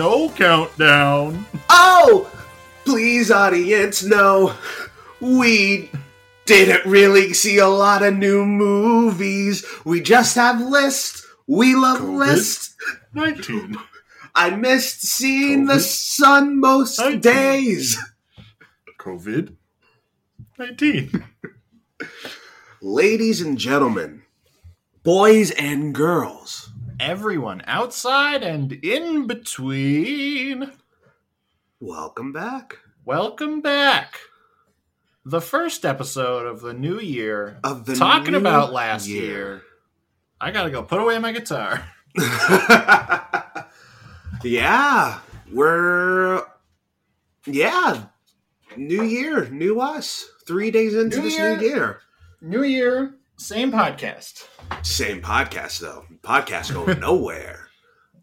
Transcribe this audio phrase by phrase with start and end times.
[0.00, 1.44] no countdown.
[1.68, 2.30] Oh,
[2.86, 4.54] please, audience, no.
[5.20, 5.90] We
[6.46, 9.62] didn't really see a lot of new movies.
[9.84, 11.26] We just have lists.
[11.46, 12.16] We love COVID?
[12.16, 12.76] lists.
[13.12, 13.76] 19.
[14.34, 17.20] I missed seeing the sun most Nineteen.
[17.20, 17.98] days.
[18.98, 19.54] COVID
[20.58, 21.24] 19.
[22.80, 24.22] Ladies and gentlemen,
[25.02, 26.69] boys and girls,
[27.00, 30.70] Everyone outside and in between.
[31.80, 34.18] welcome back Welcome back.
[35.24, 37.58] The first episode of the new year.
[37.64, 39.62] of the talking about last year.
[40.38, 41.82] I gotta go put away my guitar.
[44.44, 46.44] yeah, we're
[47.46, 48.04] yeah,
[48.76, 50.28] new year, new us.
[50.46, 51.56] Three days into New this year.
[51.56, 52.00] new year.
[52.42, 54.46] New year, same podcast.
[54.82, 56.04] Same podcast though.
[56.22, 57.68] Podcast going nowhere.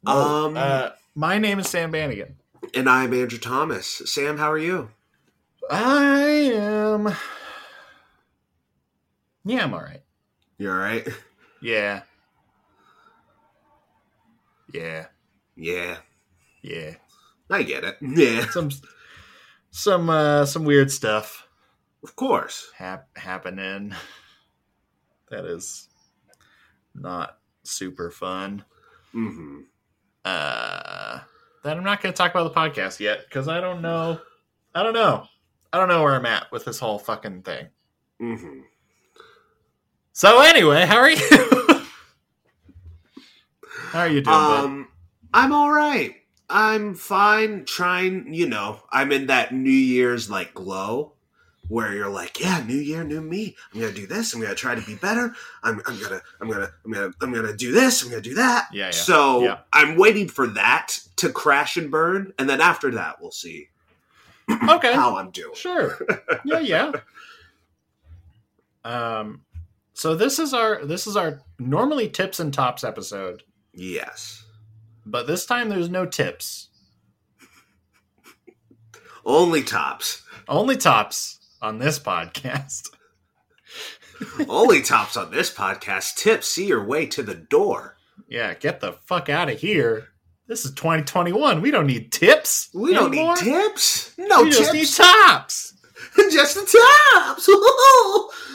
[0.06, 2.36] Um, uh, my name is Sam Bannigan.
[2.74, 3.88] and I'm Andrew Thomas.
[4.06, 4.90] Sam, how are you?
[5.70, 7.14] I am.
[9.46, 10.02] Yeah, I'm all right.
[10.58, 11.08] You're all right?
[11.60, 12.04] Yeah.
[14.72, 15.08] Yeah.
[15.56, 15.98] Yeah,
[16.62, 16.94] Yeah.
[17.50, 17.98] I get it.
[18.00, 18.70] Yeah, Some
[19.72, 21.48] some uh some weird stuff
[22.04, 22.70] of course.
[22.76, 23.96] hap- happening.
[25.32, 25.90] That is
[26.94, 27.37] not
[27.68, 28.66] super fun.
[29.14, 29.62] Mm-hmm.
[30.26, 31.20] Uh
[31.68, 34.22] that I'm not going to talk about the podcast yet because I don't know.
[34.74, 35.26] I don't know.
[35.74, 37.68] I don't know where I'm at with this whole fucking thing.
[38.22, 38.62] Mm-hmm.
[40.14, 41.18] So anyway, how are you?
[43.68, 44.36] how are you doing?
[44.36, 44.88] Um,
[45.34, 46.16] I'm all right.
[46.50, 47.66] I'm fine.
[47.66, 51.16] Trying, you know, I'm in that New Year's like glow
[51.68, 53.56] where you're like, yeah, New Year, new me.
[53.74, 54.34] I'm gonna do this.
[54.34, 55.34] I'm gonna try to be better.
[55.64, 58.04] I'm, I'm gonna, I'm gonna, I'm gonna, I'm gonna do this.
[58.04, 58.68] I'm gonna do that.
[58.72, 58.92] Yeah, yeah.
[58.92, 59.58] So Yeah.
[59.74, 63.70] I'm waiting for that to crash and burn, and then after that, we'll see
[64.50, 64.94] okay.
[64.94, 65.56] how I'm doing.
[65.56, 65.98] Sure.
[66.46, 66.92] Yeah, yeah.
[68.86, 69.42] Um
[69.94, 74.46] so this is our this is our normally tips and tops episode, Yes.
[75.06, 76.70] but this time there's no tips.
[79.26, 80.24] Only tops.
[80.48, 82.90] Only tops on this podcast.
[84.50, 86.16] Only tops on this podcast.
[86.16, 86.48] Tips.
[86.48, 87.98] See your way to the door.
[88.28, 90.08] Yeah, get the fuck out of here.
[90.48, 91.62] This is 2021.
[91.62, 92.70] We don't need tips.
[92.74, 93.36] We don't anymore.
[93.36, 94.14] need tips.
[94.18, 94.58] No we tips.
[94.58, 95.74] just need tops.
[96.32, 96.62] just the
[97.14, 97.50] tops.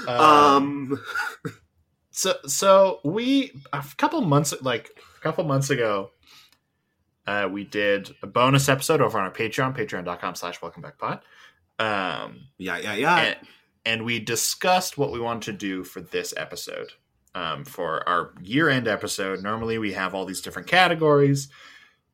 [0.09, 1.01] Um, um,
[2.11, 6.11] so so we a couple months like a couple months ago
[7.27, 11.21] uh we did a bonus episode over on our patreon patreon.com slash welcome back pod
[11.83, 13.17] um yeah, yeah, yeah.
[13.19, 13.37] and,
[13.85, 16.93] and we discussed what we wanted to do for this episode
[17.35, 21.49] um for our year-end episode normally we have all these different categories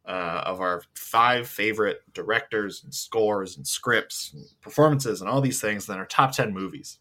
[0.06, 5.60] uh, of our five favorite directors and scores and scripts and performances and all these
[5.60, 6.98] things and then our top 10 movies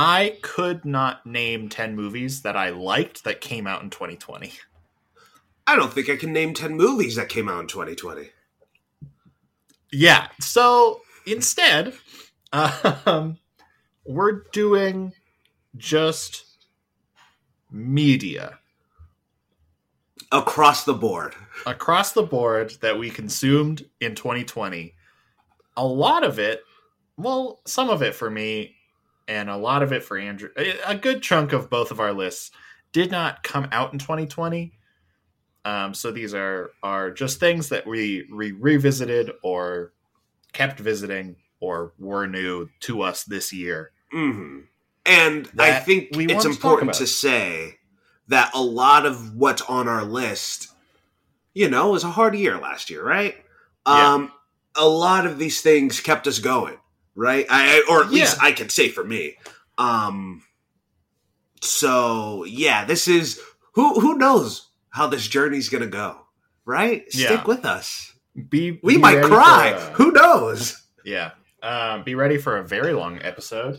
[0.00, 4.52] I could not name 10 movies that I liked that came out in 2020.
[5.66, 8.30] I don't think I can name 10 movies that came out in 2020.
[9.92, 10.28] Yeah.
[10.40, 11.94] So instead,
[12.52, 13.38] um,
[14.04, 15.12] we're doing
[15.76, 16.44] just
[17.70, 18.58] media
[20.30, 21.34] Across the board.
[21.64, 24.94] across the board that we consumed in 2020.
[25.78, 26.62] A lot of it,
[27.16, 28.76] well, some of it for me,
[29.26, 30.50] and a lot of it for Andrew.
[30.58, 32.50] A a good chunk of both of our lists
[32.92, 34.77] did not come out in 2020.
[35.68, 39.92] Um, so these are are just things that we re- revisited or
[40.52, 43.90] kept visiting or were new to us this year.
[44.10, 44.60] hmm
[45.04, 47.78] And I think it's to important to say
[48.28, 50.68] that a lot of what's on our list,
[51.54, 53.34] you know, was a hard year last year, right?
[53.86, 54.14] Yeah.
[54.14, 54.32] Um,
[54.76, 56.76] a lot of these things kept us going,
[57.14, 57.44] right?
[57.50, 58.48] I, I- or at least Yeah.
[58.48, 59.36] I can say for me.
[59.76, 60.42] Um,
[61.60, 63.40] so yeah, this is
[63.72, 66.26] who who knows how this journey's gonna go,
[66.64, 67.04] right?
[67.12, 67.26] Yeah.
[67.26, 68.14] Stick with us.
[68.48, 69.72] Be We be might cry.
[69.72, 70.80] uh, Who knows?
[71.04, 71.32] Yeah.
[71.62, 73.78] Um, be ready for a very long episode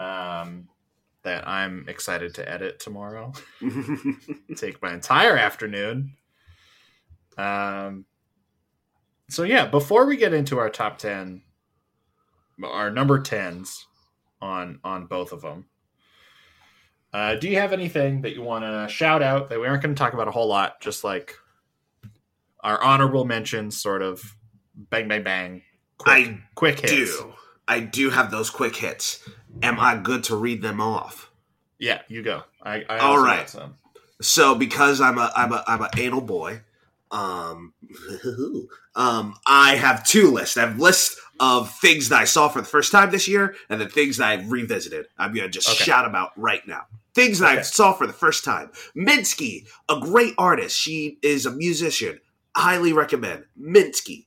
[0.00, 0.68] um,
[1.22, 3.32] that I'm excited to edit tomorrow.
[4.56, 6.14] Take my entire afternoon.
[7.38, 8.06] Um,
[9.28, 11.42] so, yeah, before we get into our top 10,
[12.64, 13.84] our number 10s
[14.42, 15.66] on, on both of them,
[17.12, 19.94] uh, do you have anything that you want to shout out that we aren't going
[19.94, 20.80] to talk about a whole lot?
[20.80, 21.34] Just like
[22.60, 24.36] our honorable mentions, sort of
[24.74, 25.62] bang, bang, bang.
[25.98, 26.92] Quick, I quick hits.
[27.18, 27.32] do.
[27.68, 29.26] I do have those quick hits.
[29.62, 31.30] Am I good to read them off?
[31.78, 32.42] Yeah, you go.
[32.62, 33.52] I, I All right.
[34.20, 36.60] So because I'm a I'm a I'm a anal boy,
[37.10, 37.72] um,
[38.94, 40.56] um, I have two lists.
[40.56, 43.80] I have lists of things that I saw for the first time this year, and
[43.80, 45.06] then things that I revisited.
[45.18, 45.84] I'm gonna just Okay.
[45.84, 46.84] shout them out right now.
[47.14, 48.70] Things that I saw for the first time.
[48.96, 50.76] Mitski, a great artist.
[50.76, 52.20] She is a musician.
[52.56, 54.26] Highly recommend Mitski.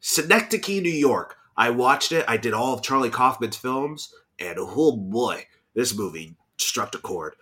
[0.00, 1.36] Synecdoche, New York.
[1.56, 2.24] I watched it.
[2.28, 5.44] I did all of Charlie Kaufman's films, and oh boy,
[5.74, 7.34] this movie struck a chord.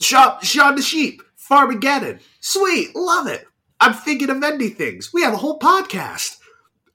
[0.00, 2.20] Shaun, Shaun the Sheep, Farmageddon.
[2.40, 3.46] Sweet, love it.
[3.80, 5.12] I'm thinking of ending things.
[5.12, 6.38] We have a whole podcast.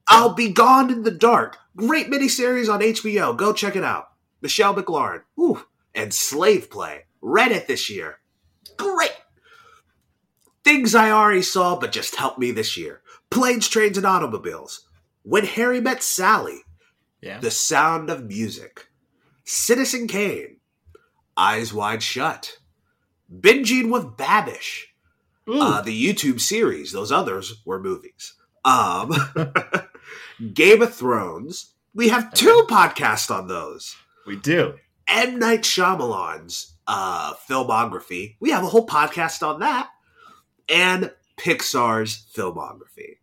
[0.08, 1.58] I'll Be Gone in the Dark.
[1.75, 3.36] Great miniseries on HBO.
[3.36, 4.10] Go check it out.
[4.42, 5.22] Michelle McLaurin.
[5.40, 5.64] Ooh.
[5.94, 7.06] And Slave Play.
[7.21, 8.19] Read it this year.
[8.77, 9.12] Great.
[10.63, 13.01] Things I already saw but just helped me this year.
[13.30, 14.88] Planes, Trains, and Automobiles.
[15.24, 16.62] When Harry Met Sally.
[17.21, 17.39] Yeah.
[17.39, 18.88] The Sound of Music.
[19.44, 20.57] Citizen Kane.
[21.36, 22.57] Eyes Wide Shut.
[23.33, 24.86] Binging with Babish.
[25.48, 26.92] Uh, the YouTube series.
[26.92, 28.36] Those others were movies.
[28.63, 29.12] Um,
[30.54, 31.74] Game of Thrones.
[31.94, 33.95] We have two podcasts on those.
[34.27, 34.75] we do.
[35.07, 35.39] M.
[35.39, 38.36] Night Shyamalan's uh, filmography.
[38.39, 39.89] We have a whole podcast on that.
[40.68, 43.18] And Pixar's filmography.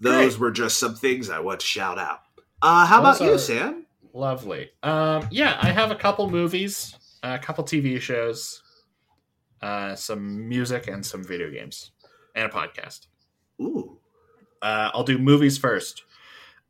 [0.00, 0.40] Those Great.
[0.40, 2.20] were just some things I want to shout out.
[2.62, 3.86] Uh, how Those about you, Sam?
[4.14, 4.70] Lovely.
[4.82, 8.62] Um, yeah, I have a couple movies, a couple TV shows,
[9.60, 11.92] uh, some music, and some video games,
[12.34, 13.06] and a podcast.
[13.60, 13.98] Ooh.
[14.60, 16.04] Uh, I'll do movies first.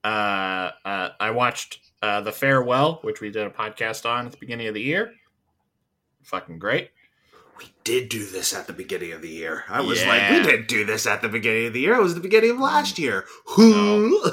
[0.05, 4.39] Uh, uh, I watched uh, The Farewell, which we did a podcast on at the
[4.39, 5.13] beginning of the year.
[6.23, 6.91] Fucking great.
[7.59, 9.65] We did do this at the beginning of the year.
[9.69, 10.09] I was Yeah.
[10.09, 11.95] like, we didn't do this at the beginning of the year.
[11.95, 13.27] It was the beginning of last year.
[13.59, 14.33] No.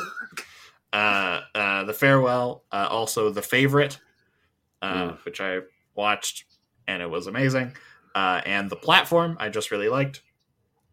[0.92, 4.00] Uh, uh, the Farewell, uh, also The Favorite,
[4.82, 5.26] uh, Mm.
[5.26, 5.60] which I
[5.94, 6.46] watched,
[6.88, 7.76] and it was amazing.
[8.16, 10.22] Uh, and The Platform, I just really liked.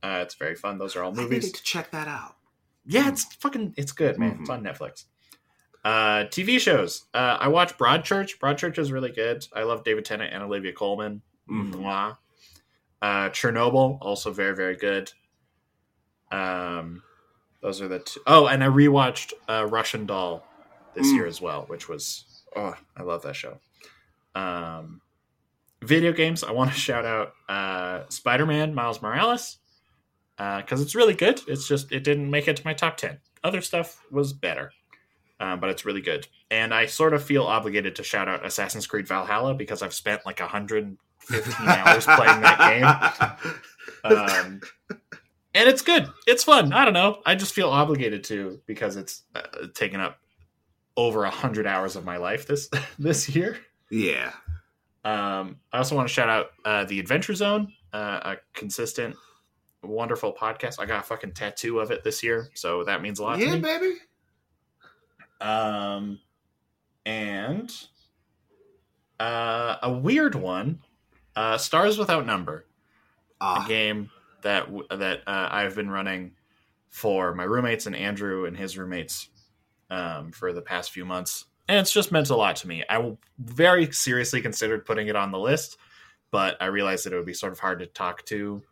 [0.02, 0.76] Uh, it's very fun.
[0.78, 1.44] Those are all I movies.
[1.44, 2.36] needed to check that out.
[2.84, 4.38] Yeah, it's fucking it's good, man.
[4.40, 4.52] It's Mhm.
[4.52, 5.04] on Netflix.
[5.86, 7.04] Uh TV shows.
[7.14, 8.38] Uh I watch Broadchurch.
[8.38, 9.46] Broadchurch is really good.
[9.54, 11.22] I love David Tennant and Olivia Colman.
[11.48, 12.16] Mhm.
[13.02, 15.12] Uh Chernobyl, also very, very good.
[16.32, 17.02] Um
[17.62, 20.44] those are the two oh, and I rewatched uh Russian Doll
[20.94, 21.14] this Mm.
[21.14, 22.24] year as well, which was
[22.56, 23.58] oh, I love that show.
[24.34, 25.00] Um
[25.82, 29.58] video games, I want to shout out uh Spider-Man Miles Morales
[30.36, 31.40] because it's really good.
[31.46, 33.18] It's just it didn't make it to my top ten.
[33.44, 34.72] Other stuff was better,
[35.40, 36.26] um, but it's really good.
[36.50, 40.24] And I sort of feel obligated to shout out Assassin's Creed Valhalla because I've spent
[40.26, 43.40] like 115 hours playing that
[44.02, 44.60] game, um,
[45.54, 46.08] and it's good.
[46.26, 46.72] It's fun.
[46.72, 47.20] I don't know.
[47.26, 49.42] I just feel obligated to because it's uh,
[49.74, 50.18] taken up
[50.96, 53.58] over a hundred hours of my life this this year.
[53.90, 54.32] Yeah.
[55.04, 59.14] Um, I also want to shout out uh, the Adventure Zone, uh, a consistent,
[59.84, 60.80] wonderful podcast.
[60.80, 63.50] I got a fucking tattoo of it this year, so that means a lot Yeah,
[63.50, 63.60] to me.
[63.60, 63.94] baby.
[65.40, 66.20] Um,
[67.04, 67.72] and
[69.20, 70.80] uh, a weird one,
[71.34, 72.64] uh, Stars Without Number,
[73.40, 74.10] a Ah, game
[74.42, 76.32] that that uh, I've been running
[76.88, 79.28] for my roommates and Andrew and his roommates
[79.90, 82.84] um, for the past few months, and it's just meant a lot to me.
[82.88, 85.76] I very seriously considered putting it on the list,
[86.30, 88.62] but I realized that it would be sort of hard to talk to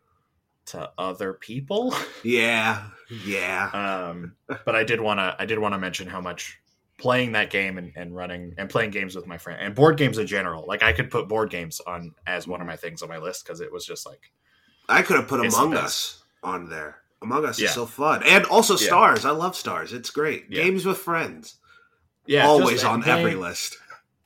[0.66, 1.94] to other people.
[2.22, 2.84] yeah.
[3.24, 3.70] Yeah.
[3.72, 6.58] um, but I did want to I did want to mention how much
[6.96, 10.16] playing that game and, and running and playing games with my friend and board games
[10.18, 10.64] in general.
[10.66, 13.44] Like I could put board games on as one of my things on my list
[13.44, 14.30] because it was just like
[14.88, 15.76] I could have put Among.
[15.76, 16.98] Us on there.
[17.22, 17.68] Among Us Yeah.
[17.68, 18.22] is so fun.
[18.24, 18.86] And also Yeah.
[18.86, 19.24] Stars.
[19.24, 19.92] I love Stars.
[19.92, 20.46] It's great.
[20.48, 20.62] Yeah.
[20.64, 21.56] Games with friends.
[22.26, 23.76] yeah, Always just on playing- every list.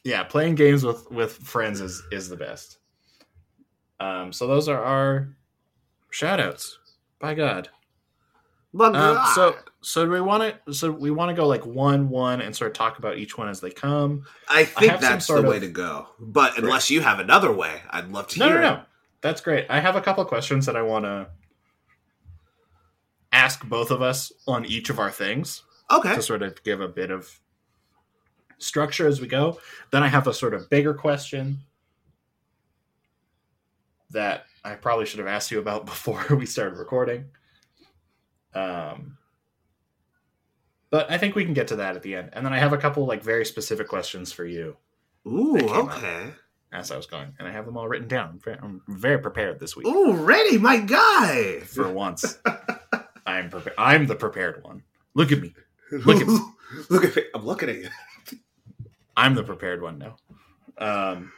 [0.05, 2.79] Yeah, playing games with with friends is is the best.
[4.01, 5.35] Um, so those are our
[6.11, 6.79] shout outs.
[7.21, 7.69] By God.
[8.79, 12.41] Um, so so do we want to so we want to go like one one
[12.43, 14.25] and sort of talk about each one as they come.
[14.49, 16.09] I think some that's the way of- to go.
[16.21, 18.77] But unless you have another way, I'd love to No, hear no, it.
[18.77, 18.83] no.
[19.21, 19.67] That's great.
[19.69, 21.29] I have a couple questions that I want to
[23.33, 26.15] ask both of us on each of our things Okay.
[26.15, 27.41] to sort of give a bit of
[28.59, 29.59] structure as we go.
[29.91, 31.61] Then I have a sort of bigger question
[34.11, 37.27] that I probably should have asked you about before we started recording.
[38.55, 39.17] Um,
[40.91, 42.31] but I think we can get to that at the end.
[42.33, 44.77] And then I have a couple like very specific questions for you
[45.27, 45.97] Ooh, that came up.
[45.99, 46.31] okay.
[46.73, 48.41] as I was going, and I have them all written down.
[48.63, 49.87] I'm very, prepared this week.
[49.87, 51.61] Ooh, ready, my guy.
[51.61, 52.39] For once,
[53.27, 53.75] I'm prepared.
[53.79, 54.83] I'm the prepared one.
[55.15, 55.55] Look at me.
[55.93, 56.29] Look at-
[56.91, 57.23] Look at me.
[57.35, 57.89] I'm looking at you.
[59.17, 60.17] I'm the prepared one now.
[60.77, 61.33] Um,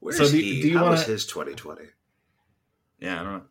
[0.00, 0.60] Where's So do- he?
[0.62, 1.82] do you How was wanna- his 2020?
[3.00, 3.42] Yeah, I don't know.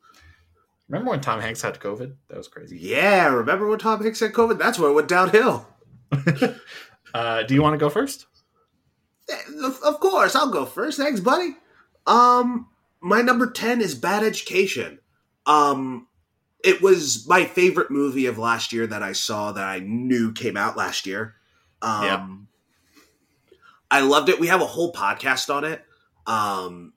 [0.87, 2.15] Remember when Tom Hanks had COVID?
[2.29, 2.77] That was crazy.
[2.79, 4.57] Yeah, remember when Tom Hanks had COVID?
[4.57, 5.67] That's when it went downhill.
[7.13, 8.25] uh, do you want to go first?
[9.63, 10.97] Of, of course, I'll go first.
[10.97, 11.55] Thanks, buddy.
[12.07, 12.67] Um,
[13.01, 14.99] my number ten is Bad Education.
[15.45, 16.07] Um,
[16.63, 20.57] it was my favorite movie of last year that I saw that I knew came
[20.57, 21.35] out last year.
[21.81, 22.27] Um, Yeah.
[23.91, 24.39] I loved it.
[24.39, 25.83] We have a whole podcast on it.
[26.27, 26.93] Um,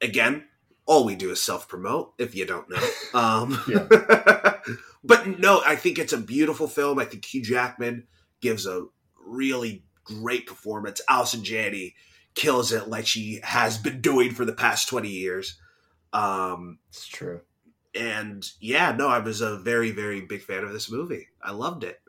[0.00, 0.44] again,
[0.86, 2.12] all we do is self promote.
[2.18, 2.86] If you don't know,
[3.18, 3.58] um,
[5.04, 6.98] but no, I think it's a beautiful film.
[6.98, 8.06] I think Hugh Jackman
[8.40, 8.86] gives a
[9.26, 11.00] really great performance.
[11.08, 11.94] Allison Janney
[12.34, 15.58] kills it like she has been doing for the past twenty years.
[16.12, 17.40] Um, It's true.
[17.94, 21.28] and yeah, no, I was a very, very big fan of this movie.
[21.42, 22.00] I loved it.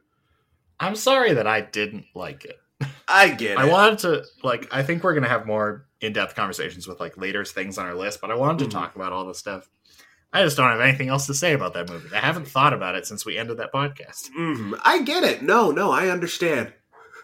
[0.79, 2.59] I'm sorry that I didn't like it.
[3.07, 3.71] I get I it.
[3.71, 4.67] wanted to like.
[4.71, 8.21] I think we're gonna have more in-depth conversations with like later things on our list,
[8.21, 8.71] but I wanted to Mhm.
[8.71, 9.69] talk about all this stuff.
[10.33, 12.13] I just don't have anything else to say about that movie.
[12.13, 14.29] I haven't thought about it since we ended that podcast.
[14.37, 14.79] Mhm.
[14.83, 15.41] I get it.
[15.41, 16.73] No, no, I understand.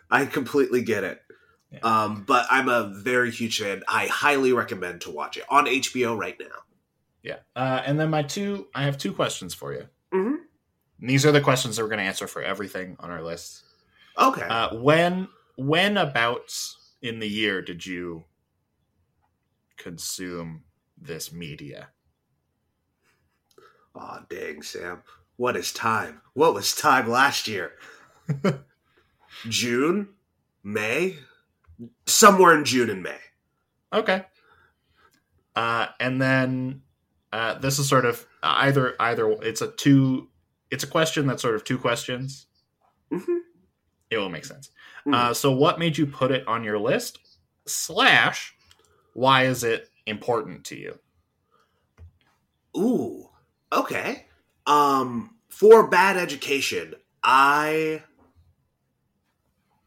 [0.10, 1.22] I completely get it.
[1.72, 1.80] Yeah.
[1.84, 3.84] Um, but I'm a very huge fan.
[3.88, 6.64] I highly recommend to watch it on HBO right now.
[7.24, 7.40] Yeah.
[7.56, 9.88] Uh, and then my two, I have two questions for you.
[10.14, 10.36] Mhm.
[11.00, 13.64] And these are the questions that we're going to answer for everything on our list.
[14.18, 14.42] Okay.
[14.44, 16.54] Uh, when, when about
[17.02, 18.24] in the year did you
[19.82, 20.64] consume
[20.98, 21.90] this media?
[23.96, 25.02] Aw, dang, Sam.
[25.38, 26.22] What is time?
[26.34, 27.74] What was time last year?
[29.50, 30.10] June?
[30.64, 31.18] May?
[32.06, 33.18] Somewhere in June and May.
[33.92, 34.24] Okay.
[35.56, 36.82] Uh, and then
[37.34, 40.30] uh, this is sort of either either it's a two
[40.70, 42.46] it's a question that's sort of two questions.
[43.12, 43.40] Mhm.
[44.10, 44.70] It will make sense.
[45.06, 45.14] Mhm.
[45.14, 47.20] Uh, so, what made you put it on your list?
[47.66, 48.56] Slash,
[49.14, 51.00] why is it important to you?
[52.78, 53.30] Ooh,
[53.72, 54.26] okay.
[54.66, 58.04] Um, for bad education, I,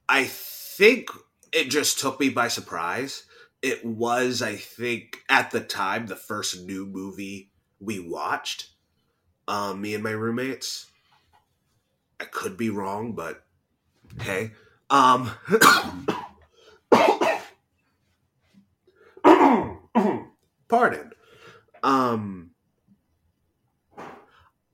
[0.09, 1.09] I think
[1.53, 3.25] it just took me by surprise.
[3.63, 7.51] It was, I think, at the time, the first new movie
[7.81, 8.69] we watched.
[9.49, 10.87] Um, me and my roommates.
[12.21, 13.45] I could be wrong, but
[14.21, 14.53] hey.
[14.91, 15.31] Um,
[20.75, 21.13] pardon.
[21.85, 22.51] Um,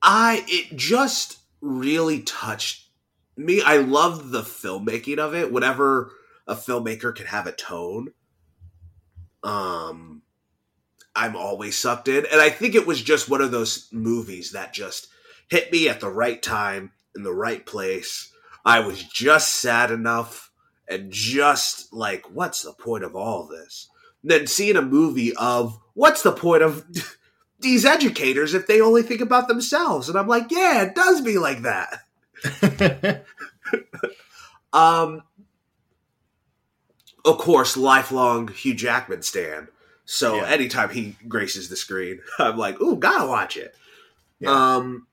[0.00, 2.88] I it just really touched
[3.36, 3.60] me.
[3.60, 5.52] I love the filmmaking of it.
[5.52, 6.12] Whenever
[6.46, 8.12] a filmmaker can have a tone,
[9.42, 10.22] um,
[11.14, 12.24] I'm always sucked in.
[12.32, 15.08] And I think it was just one of those movies that just
[15.50, 18.32] hit me at the right time in the right place.
[18.64, 20.50] I was just sad enough
[20.88, 23.90] and just like, what's the point of all this?
[24.22, 26.84] Then seeing a movie of what's the point of
[27.60, 30.08] these educators if they only think about themselves?
[30.08, 33.24] And I'm like, yeah, it does be like that.
[34.72, 35.22] Um,
[37.24, 39.66] of course, lifelong Hugh Jackman stand.
[40.04, 40.46] So Yeah.
[40.46, 43.74] anytime he graces the screen, I'm like, ooh, gotta watch it.
[44.38, 44.76] Yeah.
[44.76, 45.08] Um,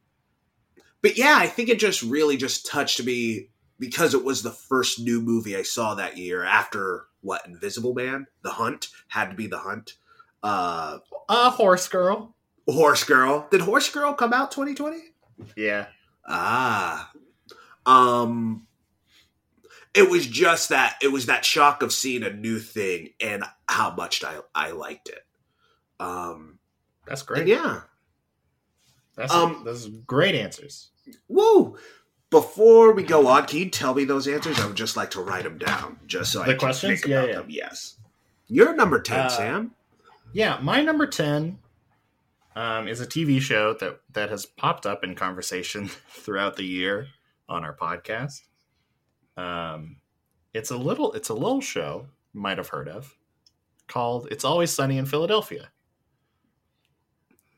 [1.01, 3.49] but yeah, I think it just really just touched me
[3.79, 8.27] because it was the first new movie I saw that year after what Invisible Man,
[8.43, 9.93] The Hunt had to be The Hunt.
[10.43, 12.35] Uh, A horse girl.
[12.69, 13.47] Horse Girl.
[13.49, 14.97] Did Horse Girl come out 2020?
[15.55, 15.87] Yeah.
[16.27, 17.11] Ah.
[17.85, 18.67] Um
[19.93, 23.91] it was just that it was that shock of seeing a new thing and how
[23.95, 25.21] much I I liked it.
[25.99, 26.59] Um
[27.05, 27.47] That's great.
[27.47, 27.81] yeah.
[29.15, 30.89] That's Um, those are great answers.
[31.29, 31.77] Woo!
[32.29, 34.59] Before we go on, can you tell me those answers?
[34.59, 36.99] I would just like to write them down, just so I The can questions?
[37.01, 37.35] think Yeah, about yeah.
[37.35, 37.45] them.
[37.49, 37.97] Yes.
[38.47, 39.71] You're number ten, Uh, Sam.
[40.33, 41.59] Yeah, my number ten
[42.55, 47.07] um, is a TV show that that has popped up in conversation throughout the year
[47.47, 48.41] on our podcast.
[49.37, 49.97] Um,
[50.53, 53.15] it's a little it's a little show you might have heard of
[53.87, 55.69] called "It's Always Sunny in Philadelphia."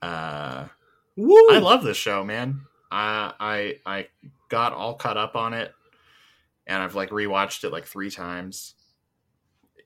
[0.01, 0.67] Uh,
[1.15, 1.35] Woo!
[1.51, 2.61] I love this show, man.
[2.91, 4.07] I I I
[4.49, 5.73] got all caught up on it,
[6.67, 8.75] and I've like rewatched it like three times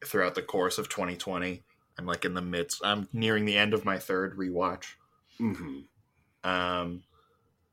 [0.05, 1.61] throughout the course of 2020.
[1.97, 2.81] I'm like in the midst.
[2.83, 4.85] I'm nearing the end of my third rewatch.
[5.39, 5.83] Mhm.
[6.43, 7.03] Um,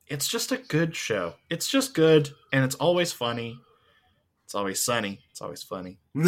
[0.06, 1.35] it's just a good show.
[1.49, 3.59] It's just good, and it's always funny.
[4.44, 5.20] It's always sunny.
[5.30, 5.99] It's always funny.
[6.14, 6.25] hey,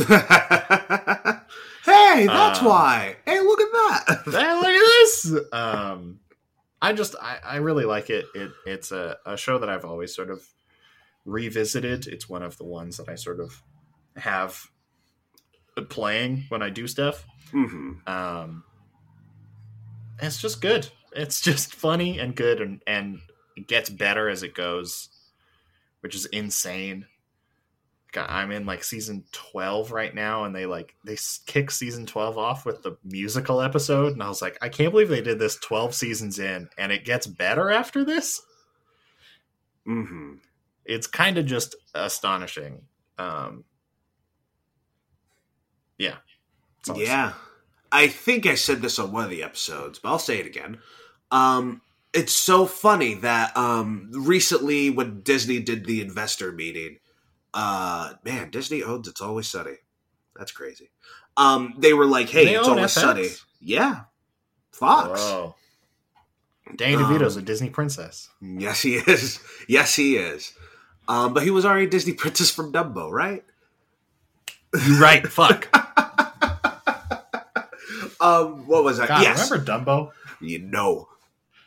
[2.27, 3.17] that's Uh, why.
[3.27, 4.23] Hey, look at that.
[4.27, 5.35] hey, look at this.
[5.53, 6.21] Um,
[6.83, 8.27] I just I, I really like it.
[8.35, 10.43] It it's a, a show that I've always sort of
[11.25, 12.07] revisited.
[12.09, 13.63] It's one of the ones that I sort of
[14.17, 14.67] have
[15.89, 17.25] playing when I do stuff.
[17.53, 18.07] Mhm.
[18.09, 18.65] Um,
[20.21, 20.89] it's just good.
[21.15, 23.21] it's just funny and good and and
[23.57, 25.09] it gets better as it goes,
[26.01, 27.07] which is insane.
[28.17, 31.17] I'm in like season 12 right now and they like they
[31.47, 35.09] kick season 12 off with the musical episode and I was like I can't believe
[35.09, 38.43] they did this 12 seasons in and it gets better after this.
[39.85, 40.35] hmm
[40.85, 42.83] It's kind of just astonishing.
[43.19, 43.65] Um
[45.99, 46.17] Yeah.
[46.79, 47.13] That's all I'll say.
[47.13, 47.33] Yeah.
[47.93, 50.79] I think I said this on one of the episodes, but I'll say it again.
[51.31, 51.83] Um,
[52.15, 56.99] it's so funny that um, recently when Disney did the investor meeting,
[57.55, 59.77] uh, man, Disney owns It's Always Sunny.
[60.37, 60.91] That's crazy.
[61.37, 62.89] Um, they were like, "Hey, They it's always FX?
[63.01, 63.29] sunny."
[63.61, 64.03] Yeah,
[64.73, 65.21] Fox.
[65.21, 65.55] Whoa.
[66.77, 68.29] Danny Um, DeVito's a Disney princess.
[68.41, 69.41] Yes, he is.
[69.69, 70.53] Yes, he is.
[71.09, 73.45] Um, but he was already Disney princess from Dumbo, right?
[74.87, 75.69] You right, fuck.
[78.21, 79.09] Um, what was that?
[79.09, 80.11] God, yes, remember Dumbo?
[80.41, 81.09] you know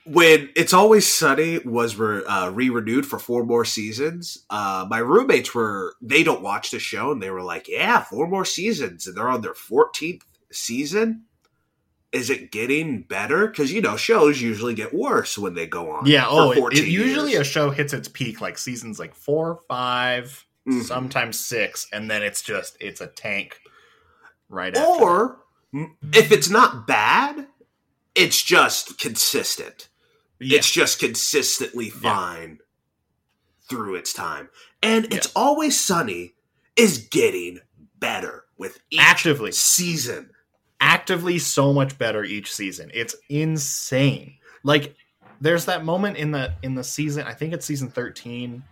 [0.05, 5.53] when it's always sunny was re, uh, re-renewed for four more seasons uh, my roommates
[5.55, 9.17] were they don't watch the show and they were like yeah four more seasons and
[9.17, 10.21] they're on their 14th
[10.51, 11.23] season
[12.11, 16.05] is it getting better because you know shows usually get worse when they go on
[16.05, 17.47] Yeah, oh, it, 14 it- usually years.
[17.47, 20.83] a show hits its peak like seasons like four, five, Mhm.
[20.83, 23.59] sometimes six, and then it's just it's a tank
[24.49, 25.39] right or
[25.73, 27.47] m- if it's not bad
[28.15, 29.89] it's just consistent
[30.39, 30.57] Yeah.
[30.59, 32.59] it's just consistently fine
[33.69, 34.49] through its time.
[34.83, 35.17] And Yeah.
[35.17, 36.35] it's always sunny
[36.75, 37.61] is getting
[37.99, 40.31] better with each actively season.
[40.81, 42.91] actively so much better each season.
[42.93, 44.35] It's insane.
[44.63, 44.95] Like
[45.41, 48.63] there's that moment in the in the season, I think it's season 13.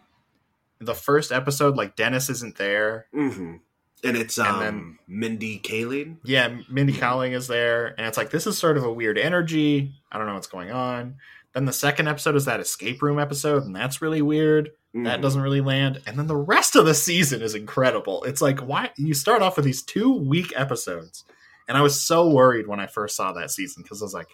[0.80, 3.08] The first episode like Dennis isn't there.
[3.14, 3.56] hmm
[4.04, 6.18] And it's And um then- Mindy Kaling.
[6.26, 7.00] Yeah, Mindy Mhm.
[7.00, 9.94] Kaling is there and it's like this is sort of a weird energy.
[10.12, 11.16] I don't know what's going on.
[11.54, 14.72] Then the second episode is that escape room episode and that's really weird.
[14.96, 15.22] That Mhm.
[15.24, 16.02] doesn't really land.
[16.06, 18.24] And then the rest of the season is incredible.
[18.26, 21.24] It's like why you start off with these two weak episodes.
[21.68, 24.28] And I was so worried when I first saw that season because I was like,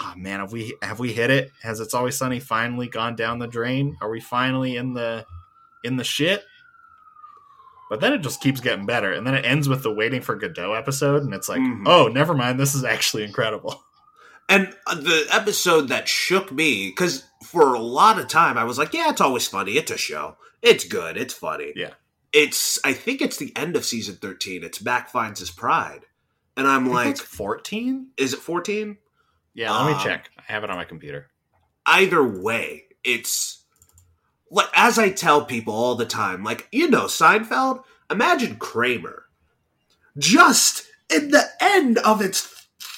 [0.00, 1.50] oh man, have we have we hit it?
[1.62, 3.96] Has it's always sunny finally gone down the drain?
[4.00, 5.26] Are we finally in the
[5.82, 6.44] in the shit?
[7.90, 9.12] But then it just keeps getting better.
[9.12, 11.82] And then it ends with the waiting for Godot episode, and it's like, Mhm.
[11.86, 13.82] oh, never mind, this is actually incredible.
[14.48, 18.92] And the episode that shook me, because for a lot of time I was like,
[18.92, 19.72] yeah, it's always funny.
[19.72, 20.36] It's a show.
[20.62, 21.16] It's good.
[21.16, 21.72] It's funny.
[21.76, 21.90] Yeah.
[22.32, 24.64] It's, I think it's the end of season 13.
[24.64, 26.00] It's Mac Finds His Pride.
[26.56, 28.08] And I'm like, 14?
[28.16, 28.96] is it 14?
[29.54, 30.30] Yeah, let me Um, check.
[30.38, 31.28] I have it on my computer.
[31.86, 33.62] either way, it's
[34.50, 37.82] like as I tell people all the time, like you know Seinfeld.
[38.10, 39.24] Imagine Kramer,
[40.18, 42.40] just in the end of its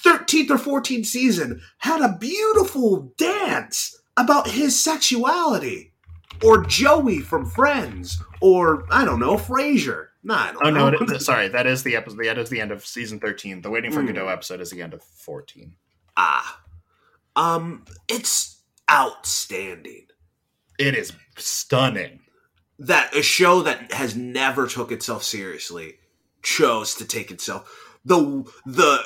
[0.03, 5.93] thirteenth or fourteenth season, had a beautiful dance about his sexuality,
[6.43, 10.09] or Joey from Friends, or I don't know Frasier.
[10.23, 10.91] Nah, I don't Oh know.
[10.91, 10.99] no!
[11.15, 12.25] It, sorry, that is the episode.
[12.25, 13.61] That is the end of season thirteen.
[13.63, 14.09] The Waiting for Mm.
[14.09, 15.75] Godot episode is the end of fourteen.
[16.17, 16.61] ah,
[17.37, 20.07] um, it's outstanding.
[20.79, 22.21] It is stunning.
[22.79, 25.95] that a show that has never took itself seriously
[26.43, 29.03] chose to take itself the the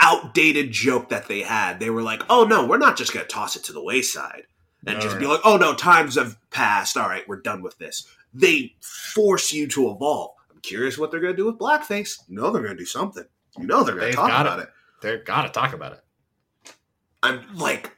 [0.00, 3.32] outdated joke that they had they were like oh no we're not just going to
[3.32, 4.44] toss it to the wayside
[4.86, 7.62] and No, just no, be like oh no times have passed all right we're done
[7.62, 11.58] with this they force you to evolve i'm curious what they're going to do with
[11.58, 13.24] blackface you know they're going to do something
[13.58, 14.68] you know they're going to talk got about it.
[15.02, 16.74] They've got to talk about it.
[17.22, 17.90] I'm like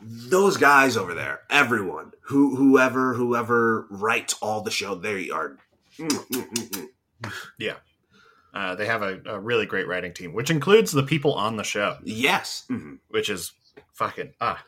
[0.00, 5.58] those guys over there, everyone who whoever whoever writes all the show, they are.
[5.98, 6.88] mm, mm, mm,
[7.20, 7.72] mm.
[8.54, 11.64] Uh, they have a, a really great writing team, which includes the people on the
[11.64, 12.98] show, Yes, mhm.
[13.08, 13.52] which is
[13.92, 14.64] fucking ah.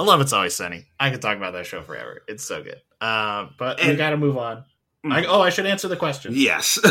[0.00, 0.86] I love It's Always Sunny.
[1.00, 2.22] I could talk about that show forever.
[2.28, 2.80] It's so good.
[3.00, 4.64] Uh, but we got to move on.
[5.04, 5.12] Mm.
[5.12, 6.32] I, oh, I should answer the question.
[6.34, 6.78] yes.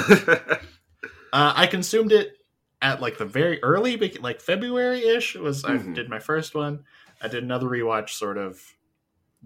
[1.33, 2.37] Uh, I consumed it
[2.81, 5.35] at like the very early, like February ish.
[5.35, 5.93] Was I Mhm.
[5.93, 6.85] did my first one.
[7.21, 8.61] I did another rewatch sort of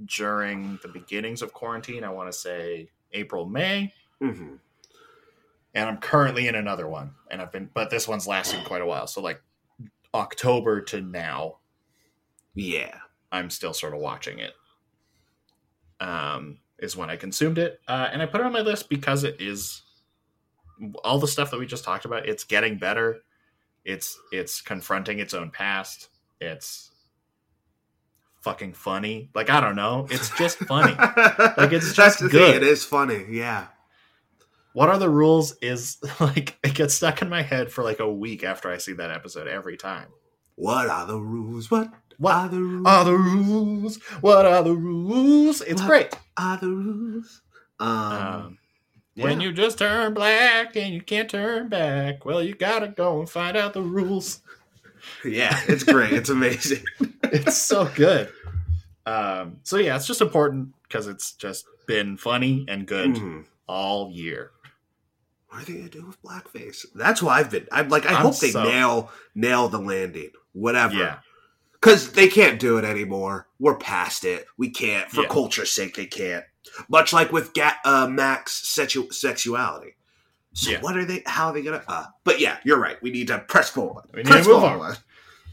[0.05, 2.03] during the beginnings of quarantine.
[2.03, 4.59] I want to say April, May, Mhm.
[5.73, 7.11] And I'm currently in another one.
[7.29, 9.07] And I've been, but this one's lasted quite a while.
[9.07, 9.41] So like
[10.13, 11.57] October to now,
[12.53, 12.97] Yeah.
[13.31, 14.53] I'm still sort of watching it.
[15.99, 19.23] Um, is when I consumed it, uh, and I put it on my list because
[19.23, 19.83] it is
[21.03, 22.27] all the stuff that we just talked about.
[22.27, 23.19] It's getting better.
[23.85, 26.09] It's it's confronting its own past.
[26.41, 26.89] It's
[28.41, 29.29] fucking funny.
[29.35, 30.07] Like I don't know.
[30.09, 30.93] It's just funny.
[30.97, 32.31] like it's just good.
[32.31, 32.55] thing.
[32.55, 33.25] It is funny.
[33.29, 33.67] Yeah.
[34.73, 35.55] What are the rules?
[35.61, 38.93] Is like it gets stuck in my head for like a week after I see
[38.93, 40.07] that episode every time.
[40.55, 41.71] What are the rules?
[41.71, 42.85] What, What are the rules?
[42.87, 43.97] are the rules?
[44.21, 45.61] What are the rules?
[45.61, 45.87] It's What?
[45.87, 46.15] great.
[46.37, 47.41] are the rules?
[47.79, 48.57] Um, Um,
[49.15, 49.23] yeah.
[49.25, 53.29] When you just turn black and you can't turn back, well, you gotta go and
[53.29, 54.41] find out the rules.
[55.25, 56.13] yeah, it's great.
[56.13, 56.83] it's amazing.
[57.33, 58.29] It's so good.
[59.05, 63.45] Um, so yeah, it's just important because it's just been funny and good Mhm.
[63.67, 64.51] all year.
[65.51, 66.85] What are they gonna do with blackface?
[66.95, 67.67] That's why I've been.
[67.73, 70.31] I'm like, I I'm hope they so- nail nail the landing.
[70.53, 70.95] Whatever.
[70.95, 71.17] Yeah,
[71.73, 73.47] because they can't do it anymore.
[73.59, 74.45] We're past it.
[74.57, 75.27] We can't for Yeah.
[75.27, 75.95] culture's sake.
[75.95, 76.45] They can't.
[76.89, 79.95] Much like with Ga- uh, Max sexu- sexuality.
[80.53, 80.81] So Yeah.
[80.81, 81.23] what are they?
[81.25, 81.83] How are they gonna?
[81.87, 83.01] Uh, but yeah, you're right.
[83.01, 84.05] We need to press forward.
[84.13, 84.97] We need press to move forward.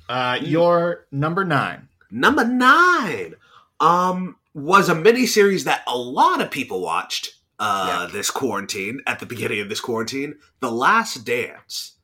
[0.08, 1.88] uh, your number nine.
[2.10, 3.34] Number nine,
[3.80, 8.12] um, was a miniseries that a lot of people watched uh, Yeah.
[8.12, 11.94] this quarantine at the beginning of this quarantine, The Last Dance.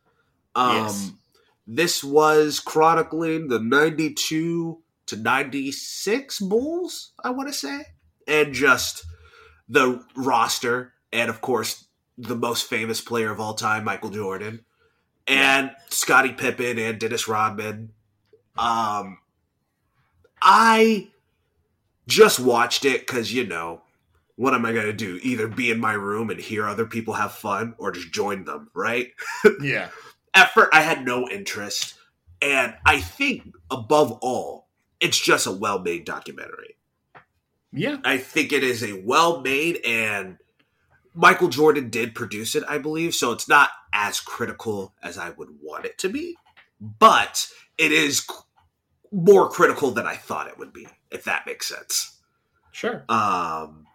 [0.54, 1.10] Um, Yes.
[1.66, 7.86] this was chronicling the '92 to '96 Bulls, I want to say,
[8.26, 9.04] and just
[9.68, 11.86] the roster, and of course
[12.18, 14.64] the most famous player of all time, Michael Jordan,
[15.26, 17.92] and Scottie Pippen and Dennis Rodman.
[18.56, 19.18] Um,
[20.42, 21.08] I
[22.06, 23.82] just watched it because you know
[24.36, 25.18] what am I going to do?
[25.22, 28.70] Either be in my room and hear other people have fun, or just join them,
[28.74, 29.12] right?
[29.60, 29.88] Yeah,
[30.34, 31.94] At first, I had no interest,
[32.42, 34.68] and I think above all,
[35.00, 36.76] it's just a well-made documentary.
[37.72, 40.38] yeah, I think it is a well-made and
[41.16, 45.50] Michael Jordan did produce it, I believe, so it's not as critical as I would
[45.62, 46.34] want it to be,
[46.80, 47.46] but
[47.78, 48.26] it is
[49.12, 52.18] more critical than I thought it would be, if that makes sense.
[52.72, 53.04] sure.
[53.08, 53.86] Um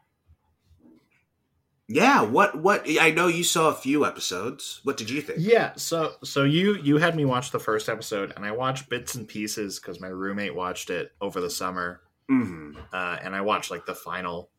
[1.92, 4.80] Yeah, what what I know you saw a few episodes.
[4.84, 5.40] What did you think?
[5.42, 9.16] Yeah, so so you you had me watch the first episode, and I watched bits
[9.16, 13.72] and pieces because my roommate watched it over the summer, hmm uh, and I watched
[13.72, 14.52] like the final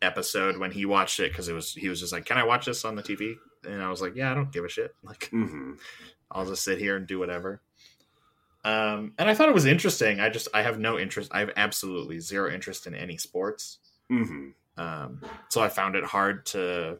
[0.00, 2.66] episode when he watched it because it was he was just like, "Can I watch
[2.66, 4.94] this on the TV?" And I was like, "Yeah, I don't give a shit.
[5.02, 5.72] Like, hmm
[6.30, 7.62] I'll just sit here and do whatever."
[8.64, 10.20] Um, and I thought it was interesting.
[10.20, 11.32] I just I have no interest.
[11.34, 13.78] I have absolutely zero interest in any sports.
[14.08, 16.98] hmm Um, so I found it hard to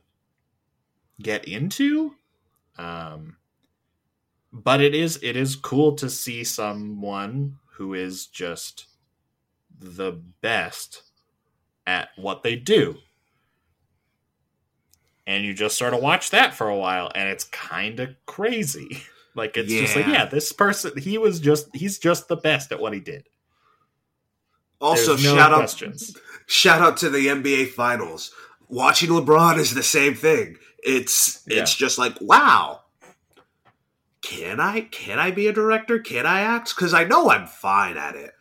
[1.21, 2.15] get into.
[2.79, 3.37] Um,
[4.53, 8.87] but it is it is cool to see someone who is just
[9.79, 11.03] the best
[11.87, 12.97] at what they do.
[15.27, 19.03] And you just sort of watch that for a while and it's kind of crazy.
[19.37, 20.13] Like it's just like Yeah.
[20.13, 23.29] yeah, this person he was just he's just the best at what he did.
[24.81, 26.17] Also, There's no shout out questions.
[26.47, 28.33] Shout out to the NBA Finals.
[28.69, 30.57] Watching LeBron is the same thing.
[30.83, 32.83] It's it's just like wow.
[34.23, 35.99] Can I can I be a director?
[35.99, 36.75] Can I act?
[36.75, 38.35] Because I know I'm fine at it,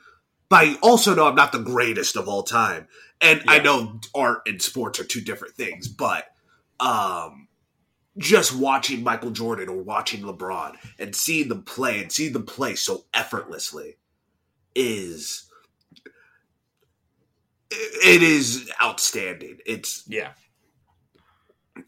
[0.49, 2.87] but I also know I'm not the greatest of all time.
[3.21, 6.25] And I know art and sports are two different things, but
[6.79, 7.47] um,
[8.17, 12.75] just watching Michael Jordan or watching LeBron and seeing them play and seeing them play
[12.75, 13.97] so effortlessly
[14.75, 15.44] is
[17.77, 19.59] it is outstanding.
[19.65, 20.31] It's Yeah.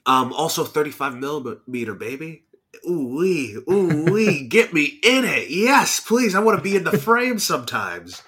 [0.06, 2.44] um also 35 millimeter baby.
[2.88, 5.50] Ooh wee, ooh wee, get me in it.
[5.50, 6.36] Yes, please.
[6.36, 8.22] I want to be in the frame sometimes.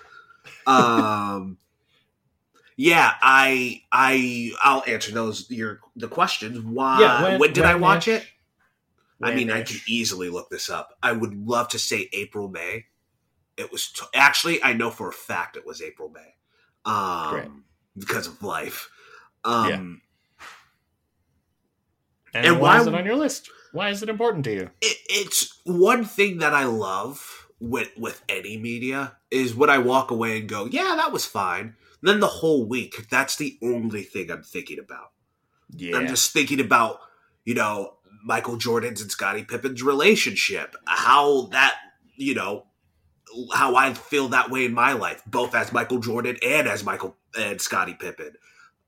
[0.65, 1.57] Um
[2.77, 6.59] yeah, I I I'll answer those your the questions.
[6.59, 8.21] Why Yeah, when, when- did I watch ish?
[8.21, 8.27] it?
[9.21, 10.97] I mean, I When can easily look this up.
[11.03, 12.85] I would love to say April May.
[13.57, 16.35] It was t- actually I know for a fact it was April May.
[16.85, 17.47] Um Great.
[17.97, 18.89] because of life.
[19.43, 20.01] Um
[22.33, 23.49] And, And why why- is it on your list?
[23.71, 24.69] Why is it important to you?
[24.81, 30.09] it, it's one thing that I love with with any media is when I walk
[30.11, 34.31] away and go, "Yeah, that was fine." Then the whole week, that's the only thing
[34.31, 35.11] I'm thinking about.
[35.75, 35.97] Yeah.
[35.97, 36.99] I'm just thinking about,
[37.43, 41.75] you know, Michael Jordan's and Scottie Pippen's relationship, how that,
[42.15, 42.67] you know,
[43.53, 47.15] how I feel that way in my life, both as Michael Jordan and as Michael
[47.37, 48.33] and Scottie Pippen.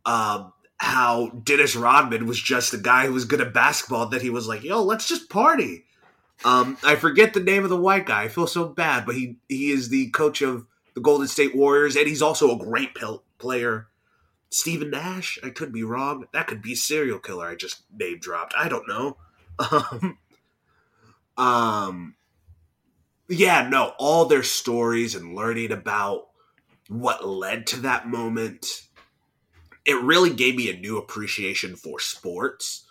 [0.06, 4.32] Um, how Dennis Rodman was just a guy who was good at basketball that he
[4.32, 5.86] was like, yo, let's just party.
[6.44, 8.24] Um, I forget the name of the white guy.
[8.24, 11.96] I feel so bad, but he he is the coach of the Golden State Warriors,
[11.96, 12.92] and he's also a great
[13.38, 13.88] player.
[14.50, 16.26] Stephen Nash, I could be wrong.
[16.34, 17.48] That could be serial killer.
[17.48, 18.54] I just name dropped.
[18.58, 19.18] I don't know.
[19.60, 20.18] Um,
[21.38, 22.16] um,
[23.32, 26.28] yeah, no, all their stories and learning about
[26.90, 28.88] what led to that moment.
[29.86, 32.86] It really gave me a new appreciation for sports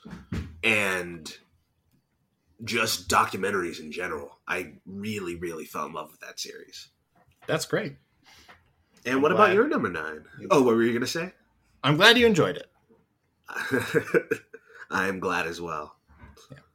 [0.64, 1.32] and
[2.64, 4.38] just documentaries in general.
[4.48, 6.88] I really, really fell in love with that series.
[7.46, 7.96] That's great.
[9.04, 10.24] And I'm what about your number nine?
[10.50, 11.32] Oh, what were you going to say?
[11.84, 12.70] I'm glad you enjoyed it.
[14.90, 15.96] I am glad as well.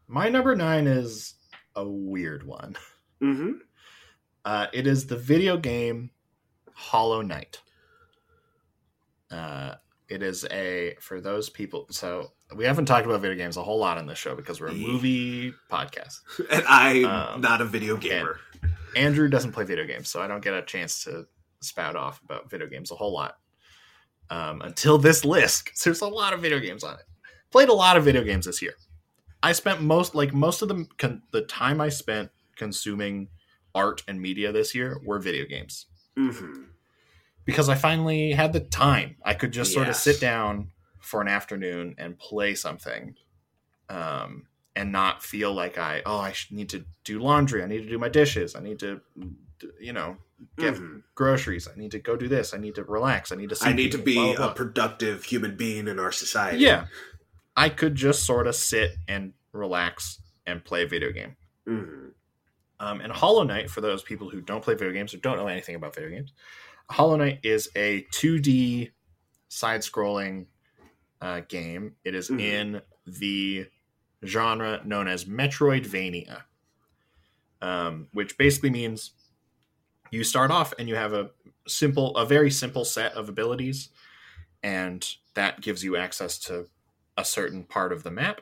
[0.07, 1.33] My number nine is
[1.75, 2.75] a weird one.
[3.21, 3.51] Mm-hmm.
[4.43, 6.11] Uh, it is the video game
[6.73, 7.61] Hollow Knight.
[9.31, 9.75] Uh,
[10.07, 11.87] it is a for those people.
[11.89, 14.67] So we haven't talked about video games a whole lot on this show because we're
[14.67, 16.19] a movie podcast.
[16.51, 18.39] And I'm Um, not a video gamer.
[18.95, 21.25] Andrew doesn't play video games, so I don't get a chance to
[21.61, 23.37] spout off about video games a whole lot
[24.29, 25.71] um, until this list.
[25.83, 27.05] there's a lot of video games on it.
[27.51, 28.73] Played a lot of video games this year.
[29.41, 30.85] I spent most like most of the
[31.31, 33.29] the time I spent consuming
[33.73, 35.85] art and media this year were video games
[36.17, 36.63] Mm-hmm.
[37.43, 39.17] because I finally had the time.
[39.25, 43.15] I could just sort of sit down for an afternoon and play something,
[43.89, 47.63] um, and not feel like I oh I need to do laundry.
[47.63, 48.55] I need to do my dishes.
[48.55, 49.01] I need to,
[49.79, 50.17] you know,
[50.57, 51.03] get Mhm.
[51.13, 51.67] groceries.
[51.67, 52.53] I need to go do this.
[52.53, 53.31] I need to relax.
[53.31, 53.57] I need to.
[53.61, 56.59] I need to be blah, blah, a productive human being in our society.
[56.59, 56.87] yeah.
[57.57, 61.37] I could just sort of sit and relax and play a video game.
[61.67, 62.11] Mhm.
[62.85, 65.47] Um, and Hollow Knight, for those people who don't play video games or don't know
[65.47, 66.33] anything about video games,
[66.91, 68.91] Hollow Knight is a 2D
[69.49, 70.45] side scrolling
[71.19, 71.95] uh, game.
[72.03, 72.39] It is Mhm.
[72.39, 73.65] in the
[74.23, 76.43] genre known as Metroidvania,
[77.59, 79.11] um, which basically means
[80.11, 81.31] you start off and you have a
[81.67, 83.89] simple, a very simple set of abilities,
[84.61, 86.69] and that gives you access to
[87.17, 88.41] a certain part of the map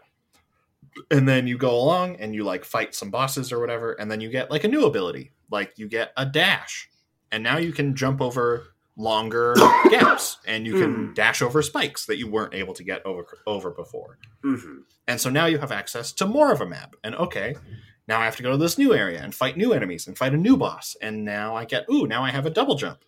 [1.11, 4.21] and then you go along and you like fight some bosses or whatever and then
[4.21, 5.31] you get like a new ability.
[5.51, 6.89] Like you get a dash.
[7.31, 9.55] And now you can jump over longer
[9.89, 11.15] gaps and you can Mm.
[11.15, 14.19] dash over spikes that you weren't able to get over over before.
[14.43, 14.83] Mhm.
[15.07, 16.95] and so now you have access to more of a map.
[17.03, 17.55] And okay
[18.07, 20.33] now i have to go to this new area and fight new enemies and fight
[20.33, 20.95] a new boss.
[21.01, 22.99] And now i get ooh now i have a double jump.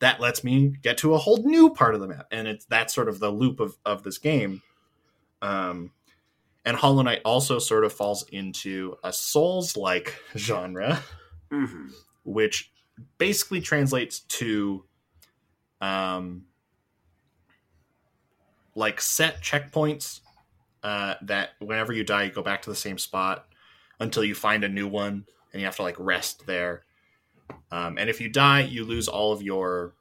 [0.00, 2.26] That lets me get to a whole new part of the map.
[2.32, 4.60] And it's that's sort of the loop of, of this game.
[5.40, 5.92] Um,
[6.64, 11.02] and hollow knight also sort of falls into a souls like genre
[11.50, 11.92] Mhm.
[12.24, 12.72] which
[13.18, 14.84] basically translates to
[15.80, 16.46] um,
[18.74, 20.20] like set checkpoints
[20.82, 23.46] uh, that whenever you die, you go back to the same spot
[24.00, 26.82] until you find a new one, and you have to like rest there.
[27.70, 29.94] Um, and if you die, you lose all of your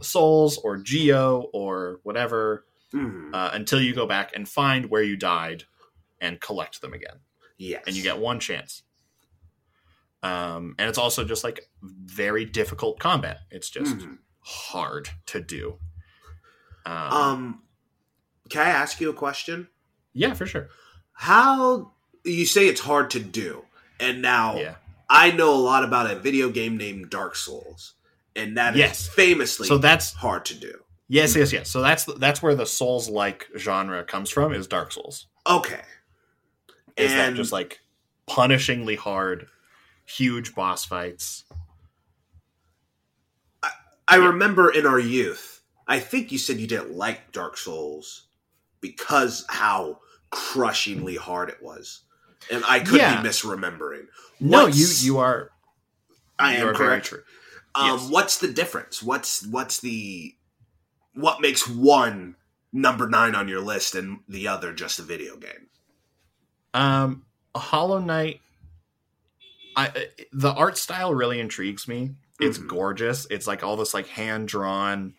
[0.00, 3.34] souls or geo or whatever Mhm.
[3.34, 5.64] uh, until you go back and find where you died
[6.22, 7.16] and collect them again
[7.58, 7.82] yes.
[7.86, 8.82] and you get one chance.
[10.22, 13.40] Um, and it's also just like very difficult combat.
[13.50, 14.18] It's just Mhm.
[14.40, 15.78] hard to do.
[16.86, 17.62] Um, Um,
[18.48, 19.68] can I ask you a question?
[20.14, 20.68] yeah, for sure.
[21.12, 21.92] How
[22.24, 23.64] you say it's hard to do,
[23.98, 24.76] and now Yeah.
[25.08, 27.94] I know a lot about a video game named Dark Souls,
[28.36, 29.08] and that is Yes.
[29.08, 30.84] famously So that's hard to do.
[31.08, 31.68] yes, yes, yes.
[31.68, 34.52] So that's that's where the Souls like genre comes from.
[34.52, 35.26] Is Dark Souls?
[35.46, 35.82] Okay,
[36.96, 37.80] Is that just like
[38.28, 39.46] punishingly hard,
[40.04, 41.44] huge boss fights?
[44.08, 44.26] I Yeah.
[44.26, 48.26] remember in our youth, I think you said you didn't like Dark Souls
[48.80, 50.00] because how
[50.30, 52.02] crushingly hard it was,
[52.50, 53.22] and I could Yeah.
[53.22, 54.08] be misremembering.
[54.40, 55.50] No, you you are.
[56.38, 57.14] I you am are correct.
[57.74, 58.10] Um, Yes.
[58.10, 59.02] What's the difference?
[59.02, 60.34] What's what's the
[61.14, 62.36] what makes one
[62.72, 65.68] number nine on your list and the other just a video game?
[66.74, 68.40] Um, Hollow Knight.
[69.76, 72.10] I the art style really intrigues me.
[72.40, 72.68] It's Mhm.
[72.68, 73.26] gorgeous.
[73.30, 75.14] It's like all this like hand drawn.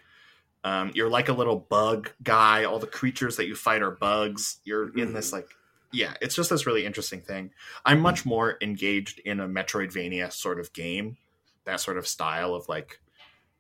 [0.64, 2.64] Um, you're like a little bug guy.
[2.64, 4.60] All the creatures that you fight are bugs.
[4.64, 5.50] You're in this like,
[5.92, 6.14] yeah.
[6.22, 7.52] It's just this really interesting thing.
[7.86, 11.18] I'm much more engaged in a Metroidvania sort of game.
[11.66, 13.00] That sort of style of like,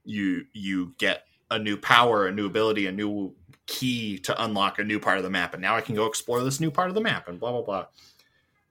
[0.06, 3.36] you you get a new power, a new ability, a new
[3.74, 6.44] key to unlock a new part of the map, and now I can go explore
[6.44, 7.86] this new part of the map, and blah blah blah.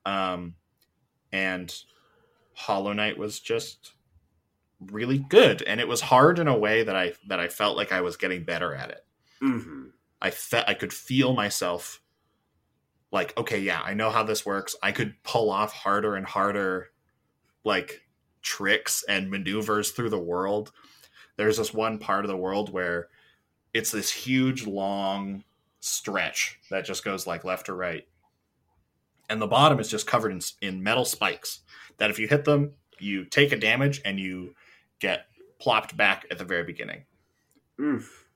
[0.05, 0.55] Um,
[1.33, 1.75] and
[2.55, 3.95] Hollow Knight was just
[4.81, 7.93] really good, and it was hard in a way that I that I felt like
[7.93, 9.05] I was getting better at it.
[9.41, 9.89] hmm
[10.21, 12.01] I felt I could feel myself
[13.11, 14.77] like, okay, yeah, I know how this works.
[14.83, 16.91] I could pull off harder and harder
[17.65, 18.03] like
[18.41, 20.73] tricks and maneuvers through the world.
[21.37, 23.09] There's this one part of the world where
[23.75, 25.45] it's this huge long
[25.81, 28.07] stretch that just goes like left or right.
[29.29, 31.61] And the bottom is just covered in, in metal spikes
[31.99, 34.55] that if you hit them, you take a damage and you
[35.01, 35.27] get
[35.59, 37.05] plopped back at the very beginning.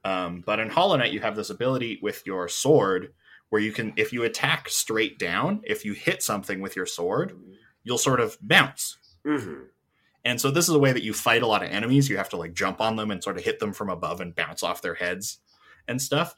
[0.04, 3.12] Um, but in Hollow Knight, you have this ability with your sword
[3.50, 7.36] where you can if you attack straight down, if you hit something with your sword,
[7.84, 8.96] you'll sort of bounce.
[9.26, 9.64] Mm-hmm.
[10.26, 12.10] And so this is a way that you fight a lot of enemies.
[12.10, 14.34] You have to like jump on them and sort of hit them from above and
[14.34, 15.38] bounce off their heads
[15.88, 16.34] and stuff.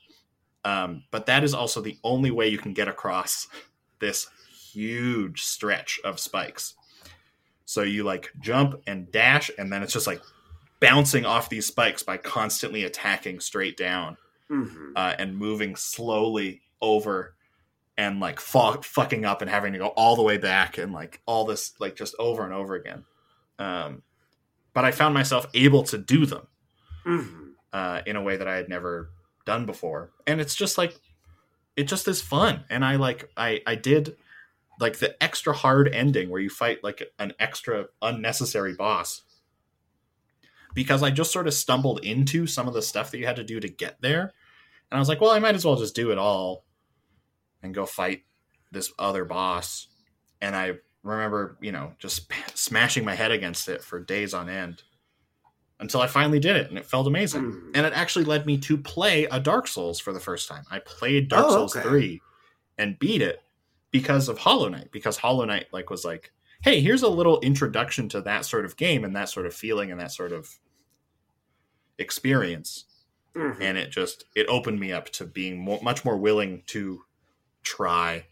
[0.64, 3.48] Um, but that is also the only way you can get across
[3.98, 4.29] this
[4.72, 6.74] huge stretch of spikes.
[7.64, 10.20] So you like jump and dash, and then it's just like
[10.81, 14.16] bouncing off these spikes by constantly attacking straight down
[14.51, 14.92] Mm-hmm.
[14.96, 17.35] uh, and moving slowly over
[17.98, 21.20] and like fu- fucking up and having to go all the way back and like
[21.27, 23.05] all this like just over and over again.
[23.59, 24.03] Um,
[24.75, 26.47] but I found myself able to do them
[27.07, 27.49] Mm-hmm.
[27.73, 29.11] uh, in a way that I had never
[29.47, 31.01] done before, and it's just like
[31.77, 32.64] it just is fun.
[32.68, 34.16] And I like I I did
[34.79, 39.23] like the extra hard ending where you fight like an extra unnecessary boss
[40.75, 43.44] because I just sort of stumbled into some of the stuff that you had to
[43.44, 44.21] do to get there.
[44.90, 46.64] And I was like, well, I might as well just do it all
[47.62, 48.23] and go fight
[48.71, 49.88] this other boss.
[50.40, 54.83] And I remember, you know, just smashing my head against it for days on end
[55.81, 57.43] until I finally did it and it felt amazing.
[57.43, 57.71] Mhm.
[57.75, 60.65] And it actually led me to play a Dark Souls for the first time.
[60.71, 61.89] I played Dark Oh, Souls okay.
[61.89, 62.23] 3
[62.79, 63.43] and beat it
[63.91, 66.33] because of Hollow Knight because Hollow Knight like was like,
[66.63, 69.91] "Hey, here's a little introduction to that sort of game and that sort of feeling
[69.93, 70.59] and that sort of
[71.99, 72.85] experience."
[73.35, 73.61] Mhm.
[73.61, 77.05] and it just it opened me up to being more, much more willing to
[77.63, 78.27] try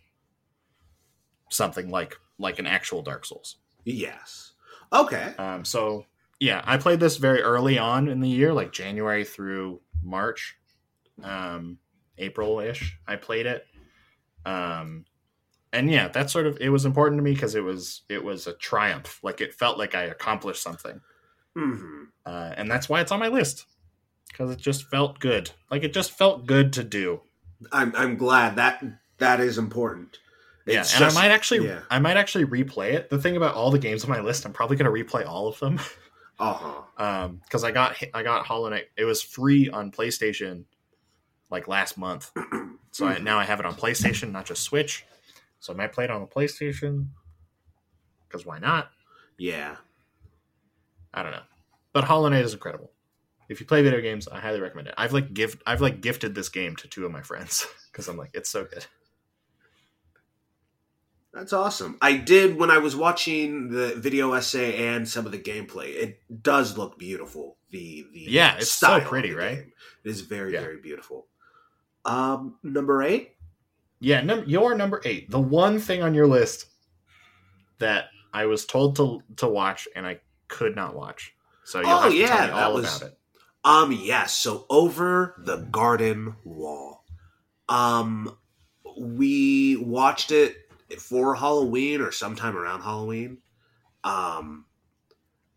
[1.50, 3.56] something like like an actual Dark Souls.
[3.84, 4.52] Yes.
[4.92, 5.34] Okay.
[5.38, 6.06] Um, so
[6.38, 10.56] yeah, I played this very early on in the year, like January through March,
[11.22, 11.78] um,
[12.18, 12.98] April ish.
[13.06, 13.66] I played it,
[14.44, 15.04] um,
[15.72, 18.46] and yeah, that sort of it was important to me because it was it was
[18.46, 19.18] a triumph.
[19.22, 21.00] Like it felt like I accomplished something,
[21.56, 22.04] Mm-hmm.
[22.24, 23.64] uh, and that's why it's on my list
[24.28, 25.50] because it just felt good.
[25.70, 27.22] Like it just felt good to do.
[27.72, 28.84] I'm I'm glad that
[29.18, 30.18] that is important.
[30.66, 31.80] Yeah, It's and just- I might actually, yeah.
[31.90, 33.08] I might actually replay it.
[33.08, 35.46] The thing about all the games on my list, I'm probably going to replay all
[35.48, 35.78] of them,
[36.38, 37.28] Uh huh.
[37.44, 38.86] because I got, I got Hollow Knight.
[38.96, 40.64] It was free on PlayStation,
[41.50, 42.30] like last month.
[42.92, 45.04] So I, now I have it on PlayStation, not just Switch.
[45.60, 47.08] So I might play it on the PlayStation,
[48.26, 48.88] because why not?
[49.36, 49.76] Yeah.
[51.12, 51.42] I don't know.
[51.92, 52.90] But Hollow Knight is incredible.
[53.50, 54.94] If you play video games, I highly recommend it.
[54.96, 58.16] I've like gift, I've like gifted this game to two of my friends because I'm
[58.16, 58.86] like, it's so good.
[61.36, 61.98] That's awesome.
[62.00, 65.88] I did when I was watching the video essay and some of the gameplay.
[65.94, 67.58] It does look beautiful.
[67.70, 69.56] The the Yeah, it's so pretty, right?
[69.58, 69.72] game.
[70.04, 70.60] It is very Yeah.
[70.62, 71.26] very beautiful.
[72.06, 73.36] Um, number eight.
[74.00, 75.30] Yeah, num- your number eight.
[75.30, 76.66] The one thing on your list
[77.80, 81.34] that I was told to to watch and I could not watch.
[81.64, 83.18] So you'll Oh, have to yeah, tell me that all was- about it.
[83.62, 84.32] Um, yes.
[84.32, 87.04] So over the garden wall.
[87.68, 88.38] Um,
[88.98, 90.56] we watched it
[90.98, 93.38] for Halloween or sometime around Halloween.
[94.04, 94.66] Um,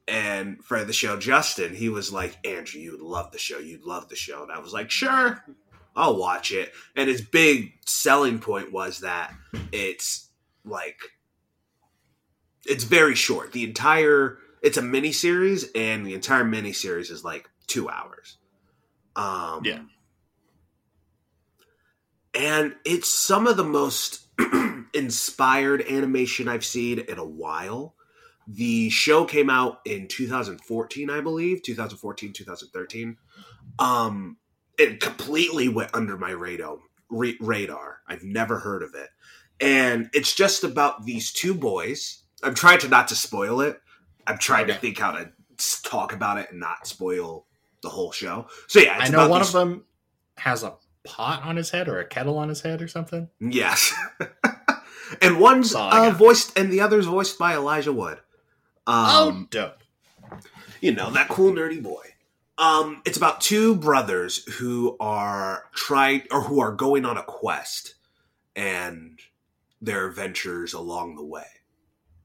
[0.08, 3.60] and for the show, Justin, he was like, Andrew, you'd love the show.
[3.60, 4.42] You'd love the show.
[4.44, 5.44] And I was like, sure,
[5.96, 6.74] I'll watch it.
[6.96, 9.34] And his big selling point was that
[9.72, 10.30] it's
[10.66, 10.98] like,
[12.66, 13.52] it's very short.
[13.52, 18.38] The entire, it's a mini series, and the entire mini series is like two hours.
[19.16, 19.82] Um, Yeah.
[22.34, 24.28] And it's some of the most
[24.94, 27.96] inspired animation I've seen in a while.
[28.48, 33.18] The show came out in 2014, I believe, 2014, 2013.
[33.78, 34.38] Um,
[34.78, 36.78] it completely went under my radar.
[37.10, 38.00] Ra- radar.
[38.08, 39.10] I've never heard of it,
[39.60, 42.24] and it's just about these two boys.
[42.44, 43.80] I'm trying to not to spoil it.
[44.28, 45.32] I'm trying to think how to
[45.84, 47.46] talk about it and not spoil
[47.82, 48.48] the whole show.
[48.68, 49.86] So yeah, I know one these- of them
[50.38, 53.28] has a pot on his head or a kettle on his head or something.
[53.40, 53.94] Yes.
[55.22, 58.20] and one's That's all I uh, voiced, and the other's voiced by Elijah Wood.
[58.88, 59.84] oh, Um, dope.
[60.82, 62.04] you know that cool nerdy boy.
[62.58, 67.96] Um, it's about two brothers who are trying or who are going on a quest,
[68.56, 69.20] and
[69.82, 71.46] their adventures along the way.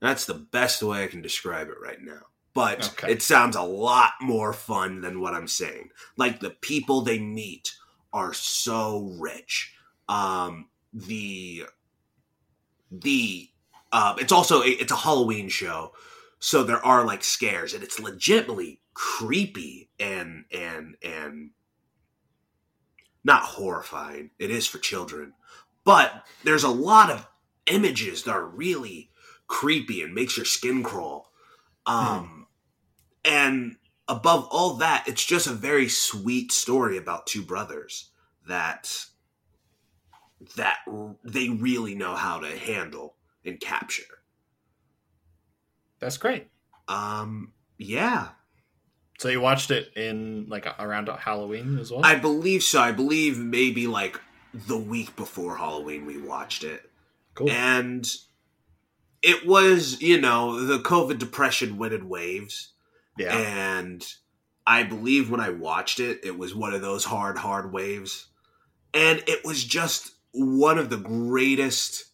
[0.00, 2.22] That's the best way I can describe it right now.
[2.52, 3.12] But Okay.
[3.12, 5.90] it sounds a lot more fun than what I'm saying.
[6.16, 7.72] Like the people they meet
[8.12, 9.74] are so rich.
[10.08, 11.64] Um, the
[13.02, 13.48] the
[13.92, 15.92] uh, it's also a, it's a Halloween show,
[16.38, 21.50] so there are like scares, and it's legitimately creepy and and and
[23.22, 24.30] not horrifying.
[24.38, 25.32] It is for children,
[25.84, 27.26] but there's a lot of
[27.66, 29.10] images that are really
[29.46, 31.30] creepy and makes your skin crawl.
[31.86, 32.46] Um,
[33.24, 33.76] and
[34.08, 38.10] above all that, it's just a very sweet story about two brothers
[38.46, 39.06] that
[40.56, 40.78] that
[41.24, 44.02] they really know how to handle and capture.
[46.00, 46.48] That's great.
[46.88, 48.28] Um, yeah,
[49.18, 52.04] So you watched it in like around Halloween as well.
[52.04, 52.80] I believe so.
[52.80, 54.20] I believe maybe like
[54.52, 56.90] the week before Halloween we watched it.
[57.34, 57.50] cool.
[57.50, 58.06] And
[59.22, 62.72] it was, you know, the COVID depression winded waves.
[63.16, 63.34] yeah.
[63.36, 64.06] And
[64.66, 68.26] I believe when I watched it, it was one of those hard, hard waves.
[68.92, 72.04] And it was just one of the greatest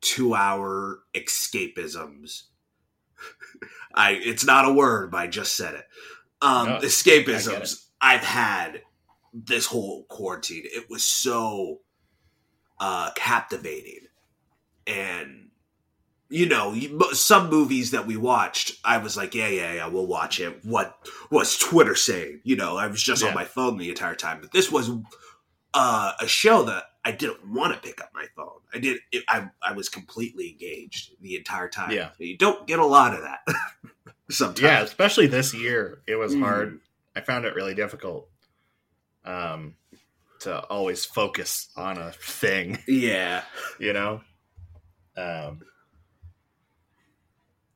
[0.00, 2.42] two hour escapisms.
[3.94, 5.84] I it's not a word, but I just said it.
[6.42, 7.78] Um No, I escapisms it.
[8.00, 8.82] I've had
[9.32, 10.62] this whole quarantine.
[10.64, 11.80] It was so
[12.78, 14.06] uh captivating.
[14.86, 15.48] And
[16.30, 16.74] you know,
[17.12, 20.64] some movies that we watched, I was like, yeah, yeah, yeah, we'll watch it.
[20.64, 20.96] What
[21.30, 22.40] was Twitter saying?
[22.44, 23.28] You know, I was just Yeah.
[23.28, 24.40] on my phone the entire time.
[24.40, 24.90] But this was
[25.74, 28.60] uh, a show that I didn't want to pick up my phone.
[28.74, 28.98] I did.
[29.12, 31.90] It, I I was completely engaged the entire time.
[31.90, 32.10] Yeah.
[32.18, 33.40] you don't get a lot of that.
[34.30, 36.40] Sometimes, yeah, especially this year, it was Mhm.
[36.40, 36.80] hard.
[37.14, 38.28] I found it really difficult
[39.24, 39.74] um,
[40.40, 42.78] to always focus on a thing.
[42.88, 43.42] Yeah,
[43.78, 44.20] you know
[45.16, 45.62] um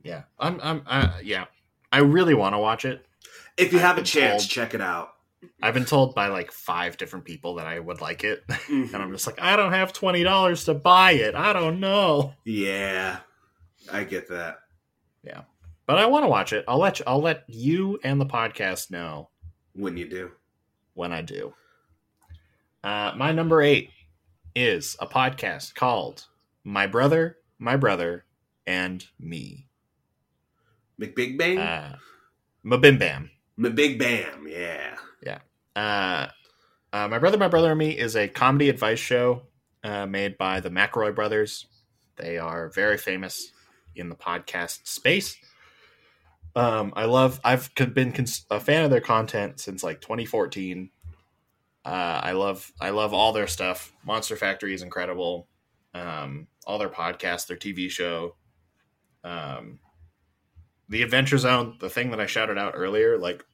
[0.03, 1.45] yeah i'm i'm I, yeah
[1.93, 3.05] i really want to watch it
[3.57, 5.11] if you I've have a chance, told- check it out.
[5.63, 8.47] I've been told by like five different people that i would like it.
[8.49, 8.87] Mhm.
[8.95, 11.35] and i'm just like i don't have $20 to buy it.
[11.35, 12.35] I don't know.
[12.45, 13.19] Yeah,
[13.93, 14.59] I get that.
[15.23, 15.43] Yeah,
[15.87, 16.65] but i want to watch it.
[16.69, 19.31] I'll let you i'll let you and the podcast know
[19.75, 20.31] When you do,
[20.95, 21.55] when i do.
[22.83, 23.91] Uh my number eight
[24.55, 26.27] is a podcast called
[26.65, 28.25] my brother my brother
[28.67, 29.67] and me.
[31.01, 31.97] McBig Bang, uh
[32.65, 33.31] mabim bam.
[33.59, 34.47] McBig Bam.
[34.49, 34.97] Yeah,
[35.79, 36.27] Uh,
[36.93, 39.43] uh, my brother, my brother, and me is a comedy advice show
[39.85, 41.67] uh, made by the McElroy brothers.
[42.17, 43.53] They are very famous
[43.95, 45.37] in the podcast space.
[46.57, 47.41] Um, I love.
[47.45, 50.91] I've been cons- a fan of their content since like 2014.
[51.85, 52.73] Uh, I love.
[52.81, 53.93] I love all their stuff.
[54.05, 55.47] Monster Factory is incredible.
[55.95, 58.35] Um, all their podcasts, their TV show.
[59.23, 59.79] Um,
[60.89, 63.45] the Adventure Zone, the thing that I shouted out earlier, like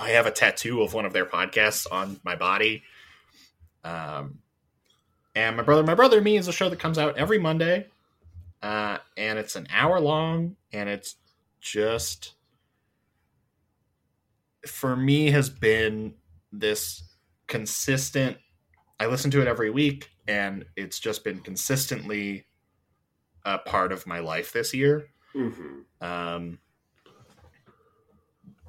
[0.00, 2.82] I have a tattoo of one of their podcasts on my body.
[3.84, 4.38] Um,
[5.34, 7.86] and my brother, my brother, and me is a show that comes out every Monday,
[8.62, 11.16] uh, and it's an hour long, and it's
[11.60, 12.34] just
[14.66, 16.14] for me has been
[16.52, 17.02] this
[17.46, 18.36] consistent.
[18.98, 22.46] I listen to it every week, and it's just been consistently
[23.44, 26.58] a part of my life this year hmm um,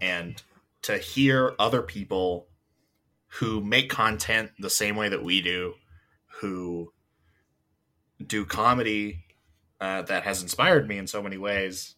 [0.02, 0.42] and
[0.84, 2.48] to hear other people
[3.28, 5.74] who make content the same way that we do,
[6.40, 6.92] who
[8.26, 9.24] do comedy
[9.80, 11.96] uh, that has inspired me in so many ways,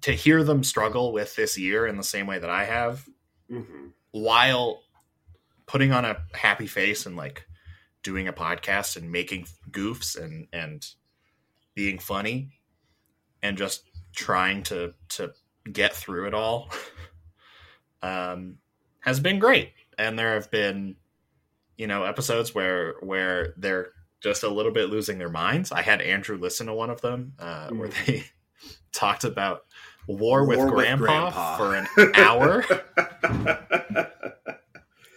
[0.00, 3.08] to hear them struggle with this year in the same way that I have,
[3.48, 4.82] hmm while
[5.66, 7.44] putting on a happy face and like
[8.02, 10.86] doing a podcast and making goofs and and
[11.74, 12.50] being funny
[13.42, 13.82] and just
[14.14, 15.30] trying to to
[15.70, 16.70] get through it all
[18.02, 18.56] um
[19.00, 20.96] has been great and there have been
[21.76, 26.00] you know episodes where where they're just a little bit losing their minds i had
[26.00, 28.06] andrew listen to one of them uh, where Mhm.
[28.06, 28.24] they
[28.92, 29.64] talked about
[30.06, 31.56] war, with, War with grandpa, Grandpa.
[31.56, 32.64] for an hour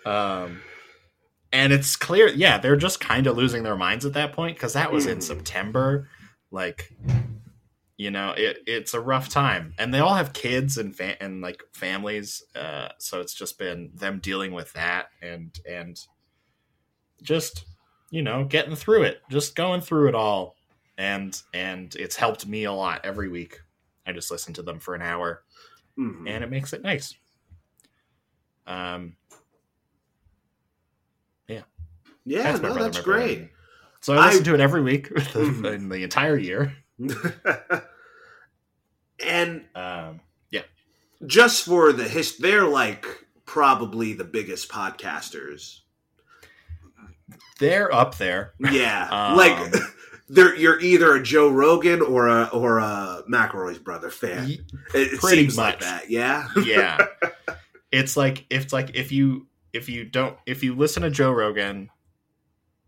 [0.05, 0.61] um,
[1.53, 4.73] and it's clear, yeah, they're just kind of losing their minds at that point because
[4.73, 5.23] that was in Mhm.
[5.23, 6.09] September.
[6.49, 6.91] Like,
[8.01, 11.39] you know, it it's a rough time, and they all have kids and fa- and
[11.41, 12.41] like families.
[12.55, 15.99] Uh, so it's just been them dealing with that and and
[17.21, 17.65] just
[18.09, 20.55] you know getting through it, just going through it all,
[20.97, 23.59] and and it's helped me a lot every week.
[24.07, 25.43] I just listen to them for an hour
[25.99, 26.27] Mhm.
[26.27, 27.13] and it makes it nice.
[28.65, 29.15] Um,
[32.23, 33.49] yeah, that's no, that's great.
[34.01, 36.73] so I listen I- to it every week in the entire year.
[39.25, 40.19] and Um,
[40.49, 40.63] yeah,
[41.25, 43.05] just for the his, they're like
[43.45, 45.79] probably the biggest podcasters.
[47.59, 48.53] they're up there.
[48.59, 49.73] Yeah, Um, like
[50.29, 54.49] they're you're either a Joe Rogan or a or a McElroy's brother fan.
[54.49, 54.61] It,
[54.93, 55.81] it pretty seems like much.
[55.81, 56.09] that.
[56.09, 56.47] Yeah.
[56.65, 56.97] Yeah,
[57.91, 61.89] it's like it's like if you if you don't if you listen to Joe Rogan,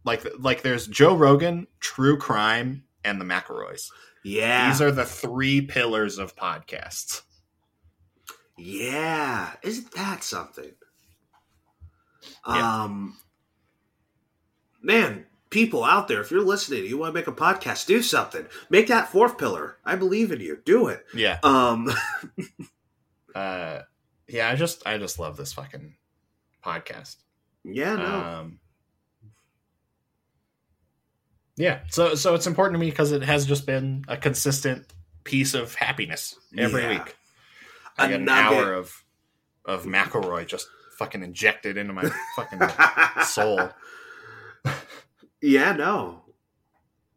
[0.06, 3.90] like like there's Joe Rogan, True Crime, and the McElroys.
[4.24, 4.70] Yeah.
[4.70, 7.22] These are the three pillars of podcasts.
[8.58, 10.72] Yeah, isn't that something?
[12.48, 12.84] Yeah.
[12.84, 13.18] Um,
[14.82, 18.46] man, people out there, if you're listening, you want to make a podcast, do something.
[18.70, 19.78] Make that fourth pillar.
[19.84, 20.60] I believe in you.
[20.66, 21.06] Do it.
[21.14, 21.40] Yeah.
[21.44, 21.90] Um,
[23.36, 23.82] Uh,
[24.28, 24.48] yeah.
[24.48, 25.96] I just I just love this fucking
[26.64, 27.16] podcast.
[27.64, 28.06] yeah, no.
[28.06, 28.60] Um,
[31.56, 31.80] yeah.
[31.90, 34.86] So so it's important to me because it has just been a consistent
[35.24, 36.90] piece of happiness every Yeah.
[37.04, 37.16] week.
[37.98, 38.58] I A get an nugget.
[38.58, 39.04] hour of
[39.66, 42.60] of McElroy just fucking injected into my fucking
[43.26, 43.70] soul.
[45.42, 46.22] Yeah, no.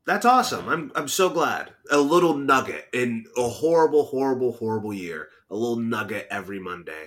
[0.06, 0.68] That's awesome.
[0.68, 1.72] I'm I'm so glad.
[1.90, 5.28] A little nugget in a horrible, horrible, horrible year.
[5.50, 7.06] A little nugget every Monday.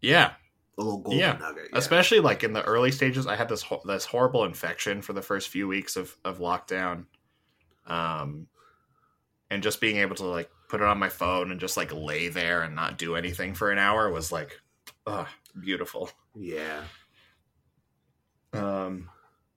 [0.00, 0.32] Yeah.
[0.76, 1.32] A little golden Yeah.
[1.38, 1.68] nugget.
[1.72, 1.78] Yeah.
[1.78, 5.22] especially like in the early stages i had this ho- this horrible infection for the
[5.22, 7.06] first few weeks of of lockdown
[7.86, 8.48] um
[9.50, 12.26] and just being able to like put it on my phone and just like lay
[12.28, 14.58] there and not do anything for an hour was like
[15.06, 15.26] uh
[15.60, 16.82] beautiful Yeah.
[18.52, 19.08] um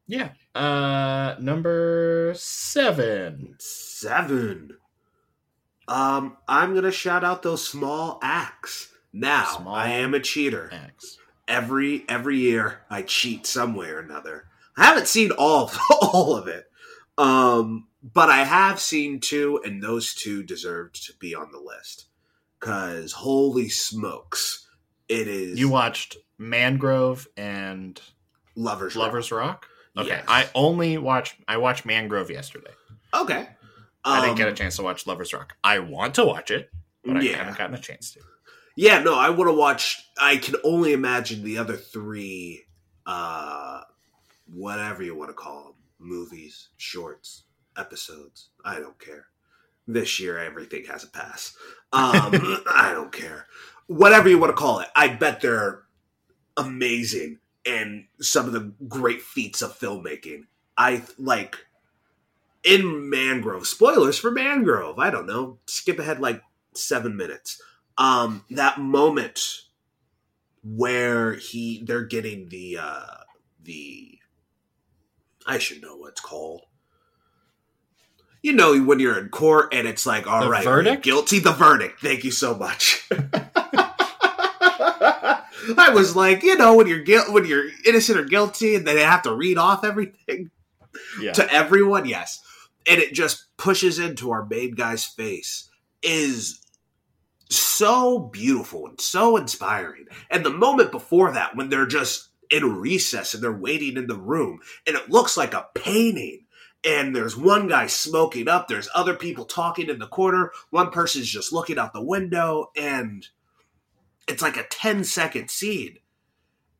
[0.07, 4.77] yeah uh number seven Seven.
[5.87, 8.93] Um, I'm gonna shout out those Small Axe.
[9.19, 10.69] Now, Small I am a cheater.
[10.71, 11.17] X.
[11.47, 14.45] Every every year I cheat some way or another.
[14.77, 16.69] I haven't seen all of, all of it.
[17.17, 22.05] Um, but I have seen two, and those two deserved to be on the list.
[22.59, 24.67] Cause holy smokes,
[25.07, 27.99] it is you watched mangrove and
[28.55, 29.03] lovers Rock.
[29.05, 29.65] lovers rock
[29.95, 30.25] okay Yes.
[30.27, 32.71] i only watched i watched mangrove yesterday
[33.13, 33.47] Okay.
[34.03, 35.55] I didn't get a Um, chance to watch Lovers Rock.
[35.63, 36.69] I want to watch it,
[37.03, 37.37] but I Yeah.
[37.37, 38.19] haven't gotten a chance to.
[38.77, 40.07] Yeah, no, I want to watch.
[40.21, 42.65] I can only imagine the other three,
[43.07, 43.81] uh,
[44.53, 48.49] whatever you want to call them, movies, shorts, episodes.
[48.63, 49.25] I don't care.
[49.87, 51.57] This year, everything has a pass.
[51.91, 53.47] Um, I don't care.
[53.87, 55.81] Whatever you want to call it, I bet they're
[56.55, 60.43] amazing and some of the great feats of filmmaking.
[60.77, 61.57] I like
[62.63, 63.65] in Mangrove.
[63.65, 64.99] Spoilers for Mangrove.
[64.99, 65.57] I don't know.
[65.65, 66.43] Skip ahead like
[66.75, 67.59] seven minutes
[67.97, 69.39] um that moment
[70.63, 73.05] where he they're getting the uh
[73.63, 74.19] the
[75.45, 76.63] I should know what it's called.
[78.43, 81.03] You know when you're in court and it's like, all The right, verdict?
[81.03, 81.39] guilty.
[81.39, 82.01] The verdict.
[82.01, 83.07] Thank you so much.
[85.79, 89.01] I was like, you know, when you're guil- when you're innocent or guilty, and they
[89.01, 90.49] have to read off everything
[91.19, 91.33] Yeah.
[91.33, 92.05] to everyone.
[92.05, 92.41] Yes,
[92.87, 95.69] and it just pushes into our main guy's face
[96.03, 96.59] is
[97.49, 100.05] so beautiful and so inspiring.
[100.29, 104.17] And the moment before that, when they're just in recess and they're waiting in the
[104.17, 106.45] room, and it looks like a painting.
[106.83, 108.67] And there's one guy smoking up.
[108.67, 110.51] There's other people talking in the corner.
[110.69, 113.27] One person's just looking out the window, and
[114.27, 115.97] it's like a 10 second scene.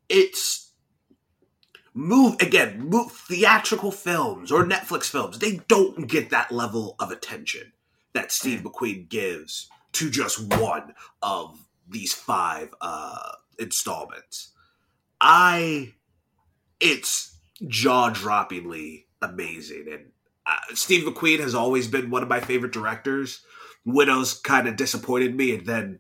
[0.08, 0.72] It's
[1.94, 5.40] move again, move theatrical films or Netflix films.
[5.40, 7.74] They don't get that level of attention
[8.14, 8.72] that Steve mm.
[8.72, 14.54] McQueen gives to just one of these five uh installments.
[15.22, 15.94] I
[16.80, 17.38] it's
[17.68, 20.12] jaw-droppingly amazing and
[20.46, 23.42] uh, Steve McQueen has always been one of my favorite directors.
[23.86, 26.00] Widows kind of disappointed me and then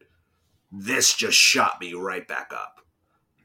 [0.71, 2.81] this just shot me right back up.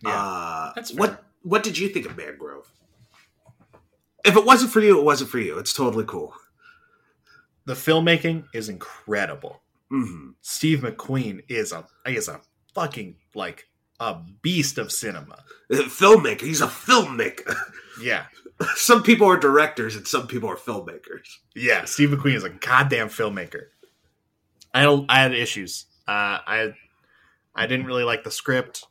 [0.05, 0.11] Yeah.
[0.21, 1.01] Uh, That's fair.
[1.01, 2.71] what what did you think of Mangrove?
[4.25, 5.59] If it wasn't for you, it wasn't for you.
[5.59, 6.35] It's totally cool.
[7.65, 9.62] the filmmaking is incredible.
[9.93, 12.41] Hmm Steve McQueen is a is a
[12.75, 13.67] fucking like
[14.01, 15.45] a beast of cinema.
[15.71, 16.41] Filmmaker.
[16.41, 17.55] He's a filmmaker.
[18.01, 18.25] Yeah.
[18.75, 21.29] some people are directors and some people are filmmakers.
[21.55, 23.65] Yeah, Steve McQueen is a goddamn filmmaker.
[24.73, 25.85] I had, I had issues.
[26.09, 26.73] Uh, I
[27.55, 28.87] I didn't really like the script.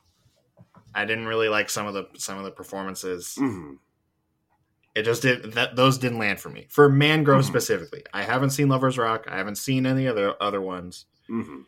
[0.94, 3.34] I didn't really like some of the some of the performances.
[3.36, 3.74] hmm
[4.94, 5.76] It just did that.
[5.76, 6.68] Those didn't land for me.
[6.70, 7.48] For Mangrove Mhm.
[7.48, 9.26] specifically, I haven't seen Lovers Rock.
[9.30, 11.06] I haven't seen any other other ones.
[11.28, 11.62] hmm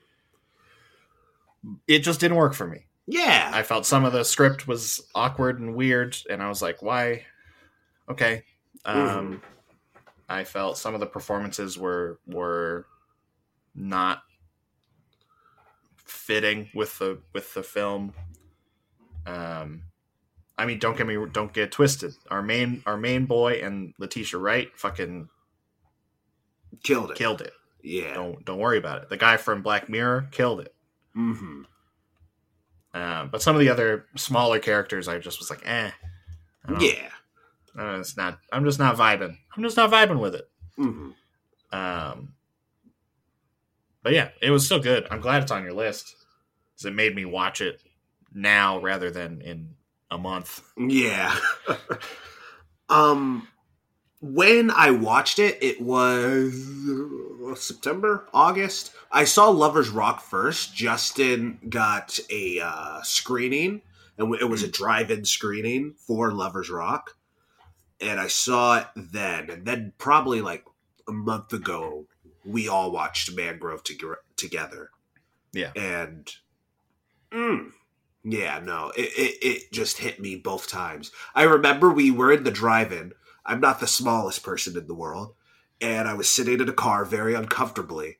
[1.88, 2.88] It just didn't work for me.
[3.08, 3.50] Yeah.
[3.54, 7.26] I felt some of the script was awkward and weird, and I was like, "Why?"
[8.10, 8.44] Okay.
[8.84, 9.42] Um,
[10.28, 12.86] I felt some of the performances were were
[13.76, 14.24] not
[15.96, 18.14] fitting with the with the film.
[19.26, 19.84] Um,
[20.58, 22.14] I mean, don't get me don't get twisted.
[22.30, 25.30] Our main our main boy and Letitia Wright fucking
[26.84, 27.18] Killed it.
[27.18, 27.54] killed it.
[27.82, 28.14] Yeah.
[28.14, 29.10] Don't don't worry about it.
[29.10, 30.74] The guy from Black Mirror killed it.
[31.14, 31.64] hmm
[32.94, 35.92] Um, but some of the other smaller characters, I just was like, eh.
[36.66, 37.10] I don't- Yeah.
[37.78, 38.38] Uh, it's not.
[38.52, 39.36] I'm just not vibing.
[39.58, 40.48] I'm just not vibing with it.
[40.76, 41.10] hmm
[41.72, 42.34] Um,
[44.04, 45.08] but yeah, it was still good.
[45.10, 46.16] I'm glad it's on your list
[46.74, 47.82] because it made me watch it
[48.32, 49.76] now rather than in
[50.14, 50.62] a month.
[50.78, 51.36] Yeah.
[52.90, 53.48] um
[54.22, 56.54] when I watched it, it was
[57.56, 58.94] September, August.
[59.12, 60.74] I saw Lovers Rock first.
[60.74, 63.82] Justin got a uh, screening,
[64.18, 67.18] and it was a drive-in screening for Lovers Rock,
[68.00, 69.50] and I saw it then.
[69.50, 70.64] And then probably like
[71.06, 72.06] a month ago,
[72.46, 74.90] we all watched Mangrove to- together.
[75.52, 75.72] Yeah.
[75.76, 76.34] and
[77.32, 77.72] mm,
[78.24, 81.12] yeah, no, it, it it just hit me both times.
[81.36, 83.14] I remember we were in the drive-in.
[83.46, 85.36] I'm not the smallest person in the world.
[85.82, 88.20] And I was sitting in a car very uncomfortably.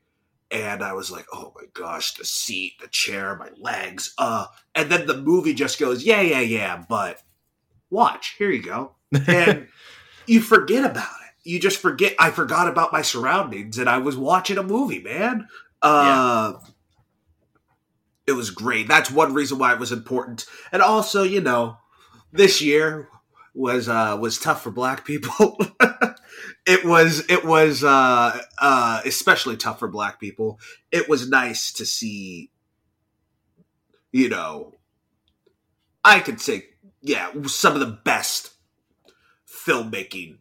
[0.52, 4.48] And I was like, oh my gosh, the seat, the chair, my legs, uh.
[4.76, 7.22] And then the movie just goes, yeah, yeah, yeah, but
[7.90, 8.92] watch, here you go.
[9.28, 9.68] And
[10.28, 11.50] you forget about it.
[11.50, 12.14] You just forget.
[12.20, 15.48] I forgot about my surroundings and I was watching a movie, man.
[15.82, 16.54] Uh,
[18.26, 18.88] It was great.
[18.88, 20.46] That's one reason why it was important.
[20.72, 21.78] And also, you know,
[22.32, 23.10] this year
[23.54, 25.58] was uh was tough for black people.
[26.66, 30.60] it was it was uh uh especially tough for black people.
[30.92, 32.50] It was nice to see
[34.12, 34.74] you know
[36.04, 36.70] I could say
[37.02, 38.52] yeah, some of the best
[39.48, 40.38] filmmaking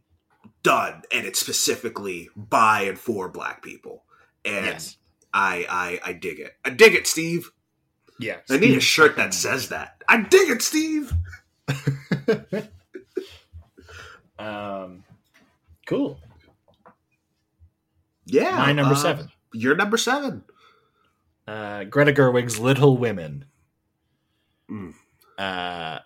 [0.63, 4.05] done and it's specifically by and for black people.
[4.45, 4.97] And yes.
[5.35, 6.53] I I I dig it.
[6.65, 7.51] I dig it, Steve.
[8.23, 8.39] Yeah.
[8.49, 10.03] I need a shirt that says that.
[10.09, 11.13] I dig it, Steve.
[14.39, 15.05] um,
[15.87, 16.21] cool.
[18.27, 18.57] Yeah.
[18.57, 19.33] My number uh, seven.
[19.53, 20.45] You're number seven.
[21.47, 23.47] Uh, Greta Gerwig's Little Women.
[24.71, 24.95] Mm.
[25.37, 25.99] Uh,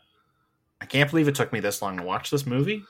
[0.81, 2.83] I can't believe it took me this long to watch this movie.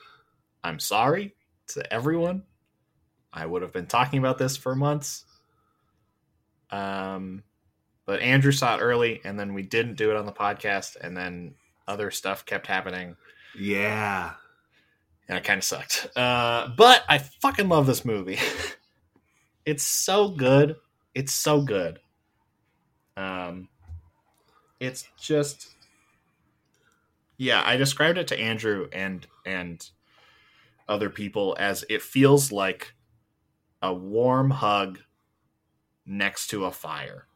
[0.63, 1.35] I'm sorry
[1.69, 2.43] to everyone.
[3.31, 5.25] I would have been talking about this for months.
[6.71, 7.43] Um,
[8.07, 11.15] but Andrew saw it early, and then we didn't do it on the podcast, and
[11.15, 11.53] then
[11.87, 13.15] other stuff kept happening,
[13.57, 14.33] Yeah.
[15.29, 16.07] and it kind of sucked.
[16.15, 18.39] Uh, but I fucking love this movie.
[19.65, 20.77] it's so good.
[21.13, 21.99] It's so good.
[23.15, 23.67] Um,
[24.79, 25.69] it's just,
[27.37, 27.61] yeah.
[27.65, 29.87] I described it to Andrew and and
[30.87, 32.93] other people as it feels like
[33.81, 34.99] a warm hug
[36.05, 37.26] next to a fire.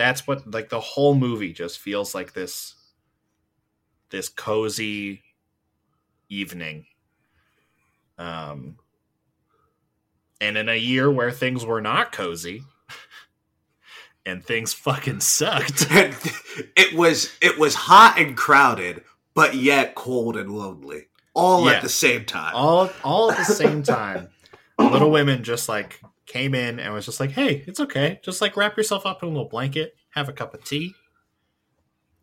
[0.00, 2.74] That's what like the whole movie just feels like this
[4.08, 5.22] this cozy
[6.30, 6.86] evening.
[8.16, 8.76] Um
[10.40, 12.62] and in a year where things were not cozy
[14.24, 15.86] and things fucking sucked.
[15.90, 21.08] it was it was hot and crowded, but yet cold and lonely.
[21.34, 21.72] All Yeah.
[21.72, 22.52] at the same time.
[22.54, 24.28] all all at the same time.
[24.78, 28.20] Little Women just like came in and was just like, "Hey, it's okay.
[28.22, 30.94] Just like wrap yourself up in a little blanket, have a cup of tea,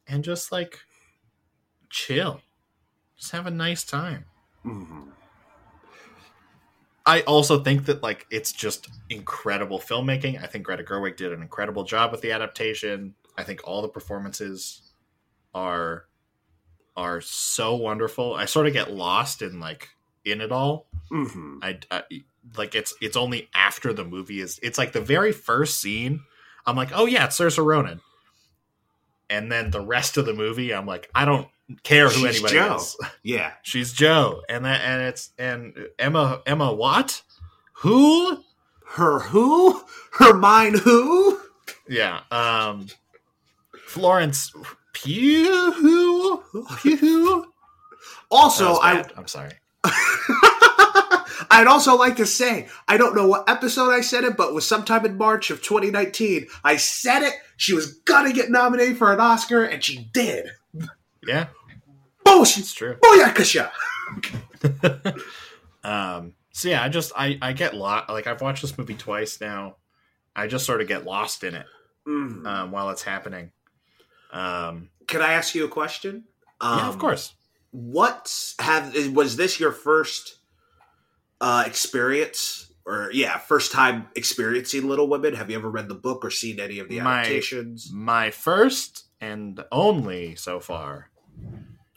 [0.08, 0.80] and just like
[1.90, 2.42] chill.
[3.18, 4.26] Just have a nice time."
[4.66, 5.12] Mhm.
[7.06, 10.42] I also think that like it's just incredible filmmaking.
[10.44, 13.16] I think Greta Gerwig did an incredible job with the adaptation.
[13.38, 14.82] I think all the performances
[15.54, 16.06] are
[16.98, 18.34] are so wonderful.
[18.34, 19.90] I sort of get lost in like
[20.26, 20.88] in it all.
[21.12, 21.60] Mhm.
[21.62, 22.04] I, I
[22.56, 26.22] like it's it's only after the movie is it's like the very first scene.
[26.66, 28.02] I'm like, oh yeah, it's Saoirse Ronan,
[29.30, 31.48] and then the rest of the movie, I'm like, I don't
[31.84, 32.76] care who She's anybody Jo.
[32.76, 32.98] is.
[33.24, 33.52] Yeah.
[33.64, 37.22] She's Jo, and that and it's and Emma Emma what?
[37.74, 38.44] Who?
[38.90, 39.84] Her who?
[40.14, 41.40] Her mine who?
[41.90, 42.22] Yeah.
[42.32, 42.88] Um,
[43.86, 44.52] Florence
[44.94, 46.44] Pugh.
[46.82, 47.46] Pugh.
[48.32, 49.06] Also, I.
[49.16, 49.52] I'm sorry.
[51.58, 54.54] I'd also like to say, I don't know what episode I said it, but it
[54.54, 56.48] was sometime in March of 2019.
[56.64, 57.34] I said it.
[57.58, 60.50] She was gonna get nominated for an Oscar, and she did.
[61.26, 61.48] Yeah,
[62.24, 62.60] Bullshit.
[62.60, 62.96] it's true.
[63.04, 63.72] Booyakasha.
[65.84, 69.40] um so yeah i just i i get lost like i've watched this movie twice
[69.40, 69.76] now
[70.36, 71.66] i just sort of get lost in it
[72.08, 72.46] Mhm.
[72.48, 73.52] um while it's happening
[74.32, 76.24] um Can I ask you a question?
[76.62, 77.34] Um, yeah of course
[77.72, 80.38] What have was this your first
[81.42, 85.34] uh, experience, or yeah, first time experiencing Little Women?
[85.36, 87.90] Have you ever read the book or seen any of the My- adaptations?
[87.92, 91.10] my first and only so far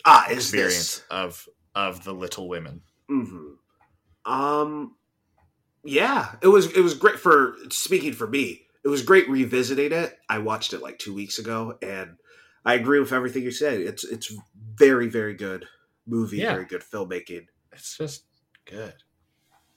[0.07, 1.05] Ah, is experience this?
[1.11, 3.53] of of the little women hmm
[4.25, 4.97] Um,
[5.85, 8.63] yeah, it was it was great for speaking for me.
[8.85, 10.19] It was great revisiting it.
[10.29, 12.17] I watched it like two weeks ago, and
[12.65, 13.81] I agree with everything you said.
[13.81, 14.33] It's it's
[14.75, 15.67] very very good
[16.07, 16.55] movie, Yeah.
[16.55, 17.47] very good filmmaking.
[17.73, 18.25] it's just
[18.67, 18.95] good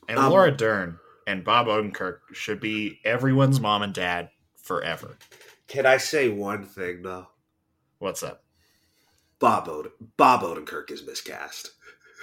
[0.10, 4.30] and Um, laura dern and bob odenkirk should be everyone's mom and dad
[4.62, 5.18] forever
[5.68, 7.28] Can I say one thing though?
[7.99, 8.43] what's up
[9.39, 11.72] Bob Oden- Bob Odenkirk is miscast.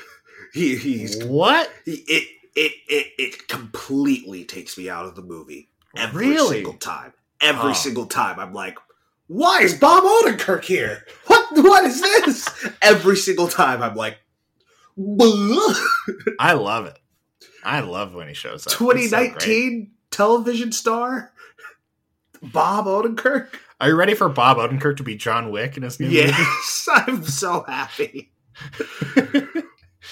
[0.54, 1.70] He he's What?
[1.84, 6.56] he, it it it it completely takes me out of the movie every Really?
[6.56, 7.12] single time.
[7.42, 7.74] Every Oh.
[7.74, 8.78] single time, I'm like,
[9.26, 11.04] why is Bob Odenkirk here?
[11.26, 12.48] What what is this?
[12.82, 14.16] every single time, I'm like,
[14.98, 15.76] "Bleh."
[16.38, 16.98] I love it.
[17.64, 18.72] I love when he shows up.
[18.72, 21.32] It's so 2019 television star
[22.42, 23.48] Bob Odenkirk.
[23.80, 26.18] Are you ready for Bob Odenkirk to be John Wick in his new movie?
[26.18, 28.32] Yes, I'm so happy.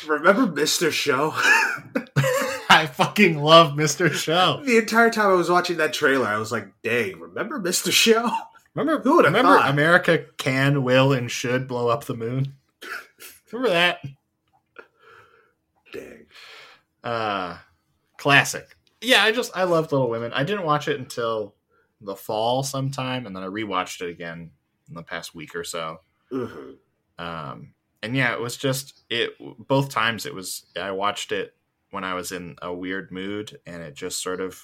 [0.07, 0.91] Remember Mr.
[0.93, 1.33] Show?
[2.71, 4.13] I fucking love Mr.
[4.13, 4.63] Show.
[4.65, 7.91] the entire time I was watching that trailer, I was like, dang, remember Mr.
[7.91, 8.31] Show?
[8.75, 9.71] Remember, Who would've remember thought?
[9.71, 12.55] America can, will, and should blow up the moon?
[13.51, 13.99] Remember that?
[17.03, 17.13] Dang.
[17.13, 17.59] Uh,
[18.17, 18.77] classic.
[19.01, 20.33] Yeah, I just I loved Little Women.
[20.33, 21.55] I didn't watch it until
[22.01, 24.51] the fall sometime, and then I rewatched it again
[24.89, 25.99] in the past week or so.
[26.33, 26.77] Mhm.
[27.19, 29.31] Um, and yeah, it was just it.
[29.69, 31.55] Both times it was I watched it
[31.91, 34.61] when I was in a weird mood, and it just sort of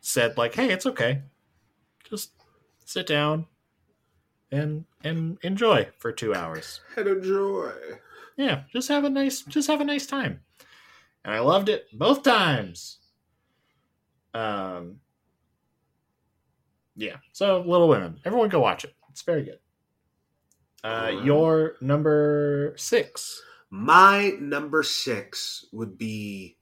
[0.00, 1.22] said like, "Hey, it's okay.
[2.08, 2.32] Just
[2.84, 3.46] sit down
[4.50, 7.72] and and enjoy for two hours." And enjoy.
[8.36, 10.40] yeah just have a nice just have a nice time
[11.24, 12.98] and i loved it both times
[14.34, 14.96] um
[16.96, 19.58] yeah so little women everyone go watch it it's very good
[20.82, 21.24] uh Alright.
[21.24, 26.56] your number six My number six would be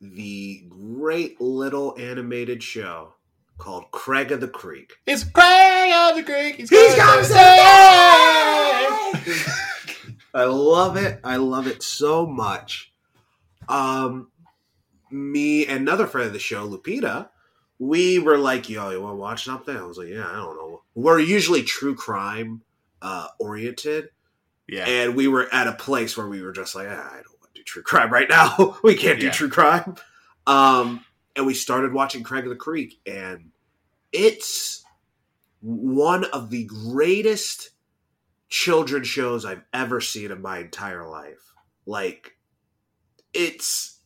[0.00, 3.14] the great little animated show
[3.58, 4.92] called Craig of the Creek.
[5.06, 7.24] it's craig of the creek he's, He's got!
[10.34, 11.20] I love it.
[11.22, 12.92] I love it so much.
[13.68, 14.30] Um,
[15.10, 17.28] me and another friend of the show, Lupita,
[17.78, 20.56] we were like, "Yo, you want to watch something?" I was like, "Yeah, I don't
[20.56, 22.62] know." We're usually true crime
[23.02, 24.10] uh, oriented,
[24.68, 27.40] yeah and we were at a place where we were just like, ah, "I don't
[27.40, 28.78] want to do true crime right now.
[28.84, 29.32] we can't do Yeah.
[29.32, 29.96] true crime."
[30.46, 31.04] Um,
[31.36, 33.50] and we started watching Craig of the Creek, and
[34.12, 34.84] it's
[35.60, 37.70] one of the greatest
[38.48, 41.52] children's shows I've ever seen in my entire life.
[41.86, 42.33] Like,
[43.34, 43.98] it's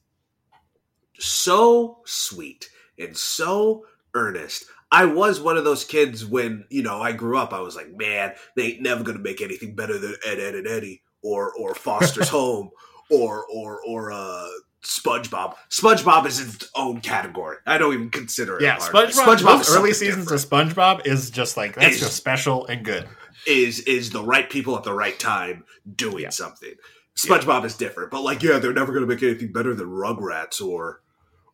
[1.18, 2.68] so sweet
[2.99, 4.64] and so earnest.
[4.91, 7.95] I was one of those kids when, you know, I grew up, I was like,
[7.95, 11.74] man, they ain't never gonna make anything better than Ed, Edd n Eddy or or
[11.74, 12.70] Foster's Home
[13.11, 14.47] or or or uh
[14.83, 15.57] SpongeBob.
[15.70, 17.57] SpongeBob is its own category.
[17.66, 18.62] I don't even consider it.
[18.62, 20.72] yeah spongebob, SpongeBob is early seasons different.
[20.72, 23.07] of spongebob is just like that's It's- just special and good
[23.47, 25.64] is is the right people at the right time
[25.97, 26.31] doing Yeah.
[26.31, 26.74] something.
[27.19, 30.64] SpongeBob is different, but like, yeah, they're never going to make anything better than Rugrats
[30.64, 31.03] or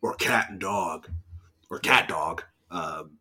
[0.01, 1.09] or Cat and Dog
[1.71, 2.43] or Cat Dog.
[2.69, 3.17] Um,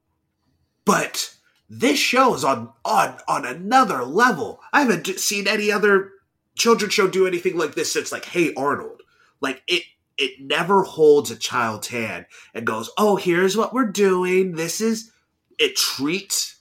[0.85, 1.35] but
[1.71, 4.61] this show is on on on another level.
[4.75, 6.11] I haven't seen any other
[6.55, 9.01] children's show do anything like this since like Hey Arnold.
[9.41, 9.85] Like it
[10.19, 14.53] it never holds a child's hand and goes, "Oh, here's what we're doing.
[14.53, 15.11] This is."
[15.57, 16.57] It treats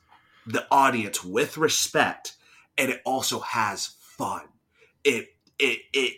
[0.46, 2.34] the audience with respect,
[2.78, 4.44] and it also has fun.
[5.04, 5.33] It
[5.64, 6.14] it it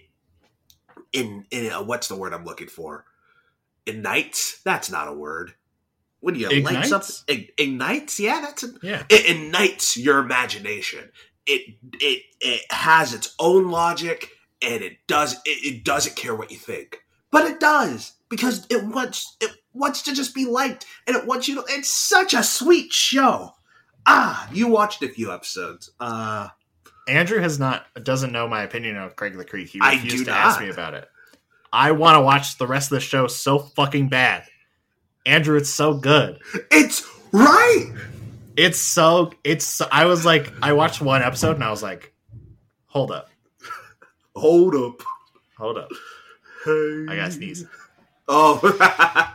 [1.13, 3.05] in in uh, what's the word I'm looking for?
[3.85, 4.61] Ignites.
[4.63, 5.53] That's not a word.
[6.19, 6.89] When you light Ignites?
[6.89, 8.19] something, ig- ignites.
[8.19, 11.11] Yeah, that's a, yeah it ignites your imagination.
[11.45, 14.31] It it it has its own logic,
[14.61, 18.83] and it does it, it doesn't care what you think, but it does because it
[18.83, 21.63] wants it wants to just be liked, and it wants you to.
[21.69, 23.51] It's such a sweet show.
[24.07, 25.91] Ah, you watched a few episodes.
[25.99, 26.49] Uh,
[27.07, 29.69] Andrew has not doesn't know my opinion of Craig the Creek.
[29.69, 31.07] He refused to ask me about it.
[31.71, 34.43] I want to watch the rest of the show so fucking bad.
[35.25, 36.39] Andrew, it's so good.
[36.71, 37.91] it's right.
[38.57, 39.81] It's so it's.
[39.91, 42.13] I was like, I watched one episode and I was like,
[42.85, 43.29] hold up,
[44.35, 45.01] Hold up.
[45.57, 45.89] hold up,
[46.63, 47.05] Hey.
[47.09, 47.65] I got sneeze.
[48.27, 48.59] Oh,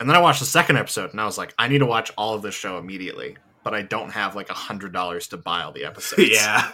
[0.00, 2.12] And then I watched the second episode and I was like, I need to watch
[2.16, 5.62] all of this show immediately, but I don't have like a hundred dollars to buy
[5.62, 6.30] all the episodes.
[6.32, 6.70] yeah.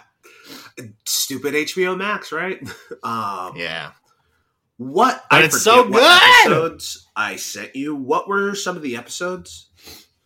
[1.07, 2.61] Stupid HBO Max, right?
[3.03, 3.93] Um, yeah.
[4.77, 6.03] What But I it's so good!
[6.03, 7.95] episodes I sent you.
[7.95, 9.69] What were some of the episodes?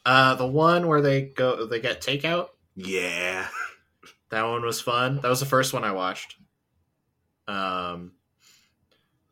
[0.07, 2.49] Uh, the one where they go, they get takeout.
[2.75, 3.47] Yeah.
[4.31, 5.21] That one was fun.
[5.21, 6.37] That was the first one I watched.
[7.47, 8.12] Um,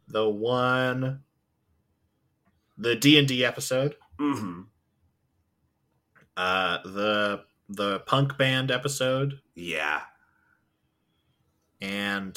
[0.09, 1.21] the one,
[2.79, 4.63] the D and D episode, hmm
[6.37, 10.01] uh, the the punk band episode, Yeah.
[11.81, 12.37] And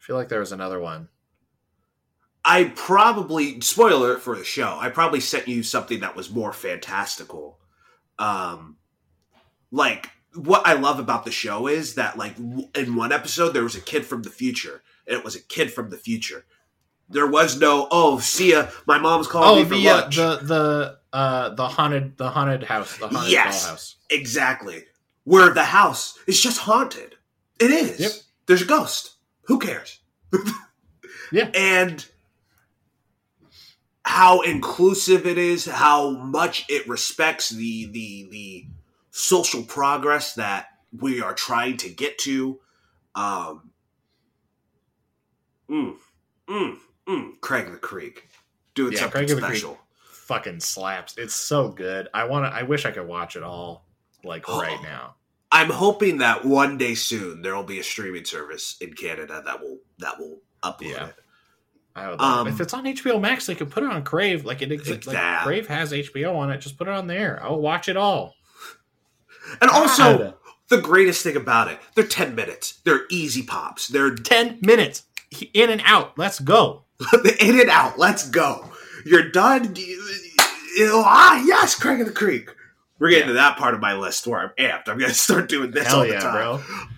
[0.00, 1.08] I feel like there was another one.
[2.44, 4.76] I probably spoiler for the show.
[4.80, 7.58] I probably sent you something that was more fantastical.
[8.18, 8.76] Um
[9.70, 13.76] like what I love about the show is that like in one episode there was
[13.76, 16.44] a kid from the future, and it was a kid from the future.
[17.08, 20.16] There was no oh see ya, my mom's calling Oh, me for the uh, lunch.
[20.16, 23.66] the the uh the haunted the haunted house the haunted Yes.
[23.66, 23.94] dollhouse.
[24.10, 24.84] exactly.
[25.24, 27.14] Where the house is just haunted.
[27.60, 28.00] It is.
[28.00, 28.12] Yep.
[28.46, 29.14] There's a ghost.
[29.42, 30.00] Who cares?
[31.32, 31.48] Yeah.
[31.54, 32.04] And
[34.04, 38.66] how inclusive it is, how much it respects the the the
[39.12, 40.66] social progress that
[40.98, 42.58] we are trying to get to.
[43.14, 43.70] Um
[45.70, 45.94] mm,
[46.48, 46.76] mm,
[47.08, 47.40] mm.
[47.40, 48.28] Craig the Creek.
[48.74, 49.58] Doing Yeah, something Craig the Creek.
[49.58, 49.78] special.
[50.10, 51.16] Fucking slaps.
[51.16, 52.08] It's so good.
[52.12, 52.56] I want to.
[52.58, 53.84] I wish I could watch it all
[54.24, 54.60] like Oh.
[54.62, 55.14] right now.
[55.52, 59.60] I'm hoping that one day soon there will be a streaming service in Canada that
[59.60, 61.06] will that will upload Yeah.
[61.06, 61.14] it.
[61.96, 64.44] I would love Um, if it's on HBO Max, they can put it on Crave.
[64.44, 65.08] Like it exists.
[65.08, 66.58] Like Crave has HBO on it.
[66.58, 67.40] Just put it on there.
[67.42, 68.36] I'll watch it all.
[69.60, 70.34] And also, God.
[70.68, 72.80] the greatest thing about it, they're 10 minutes.
[72.84, 73.88] They're easy pops.
[73.88, 75.02] They're ten minutes
[75.52, 76.16] in and out.
[76.16, 76.84] Let's go.
[77.40, 77.98] in and out.
[77.98, 78.70] Let's go.
[79.04, 79.74] You're done.
[79.74, 80.04] You-
[80.76, 82.50] you- ah, yes, Craig of the Creek.
[83.00, 83.32] We're getting Yeah.
[83.32, 84.88] to that part of my list where I'm amped.
[84.88, 86.32] I'm going to start doing this all Hell the yeah, time.
[86.34, 86.52] bro.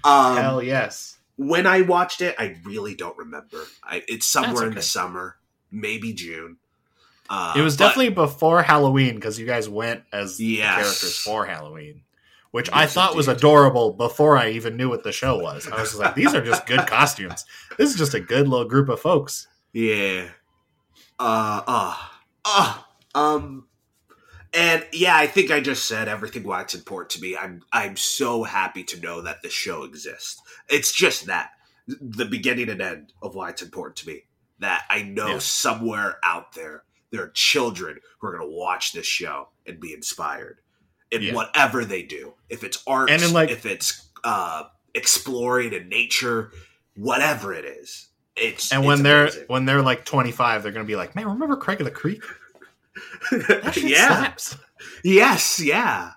[0.05, 1.17] Um, Hell yes.
[1.37, 3.65] when I watched it, I really don't remember.
[3.83, 5.37] I, it's somewhere That's in the summer,
[5.71, 6.59] maybe June.
[7.31, 10.75] Uh, It was but- definitely before Halloween because you guys went as the Yes.
[10.75, 12.03] characters for Halloween,
[12.51, 15.67] which I Yes, thought was adorable before I even knew what the show was.
[15.69, 17.45] I was just like, these are just good costumes.
[17.79, 19.47] This is just a good little group of folks.
[19.73, 20.29] Yeah.
[21.19, 21.97] Uh uh
[22.45, 22.79] uh
[23.15, 23.69] um
[24.55, 27.37] and yeah, I think I just said everything why it's important to me.
[27.37, 30.41] I'm I'm so happy to know that the show exists.
[30.69, 31.51] It's just that
[31.87, 34.25] the beginning and end of why it's important to me.
[34.61, 35.39] That I know Yeah.
[35.39, 39.93] somewhere out there there are children who are going to watch this show and be
[39.93, 40.61] inspired
[41.11, 41.35] in Yeah.
[41.35, 42.33] whatever they do.
[42.49, 46.53] If it's art, And in, like- if it's uh exploring in nature,
[46.97, 48.09] whatever it is.
[48.37, 49.03] It's And when it's
[49.37, 52.23] they're when they're like 25, they're gonna be like, man, remember Craig of the Creek?
[53.77, 54.09] Yeah.
[54.09, 54.57] slaps.
[55.05, 55.61] Yes.
[55.61, 56.13] Yeah.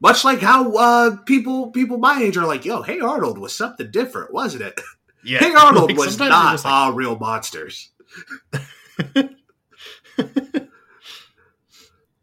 [0.00, 3.90] Much like how uh, people people my age are like, "Yo, Hey Arnold was something
[3.90, 4.80] different, wasn't it?"
[5.24, 7.90] Yeah, Hey Arnold Like, was not like, all real monsters.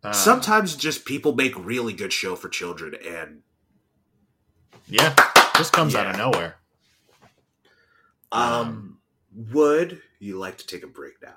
[0.03, 3.41] uh, Sometimes just people make really good show for children, and
[4.87, 5.15] yeah,
[5.57, 6.17] just comes out of Yeah.
[6.25, 6.55] nowhere.
[8.31, 8.99] um,
[9.51, 11.33] would you like to take a break now?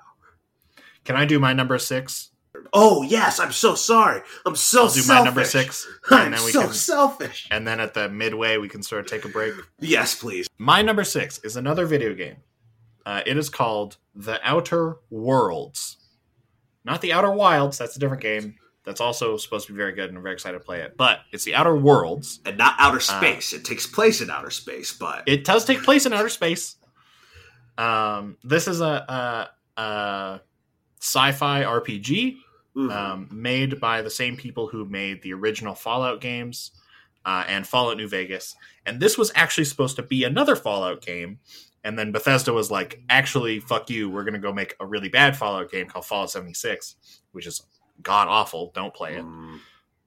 [1.03, 2.29] Can I do my number six?
[2.73, 4.21] Oh yes, I'm so sorry.
[4.45, 5.07] I'm so I'll do selfish.
[5.19, 7.47] my number six, I'm and then we so can, selfish.
[7.51, 9.53] and then at the midway we can sort of take a break.
[9.79, 10.47] Yes, please.
[10.57, 12.37] My number six is another video game.
[13.05, 15.97] Uh, it is called The Outer Worlds.
[16.83, 18.55] Not The Outer Wilds, that's a different game.
[18.83, 20.95] That's also supposed to be very good, and I'm very excited to play it.
[20.97, 22.39] But it's The Outer Worlds.
[22.45, 23.51] And not outer space.
[23.53, 26.75] it takes place in outer space, but It does take place in outer space.
[27.77, 30.41] Um, this is a, a, a
[31.01, 32.37] sci-fi RPG
[32.75, 32.91] Mhm.
[32.91, 36.71] um, made by the same people who made the original Fallout games
[37.25, 38.55] uh, and Fallout New Vegas.
[38.85, 41.39] And this was actually supposed to be another Fallout game.
[41.83, 44.09] And then Bethesda was like, actually, fuck you.
[44.09, 46.95] We're going to go make a really bad Fallout game called Fallout 76,
[47.31, 47.61] which is
[48.01, 48.71] god awful.
[48.75, 49.23] Don't play it.
[49.23, 49.59] Mm.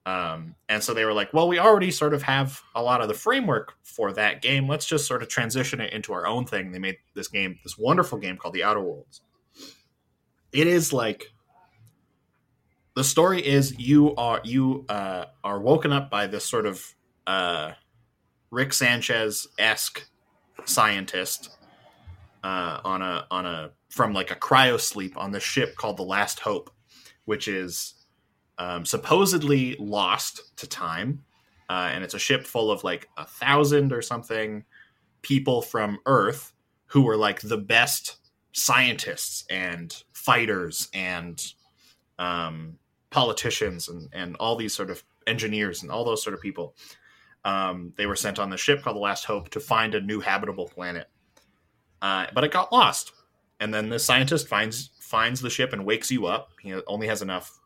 [0.06, 3.08] Um, and so they were like, well, we already sort of have a lot of
[3.08, 4.66] the framework for that game.
[4.68, 6.72] Let's just sort of transition it into our own thing.
[6.72, 9.20] They made this game, this wonderful game called The Outer Worlds.
[10.52, 11.30] It is like
[12.98, 16.84] the story is you are you uh, are woken up by this sort of
[17.28, 17.70] uh,
[18.50, 20.04] Rick Sanchez esque
[20.64, 21.50] scientist
[22.42, 26.02] uh, on a on a from like a cryo sleep on the ship called the
[26.02, 26.72] Last Hope,
[27.24, 27.94] which is
[28.58, 31.22] um, supposedly lost to time,
[31.70, 34.64] uh, and it's a ship full of like a thousand or something
[35.22, 36.52] people from Earth
[36.86, 38.16] who were like the best
[38.50, 41.52] scientists and fighters and
[42.18, 42.76] um,
[43.10, 46.74] politicians and and all these sort of engineers and all those sort of people.
[47.44, 50.20] Um, they were sent on the ship called the Last Hope to find a new
[50.20, 51.08] habitable planet,
[52.02, 53.12] uh, but it got lost.
[53.60, 56.50] And then the scientist finds finds the ship and wakes you up.
[56.60, 57.58] He only has enough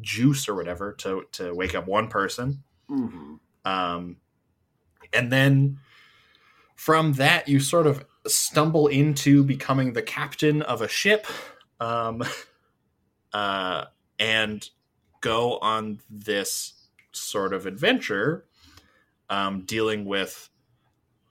[0.00, 2.62] juice or whatever to to wake up one person.
[2.88, 3.40] Mhm.
[3.64, 4.16] Um,
[5.12, 5.78] and then
[6.76, 11.26] from that, you sort of stumble into becoming the captain of a ship
[11.80, 12.22] um,
[13.32, 13.86] uh,
[14.20, 14.68] and
[15.20, 16.74] go on this
[17.10, 18.44] sort of adventure
[19.28, 20.48] um, dealing with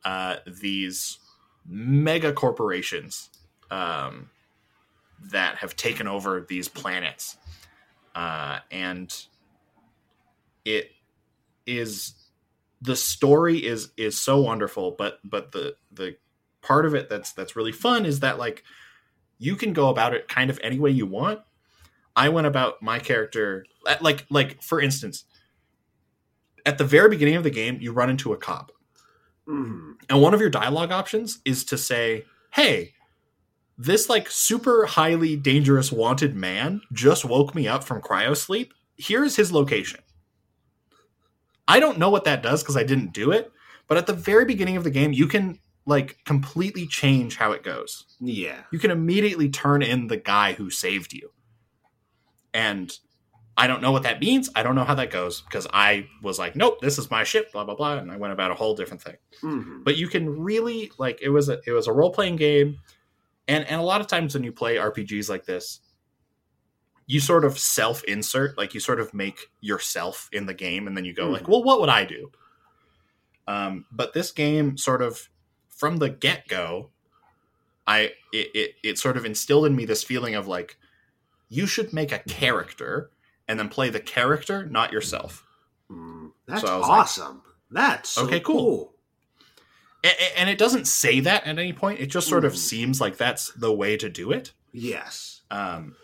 [0.03, 1.19] uh, these
[1.65, 3.29] mega corporations
[3.71, 4.29] um,
[5.31, 7.37] that have taken over these planets.
[8.15, 9.25] Uh, and
[10.65, 10.91] it
[11.65, 12.13] is
[12.81, 16.15] the story is is so wonderful but but the the
[16.61, 18.63] part of it that's that's really fun is that like
[19.37, 21.41] you can go about it kind of any way you want
[22.19, 23.65] i went about my character
[24.01, 25.23] like like for instance
[26.65, 28.71] at the very beginning of the game you run into a cop
[29.47, 29.93] Mhm.
[30.09, 32.93] and one of your dialogue options is to say hey
[33.77, 39.35] this like super highly dangerous wanted man just woke me up from cryo sleep here's
[39.37, 40.01] his location
[41.67, 43.51] i don't know what that does because i didn't do it
[43.87, 47.63] but at the very beginning of the game you can like completely change how it
[47.63, 48.61] goes Yeah.
[48.71, 51.31] you can immediately turn in the guy who saved you.
[52.53, 52.91] And
[53.57, 54.49] I don't know what that means.
[54.55, 57.51] I don't know how that goes because I was like, nope, this is my ship,
[57.51, 59.17] blah blah blah, and I went about a whole different thing.
[59.43, 59.83] Mhm.
[59.83, 62.79] But you can really like it was a it was a role playing game,
[63.47, 65.81] and and a lot of times when you play RPGs like this,
[67.05, 70.95] you sort of self insert, like you sort of make yourself in the game, and
[70.95, 71.49] then you go like, Mhm.
[71.49, 72.31] well, what would I do?
[73.47, 75.27] Um, but this game sort of
[75.69, 76.91] from the get go,
[77.87, 80.77] I it, it it sort of instilled in me this feeling of like
[81.49, 83.11] you should make a character
[83.47, 85.43] and then play the character, not yourself.
[85.91, 86.31] Mm.
[86.47, 87.41] That's So I was like- awesome.
[87.71, 88.55] That's so Okay, cool.
[88.57, 88.95] cool.
[90.03, 91.99] A- a- And it doesn't say that at any point.
[91.99, 92.57] It just sort of Mhm.
[92.57, 94.53] seems like that's the way to do it.
[94.71, 95.41] Yes.
[95.51, 95.95] Um,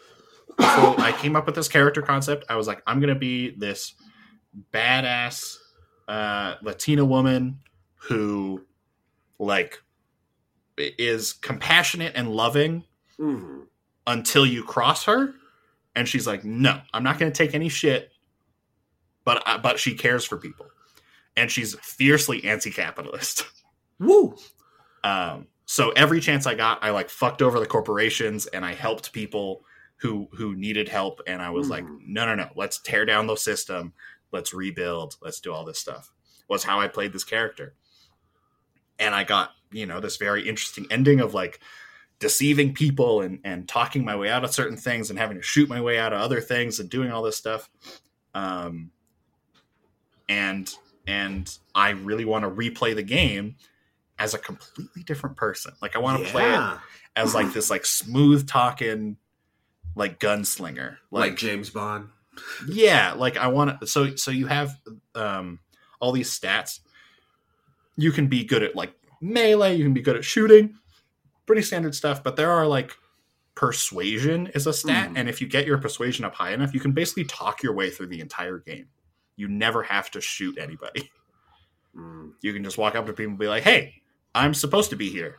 [0.59, 2.45] so I came up with this character concept.
[2.49, 3.93] I was like, I'm gonna be this
[4.73, 5.57] badass
[6.07, 7.59] uh, Latina woman
[7.95, 8.63] who,
[9.39, 9.81] like,
[10.77, 12.83] is compassionate and loving
[13.17, 13.61] hmm
[14.07, 15.33] until you cross her,
[15.95, 18.11] and she's like, "No, I'm not gonna take any shit."
[19.23, 20.67] But but she cares for people,
[21.35, 23.45] and she's fiercely anti-capitalist.
[23.99, 24.35] Woo.
[25.03, 29.13] Um, so every chance I got, I like fucked over the corporations and I helped
[29.13, 29.63] people
[29.97, 31.21] who who needed help.
[31.25, 31.99] And I was like, Mhm.
[32.07, 33.93] no, no, no, let's tear down the system,
[34.31, 36.11] let's rebuild, let's do all this stuff.
[36.47, 37.73] Was how I played this character,
[38.99, 41.59] and I got you know this very interesting ending of like
[42.19, 45.67] deceiving people and and talking my way out of certain things and having to shoot
[45.69, 47.69] my way out of other things and doing all this stuff.
[48.33, 48.91] Um,
[50.29, 50.73] and
[51.07, 53.55] and I really want to replay the game
[54.17, 55.73] as a completely different person.
[55.81, 56.79] Like I want to play it
[57.15, 59.17] as like this like smooth talking
[59.95, 60.97] like gunslinger.
[61.11, 62.09] like, Like, James Bond.
[62.67, 64.77] yeah, like I want to so so you have
[65.13, 65.59] um
[65.99, 66.79] all these stats.
[67.97, 70.75] You can be good at like melee, you can be good at shooting.
[71.45, 72.95] Pretty standard stuff, but there are like
[73.55, 75.17] persuasion is a stat Mhm.
[75.17, 77.89] and if you get your persuasion up high enough, you can basically talk your way
[77.89, 78.87] through the entire game.
[79.37, 81.11] You never have to shoot anybody.
[81.95, 82.33] Mm.
[82.41, 84.01] you can just walk up to people and be like, "Hey,
[84.33, 85.37] I'm supposed to be here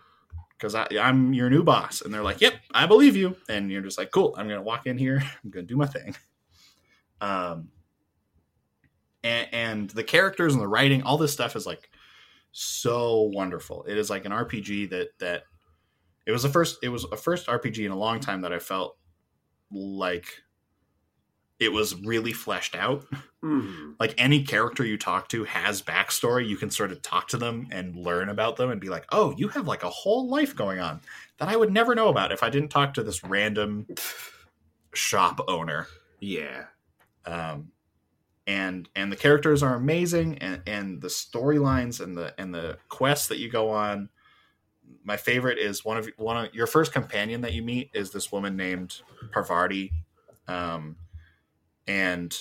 [0.56, 3.98] because I'm your new boss," and they're like, "Yep, I believe you," and you're just
[3.98, 6.16] like, "Cool, I'm gonna walk in here, I'm gonna do my thing."
[7.20, 7.68] Um,
[9.22, 11.90] and, and the characters and the writing, all this stuff is like
[12.52, 13.84] so wonderful.
[13.86, 15.44] It is like an RPG that that
[16.26, 18.58] it was the first it was a first RPG in a long time that I
[18.58, 18.96] felt
[19.70, 20.26] like
[21.58, 23.06] it was really fleshed out
[23.42, 23.94] Mhm.
[23.98, 27.66] like any character you talk to has backstory you can sort of talk to them
[27.70, 30.80] and learn about them and be like oh you have like a whole life going
[30.80, 31.00] on
[31.38, 33.86] that i would never know about if i didn't talk to this random
[34.94, 35.86] shop owner
[36.20, 36.66] Yeah.
[37.24, 37.72] um,
[38.46, 43.28] and and the characters are amazing and and the storylines and the and the quests
[43.28, 44.08] that you go on
[45.04, 48.32] my favorite is one of one of your first companion that you meet is this
[48.32, 49.00] woman named
[49.32, 49.92] parvati.
[50.48, 50.96] Um,
[51.86, 52.36] and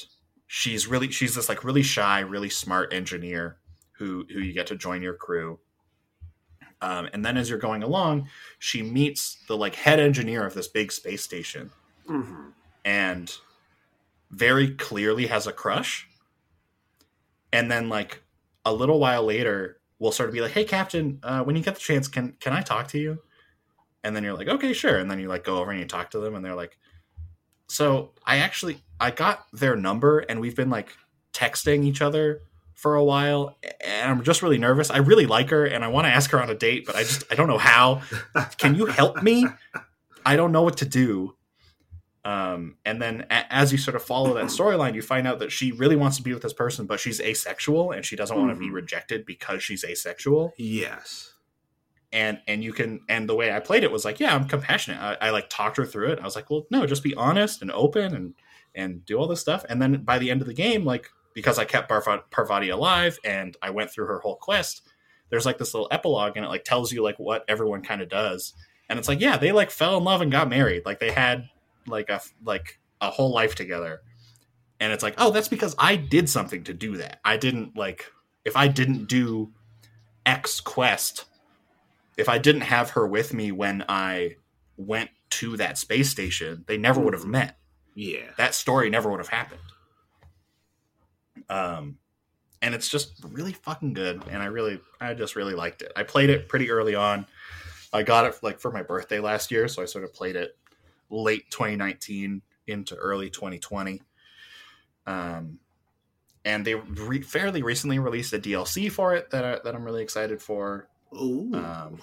[0.48, 3.58] she's really she's this like really shy really smart engineer
[3.94, 5.60] who who you get to join your crew.
[6.82, 8.28] Um, and then as you're going along
[8.60, 11.72] she meets the like head engineer of this big space station.
[12.08, 12.50] Hmm
[12.86, 13.36] and
[14.30, 16.08] very clearly has a crush.
[17.52, 18.22] And then like
[18.64, 21.76] a little while later, we'll sort of be like, "Hey, Captain, uh, when you get
[21.76, 23.20] the chance, can can I talk to you?"
[24.04, 26.12] And then you're like, "Okay, sure." And then you like go over and you talk
[26.12, 26.78] to them, and they're like,
[27.68, 30.90] "So I actually I got their number, and we've been like
[31.34, 32.42] texting each other."
[32.76, 34.92] For a while, and I'm just really nervous.
[34.92, 37.04] I really like her, and I want to ask her on a date, but I
[37.04, 38.02] just I don't know how.
[38.58, 39.48] Can you help me?
[40.26, 41.38] I don't know what to do.
[42.26, 45.52] Um, and then a- as you sort of follow that storyline, you find out that
[45.52, 48.52] she really wants to be with this person, but she's asexual and she doesn't want
[48.52, 50.54] to be rejected because she's asexual.
[50.58, 51.34] Yes.
[52.12, 55.00] And and you can and the way I played it was like, yeah, I'm compassionate.
[55.00, 56.20] I, I like talked her through it.
[56.20, 58.34] I was like, well, no, just be honest and open and
[58.74, 59.64] and do all this stuff.
[59.70, 63.20] And then by the end of the game, like because I kept Parva- Parvati alive
[63.24, 64.82] and I went through her whole quest,
[65.30, 68.10] there's like this little epilogue and it like tells you like what everyone kind of
[68.10, 68.54] does.
[68.90, 70.86] And it's like, yeah, they like fell in love and got married.
[70.86, 71.50] Like they had
[71.88, 74.02] like a like a whole life together.
[74.80, 77.20] And it's like, oh, that's because I did something to do that.
[77.24, 78.12] I didn't like
[78.44, 79.52] if I didn't do
[80.26, 81.26] X quest,
[82.18, 84.36] if I didn't have her with me when I
[84.78, 87.58] went to that space station, they never would have met.
[87.96, 88.32] Yeah.
[88.38, 89.62] That story never would have happened.
[91.50, 91.98] Um,
[92.62, 95.92] and it's just really fucking good, and I really, I just really liked it.
[95.96, 97.28] I played it pretty early on.
[97.94, 100.58] I got it like for my birthday last year, so I sort of played it
[101.10, 104.02] late 2019 into early 2020.
[105.08, 105.60] Um,
[106.44, 110.04] and they re- fairly recently released a DLC for it that I, that I'm really
[110.04, 110.88] excited for.
[111.14, 111.52] Ooh.
[111.54, 112.00] Um,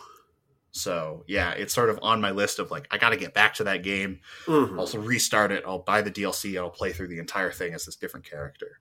[0.72, 3.54] so yeah, it's sort of on my list of like I got to get back
[3.54, 4.20] to that game.
[4.46, 4.78] Mhm.
[4.78, 5.62] Also restart it.
[5.66, 6.58] I'll buy the DLC.
[6.58, 8.80] I'll play through the entire thing as this different character,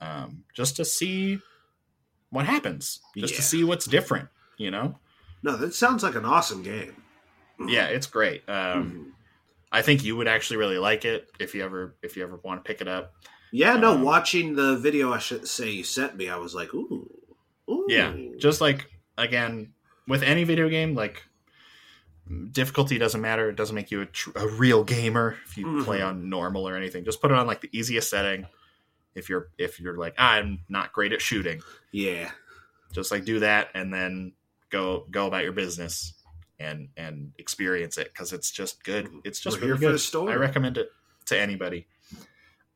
[0.00, 1.40] um, just to see
[2.30, 4.28] what happens, just to see what's different.
[4.58, 4.98] You know?
[5.42, 7.01] No, that sounds like an awesome game.
[7.68, 8.48] Yeah, it's great.
[8.48, 8.54] Um,
[8.92, 9.08] Mhm.
[9.70, 12.62] I think you would actually really like it if you ever if you ever want
[12.64, 13.14] to pick it up.
[13.52, 16.72] Yeah, no, Um, watching the video I should say you sent me, I was like,
[16.74, 17.08] ooh.
[17.70, 17.86] Ooh.
[17.88, 19.72] Yeah, just like again
[20.08, 21.22] with any video game, like
[22.52, 23.48] difficulty doesn't matter.
[23.50, 25.84] It doesn't make you a, tr- a real gamer if you Mhm.
[25.84, 27.04] play on normal or anything.
[27.04, 28.46] Just put it on like the easiest setting.
[29.14, 31.60] If you're if you're like I'm not great at shooting,
[31.90, 32.30] Yeah.
[32.92, 34.32] just like do that and then
[34.70, 36.14] go go about your business
[36.62, 39.08] and and experience it because it's just good.
[39.24, 39.94] It's just We're really for good.
[39.94, 40.32] the story.
[40.32, 40.88] I recommend it
[41.26, 41.86] to anybody.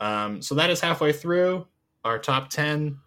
[0.01, 1.66] Um, so that is halfway through
[2.05, 2.99] our top ten.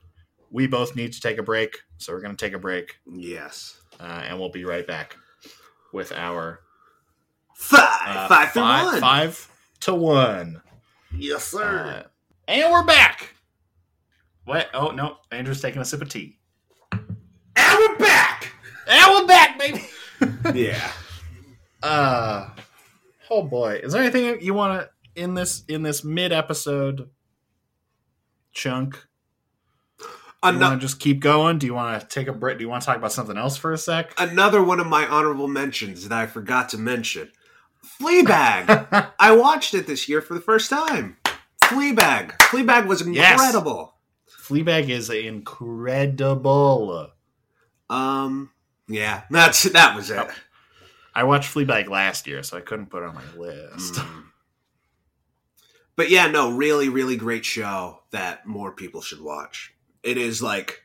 [0.52, 3.80] We both need to take a break, so we're going to take a break, Yes.
[4.00, 5.16] uh, and we'll be right back
[5.94, 6.62] with our
[7.54, 8.08] Five.
[8.08, 9.00] uh, five for five, one.
[9.02, 9.52] five
[9.82, 10.62] to one.
[11.16, 12.04] Yes, sir.
[12.06, 12.08] Uh,
[12.48, 13.36] and we're back.
[14.46, 14.70] What?
[14.74, 16.40] Oh no, Andrew's taking a sip of tea.
[16.92, 17.06] and
[17.56, 18.52] we're back.
[18.88, 19.86] And we're back, baby.
[20.54, 20.92] yeah.
[21.84, 22.50] Uh
[23.30, 23.80] oh boy.
[23.84, 27.10] Is there anything you want to in this in this mid episode
[28.52, 28.94] chunk?
[30.00, 30.06] Do
[30.48, 31.58] you Ano- want to just keep going?
[31.58, 32.58] Do you want to take a break?
[32.58, 34.14] Do you want to talk about something else for a sec?
[34.18, 37.30] another one of my honorable mentions that I forgot to mention.
[38.02, 39.12] Fleabag.
[39.20, 41.18] I watched it this year for the first time.
[41.64, 42.38] Fleabag.
[42.40, 43.32] Fleabag was Yes.
[43.34, 43.96] incredible.
[44.48, 47.10] Fleabag is incredible.
[47.90, 48.52] Um.
[48.90, 49.24] Yeah.
[49.30, 50.28] That's that was it.
[51.14, 53.96] I watched Fleabag last year, so I couldn't put it on my list.
[53.96, 54.24] Mm.
[55.96, 59.74] But yeah, no, really, really great show that more people should watch.
[60.02, 60.82] It is like,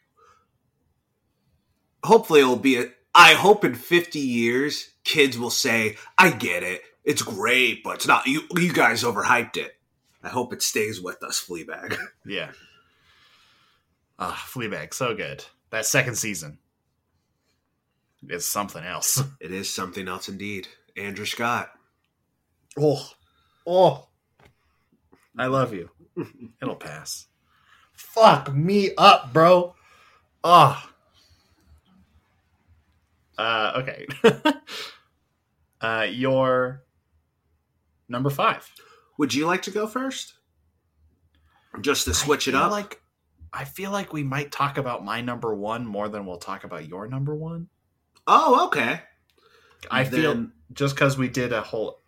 [2.02, 2.78] hopefully, it'll be.
[2.78, 7.96] A, I hope in fifty years, kids will say, "I get it, it's great, but
[7.96, 8.26] it's not.
[8.26, 9.76] You, you guys overhyped it."
[10.20, 11.96] I hope it stays with us, Fleabag.
[12.26, 12.50] Yeah.
[14.18, 15.44] Ah, Fleabag, so good.
[15.70, 16.58] That second season
[18.28, 19.22] is something else.
[19.40, 20.68] it is something else indeed.
[20.96, 21.70] Andrew Scott.
[22.78, 23.08] Oh,
[23.66, 24.08] oh,
[25.38, 25.90] I love you.
[26.62, 27.26] It'll pass.
[27.92, 29.74] Fuck me up, bro.
[30.42, 30.90] Oh.
[33.36, 34.06] Uh, okay.
[35.80, 36.84] uh, your
[38.08, 38.70] number five.
[39.18, 40.34] Would you like to go first?
[41.80, 42.70] Just to switch I it up.
[42.70, 43.00] Like,
[43.52, 46.88] I feel like we might talk about my number one more than we'll talk about
[46.88, 47.68] your number one.
[48.26, 49.00] Oh, okay.
[49.90, 52.00] I feel just because we did a whole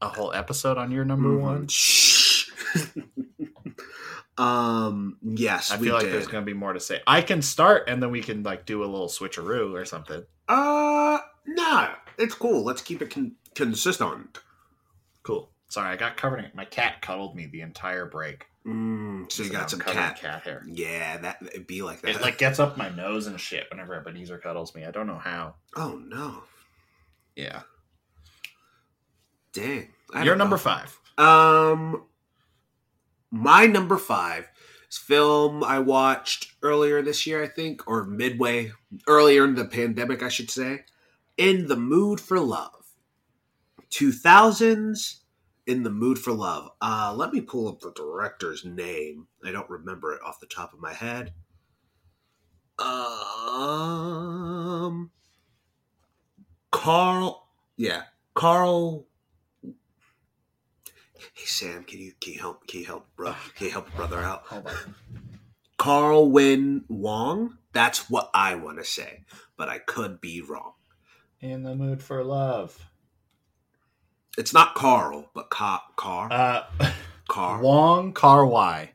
[0.00, 1.40] a whole episode on your number Mhm.
[1.40, 1.68] one.
[1.68, 2.48] Shh.
[4.38, 5.18] um.
[5.22, 6.12] Yes, I feel like did.
[6.14, 7.00] there's going to be more to say.
[7.06, 10.24] I can start, and then we can like do a little switcheroo or something.
[10.48, 11.88] Uh, no,
[12.18, 12.64] it's cool.
[12.64, 14.38] Let's keep it con- consistent.
[15.22, 15.49] Cool.
[15.70, 16.40] Sorry, I got covered.
[16.40, 18.46] In, my cat cuddled me the entire break.
[18.66, 20.18] Mm, so you got I'm some cat.
[20.18, 20.62] cat hair.
[20.68, 22.10] Yeah, that it'd be like that.
[22.16, 24.84] It like gets up my nose and shit whenever Ebenezer cuddles me.
[24.84, 25.54] I don't know how.
[25.76, 26.42] oh no,
[27.36, 27.62] Yeah.
[29.52, 29.88] dang.
[30.12, 30.60] I Your don't number know.
[30.60, 30.98] five.
[31.16, 32.04] Um,
[33.30, 34.48] my number five
[34.90, 38.72] is film I watched earlier this year, I think, or midway
[39.06, 40.80] earlier in the pandemic, I should say.
[41.36, 42.92] In the Mood for Love,
[43.88, 45.19] two thousands.
[45.70, 46.70] In the Mood for Love.
[46.80, 49.28] Uh, let me pull up the director's name.
[49.44, 51.32] I don't remember it off the top of my head.
[52.78, 52.90] Um,
[56.72, 57.46] Carl.
[57.76, 58.02] Yeah,
[58.34, 59.06] Carl
[61.34, 64.18] Hey Sam, can you can you help can you help bro can you help brother
[64.18, 64.42] out?
[64.46, 64.94] Hold on.
[65.78, 67.58] Carl Win Wong.
[67.72, 69.24] That's what I want to say,
[69.56, 70.72] but I could be wrong.
[71.40, 72.89] In the mood for love.
[74.38, 76.92] It's not Carl, but Car Car Uh,
[77.28, 78.90] Car Wong Car Y.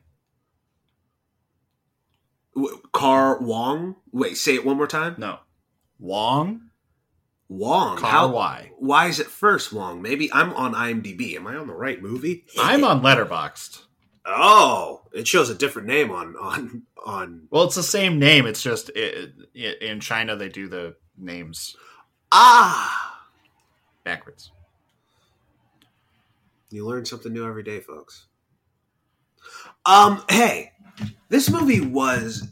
[2.54, 3.96] W- Car Wong.
[4.12, 5.14] Wait, say it one more time.
[5.18, 5.38] No.
[5.98, 6.62] Wong
[7.48, 7.96] Wong.
[7.98, 8.28] Car How?
[8.28, 8.72] Y.
[8.78, 10.02] Why is it first Wong?
[10.02, 11.36] Maybe I'm on IMDb.
[11.36, 12.44] Am I on the right movie?
[12.58, 13.82] I'm on Letterboxd.
[14.24, 17.46] Oh, it shows a different name on on on.
[17.50, 18.46] Well, it's the same name.
[18.46, 21.76] It's just it, it, in China they do the names
[22.32, 23.22] Ah,
[24.02, 24.50] backwards.
[26.76, 28.26] You learn something new every day, folks.
[29.84, 30.72] Um, hey,
[31.28, 32.48] this movie was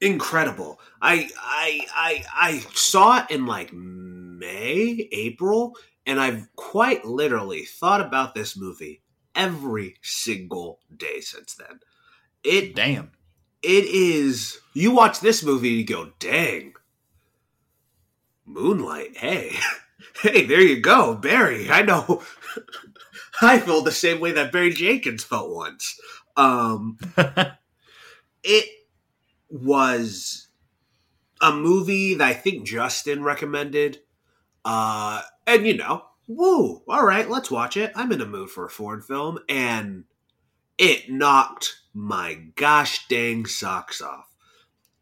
[0.00, 0.80] incredible.
[1.00, 5.76] I I I I saw it in like May, April,
[6.06, 9.02] and I've quite literally thought about this movie
[9.34, 11.80] every single day since then.
[12.42, 13.12] It Damn.
[13.62, 16.74] it is you watch this movie and you go, dang.
[18.44, 19.56] Moonlight, hey.
[20.20, 21.70] Hey, there you go, Barry.
[21.70, 22.22] I know
[23.42, 25.98] I feel the same way that Barry Jenkins felt once.
[26.36, 26.98] Um
[28.44, 28.68] it
[29.48, 30.48] was
[31.40, 34.00] a movie that I think Justin recommended.
[34.64, 37.92] Uh and you know, woo, all right, let's watch it.
[37.94, 40.04] I'm in a mood for a foreign film and
[40.78, 44.34] it knocked my gosh dang socks off.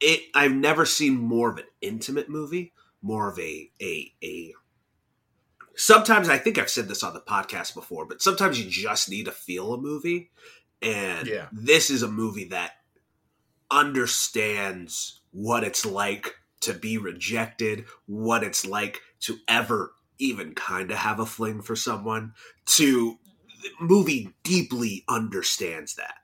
[0.01, 4.53] It I've never seen more of an intimate movie, more of a a a
[5.77, 9.25] Sometimes I think I've said this on the podcast before, but sometimes you just need
[9.27, 10.31] to feel a movie
[10.83, 11.49] and Yeah.
[11.53, 12.73] this is a movie that
[13.71, 20.99] understands what it's like to be rejected, what it's like to ever even kind of
[20.99, 22.35] have a fling for someone.
[22.67, 23.19] To
[23.63, 26.15] the movie deeply understands that.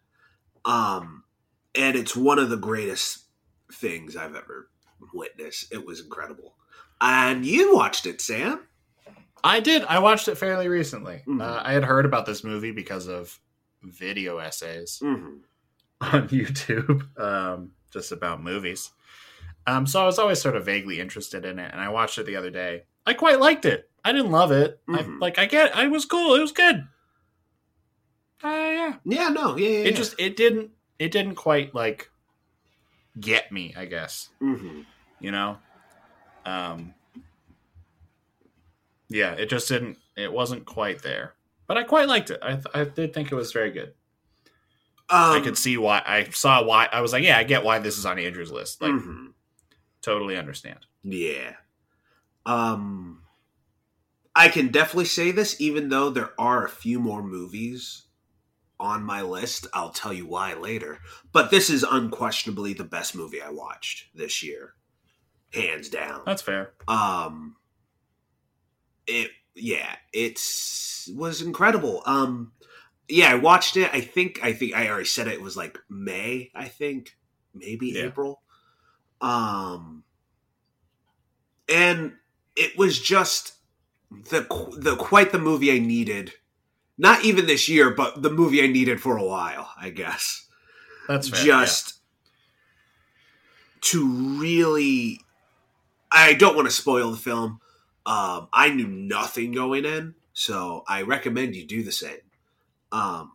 [0.65, 1.25] Um
[1.75, 3.25] and it's one of the greatest
[3.73, 4.71] things I've ever
[5.15, 5.73] witnessed.
[5.73, 6.55] It was incredible.
[7.01, 8.67] And you watched it, Sam.
[9.45, 9.85] I did.
[9.85, 11.23] I watched it fairly recently.
[11.27, 11.41] Mhm.
[11.41, 13.39] Uh, I had heard about this movie because of
[13.83, 15.37] video essays Mm-hmm.
[16.01, 18.91] on YouTube, um, just about movies.
[19.67, 22.27] Um, so I was always sort of vaguely interested in it, and I watched it
[22.27, 22.85] the other day.
[23.07, 23.91] I quite liked it.
[24.05, 24.81] I didn't love it.
[24.89, 25.21] I, Mhm.
[25.21, 26.35] like I get, I was cool.
[26.35, 26.87] It was good.
[28.43, 28.97] Uh, yeah.
[29.05, 29.85] Yeah, no, yeah, yeah.
[29.89, 32.11] It just it didn't it didn't quite like
[33.19, 33.75] get me.
[33.77, 34.83] I guess hmm
[35.21, 35.59] you know.
[36.47, 36.95] Um.
[39.09, 39.99] Yeah, it just didn't.
[40.17, 41.35] It wasn't quite there,
[41.67, 42.41] but I quite liked it.
[42.43, 43.95] I th- I did think it was very good.
[45.11, 46.03] Um, I could see why.
[46.05, 46.89] I saw why.
[46.93, 48.83] I was like, yeah, I get why this is on Andrew's list.
[48.83, 49.33] Like, mhm.
[50.03, 50.81] totally understand.
[51.03, 51.55] Yeah.
[52.45, 53.23] Um
[54.35, 58.05] I can definitely say this even though there are a few more movies
[58.79, 59.67] on my list.
[59.73, 60.99] I'll tell you why later.
[61.33, 64.75] But this is unquestionably the best movie I watched this year.
[65.55, 66.23] Hands down.
[66.27, 66.73] That's fair.
[66.87, 67.57] Um
[69.09, 70.41] it yeah, it
[71.17, 72.03] was incredible.
[72.07, 72.53] Um
[73.09, 73.91] yeah, I watched it.
[73.93, 77.17] I think I think I already said it, it was like May, I think.
[77.55, 78.05] Maybe Yeah.
[78.05, 78.43] April.
[79.21, 80.05] Um
[81.69, 82.13] and
[82.55, 83.55] it was just
[84.11, 84.43] the
[84.79, 86.35] the quite the movie I needed.
[86.97, 90.47] Not even this year, but the movie I needed for a while, I guess
[91.07, 91.45] That's fair.
[91.45, 91.95] just
[93.81, 94.05] to
[94.41, 95.21] really
[96.11, 97.61] i don't want to spoil the film
[98.09, 102.19] um, i knew nothing going in so i recommend you do the same.
[102.91, 103.33] Um,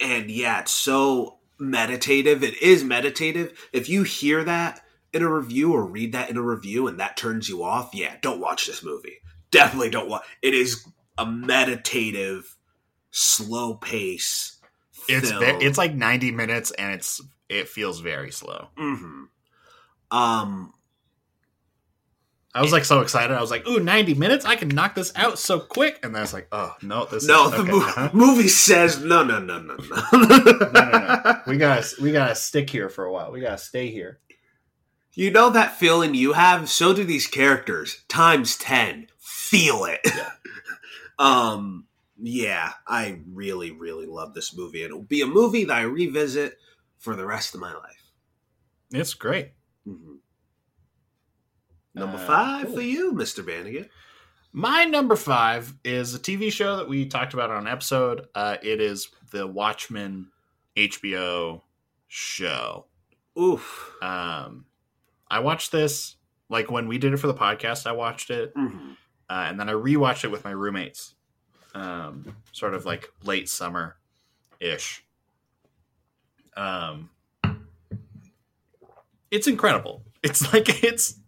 [0.00, 2.42] and yeah it's so meditative.
[2.42, 3.68] It is meditative.
[3.72, 4.80] If you hear that
[5.12, 8.16] in a review or read that in a review and that turns you off yeah
[8.22, 9.18] don't watch this movie.
[9.50, 10.84] Definitely don't watch it is
[11.18, 12.56] a meditative
[13.10, 14.58] slow pace.
[15.08, 18.68] It's ve- it's like ninety minutes, and it's it feels very slow.
[18.76, 19.24] hmm
[20.10, 20.72] Um,
[22.54, 23.34] I was like so excited.
[23.34, 24.44] I was like, "Ooh, 90 minutes!
[24.44, 27.46] I can knock this out so quick!" And then it's like, "Oh no, this no,
[27.46, 28.10] is, the okay, mo- uh-huh.
[28.12, 30.02] movie says no, no, no, no, no.
[30.12, 31.40] no, no, no.
[31.46, 33.32] We gotta we gotta stick here for a while.
[33.32, 34.18] We gotta stay here."
[35.14, 36.68] You know that feeling you have.
[36.68, 39.08] So do these characters times ten.
[39.18, 40.00] Feel it.
[40.04, 40.30] Yeah.
[41.18, 41.86] um.
[42.24, 46.56] Yeah, I really, really love this movie, and it'll be a movie that I revisit
[46.98, 48.10] for the rest of my life.
[48.92, 49.52] It's great.
[49.88, 50.18] Mhm.
[51.94, 52.76] Number Uh, five cool.
[52.76, 53.88] for you, Mister Bannigan.
[54.52, 58.26] My number five is a TV show that we talked about on an episode.
[58.34, 60.30] Uh, it is the Watchmen
[60.76, 61.62] HBO
[62.08, 62.86] show.
[63.38, 63.92] Oof.
[64.02, 64.66] Um,
[65.30, 66.16] I watched this
[66.50, 67.86] like when we did it for the podcast.
[67.86, 68.96] I watched it, Mhm.
[69.30, 71.14] uh, and then I rewatched it with my roommates,
[71.74, 73.96] um, sort of like late summer
[74.60, 75.02] ish.
[76.56, 77.08] Um,
[79.30, 80.04] it's incredible.
[80.22, 81.18] It's like it's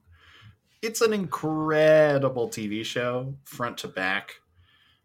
[0.85, 4.35] it's an incredible TV show, front to back,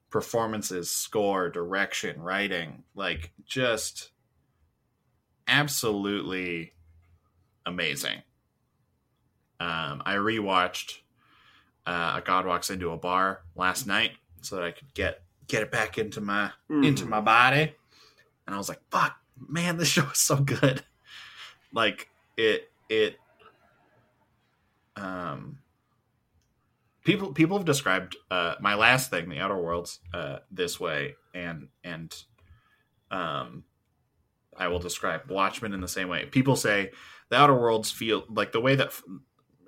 [0.10, 4.10] performances, score, direction, writing, like just
[5.48, 6.74] absolutely
[7.66, 8.18] amazing.
[9.62, 11.00] Um, I rewatched
[11.86, 14.12] uh, A God Walks Into a Bar last night
[14.42, 16.86] so that I could get get it back into my Mhm.
[16.86, 17.74] into my body.
[18.46, 20.84] And I was like, fuck, man, this show is so good.
[21.74, 23.18] Like it it
[24.96, 25.58] um
[27.10, 31.68] people people have described uh my last thing, the Outer Worlds, uh this way and
[31.84, 32.16] and
[33.12, 33.64] um
[34.56, 36.26] I will describe Watchmen in the same way.
[36.26, 36.92] People say
[37.30, 38.92] the Outer Worlds feel like the way that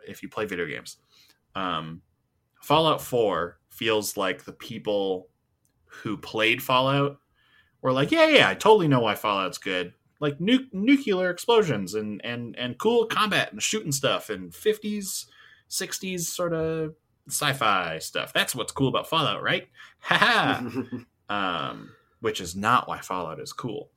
[0.07, 0.97] if you play video games,
[1.55, 2.01] um
[2.61, 5.30] Fallout 4 feels like the people
[6.03, 7.18] who played Fallout
[7.81, 9.93] were like, yeah, yeah, I totally know why Fallout's good.
[10.19, 15.26] Like nu- nuclear explosions and, and, and cool combat and shooting stuff and 50s,
[15.72, 16.93] 60s sort of
[17.27, 18.34] sci-fi stuff.
[18.34, 19.68] That's what's cool about Fallout, right?
[20.02, 20.64] Ha
[21.30, 23.89] um, which is not why Fallout is cool.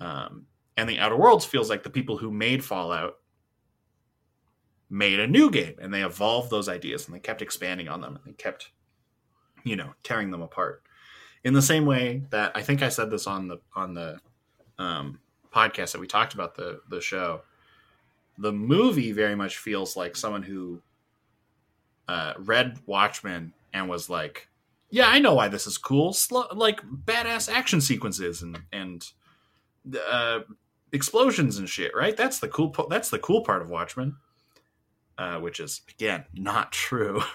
[0.00, 3.16] Um, and the Outer Worlds feels like the people who made Fallout
[4.90, 8.16] made a new game and they evolved those ideas and they kept expanding on them
[8.16, 8.70] and they kept,
[9.64, 10.82] you know, tearing them apart.
[11.44, 14.18] In the same way that I think I said this on the on the
[14.78, 15.20] um,
[15.52, 17.42] podcast that we talked about the the show,
[18.38, 20.80] the movie very much feels like someone who
[22.08, 24.48] uh, read Watchmen and was like,
[24.90, 26.12] yeah, I know why this is cool.
[26.12, 29.04] Sl- like badass action sequences and and
[30.08, 30.40] uh,
[30.92, 31.94] explosions and shit.
[31.96, 32.16] Right?
[32.16, 32.70] That's the cool.
[32.70, 34.16] Po- that's the cool part of Watchmen,
[35.18, 37.22] uh, which is again not true.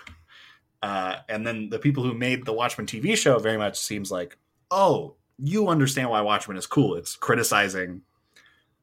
[0.82, 4.38] Uh, and then the people who made the Watchmen TV show very much seems like,
[4.72, 6.96] oh, you understand why Watchmen is cool.
[6.96, 8.02] It's criticizing,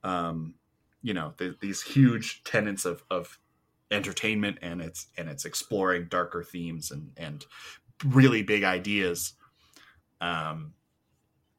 [0.05, 0.55] um,
[1.03, 3.39] you know, th- these huge tenets of of
[3.91, 7.45] entertainment, and it's and it's exploring darker themes and and
[8.05, 9.33] really big ideas
[10.21, 10.75] um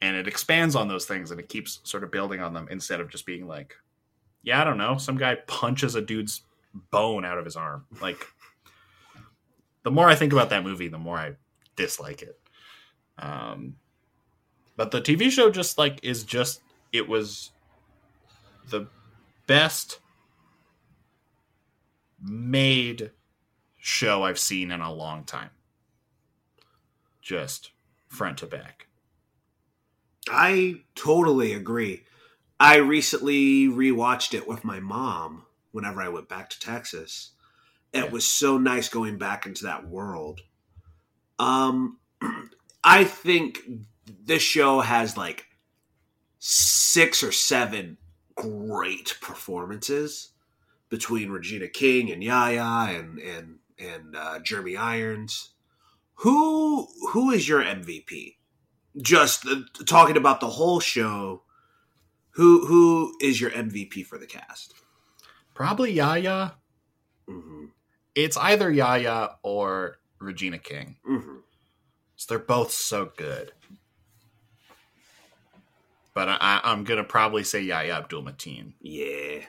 [0.02, 3.00] and it expands on those things and it keeps sort of building on them instead
[3.00, 3.76] of just being like
[4.44, 6.44] yeah i don't know some guy punches a dude's
[6.92, 7.86] bone out of his arm.
[8.02, 8.28] Like
[9.84, 11.34] the more i think about that movie the more i
[11.76, 12.40] dislike it.
[13.18, 13.76] Um
[14.76, 16.62] but the tv show just like is just
[16.94, 17.52] it was
[18.70, 18.88] the
[19.48, 20.00] best
[22.22, 23.12] made
[23.78, 25.52] show i've seen in a long time
[27.22, 27.72] just
[28.08, 28.88] front to back.
[30.30, 32.04] I totally agree.
[32.60, 37.32] I recently rewatched it with my mom whenever I went back to Texas.
[37.94, 38.12] It Yeah.
[38.12, 40.42] was so nice going back into that world.
[41.40, 42.00] Um
[42.84, 43.60] I think
[44.08, 45.46] this show has like
[46.40, 47.98] six or seven
[48.36, 50.32] great performances
[50.90, 55.52] between Regina King and Yahya and and and uh, Jeremy Irons.
[56.22, 58.36] Who who is your MVP?
[59.02, 61.44] Just uh, talking about the whole show.
[62.32, 64.74] Who who is your MVP for the cast?
[65.54, 66.56] Probably Yahya.
[67.30, 67.66] Mm-hmm.
[68.16, 70.98] It's either Yahya or Regina King.
[71.08, 71.38] Mm-hmm.
[72.16, 73.52] So they're both so good.
[76.14, 78.74] But I, I, I'm gonna probably say Yahya Abdul Mateen.
[78.82, 79.46] Yeah,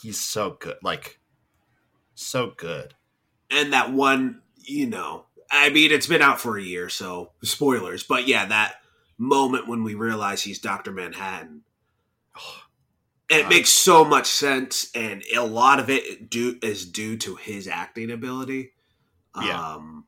[0.00, 1.18] He's so good, like
[2.14, 2.94] so good.
[3.50, 8.02] and that one, you know, I mean, it's been out for a year, so spoilers.
[8.02, 8.76] But yeah, that
[9.18, 11.62] moment when we realize he's Doctor Manhattan,
[13.30, 13.48] it God.
[13.48, 18.10] makes so much sense, and a lot of it due is due to his acting
[18.10, 18.72] ability.
[19.40, 19.74] Yeah.
[19.74, 20.06] Um,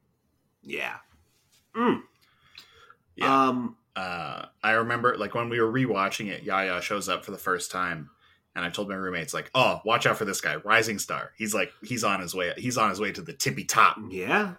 [0.62, 0.96] yeah.
[1.76, 2.02] Mm.
[3.16, 3.48] Yeah.
[3.48, 7.38] Um, uh, I remember like when we were rewatching it, Yahya shows up for the
[7.38, 8.10] first time,
[8.58, 11.30] and I told my roommates like, "Oh, watch out for this guy, Rising Star.
[11.38, 12.52] He's like he's on his way.
[12.58, 14.54] He's on his way to the tippy top." yeah.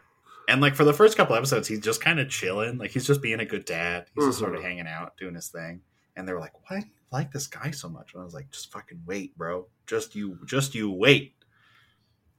[0.48, 3.22] And like for the first couple episodes, he's just kind of chilling, like he's just
[3.22, 4.08] being a good dad.
[4.16, 4.64] He's just sort of Mhm.
[4.64, 5.82] hanging out, doing his thing.
[6.16, 8.34] And they were like, "Why do you like this guy so much?" And I was
[8.34, 9.68] like, "Just fucking wait, bro.
[9.86, 11.36] Just you, just you wait."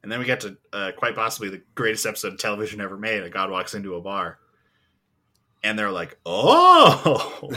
[0.03, 3.23] And then we get to uh, quite possibly the greatest episode of television ever made.
[3.23, 4.39] A God walks into a bar,
[5.63, 7.51] and they're like, "Oh,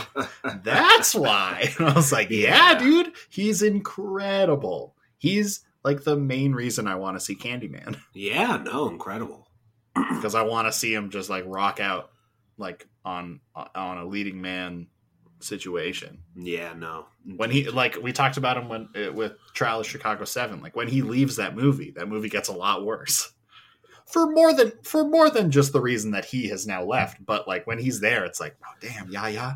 [0.63, 1.73] that's why.
[1.79, 2.79] And I was like, yeah, Yeah.
[2.79, 4.95] dude, he's incredible.
[5.17, 9.47] He's like the main reason I want to see Candyman yeah, no, incredible.
[9.95, 12.11] because I want to see him just like rock out
[12.57, 13.39] like on
[13.75, 14.87] on a leading man
[15.39, 16.19] situation.
[16.35, 17.05] Yeah, no.
[17.35, 20.75] When he like we talked about him when uh, with Trial of Chicago 7, like
[20.75, 23.31] when he leaves that movie, that movie gets a lot worse.
[24.05, 27.47] For more than for more than just the reason that he has now left, but
[27.47, 29.55] like when he's there, it's like, oh damn, yeah, yeah.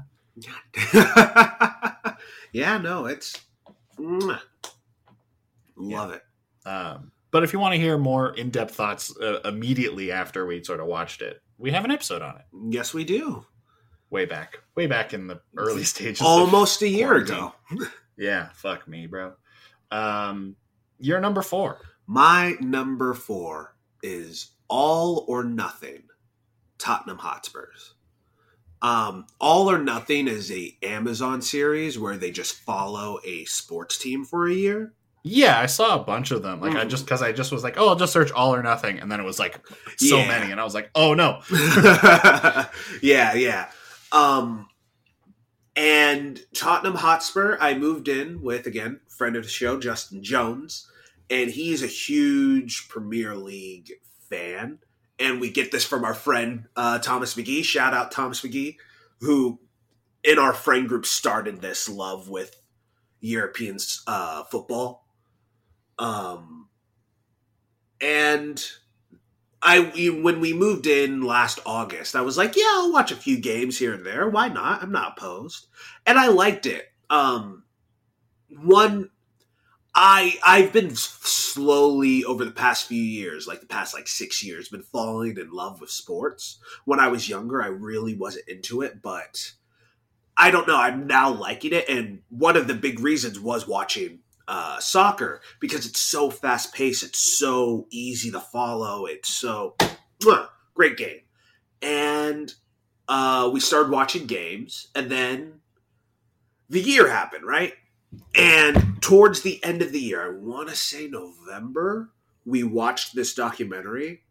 [2.52, 3.40] yeah, no, it's
[4.00, 4.40] love
[6.12, 6.22] it.
[6.66, 10.64] Um, but if you want to hear more in depth thoughts uh, immediately after we
[10.64, 13.46] sort of watched it, we have an episode on it Yes, we do.
[14.10, 16.22] way back, way back in the early stages.
[16.22, 17.52] Almost a year quarantine.
[17.76, 17.88] ago.
[18.18, 19.34] yeah, fuck me, bro.
[19.92, 20.56] Um,
[21.00, 21.80] you're number four.
[22.08, 26.04] My number four is All or Nothing,
[26.78, 27.94] Tottenham Hotspurs.
[28.82, 34.24] Um, All or Nothing is a Amazon series where they just follow a sports team
[34.26, 34.94] for a year.
[35.24, 36.62] Yeah, I saw a bunch of them.
[36.62, 36.90] Like I Mhm.
[36.90, 39.20] just because I just was like, oh, I'll just search all or nothing, and then
[39.20, 39.60] it was like
[39.98, 40.28] so Yeah.
[40.28, 41.42] many, and I was like, oh no.
[43.02, 43.70] yeah, yeah.
[44.14, 44.68] Um,
[45.76, 50.90] and Tottenham Hotspur, I moved in with again friend of the show, Justin Jones,
[51.30, 53.92] and he's a huge Premier League
[54.30, 54.80] fan.
[55.20, 57.64] And we get this from our friend uh, Thomas McGee.
[57.64, 58.76] Shout out Thomas McGee,
[59.22, 59.60] who
[60.24, 62.56] in our friend group started this love with
[63.20, 65.08] European uh, football.
[65.98, 66.70] Um,
[68.00, 68.64] and
[69.62, 69.80] I
[70.22, 73.78] when we moved in last August, I was like, yeah, I'll watch a few games
[73.78, 74.30] here and there.
[74.30, 74.84] Why not?
[74.84, 75.68] I'm not opposed,
[76.06, 76.86] and I liked it.
[77.10, 77.64] Um,
[78.50, 79.10] one,
[80.00, 84.70] I I've been slowly over the past few years, like the past like six years,
[84.70, 86.60] been falling in love with sports.
[86.86, 89.54] When I was younger, I really wasn't into it, but
[90.38, 90.78] I don't know.
[90.78, 95.88] I'm now liking it, and one of the big reasons was watching uh, soccer because
[95.88, 97.02] it's so fast paced.
[97.02, 99.08] It's so easy to follow.
[99.08, 99.76] It's so
[100.76, 101.22] great game.
[101.82, 102.54] And
[103.08, 105.62] uh, we started watching games, and then
[106.70, 107.74] the year happened, right?
[108.36, 112.12] And towards the end of the year, I want to say November,
[112.46, 114.24] we watched this documentary.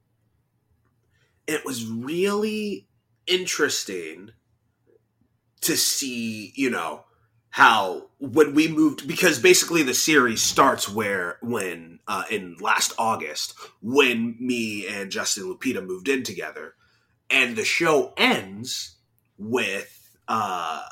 [1.46, 2.88] It was really
[3.26, 4.30] interesting
[5.62, 7.04] to see, you know,
[7.50, 13.54] how when we moved because basically the series starts where when uh, in last August
[13.80, 16.74] when me and Justin Lupita moved in together,
[17.30, 18.96] and the show ends
[19.38, 20.82] with uh,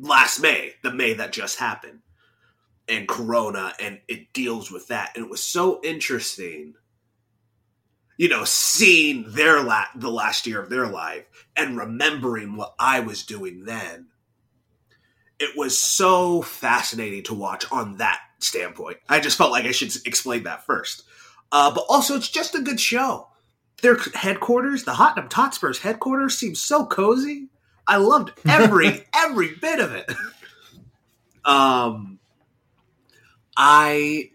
[0.00, 2.00] last May, the May that just happened,
[2.88, 6.74] and Corona, and it deals with that, and it was so interesting.
[8.16, 11.24] You know, seeing their la- the last year of their life
[11.56, 14.08] and remembering what I was doing then
[15.40, 18.98] it was so fascinating to watch on that standpoint.
[19.08, 21.02] I just felt like I should explain that first.
[21.50, 23.26] Uh, but also, it's just a good show.
[23.82, 27.48] Their headquarters, the Tottenham Hotspur's headquarters, seems so cozy.
[27.90, 30.10] I loved every every bit of it.
[31.44, 32.18] Um,
[33.56, 34.30] I,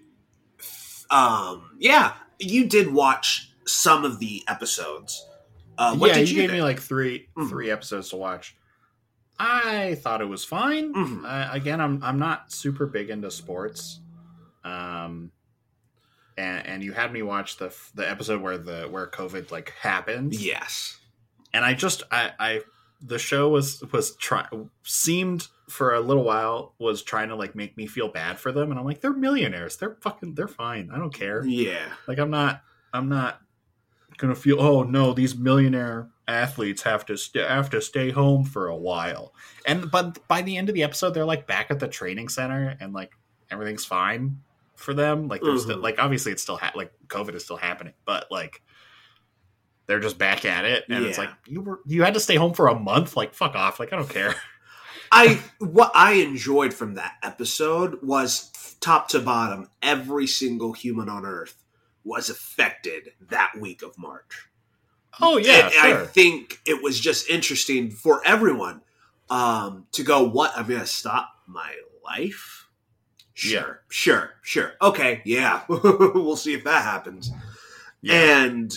[1.10, 5.26] um, yeah, you did watch some of the episodes.
[5.77, 6.60] Uh, what yeah, did you you, gave think?
[6.60, 7.49] me like 3 Mhm.
[7.49, 8.56] three episodes to watch.
[9.40, 10.94] I thought it was fine.
[10.94, 11.26] Mhm.
[11.26, 13.99] Uh, again, I'm I'm not super big into sports.
[14.64, 15.32] Um,
[16.38, 20.34] and and you had me watch the the episode where the where COVID like happened.
[20.36, 20.98] Yes.
[21.53, 22.61] and I just I I
[23.06, 24.48] the show was was try
[24.84, 28.72] seemed for a little while was trying to like make me feel bad for them,
[28.72, 31.45] and I'm like they're millionaires, they're fucking they're fine, I don't care.
[31.45, 31.86] Yeah.
[32.07, 32.61] Like I'm not
[32.94, 33.41] I'm not
[34.18, 38.68] gonna feel oh no these millionaire athletes have to st- have to stay home for
[38.68, 39.34] a while,
[39.65, 42.76] and but by the end of the episode they're like back at the training center
[42.80, 43.11] and like
[43.52, 44.40] everything's fine
[44.76, 45.27] for them.
[45.27, 45.84] Like there's still Mhm.
[45.84, 48.61] like obviously it's still ha- like COVID is still happening, but like
[49.88, 52.53] they're just back at it and it's like you were you had to stay home
[52.53, 54.36] for a month like fuck off like i don't care
[55.12, 58.52] I what I enjoyed from that episode was
[58.82, 61.64] top to bottom, every single human on Earth
[62.03, 64.49] was affected that week of March.
[65.22, 66.03] oh yeah sure.
[66.03, 68.82] I think it was just interesting for everyone
[69.30, 70.52] um, to go, "What?
[70.57, 72.68] I'm going to stop my life."
[73.34, 73.74] Sure, Yeah.
[73.90, 74.74] sure, sure.
[74.82, 77.32] Okay, yeah, we'll see if that happens.
[78.02, 78.44] yeah.
[78.44, 78.74] And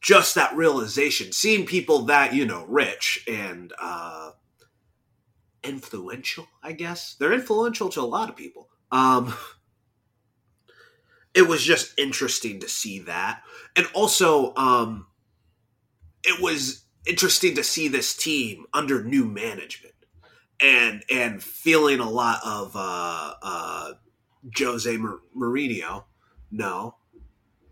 [0.00, 4.30] just that realization, seeing people that, you know, rich and uh
[5.64, 7.16] influential, I guess.
[7.18, 8.68] They're influential to a lot of people.
[8.92, 9.34] Um
[11.34, 13.42] it was just interesting to see that.
[13.76, 15.06] And also um
[16.24, 19.94] it was interesting to see this team under new management
[20.60, 23.92] and and feeling a lot of uh uh
[24.56, 26.04] Jose Mourinho.
[26.50, 26.96] No,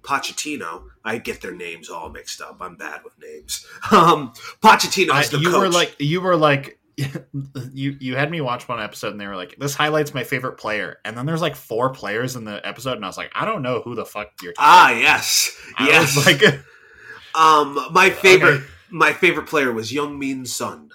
[0.07, 0.85] Pochettino.
[1.05, 2.59] I get their names all mixed up.
[2.61, 3.66] I'm bad with names.
[3.91, 5.61] Um, Pochettino is the you coach.
[5.61, 6.78] were like you were like
[7.73, 10.57] you you had me watch one episode and they were like this highlights my favorite
[10.59, 13.45] player and then there's like four players in the episode and i was like i
[13.45, 16.16] don't know who the fuck you're talking ah, yes, I yes.
[16.27, 16.43] like
[17.35, 18.65] um, my favorite, Okay.
[18.91, 20.89] my favorite player was Heung Min Son.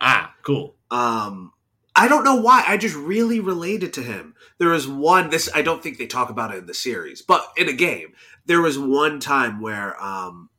[0.00, 1.52] ah cool Um,
[1.96, 2.64] I don't know why.
[2.66, 4.34] I just really related to him.
[4.58, 5.30] There was one.
[5.30, 8.12] This I don't think they talk about it in the series, but in a game,
[8.46, 10.50] there was one time where um,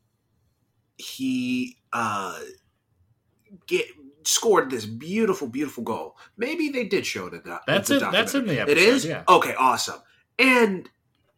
[0.97, 2.39] he uh,
[3.65, 3.85] get
[4.23, 6.17] scored this beautiful, beautiful goal.
[6.37, 7.61] Maybe they did show it in that.
[7.65, 9.55] that's the it that's in the It episode is yeah okay.
[9.57, 10.01] Awesome,
[10.37, 10.89] and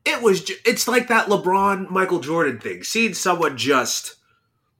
[0.05, 0.43] it was.
[0.43, 2.83] Ju- it's like that LeBron Michael Jordan thing.
[2.83, 4.15] Seeing someone just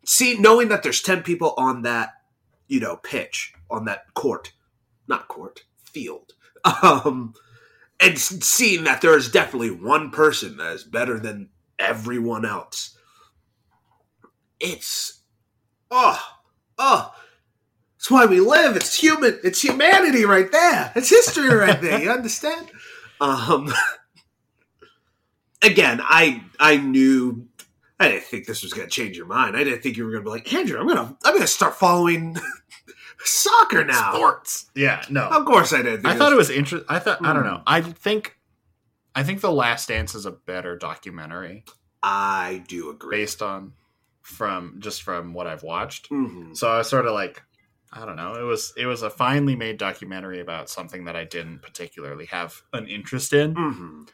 [0.05, 2.09] see knowing that there's 10 people on that
[2.67, 4.51] you know pitch on that court
[5.07, 6.33] not court field.
[6.81, 7.33] Um
[7.99, 12.97] and seeing that there is definitely one person that is better than everyone else
[14.63, 15.21] it's
[15.91, 16.19] oh
[16.77, 17.13] oh
[17.97, 18.75] it's why we live.
[18.75, 20.91] It's human it's humanity right there.
[20.93, 22.01] It's history right there.
[22.01, 22.71] You understand?
[23.21, 23.71] Um
[25.63, 27.47] again i i knew
[27.99, 29.55] I didn't think this was going to change your mind.
[29.55, 31.75] I didn't think you were going to be like, Andrew, I'm to, I'm to start
[31.75, 32.35] following
[33.23, 34.13] soccer now.
[34.13, 34.65] Sports.
[34.75, 35.23] Yeah, no.
[35.27, 36.05] Of course, I did.
[36.05, 36.85] I thought it was interesting.
[36.89, 37.49] I thought I don't Hmm.
[37.49, 37.63] know.
[37.67, 38.37] I think
[39.15, 41.65] I think The Last Dance is a better documentary
[42.01, 43.17] I do agree.
[43.17, 43.73] based on
[44.23, 46.09] from just from what I've watched.
[46.09, 46.55] Mhm.
[46.57, 47.41] So I was sort of like
[47.95, 48.33] I don't know.
[48.33, 52.61] It was it was a finely made documentary about something that I didn't particularly have
[52.73, 54.09] an interest in, Mhm.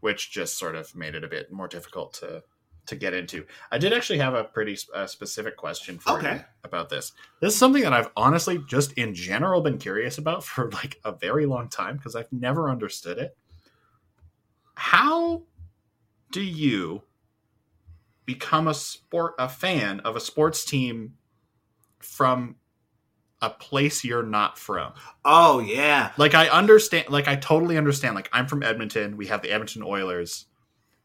[0.00, 2.42] which just sort of made it a bit more difficult to
[2.86, 3.46] to get into.
[3.72, 6.34] I did actually have a pretty uh, specific question for Okay.
[6.36, 7.12] you about this.
[7.40, 11.12] This is something that I've honestly just in general been curious about for like a
[11.12, 13.36] very long time because I've never understood it.
[14.74, 15.42] How
[16.32, 17.02] do you
[18.26, 21.14] become a sport a fan of a sports team
[22.00, 22.56] from
[23.40, 24.92] a place you're not from?
[25.24, 29.42] Oh yeah, Like I understand like I totally understand like I'm from Edmonton, we have
[29.42, 30.46] the Edmonton Oilers.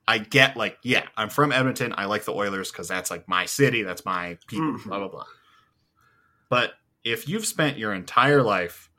[0.09, 3.45] I get like yeah, I'm from Edmonton, I like the Oilers cuz that's like my
[3.45, 4.83] city, that's my people, Mhm.
[4.85, 5.25] blah blah blah.
[6.49, 6.73] But
[7.03, 8.89] if you've spent your entire life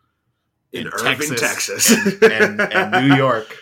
[0.72, 3.56] in, in Irving, Texas, Texas, and, and, and New York,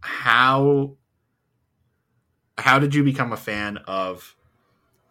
[0.00, 0.96] how
[2.58, 4.34] how did you become a fan of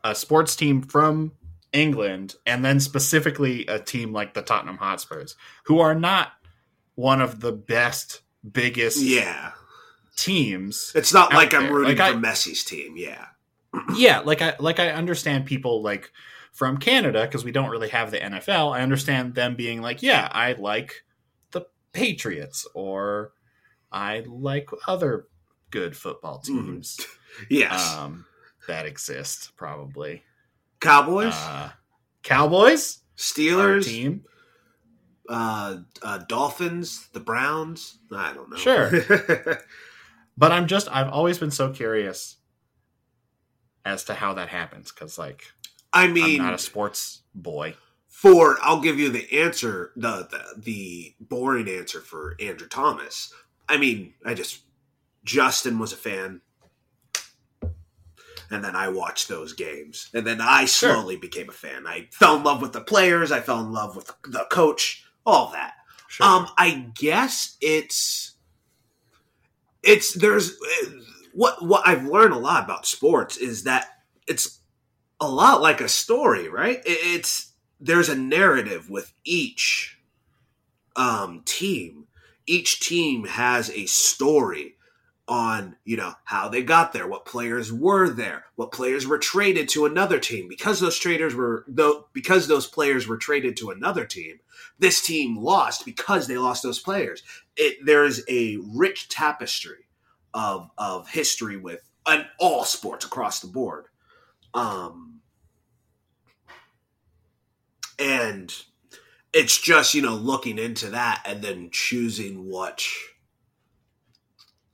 [0.03, 1.31] a sports team from
[1.73, 5.35] England and then specifically a team like the Tottenham Hotspurs,
[5.65, 6.33] who are not
[6.95, 9.51] one of the best, biggest yeah,
[10.17, 10.91] teams.
[10.95, 12.95] it's not like I'm rooting Like, for I- Messi's team.
[12.97, 13.27] Yeah,
[13.95, 16.11] yeah, like I like I understand people like
[16.51, 18.75] from Canada because we don't really have the NFL.
[18.75, 21.03] I understand them being like, yeah, I like
[21.51, 23.31] the Patriots or
[23.91, 25.27] I like other
[25.69, 26.97] good football teams
[27.49, 28.25] yes, um,
[28.67, 29.51] that exist.
[29.55, 30.23] Probably
[30.79, 31.69] Cowboys, uh,
[32.23, 34.23] Cowboys, our Steelers, team.
[35.29, 37.99] uh, uh, Dolphins, the Browns.
[38.11, 38.57] I don't know.
[38.57, 38.89] Sure.
[40.37, 42.37] But I'm just I've always been so curious
[43.85, 45.43] as to how that happens because like
[45.93, 47.75] I mean, I'm not a sports boy.
[48.07, 53.33] for I'll give you the answer, the, the the boring answer for Andrew Thomas.
[53.69, 54.61] I mean, I just
[55.23, 56.41] Justin was a fan,
[58.49, 60.93] and then I watched those games, and then I Sure.
[60.93, 61.85] slowly became a fan.
[61.87, 63.31] I fell in love with the players.
[63.31, 65.03] I fell in love with the coach.
[65.25, 65.73] All that.
[66.07, 66.25] Sure.
[66.25, 68.35] Um, I guess it's
[69.83, 70.57] it's there's
[71.33, 73.87] what what I've learned a lot about sports is that
[74.27, 74.59] it's
[75.19, 76.81] a lot like a story, right?
[76.85, 79.99] It's there's a narrative with each
[80.95, 82.05] um team.
[82.45, 84.76] Each team has a story
[85.27, 89.67] on you know how they got there, what players were there, what players were traded
[89.69, 94.05] to another team because those traders were though because those players were traded to another
[94.05, 94.39] team
[94.79, 97.23] this team lost because they lost those players.
[97.55, 99.87] It there's a rich tapestry
[100.33, 103.85] of of history with an all sports across the board.
[104.53, 105.21] Um
[107.99, 108.53] and
[109.33, 112.85] it's just, you know, looking into that and then choosing what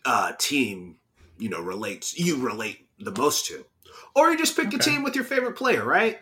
[0.06, 0.98] uh team,
[1.38, 3.66] you know, relates you relate the most to.
[4.16, 6.20] Or you just pick a team with your favorite player, right?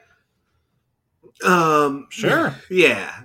[1.43, 2.55] Um Sure.
[2.69, 3.23] yeah.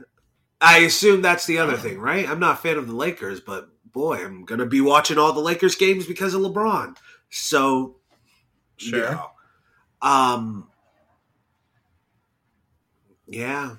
[0.61, 2.29] I assume that's the other thing, right?
[2.29, 5.33] I'm not a fan of the Lakers, but boy, I'm going to be watching all
[5.33, 6.97] the Lakers games because of LeBron.
[7.31, 7.97] So,
[8.77, 8.99] Sure.
[8.99, 9.31] you know.
[10.03, 10.69] Um
[13.27, 13.77] Yeah.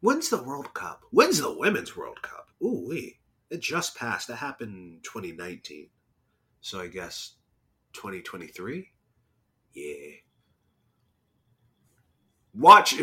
[0.00, 1.02] When's the World Cup?
[1.10, 2.48] When's the Women's World Cup?
[2.62, 3.18] Ooh, wee.
[3.50, 4.28] It just passed.
[4.28, 5.88] That happened in 2019.
[6.60, 7.34] So I guess
[7.94, 8.88] 2023?
[9.74, 9.94] Yeah.
[12.54, 12.94] Watch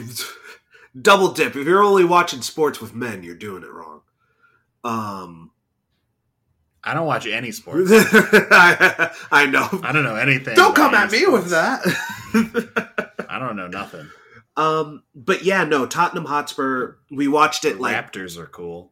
[1.01, 1.55] double dip.
[1.55, 4.01] If you're only watching sports with men, you're doing it wrong.
[4.83, 5.51] Um
[6.83, 7.89] I don't watch any sports.
[7.91, 9.67] I, I know.
[9.83, 10.55] I don't know anything.
[10.55, 11.81] Don't come at me with that.
[13.29, 14.07] I don't know nothing.
[14.55, 18.91] um but yeah, no, Tottenham Hotspur, we watched it like Raptors are cool.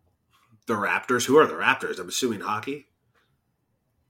[0.68, 1.26] the Raptors.
[1.26, 2.00] Who are the Raptors?
[2.00, 2.88] I'm assuming hockey.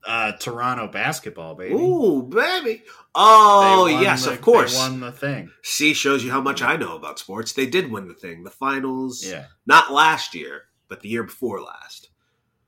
[0.06, 1.74] Uh, Toronto basketball, baby.
[1.74, 2.84] Ooh, baby.
[3.14, 4.72] Oh, yes, the- of course.
[4.72, 5.50] They won the thing.
[5.62, 7.52] See, shows you how much I know about sports.
[7.52, 9.24] They did win the thing, the finals.
[9.26, 12.10] Yeah, Not last year, but the year before last.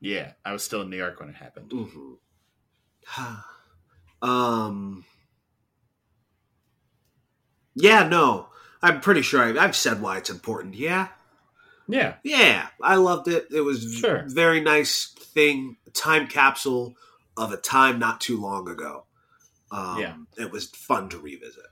[0.00, 0.32] yeah.
[0.44, 1.70] I was still in New York when it happened.
[1.70, 2.14] Mm-hmm.
[4.28, 5.04] um.
[7.74, 8.48] Yeah, no,
[8.82, 10.74] I'm pretty sure I, I've said why it's important.
[10.74, 11.08] Yeah,
[11.86, 12.16] Yeah.
[12.24, 13.46] yeah, I loved it.
[13.52, 14.24] It was Sure.
[14.26, 16.96] very nice thing, time capsule
[17.38, 19.04] of a time not too long ago.
[19.70, 20.16] Um, Yeah.
[20.36, 21.64] it was fun to revisit.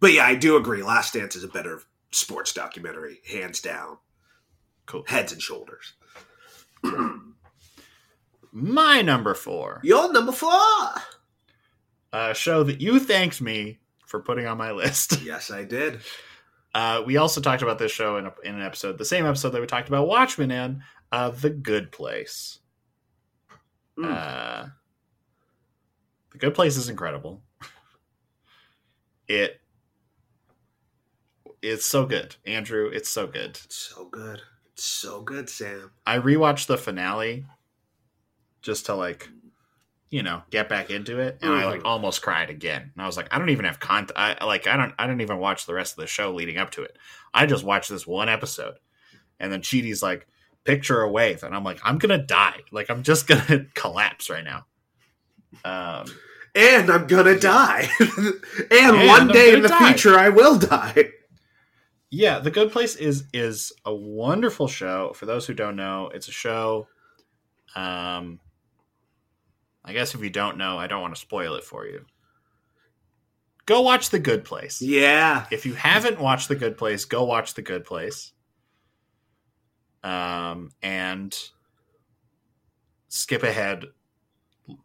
[0.00, 0.82] But yeah, I do agree.
[0.82, 3.98] Last Dance is a better sports documentary, hands down,
[4.86, 5.04] Cool.
[5.06, 5.94] heads and shoulders.
[8.52, 10.50] My number four, Your number four.
[12.12, 15.20] a show that you thanked me for putting on my list.
[15.22, 16.00] Yes, I did.
[16.74, 19.50] Uh, we also talked about this show in, a, in an episode, the same episode
[19.50, 20.82] that we talked about Watchmen in,
[21.12, 22.58] uh, The Good Place.
[23.98, 24.04] Mm.
[24.14, 24.66] Uh,
[26.32, 27.42] the Good Place is incredible.
[29.26, 29.60] It
[31.60, 32.88] it's so good, Andrew.
[32.92, 33.58] It's so good.
[33.64, 34.42] It's so good.
[34.72, 35.90] It's so good, Sam.
[36.06, 37.44] I rewatched the finale
[38.62, 39.28] just to like,
[40.10, 41.86] you know, get back into it, and I like Mhm.
[41.86, 42.92] almost cried again.
[42.94, 44.16] And I was like, I don't even have content.
[44.16, 46.70] I like, I don't, I don't even watch the rest of the show leading up
[46.72, 46.96] to it.
[47.34, 48.78] I just watched this one episode,
[49.40, 50.28] and then Chidi's like,
[50.68, 52.60] picture a wave, and I'm like, I'm gonna die.
[52.70, 54.66] Like, I'm just gonna collapse right now.
[55.64, 56.06] Um,
[56.54, 57.88] And I'm gonna die.
[58.00, 58.34] and,
[58.70, 59.78] And one I'm day in the die.
[59.92, 61.10] future, I will die.
[62.10, 65.12] yeah, The Good Place is is a wonderful show.
[65.14, 66.86] For those who don't know, it's a show.
[67.74, 68.40] Um,
[69.84, 72.04] I guess if you don't know, I don't want to spoil it for you.
[73.66, 74.80] Go watch The Good Place.
[74.82, 75.46] Yeah.
[75.50, 78.32] If you haven't watched The Good Place, go watch The Good Place.
[80.02, 81.36] Um, and
[83.08, 83.86] skip ahead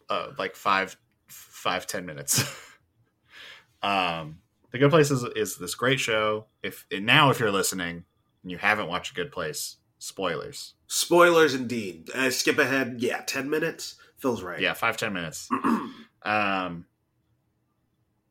[0.09, 2.43] uh, like five, five, ten minutes.
[3.83, 4.39] um,
[4.71, 6.45] The Good Place is, is this great show.
[6.61, 8.05] If and now, if you're listening
[8.41, 10.73] and you haven't watched A Good Place, spoilers.
[10.87, 12.09] Spoilers indeed.
[12.13, 12.97] Uh, skip ahead.
[12.99, 13.95] Yeah, 10 minutes.
[14.17, 14.61] Feels right.
[14.61, 15.49] Yeah, five, ten minutes.
[16.23, 16.85] um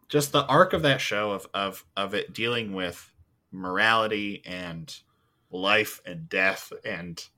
[0.09, 3.13] just the arc of that show of of of it dealing with
[3.51, 5.01] morality and
[5.53, 7.29] life and death and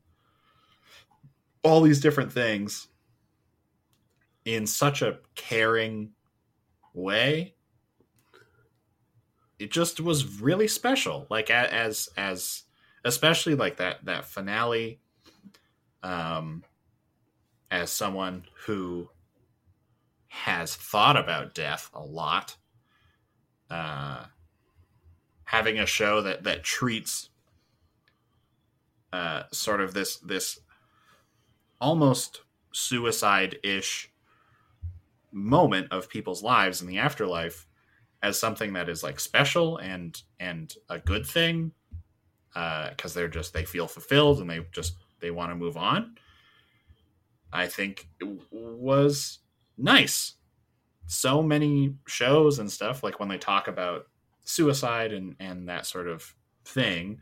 [1.62, 2.88] all these different things
[4.44, 6.12] in such a caring
[6.92, 7.54] way
[9.58, 11.26] it just was really special.
[11.30, 12.64] Like as as
[13.04, 15.00] especially like that that finale
[16.02, 16.64] um
[17.70, 19.08] as someone who
[20.28, 22.56] has thought about death a lot
[23.70, 24.24] uh
[25.44, 27.30] having a show that that treats
[29.14, 30.58] uh sort of this this
[31.80, 32.40] almost
[32.72, 34.10] suicide-ish
[35.30, 37.66] moment of people's lives in the afterlife
[38.22, 41.70] as something that is like special and and a good thing
[42.54, 46.16] because they're just they feel fulfilled and they just they want to move on.
[47.52, 49.38] I think it was
[49.78, 50.34] nice.
[51.06, 54.06] So many shows and stuff like when they talk about
[54.44, 56.34] suicide and and that sort of
[56.64, 57.20] thing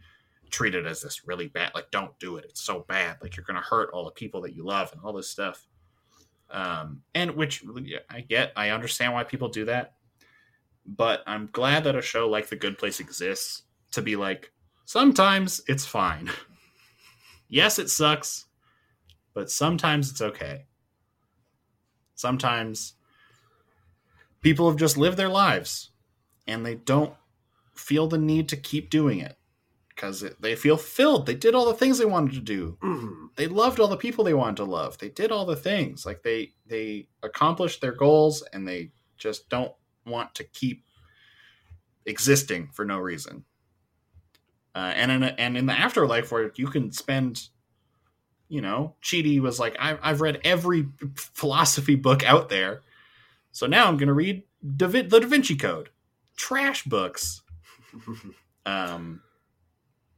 [0.52, 2.44] treat it as this really bad like don't do it.
[2.48, 3.16] It's so bad.
[3.20, 5.66] Like you're gonna hurt all the people that you love and all this stuff.
[6.50, 7.64] Um and which
[8.10, 9.94] i get i understand why people do that.
[10.86, 13.62] But i'm glad that a show like the good place exists
[13.92, 14.52] to be like
[14.84, 16.30] sometimes it's fine.
[17.48, 18.46] Yes it sucks
[19.34, 20.64] but sometimes it's okay.
[22.14, 22.94] Sometimes
[24.40, 25.90] people have just lived their lives
[26.46, 27.14] and they don't
[27.74, 29.36] feel the need to keep doing it
[29.94, 31.27] because they feel filled.
[31.27, 32.78] They did all the things they wanted to do.
[32.82, 33.28] Mhm.
[33.36, 34.98] They loved all the people they wanted to love.
[34.98, 36.05] They did all the things.
[36.06, 39.73] Like they they accomplished their goals and they just don't
[40.06, 40.85] want to keep
[42.06, 43.44] existing for no reason.
[44.74, 47.48] Uh, and in a, and in the afterlife where you can spend
[48.48, 50.86] you know, Chidi was like, I've I've read every
[51.16, 52.82] philosophy book out there,
[53.51, 54.43] so now I'm going to read
[54.77, 55.89] da Vin- the Da Vinci Code,
[56.36, 57.43] trash books.
[58.64, 59.20] Um,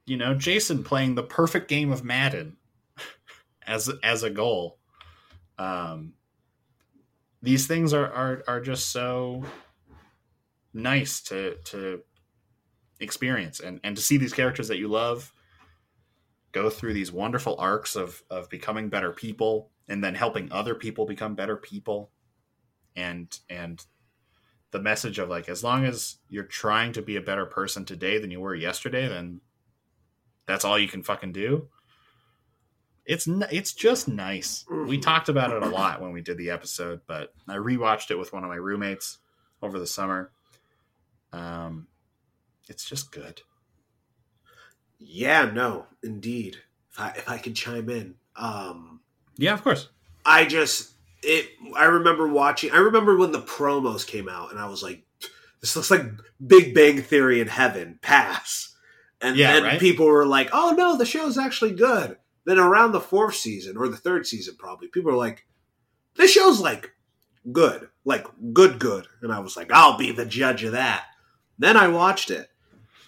[0.06, 2.56] you know, Jason playing the perfect game of Madden
[3.66, 4.78] as as a goal.
[5.58, 6.14] Um,
[7.42, 9.44] these things are are are just so
[10.72, 12.02] nice to to
[13.00, 15.32] experience and and to see these characters that you love
[16.52, 21.04] go through these wonderful arcs of of becoming better people and then helping other people
[21.04, 22.10] become better people
[22.96, 23.84] and and
[24.70, 28.18] the message of like as long as you're trying to be a better person today
[28.18, 29.40] than you were yesterday then
[30.46, 31.68] that's all you can fucking do
[33.06, 35.02] it's it's just nice we Mhm.
[35.02, 38.32] talked about it a lot when we did the episode but i rewatched it with
[38.32, 39.18] one of my roommates
[39.62, 40.30] over the summer
[41.32, 41.86] um
[42.68, 43.42] it's just good
[44.98, 46.58] Yeah, no, indeed.
[46.92, 49.00] If I if I could chime in, um,
[49.36, 49.88] yeah of course
[50.24, 50.92] I just
[51.22, 51.50] it.
[51.76, 52.70] I remember watching.
[52.70, 55.04] I remember when the promos came out, and I was like,
[55.60, 56.02] this looks like
[56.46, 57.98] Big Bang Theory in heaven.
[58.00, 58.73] Pass.
[59.20, 59.80] And Yeah, then right?
[59.80, 63.88] people were like, "Oh no, the show's actually good." Then around the fourth season or
[63.88, 65.46] the third season, probably people were like,
[66.16, 66.92] "This show's like
[67.52, 71.06] good, like good, good." And I was like, "I'll be the judge of that."
[71.58, 72.50] Then I watched it.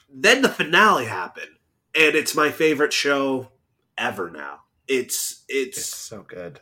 [0.09, 1.57] Then the finale happened,
[1.95, 3.51] and it's my favorite show
[3.99, 4.61] ever now.
[4.89, 6.61] It's It's it's so good.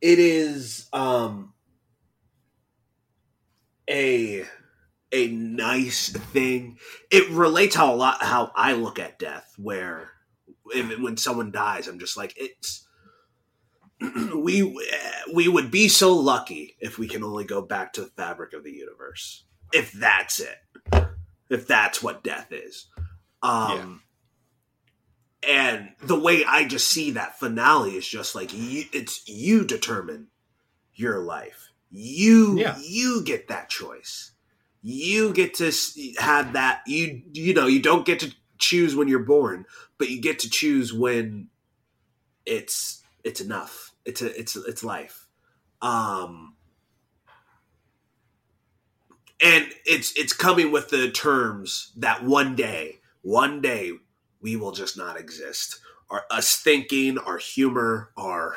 [0.00, 1.54] it is um
[3.88, 4.44] a
[5.14, 6.76] a nice thing.
[7.10, 10.10] It relates how a lot how I look at death, where
[10.66, 12.86] if, when someone dies, I'm just like it's
[14.34, 14.76] we
[15.32, 18.64] we would be so lucky if we can only go back to the fabric of
[18.64, 19.44] the universe.
[19.72, 21.06] If that's it.
[21.48, 22.86] If that's what death is.
[23.42, 24.02] Um
[25.46, 30.28] and the way I just see that finale is just like you, it's you determine
[30.94, 31.70] your life.
[31.90, 32.76] You Yeah.
[32.80, 34.32] you get that choice.
[34.86, 35.72] You get to
[36.18, 39.64] have that you you know you don't get to choose when you're born,
[39.96, 41.48] but you get to choose when
[42.44, 43.92] it's it's enough.
[44.04, 45.26] It's a it's it's life.
[45.80, 46.56] Um
[49.42, 53.92] and it's it's coming with the terms that one day, one day
[54.42, 55.80] we will just not exist.
[56.10, 58.54] Our us thinking, our humor, our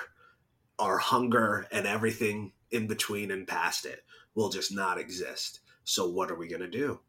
[0.77, 4.03] our hunger, and everything in between and past it
[4.35, 5.61] will just not exist.
[5.87, 6.99] So what are we gonna do?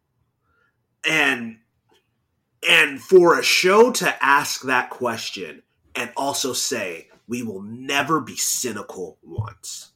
[1.04, 1.58] And
[2.68, 5.62] and for a show to ask that question
[5.96, 9.90] and also say we will never be cynical once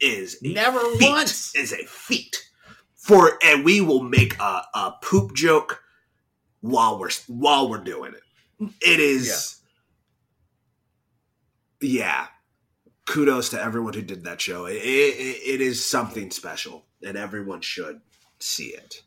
[0.00, 1.54] is a Never feat, once.
[1.54, 2.50] is a feat.
[2.96, 5.84] For and we will make a, a poop joke
[6.60, 8.72] while we're while we're doing it.
[8.80, 9.60] It is
[11.80, 12.26] yeah,
[13.06, 14.66] kudos to everyone who did that show.
[14.66, 18.00] It, it, it is something special and everyone should
[18.40, 19.02] see it.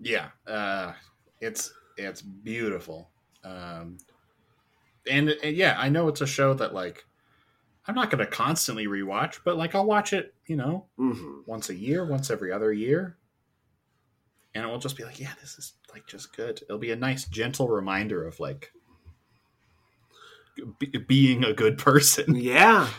[0.00, 0.92] Yeah, uh,
[1.40, 3.10] it's it's beautiful,
[3.44, 3.98] um,
[5.10, 7.04] and, and yeah, I know it's a show that like
[7.86, 11.70] I'm not going to constantly rewatch, but like I'll watch it, you know, hmm once
[11.70, 13.16] a year, once every other year,
[14.54, 16.60] and it will just be like, yeah, this is like just good.
[16.62, 18.72] It'll be a nice, gentle reminder of like
[20.78, 22.88] be, being a good person, yeah.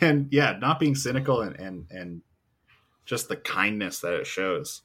[0.00, 2.22] And yeah, not being cynical and and and
[3.10, 4.82] just the kindness that it shows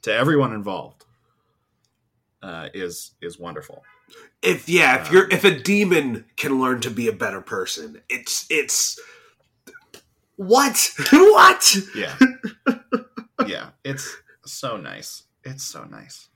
[0.00, 1.04] to everyone involved
[2.42, 3.82] uh, is is wonderful.
[4.42, 8.00] if yeah if Um, you're if a demon can learn to be a better person
[8.08, 8.98] it's it's
[10.36, 12.16] what what Yeah,
[13.46, 15.24] yeah, it's so nice.
[15.44, 16.28] It's so nice.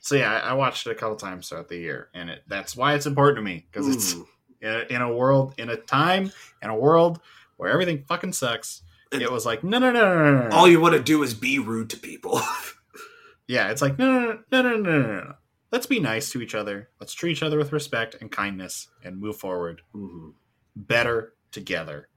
[0.00, 2.76] So yeah, I, I watched it a couple times throughout the year, and it, that's
[2.76, 4.26] why it's important to me because it's Mm.
[4.60, 6.30] in a, in a world, in a time,
[6.62, 7.20] in a world
[7.56, 8.82] where everything fucking sucks.
[9.12, 10.56] And- It was like no, no, no, no, no, no.
[10.56, 12.40] all you want to do is be rude to people
[13.46, 15.34] Yeah, it's like no, no, no, no, no, no, no.
[15.70, 16.88] Let's be nice to each other.
[17.00, 20.32] Let's treat each other with respect and kindness, and move forward Mhm.
[20.74, 22.08] better together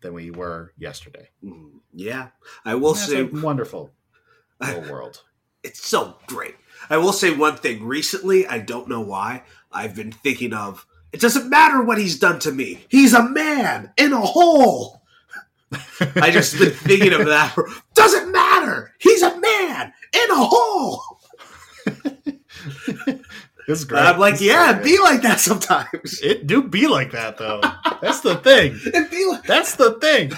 [0.00, 1.30] than we were yesterday.
[1.44, 1.80] Mhm.
[1.92, 2.28] yeah
[2.64, 3.92] i will That's say a wonderful
[4.60, 5.22] little world.
[5.62, 6.56] it's so great.
[6.90, 7.84] I will say one thing.
[7.84, 12.38] Recently, I don't know why, I've been thinking of it doesn't matter what he's done
[12.40, 12.84] to me.
[12.88, 15.02] He's a man in a hole.
[15.72, 17.52] I just been thinking of that.
[17.54, 18.92] for- Doesn't matter.
[18.98, 21.02] He's a man in a hole.
[23.68, 23.98] This is great.
[23.98, 26.20] And I'm like, is yeah, so be like that sometimes.
[26.22, 27.60] it do be like that though.
[28.00, 28.78] That's the thing.
[28.84, 30.30] It be like, That's the thing.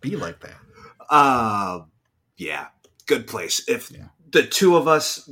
[0.00, 1.12] Be like that.
[1.12, 1.90] um,
[2.36, 2.66] yeah,
[3.06, 3.64] good place.
[3.66, 4.04] If Yeah.
[4.30, 5.28] the two of us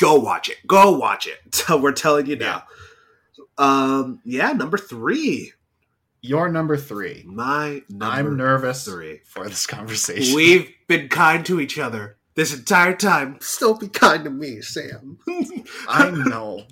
[0.00, 1.54] go watch it, go watch it.
[1.54, 2.64] So we're telling you now.
[3.56, 5.52] Um, yeah, number three.
[6.22, 7.24] You're number three.
[7.26, 9.20] My number I'm nervous three.
[9.24, 10.34] for this conversation.
[10.34, 13.38] We've been kind to each other this entire time.
[13.40, 15.18] Still be kind to me, Sam.
[15.88, 16.64] I know.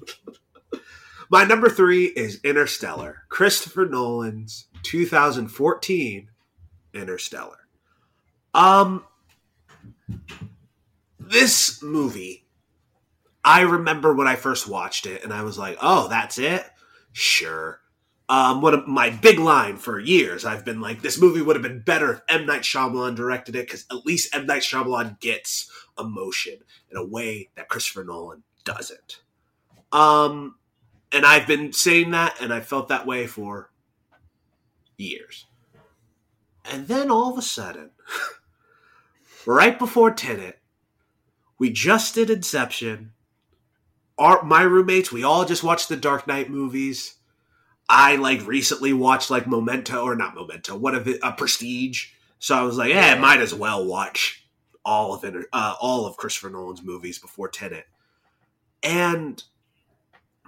[1.30, 6.30] My number three is Interstellar, Christopher Nolan's 2014
[6.94, 7.58] Interstellar.
[8.54, 9.04] Um,
[11.20, 12.46] this movie,
[13.44, 16.64] I remember when I first watched it, and I was like, "Oh, that's it?
[17.12, 17.80] Sure."
[18.30, 21.62] Um, one of my big line for years, I've been like, "This movie would have
[21.62, 25.70] been better if M Night Shyamalan directed it, because at least M Night Shyamalan gets
[25.98, 26.58] emotion
[26.90, 29.22] in a way that Christopher Nolan doesn't."
[29.92, 30.56] Um,
[31.10, 33.70] and I've been saying that, and I felt that way for
[34.98, 35.46] years.
[36.70, 37.90] And then all of a sudden,
[39.46, 40.58] right before Tenet,
[41.58, 43.12] we just did Inception.
[44.18, 47.14] Our my roommates, we all just watched the Dark Knight movies.
[47.88, 52.08] I like recently watched like Memento or not Memento, what of it, a Prestige,
[52.38, 54.46] So I was like, yeah, I might as well watch
[54.84, 57.86] all of it, uh, all of Christopher Nolan's movies before Tenet.
[58.82, 59.42] And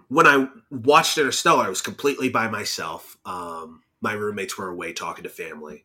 [0.08, 3.16] when I watched Interstellar, I was completely by myself.
[3.24, 5.84] Um, my roommates were away talking to family,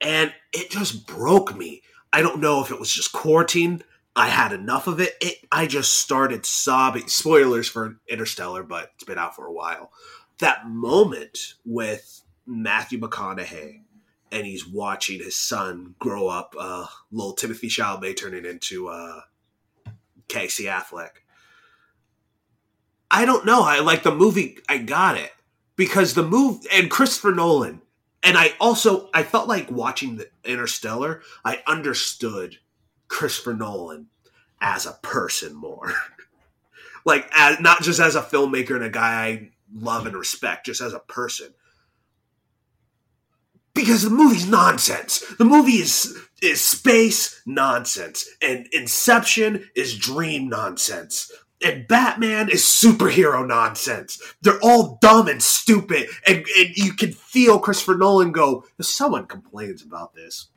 [0.00, 1.82] and it just broke me.
[2.12, 3.82] I don't know if it was just quarantine.
[4.14, 5.14] I had enough of it.
[5.20, 5.38] it.
[5.52, 7.08] I just started sobbing.
[7.08, 9.90] Spoilers for Interstellar, but it's been out for a while.
[10.38, 13.82] That moment with Matthew McConaughey
[14.30, 19.20] and he's watching his son grow up, uh, little Timothy Chalamet turning into uh,
[20.28, 21.10] Casey Affleck.
[23.10, 23.62] I don't know.
[23.62, 24.58] I like the movie.
[24.68, 25.32] I got it
[25.76, 27.82] because the move and Christopher Nolan,
[28.22, 31.22] and I also I felt like watching the Interstellar.
[31.44, 32.58] I understood
[33.08, 34.08] Christopher Nolan
[34.60, 35.92] as a person more,
[37.04, 40.80] like as, not just as a filmmaker and a guy I love and respect, just
[40.80, 41.54] as a person
[43.76, 45.20] because the movie's nonsense.
[45.38, 51.30] The movie is is space nonsense, and Inception is dream nonsense,
[51.62, 54.20] and Batman is superhero nonsense.
[54.42, 58.64] They're all dumb and stupid, and, and you can feel Christopher Nolan go.
[58.78, 60.48] If someone complains about this,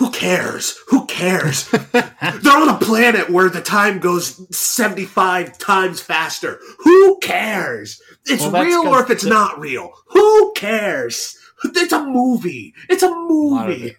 [0.00, 0.78] who cares?
[0.88, 1.68] Who cares?
[1.92, 6.58] They're on a planet where the time goes 75 times faster.
[6.78, 8.00] Who cares?
[8.24, 9.92] It's well, real or if it's the, not real.
[10.08, 11.36] Who cares?
[11.64, 12.72] It's a movie.
[12.88, 13.90] It's a movie.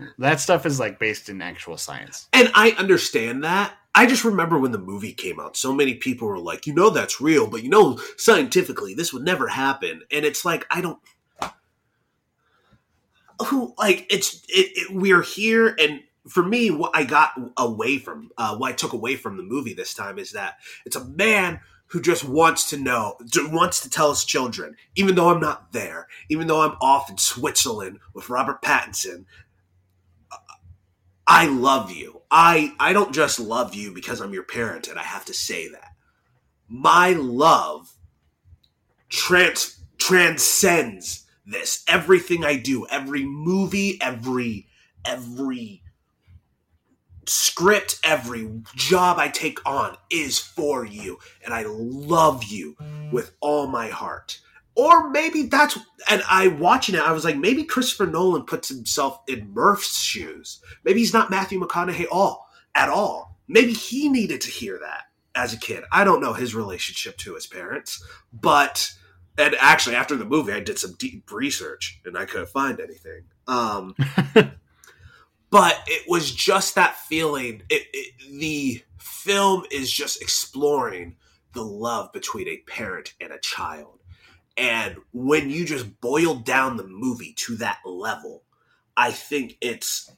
[0.00, 2.28] A that stuff is like based in actual science.
[2.32, 3.74] And I understand that.
[3.94, 6.90] I just remember when the movie came out, so many people were like, you know,
[6.90, 10.02] that's real, but you know, scientifically, this would never happen.
[10.10, 10.98] And it's like, I don't
[13.46, 18.30] who like it's it, it, we're here and for me what i got away from
[18.38, 20.56] uh, what i took away from the movie this time is that
[20.86, 23.16] it's a man who just wants to know
[23.50, 27.18] wants to tell his children even though i'm not there even though i'm off in
[27.18, 29.24] switzerland with robert pattinson
[31.26, 32.20] i love you.
[32.30, 35.68] I i don't just love you because i'm your parent and i have to say
[35.68, 35.92] that.
[36.68, 37.94] My love
[39.08, 41.84] trans transcends this.
[41.88, 44.68] Everything I do, every movie, every
[45.04, 45.82] every
[47.26, 51.18] script, every job I take on is for you.
[51.44, 52.76] And I love you
[53.12, 54.40] with all my heart.
[54.76, 55.78] Or maybe that's,
[56.10, 60.60] and I watching it, I was like, maybe Christopher Nolan puts himself in Murph's shoes.
[60.84, 63.38] Maybe he's not Matthew McConaughey all at all.
[63.46, 65.04] Maybe he needed to hear that
[65.34, 65.84] as a kid.
[65.92, 68.02] I don't know his relationship to his parents,
[68.32, 68.92] but
[69.38, 73.22] and actually after the movie i did some deep research and i couldn't find anything.
[73.46, 73.94] Um,
[75.50, 77.62] but it was just that feeling.
[77.68, 81.16] It, it, the film is just exploring
[81.52, 84.00] the love between a parent and a child.
[84.56, 88.42] And when you just boil down the movie to that level
[88.96, 90.10] i think it's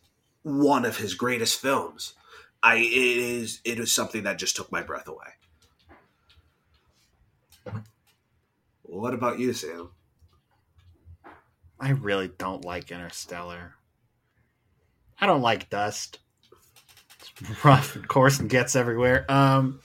[0.42, 2.14] one of his greatest films.
[2.62, 5.26] I it is it is something that just took my breath away
[8.88, 9.90] what about you, Sam?
[11.78, 13.74] I really don't like Interstellar.
[15.20, 16.18] I don't like dust.
[17.20, 19.30] It's rough, of course, and gets everywhere.
[19.30, 19.80] Um,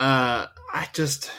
[0.00, 1.30] uh, I just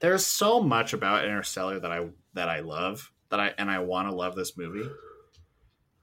[0.00, 4.08] there's so much about Interstellar that I that I love that I and I want
[4.08, 4.88] to love this movie.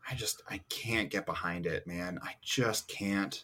[0.10, 2.20] I just I can't get behind it, man.
[2.24, 3.44] I just can't.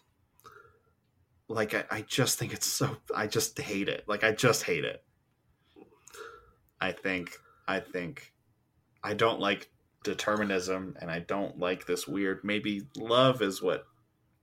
[1.47, 4.03] Like I, I just think it's so I just hate it.
[4.07, 5.03] Like I just hate it.
[6.79, 7.31] I think
[7.67, 8.33] I think
[9.03, 9.69] I don't like
[10.03, 13.85] determinism and I don't like this weird maybe love is what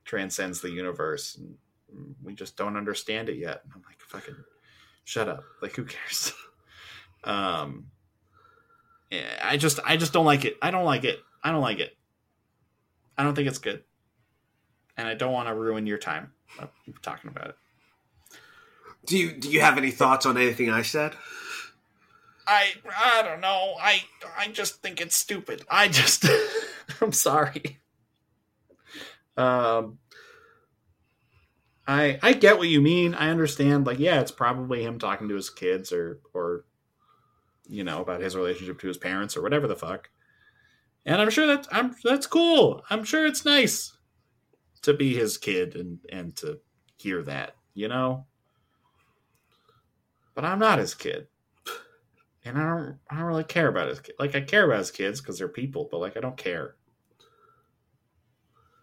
[0.05, 1.56] transcends the universe and
[2.23, 3.62] we just don't understand it yet.
[3.74, 4.36] I'm like fucking
[5.05, 5.44] shut up.
[5.62, 6.32] Like who cares?
[7.24, 7.86] um
[9.43, 10.56] I just I just don't like it.
[10.61, 11.20] I don't like it.
[11.43, 11.97] I don't like it.
[13.16, 13.85] I don't think it's good.
[14.97, 16.32] And I don't want to ruin your time
[17.02, 17.56] talking about it.
[19.06, 21.15] Do you do you have any thoughts on anything I said?
[22.47, 23.75] I I don't know.
[23.81, 24.03] I
[24.37, 25.65] I just think it's stupid.
[25.71, 26.27] I just
[27.01, 27.79] I'm sorry.
[29.37, 29.99] Um
[31.87, 33.15] I I get what you mean.
[33.15, 36.65] I understand like yeah, it's probably him talking to his kids or or
[37.66, 40.11] you know, about his relationship to his parents or whatever the fuck.
[41.07, 42.83] And I'm sure that I'm that's cool.
[42.91, 43.97] I'm sure it's nice
[44.83, 46.61] to be his kid and and to
[46.97, 48.27] hear that, you know?
[50.35, 51.29] But I'm not his kid
[52.45, 54.01] and I don't I don't really care about his.
[54.19, 56.77] Like I care about his kids because they're people, but like I don't care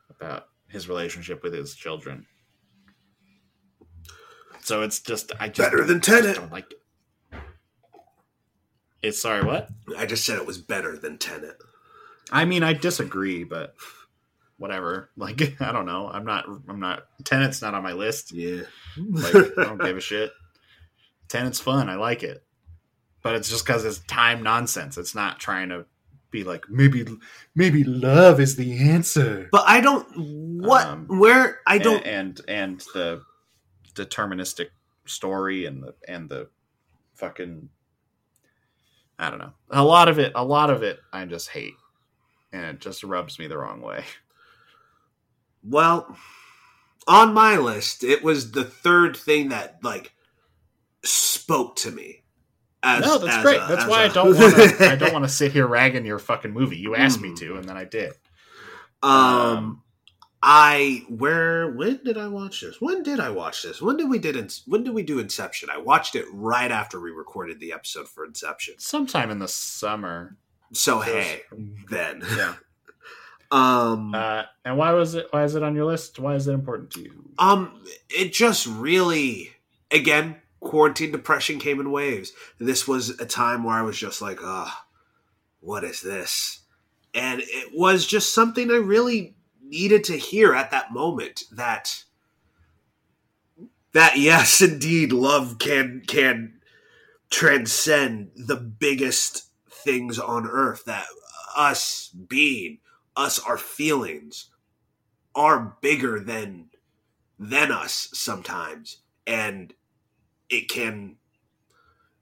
[0.10, 2.26] about his relationship with his children.
[4.62, 6.36] So it's just I just better than Tenet.
[6.36, 7.40] Don't like it.
[9.02, 9.70] It's sorry, what?
[9.98, 11.58] I just said it was better than Tenet.
[12.32, 13.74] I mean, I disagree, but
[14.58, 15.10] whatever.
[15.18, 16.08] Like, I don't know.
[16.08, 16.46] I'm not.
[16.68, 17.04] I'm not.
[17.26, 18.32] Tenet's not on my list.
[18.32, 18.62] Yeah.
[18.98, 20.32] Like, I don't give a shit.
[21.28, 21.90] Tenet's fun.
[21.90, 22.44] I like it,
[23.22, 24.98] but it's just because it's time nonsense.
[24.98, 25.86] It's not trying to
[26.32, 27.06] be like maybe
[27.56, 29.50] maybe love is the answer.
[29.52, 30.08] But I don't.
[30.62, 30.88] What?
[30.88, 31.60] Um, where?
[31.68, 32.06] I don't.
[32.06, 33.24] and and, and the
[33.94, 34.70] deterministic
[35.06, 36.50] story and the and the
[37.16, 37.70] fucking
[39.22, 39.54] I don't know.
[39.70, 40.32] A lot of it.
[40.34, 41.00] A lot of it.
[41.14, 41.76] I just hate,
[42.52, 44.04] and it just rubs me the wrong way.
[45.64, 46.18] Well,
[47.08, 50.14] on my list, it was the third thing that like
[51.04, 52.21] spoke to me.
[52.84, 53.58] As, no, that's great.
[53.62, 54.90] a- that's why I don't want to.
[54.92, 56.78] I don't want to sit here ragging your fucking movie.
[56.78, 57.38] You asked me Mm.
[57.40, 58.14] to, and then I did.
[59.04, 59.84] Um,
[60.44, 62.82] I where when did I watch this?
[62.82, 63.82] When did I watch this?
[63.82, 65.70] When did we did in, when did we do Inception?
[65.72, 68.76] I watched it right after we recorded the episode for Inception.
[68.80, 70.38] sometime in the summer.
[70.74, 71.42] So hey,
[71.92, 72.56] then Yeah.
[73.52, 75.28] um Uh, and why was it?
[75.30, 76.18] Why is it on your list?
[76.18, 77.12] Why is it important to you?
[77.38, 79.52] um it just really
[79.92, 82.32] again quarantine depression came in waves.
[82.60, 84.86] This was a time where I was just like, ah,
[85.60, 86.62] what is this?
[87.14, 92.04] And it was just something I really needed to hear at that moment that
[93.94, 96.54] that yes indeed love can can
[97.30, 101.06] transcend the biggest things on earth that
[101.56, 102.80] us being
[103.16, 104.50] us our feelings
[105.34, 106.70] are bigger than
[107.40, 109.74] than us sometimes and
[110.52, 111.16] it can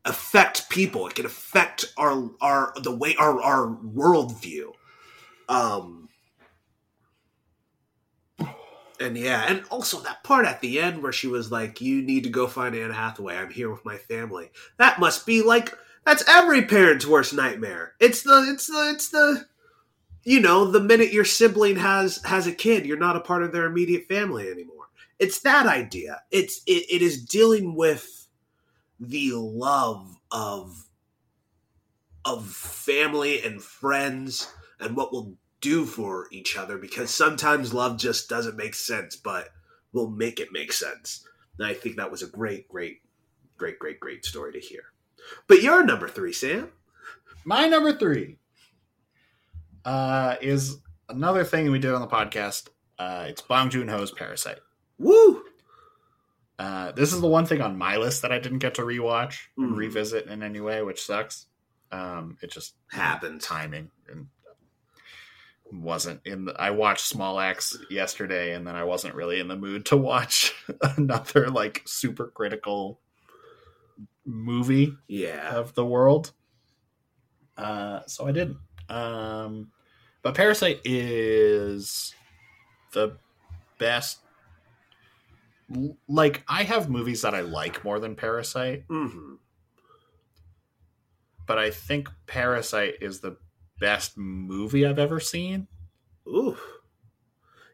[0.06, 1.08] affect people.
[1.08, 4.72] It can affect our our the way our our worldview.
[5.50, 6.10] Um
[9.00, 12.24] and yeah and also that part at the end where she was like you need
[12.24, 13.36] to go find anne hathaway.
[13.36, 14.52] I'm here with my family.
[14.78, 15.76] That must be like
[16.06, 17.94] that's every parent's worst nightmare.
[18.00, 19.46] It's the it's the it's the
[20.24, 23.52] you know the minute your sibling has has a kid you're not a part of
[23.52, 24.88] their immediate family anymore.
[25.20, 26.22] It's that idea.
[26.32, 28.19] It's it, it is dealing with
[29.00, 30.86] the love of
[32.26, 38.30] of family and friends and what we'll do for each other because sometimes love just
[38.30, 39.50] doesn't make sense but
[39.94, 41.26] we'll make it make sense
[41.58, 43.02] and i think that was a great great
[43.58, 44.84] great great great story to hear
[45.48, 46.70] but you're number three sam
[47.46, 48.38] My number three
[49.86, 50.78] uh, is
[51.08, 52.68] another thing we did on the podcast.
[52.98, 54.60] Uh, it's Bong Joon Ho's Parasite.
[54.98, 55.44] woo
[56.60, 59.40] Uh, this is the one thing on my list that I didn't get to rewatch
[59.58, 59.78] and Mhm.
[59.78, 61.48] revisit in any way, which sucks.
[61.92, 63.40] Um, it just Happened.
[63.42, 64.28] timing and
[65.72, 66.46] wasn't in.
[66.46, 69.98] The, I watched Small Axe yesterday, and then I wasn't really in the mood to
[69.98, 70.54] watch
[70.98, 73.00] another like super critical
[74.26, 76.34] movie yeah of the world.
[77.58, 78.58] Uh, so I didn't.
[78.90, 79.72] Um,
[80.24, 82.14] but Parasite is
[82.94, 83.18] the
[83.78, 84.20] best.
[86.08, 89.36] Like I have movies that I like more than Parasite, hmm
[91.46, 93.38] but I think Parasite is the
[93.80, 95.68] best movie I've ever seen
[96.28, 96.58] Ooh.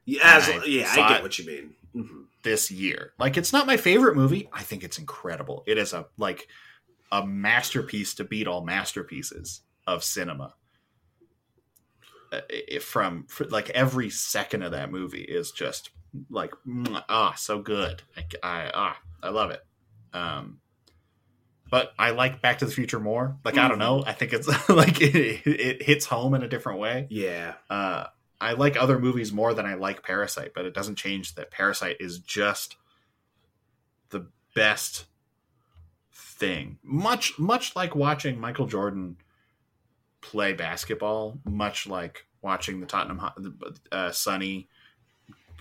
[0.05, 1.73] Yeah, as, I yeah, I get what you mean.
[1.93, 3.11] hmm this year.
[3.17, 4.47] Like it's not my favorite movie.
[4.53, 5.63] I think it's incredible.
[5.65, 6.47] It is a like
[7.11, 10.53] a masterpiece to beat all masterpieces of cinema.
[12.31, 15.89] Uh, it- from for, like every second of that movie is just
[16.29, 16.53] like
[17.09, 18.01] ah so good.
[18.15, 19.63] I, I ah I love it.
[20.13, 20.59] Um,
[21.69, 23.37] but I like Back to the Future more.
[23.43, 24.03] Like I don't know.
[24.05, 27.55] I think it's like it, it hits home in a different way Yeah.
[27.69, 28.05] uh,
[28.39, 31.97] I like other movies more than I like Parasite, but it doesn't change that Parasite
[31.99, 32.75] is just
[34.09, 35.05] the best
[36.13, 36.77] thing.
[36.83, 39.17] Much much like watching Michael Jordan
[40.21, 43.21] play basketball, much like watching the Tottenham
[43.91, 44.69] uh, Sonny,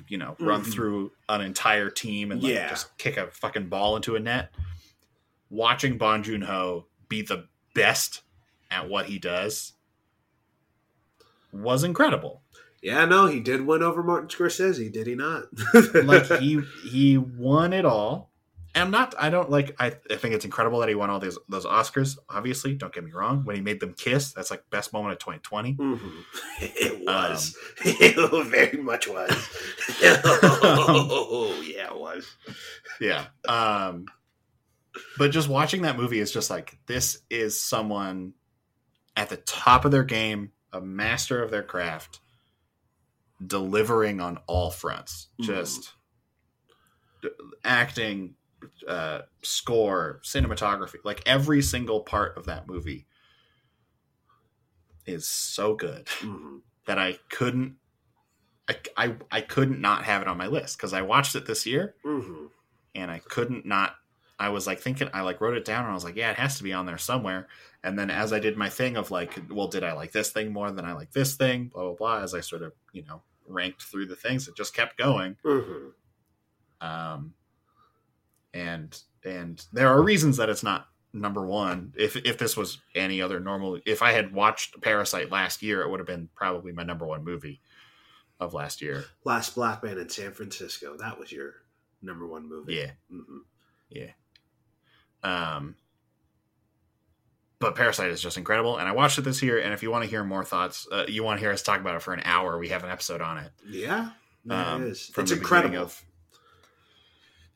[0.08, 0.72] you know, run Mhm.
[0.72, 2.68] through an entire team and like, Yeah.
[2.68, 4.54] just kick a fucking ball into a net.
[5.50, 8.22] Watching Bong Joon Ho be the best
[8.70, 9.72] at what he does
[11.52, 12.42] was incredible.
[12.82, 15.44] Yeah, no, he did win over Martin Scorsese, did he not?
[16.04, 18.30] like he he won it all.
[18.82, 21.38] I'm not I don't like I, I think it's incredible that he won all those
[21.48, 23.44] those Oscars, obviously, don't get me wrong.
[23.44, 25.74] When he made them kiss, that's like best moment of 2020.
[25.74, 26.24] Mhm.
[26.60, 27.56] It Um, was.
[27.84, 29.30] it very much was.
[30.02, 32.26] oh, yeah, it was.
[33.00, 33.26] Yeah.
[33.46, 34.06] Um
[35.18, 38.32] but just watching that movie is just like this is someone
[39.16, 42.20] at the top of their game, a master of their craft,
[43.44, 45.28] delivering on all fronts.
[45.40, 45.44] Mhm.
[45.46, 45.92] Just
[47.22, 47.28] d-
[47.64, 48.34] acting,
[48.88, 53.06] uh, score, cinematography, like every single part of that movie
[55.06, 56.60] is so good Mhm.
[56.86, 57.76] that I couldn't
[58.66, 61.66] I, I, I couldn't not have it on my list because I watched it this
[61.66, 62.48] year Mhm.
[62.94, 63.96] and I couldn't not.
[64.38, 66.38] I was like thinking, I like wrote it down and I was like, yeah, it
[66.38, 67.46] has to be on there somewhere.
[67.82, 70.50] And then as I did my thing of like, well, did I like this thing
[70.50, 71.68] more than I like this thing?
[71.68, 72.22] Blah blah blah.
[72.22, 75.36] As I sort of you know ranked through the things, it just kept going.
[75.44, 75.92] Mhm.
[76.80, 77.34] Um,
[78.54, 81.92] and and there are reasons that it's not number one.
[81.96, 85.90] If if this was any other normal, if I had watched Parasite last year, it
[85.90, 87.60] would have been probably my number one movie
[88.40, 89.04] of last year.
[89.24, 90.96] Last Black Man in San Francisco.
[90.98, 91.54] That was your
[92.02, 92.74] number one movie.
[92.74, 92.90] Yeah.
[93.12, 94.12] Mhm.
[95.22, 95.76] Um,
[97.58, 99.58] but Parasite is just incredible, and I watched it this year.
[99.58, 101.80] And if you want to hear more thoughts, uh, you want to hear us talk
[101.80, 103.52] about it for an hour, we have an episode on it.
[103.66, 104.10] Yeah.
[104.50, 105.06] Um, is.
[105.08, 105.78] from It's incredible.
[105.78, 106.04] of-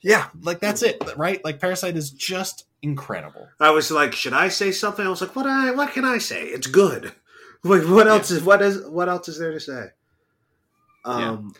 [0.02, 1.44] yeah, like that's it, right?
[1.44, 3.48] Like Parasite is just incredible.
[3.60, 5.04] I was like, should I say something?
[5.06, 5.46] I was like, what?
[5.46, 6.44] I what can I say?
[6.44, 7.12] It's good.
[7.64, 9.86] Like, what else is what is what else is there to say?
[11.04, 11.52] Um,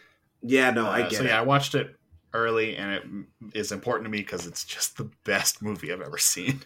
[0.42, 1.26] yeah, no, I Uh, get so it.
[1.26, 1.96] yeah, I watched it
[2.32, 6.16] early, and it is important to me because it's just the best movie I've ever
[6.16, 6.62] seen.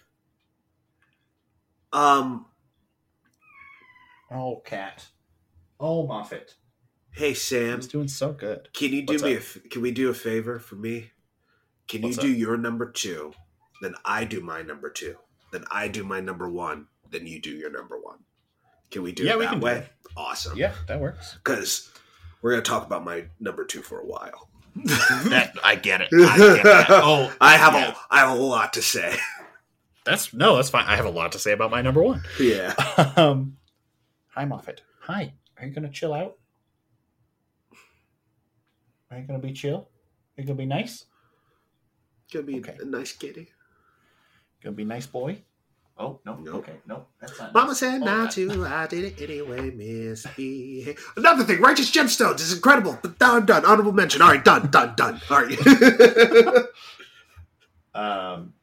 [1.94, 2.44] Um,
[4.30, 5.06] Oh, cat.
[5.80, 6.56] Oh, Moffat.
[7.12, 8.68] hey Sam, He's doing so good.
[8.74, 9.32] can you do What's me?
[9.32, 9.42] A, up?
[9.42, 11.10] f- can we do a favor for me?
[11.88, 13.32] Can What's you do your number two?
[13.80, 15.16] Then I do my number two.
[15.52, 16.86] Then I do my number one.
[17.10, 18.18] Then you do your number one.
[18.90, 19.86] Can we do Yeah, it we that can do way?
[20.16, 20.56] Awesome.
[20.56, 21.34] Yeah, that works.
[21.42, 21.90] Because
[22.40, 24.48] we're gonna talk about my number two for a while.
[25.28, 26.08] That I get it.
[26.12, 26.86] I get that.
[26.90, 27.90] Oh, I have yeah.
[27.90, 29.16] a I have a lot to say.
[30.04, 30.86] That's no, that's fine.
[30.86, 32.22] I have a lot to say about my number one.
[32.40, 32.74] Yeah.
[33.16, 33.56] um,
[34.28, 34.80] hi, Moffat.
[35.02, 35.34] Hi.
[35.58, 36.38] Are you gonna chill out?
[39.10, 39.88] Are you gonna be chill?
[40.36, 41.04] Are you gonna be nice?
[42.32, 42.76] Gonna be Okay.
[42.80, 43.48] a nice kitty.
[44.62, 45.42] Gonna be nice boy?
[45.98, 46.36] Oh no.
[46.36, 46.54] Nope.
[46.56, 47.52] Okay, no, that's not.
[47.52, 47.78] Mama nice.
[47.78, 48.64] said Oh, not to.
[48.66, 50.94] I did it anyway, Miss B.
[51.16, 52.98] Another thing, Righteous Gemstones is incredible.
[53.02, 53.64] But now I'm done.
[53.66, 54.22] Honorable mention.
[54.22, 55.20] All right, done, done, done.
[55.30, 55.58] All right.
[57.94, 58.54] Um,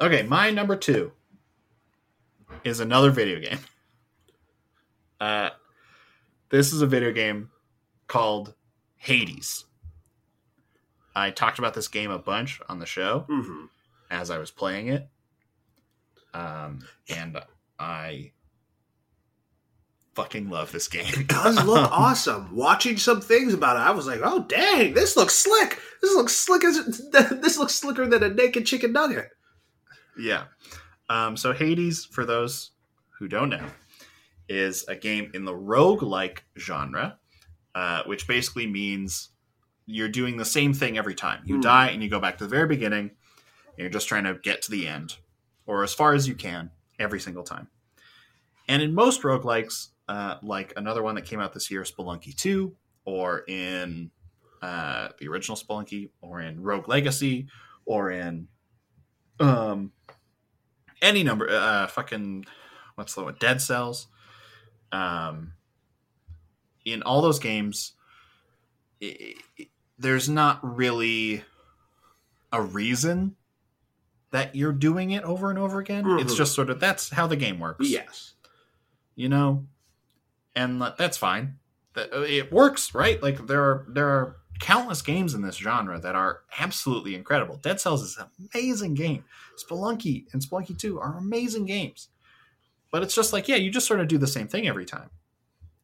[0.00, 1.12] okay, my number two
[2.64, 3.58] is another video game.
[5.20, 5.50] Uh,
[6.50, 7.50] this is a video game
[8.08, 8.54] called
[8.96, 9.64] Hades.
[11.14, 13.68] I talked about this game a bunch on the show Mhm.
[14.10, 15.08] as I was playing it,
[16.34, 17.38] um, and
[17.78, 18.32] I
[20.14, 21.06] fucking love this game.
[21.14, 22.54] It does look awesome.
[22.54, 25.78] Watching some things about it, I was like, "Oh dang, this looks slick.
[26.00, 29.30] This looks slick as this looks slicker than a naked chicken nugget."
[30.18, 30.44] Yeah.
[31.08, 32.70] Um, so Hades, for those
[33.18, 33.64] who don't know,
[34.48, 37.18] is a game in the roguelike genre,
[37.74, 39.30] uh, which basically means
[39.94, 41.42] you're doing the same thing every time.
[41.44, 41.60] You Hmm.
[41.62, 44.62] die and you go back to the very beginning, and you're just trying to get
[44.62, 45.16] to the end,
[45.66, 47.68] or as far as you can, every single time.
[48.68, 52.74] And in most roguelikes, uh, like another one that came out this year, Spelunky 2,
[53.04, 54.10] or in
[54.62, 57.48] uh, the original Spelunky, or in Rogue Legacy,
[57.84, 58.46] or in
[59.40, 59.92] um,
[61.00, 62.44] any number, uh, fucking,
[62.94, 63.34] what's the one?
[63.40, 64.06] Dead Cells.
[64.92, 65.54] Um,
[66.84, 67.94] in all those games,
[69.02, 69.66] i i
[70.02, 71.42] there's not really
[72.52, 73.36] a reason
[74.30, 76.04] that you're doing it over and over again.
[76.18, 76.36] It's Mhm.
[76.36, 77.88] just sort of that's how the game works.
[77.88, 78.34] Yes.
[79.14, 79.66] you know?
[80.56, 81.58] And that's fine.
[81.94, 83.22] Uh, it works right?
[83.22, 87.56] Like there are there are countless games in this genre that are absolutely incredible.
[87.56, 89.24] Dead cells is an amazing game.
[89.62, 92.08] Spelunky and spelunky 2 are amazing games.
[92.90, 95.10] But it's just like yeah you just sort of do the same thing every time.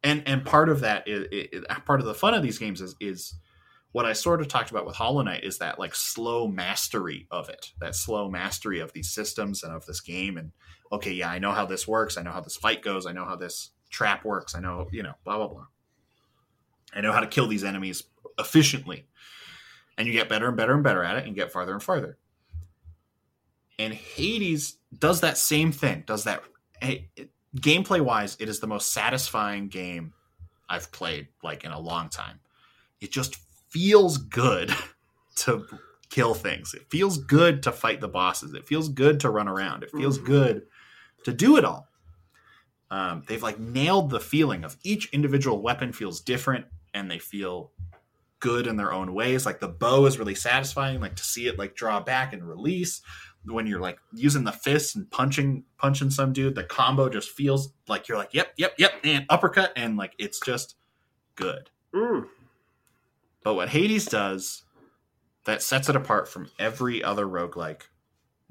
[0.02, 2.94] And and part of that is, is part of the fun of these games is
[2.98, 3.34] is
[3.98, 7.48] what I sort of talked about with Hollow Knight is that like slow mastery of
[7.48, 10.36] it, that slow mastery of these systems and of this game.
[10.36, 10.52] And
[10.92, 12.16] okay, yeah, I know how this works.
[12.16, 13.06] I know how this fight goes.
[13.06, 14.54] I know how this trap works.
[14.54, 15.66] I know, you know, blah, blah, blah.
[16.94, 18.04] I know how to kill these enemies
[18.38, 19.08] efficiently.
[19.96, 22.18] And you get better and better and better at it and get farther and farther.
[23.80, 26.44] And Hades does that same thing, does that
[27.56, 30.12] gameplay wise, it is the most satisfying game
[30.68, 32.38] I've played like in a long time.
[33.00, 33.38] It just
[33.70, 34.72] feels good
[35.36, 35.64] to
[36.10, 36.74] kill things.
[36.74, 38.54] It feels good to fight the bosses.
[38.54, 39.82] It feels good to run around.
[39.82, 40.24] It feels Mhm.
[40.24, 40.66] good
[41.24, 41.86] to do it all.
[42.90, 47.70] Um, they've like nailed the feeling of each individual weapon feels different and they feel
[48.40, 49.44] good in their own ways.
[49.44, 53.02] Like the bow is really satisfying, like to see it like draw back and release.
[53.44, 57.72] When you're like using the fists and punching punching some dude, the combo just feels
[57.88, 60.76] like you're like, yep, yep, yep, and uppercut, and like it's just
[61.34, 61.70] good.
[61.94, 62.26] Mm.
[63.44, 64.64] But what Hades does
[65.44, 67.82] that sets it apart from every other roguelike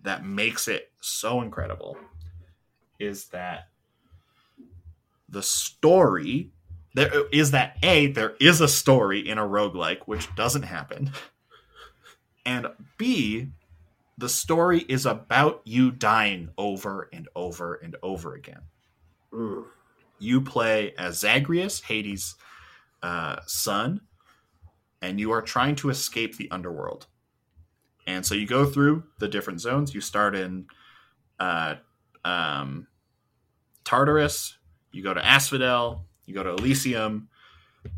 [0.01, 1.97] that makes it so incredible
[2.99, 3.69] is that
[5.29, 6.51] the story
[6.95, 11.11] there is that a there is a story in a roguelike which doesn't happen.
[12.45, 13.51] And b
[14.17, 18.61] the story is about you dying over and over and over again.
[20.17, 22.33] You play as zagreus hades
[23.03, 24.01] uh, son
[25.01, 27.07] and you are trying to escape the underworld.
[28.05, 29.93] And so you go through the different zones.
[29.93, 30.67] You start in
[31.39, 31.75] uh,
[32.23, 32.87] um,
[33.83, 34.57] tartarus
[34.91, 37.29] you go to asphodel you go to elysium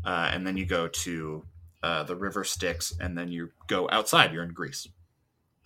[0.04, 1.44] uh, and then you go to
[1.82, 4.32] uh, the river styx and then you go outside.
[4.32, 4.86] You're in greece.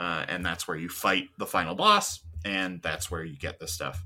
[0.01, 3.73] Uh, and that's where you fight the final boss and that's where you get this
[3.73, 4.05] stuff.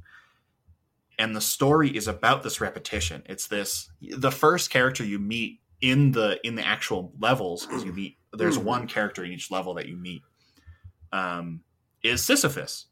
[1.18, 3.22] And the story is about this repetition.
[3.26, 7.92] It's this the first character you meet in the in the actual levels because you
[8.00, 8.62] meet there's Mhm.
[8.64, 10.22] one character in each level that you meet
[11.12, 11.60] um
[12.02, 12.86] is sisyphus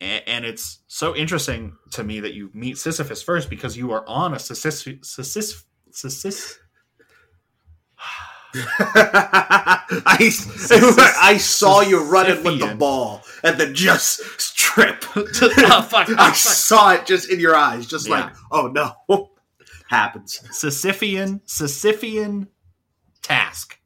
[0.00, 4.04] and, and it's so interesting to me that you meet sisyphus first because you are
[4.08, 6.58] on a sisyphus sisyphus sisyphus
[10.06, 15.04] I, I saw you running with the ball and then just trip.
[15.16, 16.34] oh, fuck, I fuck.
[16.34, 18.24] saw it just in your eyes, just Yeah.
[18.24, 19.30] like, oh no,
[19.88, 20.40] happens.
[20.50, 22.48] sisyphean sisyphean
[23.22, 23.78] task.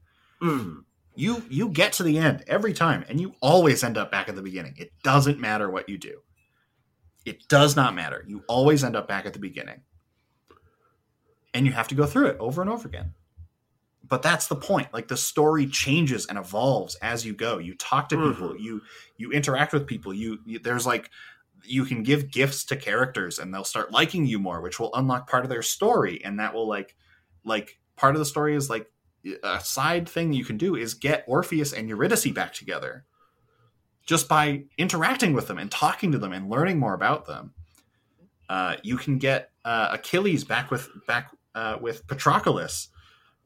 [0.43, 0.83] Mm.
[1.15, 4.37] you you get to the end every time and you always end up back at
[4.37, 4.75] the beginning.
[4.77, 6.21] It doesn't matter what you do.
[7.25, 8.25] It does not matter.
[8.27, 9.83] You always end up back at the beginning.
[11.55, 13.15] And you have to go through it over and over again.
[14.09, 14.93] But that's the point.
[14.93, 17.59] Like the story changes and evolves as you go.
[17.59, 18.57] You talk to people.
[18.59, 18.83] You
[19.17, 20.13] you interact with people.
[20.13, 21.11] You, you there's like
[21.65, 25.29] you can give gifts to characters and they'll start liking you more which will unlock
[25.29, 26.97] part of their story and that will like
[27.45, 28.91] like part of the story is like
[29.45, 33.05] a side thing you can do is get Orpheus and Eurydice back together
[34.05, 37.55] just by interacting with them and talking to them and learning more about them.
[38.49, 42.89] Uh, you can get uh, Achilles back with back uh, with Patroclus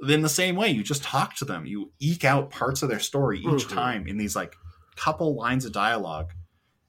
[0.08, 0.70] in the same way.
[0.70, 1.66] You just talk to them.
[1.66, 3.74] You eke out parts of their story each Mhm.
[3.74, 4.56] time in these like
[4.96, 6.32] couple lines of dialogue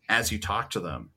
[0.08, 1.12] as you talk to them.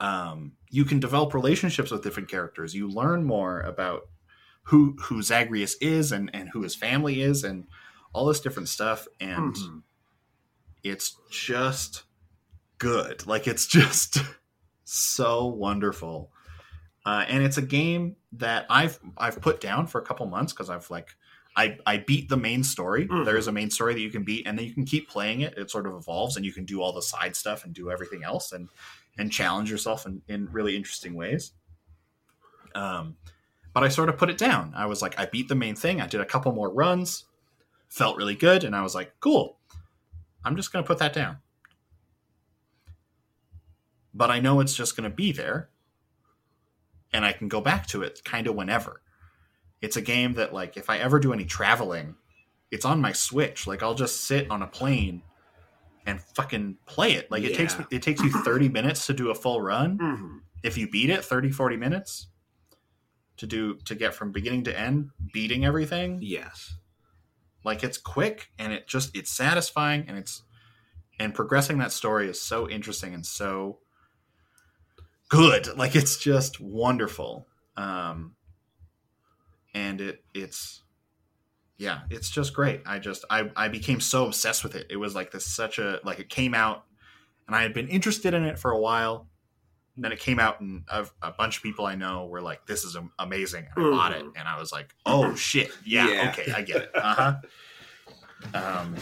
[0.00, 2.74] Um, you can develop relationships with different characters.
[2.74, 4.08] You learn more about
[4.64, 7.66] who who Zagreus is and and who his family is and
[8.12, 9.82] all this different stuff and Mhm.
[10.82, 12.04] it's just
[12.78, 14.18] good like it's just
[14.84, 16.30] so wonderful
[17.06, 20.68] uh, and it's a game that I've I've put down for a couple months because
[20.68, 21.16] I've like
[21.56, 23.08] I I beat the main story.
[23.08, 23.24] Mhm.
[23.24, 25.40] There is a main story that you can beat, and then you can keep playing
[25.40, 25.56] it.
[25.56, 28.22] It sort of evolves, and you can do all the side stuff and do everything
[28.22, 28.68] else, and
[29.18, 31.52] and challenge yourself in, in really interesting ways.
[32.74, 33.16] Um,
[33.72, 34.72] but I sort of put it down.
[34.76, 36.00] I was like, I beat the main thing.
[36.00, 37.24] I did a couple more runs,
[37.88, 39.58] felt really good, and I was like, cool.
[40.44, 41.38] I'm just going to put that down.
[44.14, 45.68] But I know it's just going to be there,
[47.12, 49.02] and I can go back to it kind of whenever.
[49.82, 52.16] It's a game that, like, if I ever do any traveling,
[52.70, 53.66] it's on my Switch.
[53.66, 55.22] Like, I'll just sit on a plane
[56.10, 57.30] and fucking play it.
[57.30, 57.86] Like, it takes Yeah.
[57.90, 60.40] it takes you 30 minutes to do a full run Mhm.
[60.62, 62.28] if you beat it 30 40 minutes
[63.36, 66.74] to do to get from beginning to end beating everything Yes.
[67.64, 70.42] like it's quick and it just it's satisfying and it's
[71.18, 73.78] and progressing that story is so interesting and so
[75.28, 77.46] good like it's just wonderful
[77.76, 78.34] um
[79.74, 80.82] and it it's
[81.80, 82.82] yeah it's just great.
[82.84, 84.86] I just i i became so obsessed with it.
[84.90, 86.84] It was like this such a like it came out
[87.46, 89.26] and i had been interested in it for a while
[89.96, 92.64] and then it came out and a, a bunch of people i know were like
[92.66, 95.70] this is amazing and i bought it and i was like oh shit.
[95.84, 96.30] Yeah, Yeah.
[96.30, 96.90] okay i get it.
[96.94, 97.34] Uh-huh.
[98.54, 98.94] Um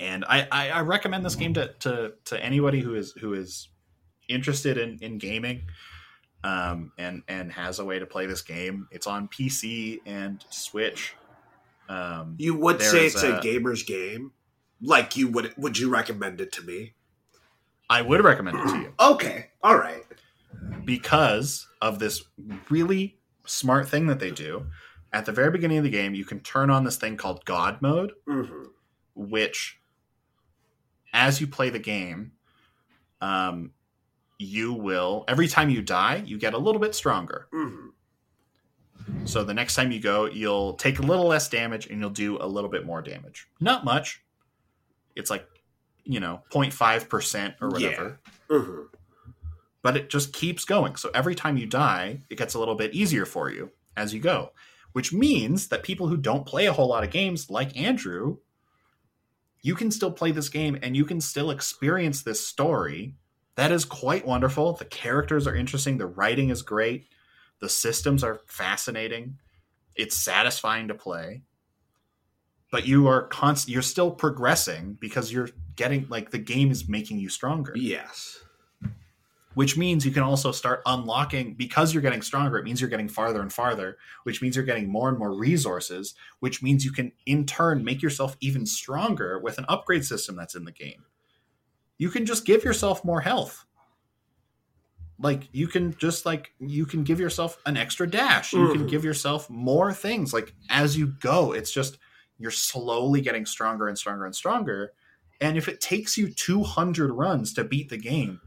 [0.00, 3.68] and I, I i recommend this game to to to anybody who is who is
[4.28, 5.62] interested in in gaming
[6.44, 8.88] um and and has a way to play this game.
[8.90, 11.14] It's on pc and switch
[11.88, 14.32] um You would say it's a a- gamer's game.
[14.80, 16.94] Like you would would you recommend it to me?
[17.88, 19.50] i would recommend it to you Okay.
[19.62, 20.02] All right.
[20.84, 22.24] because of this
[22.68, 24.66] really smart thing that they do
[25.12, 27.80] at the very beginning of the game you can turn on this thing called god
[27.80, 28.64] mode hmm
[29.14, 29.78] which
[31.12, 32.32] as you play the game
[33.20, 33.70] um
[34.38, 37.86] you will every time you die you get a little bit stronger hmm
[39.24, 42.38] so the next time you go you'll take a little less damage and you'll do
[42.40, 43.48] a little bit more damage.
[43.60, 44.22] Not much.
[45.14, 45.46] It's like
[46.04, 48.20] you know 0.5% or whatever.
[48.50, 48.82] Hmm
[49.82, 50.96] but it just keeps going.
[50.96, 54.20] So every time you die it gets a little bit easier for you as you
[54.20, 54.52] go
[54.92, 58.38] which means that people who don't play a whole lot of games like andrew
[59.66, 63.16] you can still play this game and you can still experience this story.
[63.56, 64.74] That is quite wonderful.
[64.74, 65.98] The characters are interesting.
[65.98, 67.08] The writing is great.
[67.60, 69.38] The systems are fascinating.
[69.94, 71.42] It's satisfying to play.
[72.70, 73.72] But you are constant.
[73.72, 77.72] You're still progressing because you're getting like the game is making you stronger.
[77.76, 78.40] Yes.
[79.54, 82.58] Which means you can also start unlocking because you're getting stronger.
[82.58, 83.96] It means you're getting farther and farther.
[84.24, 86.14] Which means you're getting more and more resources.
[86.40, 90.54] Which means you can in turn make yourself even stronger with an upgrade system that's
[90.54, 91.04] in the game
[91.98, 93.65] you can just give yourself more health
[95.18, 98.88] like you can just like you can give yourself an extra dash you can Mhm.
[98.90, 101.98] give yourself more things like as you go it's just
[102.38, 104.92] you're slowly getting stronger and stronger and stronger
[105.40, 108.40] and if it takes you 200 runs to beat the game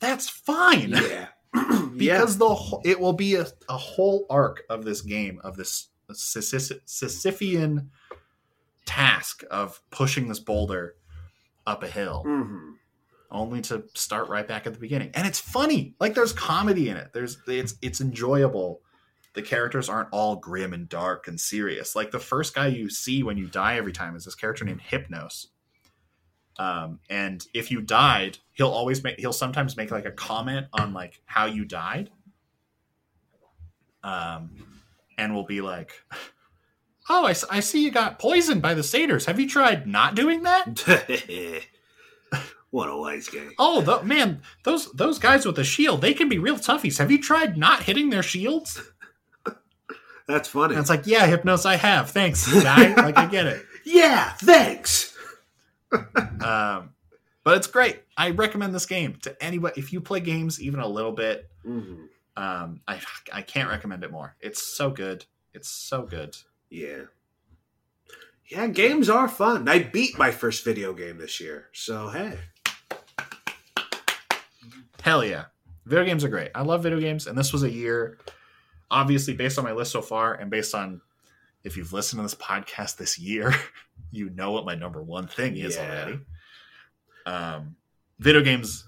[0.00, 1.26] that's fine Yeah.
[1.96, 5.88] because the whole, it will be a, a whole arc of this game of this
[6.12, 7.88] Sisyph- Sisyphean
[8.86, 10.96] task of pushing this boulder
[11.66, 12.74] up a hill yeah.
[13.30, 15.10] Only to start right back at the beginning.
[15.14, 15.94] And it's funny.
[16.00, 17.12] Like there's comedy in it.
[17.12, 18.80] There's it's it's enjoyable.
[19.34, 21.96] The characters aren't all grim and dark and serious.
[21.96, 24.80] Like the first guy you see when you die every time is this character named
[24.88, 25.46] Hypnos.
[26.56, 30.92] Um, and if you died, he'll always make he'll sometimes make like a comment on
[30.92, 32.10] like how you died.
[34.04, 34.50] Um,
[35.16, 35.92] and will be like,
[37.08, 39.26] "Oh, I, I see you got poisoned by the satyrs.
[39.26, 41.64] Have you tried not doing that?"
[42.74, 43.46] what a wise guy.
[43.56, 46.98] Oh, the, man, those those guys with the shield, they can be real toughies.
[46.98, 48.82] Have you tried not hitting their shields?
[50.26, 50.74] That's funny.
[50.74, 52.10] And it's like, yeah, Hypnos, I have.
[52.10, 52.94] Thanks, guy.
[52.94, 53.62] like, I get it.
[53.84, 55.16] yeah, thanks.
[56.40, 56.90] Um,
[57.44, 58.02] but it's great.
[58.16, 59.80] I recommend this game to anybody.
[59.80, 62.08] If you play games even a little bit, Mhm.
[62.36, 63.00] um, I
[63.32, 64.34] I can't recommend it more.
[64.40, 65.24] It's so good.
[65.52, 66.36] It's so good.
[66.68, 67.02] Yeah.
[68.48, 69.68] Yeah, games are fun.
[69.68, 71.68] I beat my first video game this year.
[71.72, 72.38] So, hey.
[75.04, 75.44] Hell yeah.
[75.84, 76.50] Video games are great.
[76.54, 78.16] I love video games, and this was a year,
[78.90, 81.02] obviously, based on my list so far, and based on
[81.62, 83.52] if you've listened to this podcast this year,
[84.10, 85.82] you know what my number one thing is Yeah.
[85.82, 86.20] already.
[87.26, 87.76] Um,
[88.18, 88.86] video games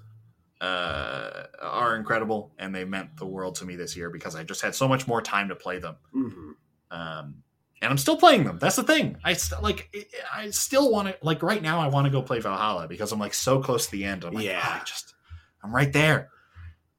[0.63, 4.63] uh, are incredible, and they meant the world to me this year because I just
[4.63, 5.97] had so much more time to play them.
[6.13, 6.53] hmm
[6.91, 7.43] Um,
[7.83, 8.59] and I'm still playing them.
[8.59, 9.19] That's the thing.
[9.23, 9.95] I st- like.
[10.35, 11.79] I still want to like right now.
[11.79, 14.25] I want to go play Valhalla because I'm like so close to the end.
[14.25, 14.61] I'm like, Yeah.
[14.65, 15.13] "Ah, I just,
[15.63, 16.29] I'm right there.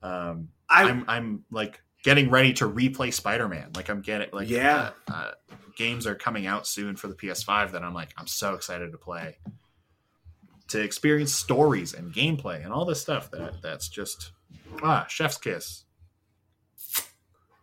[0.04, 3.72] Um, I I'm I'm like getting ready to replay Spider-Man.
[3.76, 4.92] Like I'm getting like Yeah.
[5.10, 5.32] uh, uh,
[5.76, 8.98] games are coming out soon for the PS5 that I'm like I'm so excited to
[8.98, 9.38] play.
[10.70, 14.32] To experience stories and gameplay and all this stuff that that's just
[14.84, 15.84] ah chef's kiss.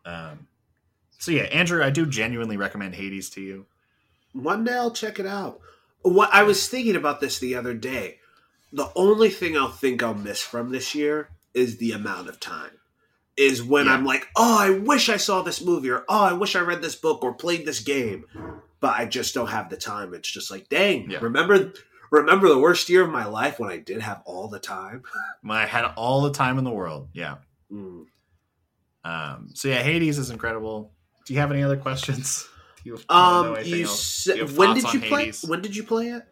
[0.05, 0.49] Um
[1.19, 3.67] so yeah, Andrew, I do genuinely recommend Hades to you.
[4.33, 5.61] one day I'll check it out.
[6.03, 8.19] What I was thinking about this the other day.
[8.75, 12.73] The only thing I'll think I'll miss from this year is the amount of time.
[13.37, 13.95] Is when Yeah.
[13.95, 16.83] I'm like, oh, I wish I saw this movie, or oh, I wish I read
[16.83, 18.25] this book or played this game,
[18.81, 20.13] but I just don't have the time.
[20.13, 21.19] It's just like, dang, Yeah.
[21.21, 21.73] remember,
[22.11, 25.03] remember the worst year of my life when I did have all the time.
[25.43, 27.09] When I had all the time in the world.
[27.13, 27.37] Yeah.
[27.73, 28.07] Mm.
[29.05, 30.93] Um so yeah, Hades is incredible.
[31.27, 32.49] Do you have any other questions?
[32.85, 35.21] You Um, you Do you when did you play?
[35.25, 35.43] Hades?
[35.43, 36.23] When did you play it?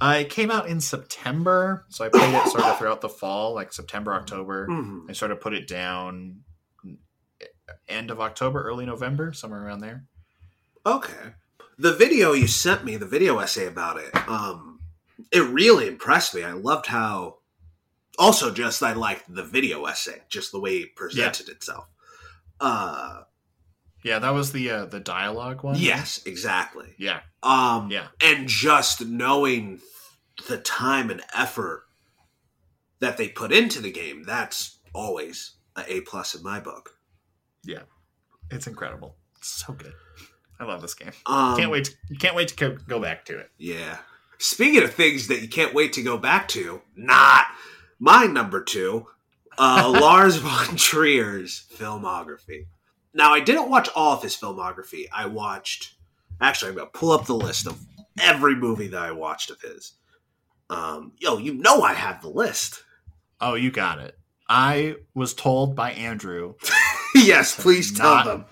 [0.00, 3.54] Uh, it came out in September, so I played it sort of throughout the fall,
[3.54, 4.66] like September, October.
[4.68, 5.08] Mhm.
[5.08, 6.40] I sort of put it down
[7.88, 10.04] end of October, early November, somewhere around there.
[10.84, 11.34] Okay.
[11.78, 14.80] The video you sent me, the video essay about it, um,
[15.32, 16.42] it really impressed me.
[16.42, 17.38] I loved how.
[18.18, 21.86] Also, just I liked the video essay, just the way it presented itself.
[22.60, 23.22] Uh,
[24.06, 25.74] Yeah, that was the uh, the dialogue one.
[25.76, 26.94] yes, exactly.
[26.96, 29.80] yeah, Um, yeah, and just knowing
[30.48, 31.86] the time and effort
[33.00, 36.90] that they put into the game, that's always a A plus in my book.
[37.64, 37.82] Yeah.
[38.48, 39.16] It's incredible.
[39.38, 39.92] It's so good.
[40.60, 41.10] I love this game.
[41.26, 41.86] Um, Can't wait.
[41.86, 43.50] To, can't wait to go, go back to it.
[43.58, 43.96] Yeah.
[44.38, 47.46] Speaking of things that you can't wait to go back to, not
[47.98, 49.08] my number two,
[49.58, 52.66] uh, Lars von Trier's filmography.
[53.16, 55.06] Now, I didn't watch all of his filmography.
[55.12, 55.94] I watched,
[56.40, 57.80] actually, I'm going to pull up the list of
[58.20, 59.92] every movie that I watched of his.
[60.68, 62.84] Um, yo, you know I have the list.
[63.40, 64.18] Oh, you got it.
[64.48, 66.54] I was told by Andrew
[67.14, 68.44] yes, please tell Not- them.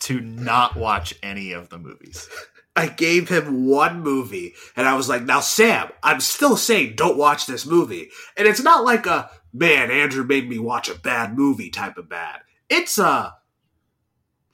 [0.00, 2.28] to not watch any of the movies.
[2.76, 7.16] I gave him one movie, and I was like, "Now, Sam, I'm still saying don't
[7.16, 11.36] watch this movie." And it's not like a man Andrew made me watch a bad
[11.38, 12.40] movie type of bad.
[12.68, 13.34] It's a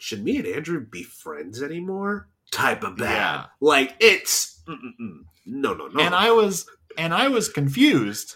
[0.01, 3.07] should me and Andrew be friends anymore type of bad.
[3.07, 3.45] Yeah.
[3.61, 5.21] Like it's mm-mm-mm.
[5.47, 6.01] no, no, no.
[6.03, 6.67] And I was
[6.99, 8.35] and I was confused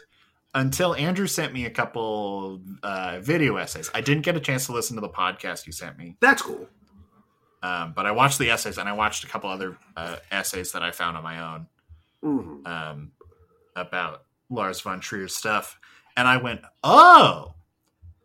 [0.54, 3.90] until Andrew sent me a couple uh, video essays.
[3.92, 6.68] I didn't get a chance to listen to the podcast you sent me, That's cool.
[7.62, 10.82] um, but I watched the essays and I watched a couple other uh, essays that
[10.84, 11.66] I found on my own
[12.22, 12.66] Mhm.
[12.68, 13.12] um,
[13.74, 15.78] about Lars von Trier's stuff,
[16.16, 17.54] and I went, "Oh,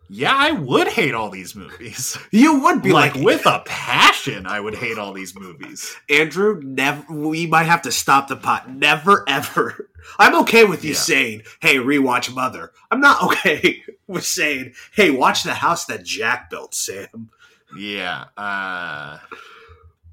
[0.09, 4.45] yeah, I would hate all these movies." You would be like like, with a passion,
[4.45, 5.95] I would hate all these movies.
[6.09, 7.03] Andrew, never.
[7.13, 8.69] We might have to stop the pot.
[8.69, 9.89] Never, ever.
[10.17, 10.97] I'm okay with you Yeah.
[10.97, 16.49] saying, "Hey, rewatch Mother." I'm not okay with saying, "Hey, watch the house that Jack
[16.49, 17.29] built, Sam."
[17.77, 19.19] Yeah, uh,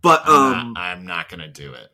[0.02, 1.88] But I'm, um, not, I'm not gonna do it.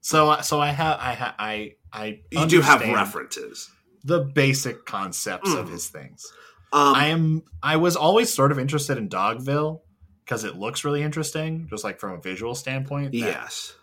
[0.00, 2.20] So, so I have, I, ha, I, I.
[2.30, 3.70] you do have references.
[4.04, 5.72] the basic concepts of Mm.
[5.72, 6.32] his things.
[6.72, 7.42] Um, I am.
[7.62, 9.80] I was always sort of interested in Dogville
[10.24, 13.14] because it looks really interesting, just like from a visual standpoint.
[13.14, 13.74] yes,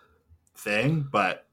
[0.56, 1.46] thing, but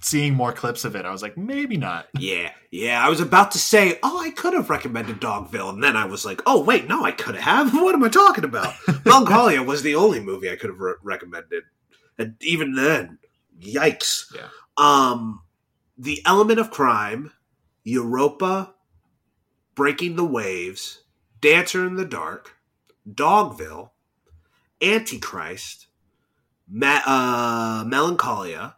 [0.00, 2.08] seeing more clips of it, I was like, maybe not.
[2.18, 3.04] yeah, yeah.
[3.04, 6.24] I was about to say, "Oh, I could have recommended Dogville," and then I was
[6.24, 8.74] like, "Oh, wait, no, I could have." What am I talking about?
[9.04, 11.64] Melancholia was the only movie I could have re- recommended,
[12.18, 13.18] and even then,
[13.60, 14.34] yikes.
[14.34, 14.48] Yeah.
[14.78, 15.42] Um,
[15.98, 17.30] the element of crime,
[17.84, 18.74] Europa,
[19.74, 21.02] Breaking the Waves,
[21.40, 22.56] Dancer in the Dark,
[23.10, 23.90] Dogville,
[24.82, 25.86] Antichrist,
[26.68, 28.76] Ma- uh, Melancholia,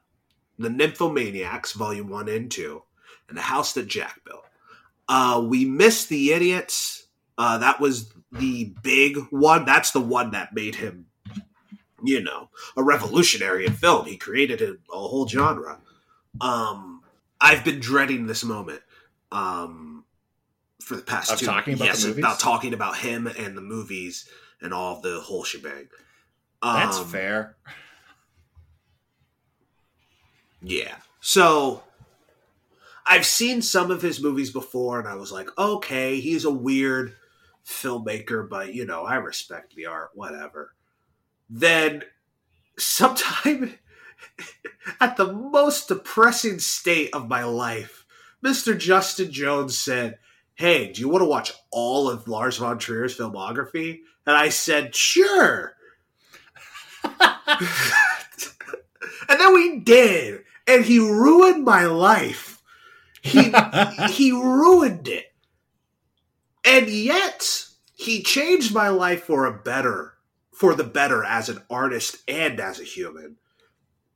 [0.58, 2.82] The Nymphomaniacs, Volume 1 and 2,
[3.28, 4.44] and The House That Jack Built.
[5.08, 7.06] Uh, we missed The Idiots.
[7.36, 9.64] Uh, that was the big one.
[9.64, 11.06] That's the one that made him,
[12.02, 14.06] you know, a revolutionary in film.
[14.06, 15.80] He created a, a whole genre.
[16.40, 17.02] Um,
[17.40, 18.80] I've been dreading this moment
[19.34, 19.93] um,
[20.85, 22.19] for the past Of two talking about the yes, movies?
[22.19, 24.28] about talking about him and the movies
[24.61, 25.89] and all the whole shebang.
[26.62, 27.56] That's Um, fair.
[30.62, 30.97] Yeah.
[31.20, 31.82] So
[33.06, 37.15] I've seen some of his movies before and I was like, okay, he's a weird
[37.66, 40.74] filmmaker, but you know, I respect the art, whatever.
[41.51, 42.02] Then
[42.78, 43.74] sometime
[45.01, 48.05] at the most depressing state of my life,
[48.44, 48.77] Mr.
[48.78, 50.19] Justin Jones said,
[50.55, 54.01] Hey, do you want to watch all of Lars von Trier's filmography?
[54.26, 55.74] And I said, Sure.
[59.28, 62.62] and then we did, and he ruined my life.
[63.20, 63.52] He
[64.10, 65.32] he ruined it,
[66.64, 70.14] and yet he changed my life for a better,
[70.52, 73.36] for the better as an artist and as a human.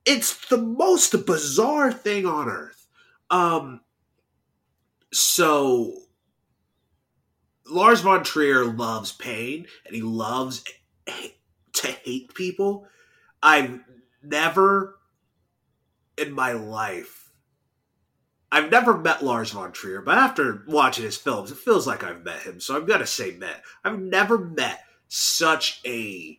[0.05, 2.87] It's the most bizarre thing on earth.
[3.29, 3.81] Um.
[5.13, 5.95] So.
[7.71, 10.65] Lars von Trier loves pain and he loves
[11.75, 12.87] to hate people.
[13.43, 13.81] I've
[14.23, 14.99] never
[16.17, 17.31] in my life.
[18.51, 22.25] I've never met Lars von Trier, but after watching his films, it feels like I've
[22.25, 22.61] met him.
[22.61, 23.63] So I'm going to say met.
[23.85, 26.39] I've never met such a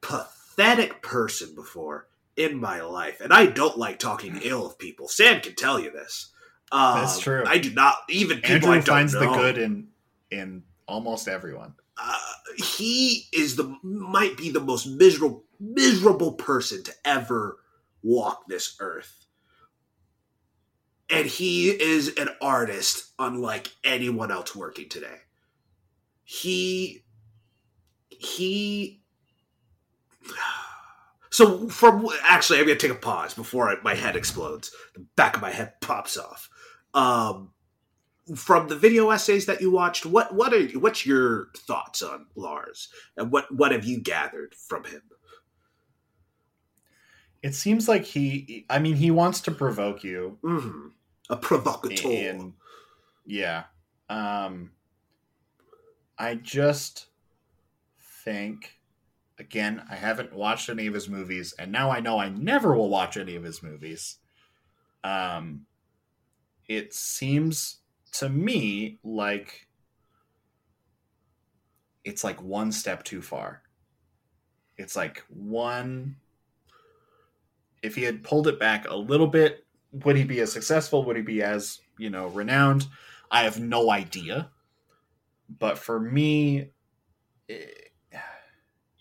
[0.00, 2.06] pathetic person before
[2.36, 3.20] in my life.
[3.20, 5.08] And I don't like talking ill of people.
[5.08, 6.30] Sam can tell you this.
[6.70, 7.44] Um, That's true.
[7.46, 9.88] I do not, even people Andrew don't finds know the good in
[10.30, 11.74] in almost everyone.
[11.98, 12.18] uh,
[12.56, 17.58] he is the might be the most miserable miserable person to ever
[18.02, 19.26] walk this earth.
[21.10, 25.18] And he is an artist unlike anyone else working today.
[26.24, 27.04] He
[28.10, 29.02] he
[31.30, 34.72] so from actually i'm gonna take a pause before I, my head explodes.
[34.94, 36.50] The back of my head pops off.
[36.94, 37.53] Um
[38.34, 42.88] from the video essays that you watched, what what are what's your thoughts on Lars,
[43.16, 45.02] and what what have you gathered from him?
[47.42, 48.64] It seems like he.
[48.70, 50.88] I mean, he wants to provoke you, hmm
[51.28, 52.30] A provocateur.
[52.30, 52.52] and
[53.26, 53.64] yeah.
[54.08, 54.70] Um,
[56.18, 57.06] I just
[58.24, 58.78] think,
[59.38, 62.88] again, I haven't watched any of his movies, and now I know I never will
[62.88, 64.18] watch any of his movies.
[65.02, 65.66] Um,
[66.66, 67.80] it seems
[68.14, 69.68] to me like
[72.04, 73.62] it's like one step too far.
[74.76, 76.16] It's like one.
[77.82, 81.04] If he had pulled it back a little bit, would he be as successful?
[81.04, 82.86] Would he be as you know renowned?
[83.30, 84.50] I have no idea.
[85.48, 86.70] But for me,
[87.48, 87.92] it,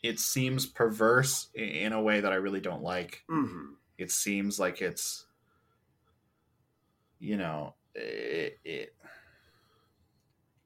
[0.01, 3.23] it seems perverse in a way that I really don't like.
[3.29, 5.25] hmm It seems like it's,
[7.19, 8.95] you know, it, it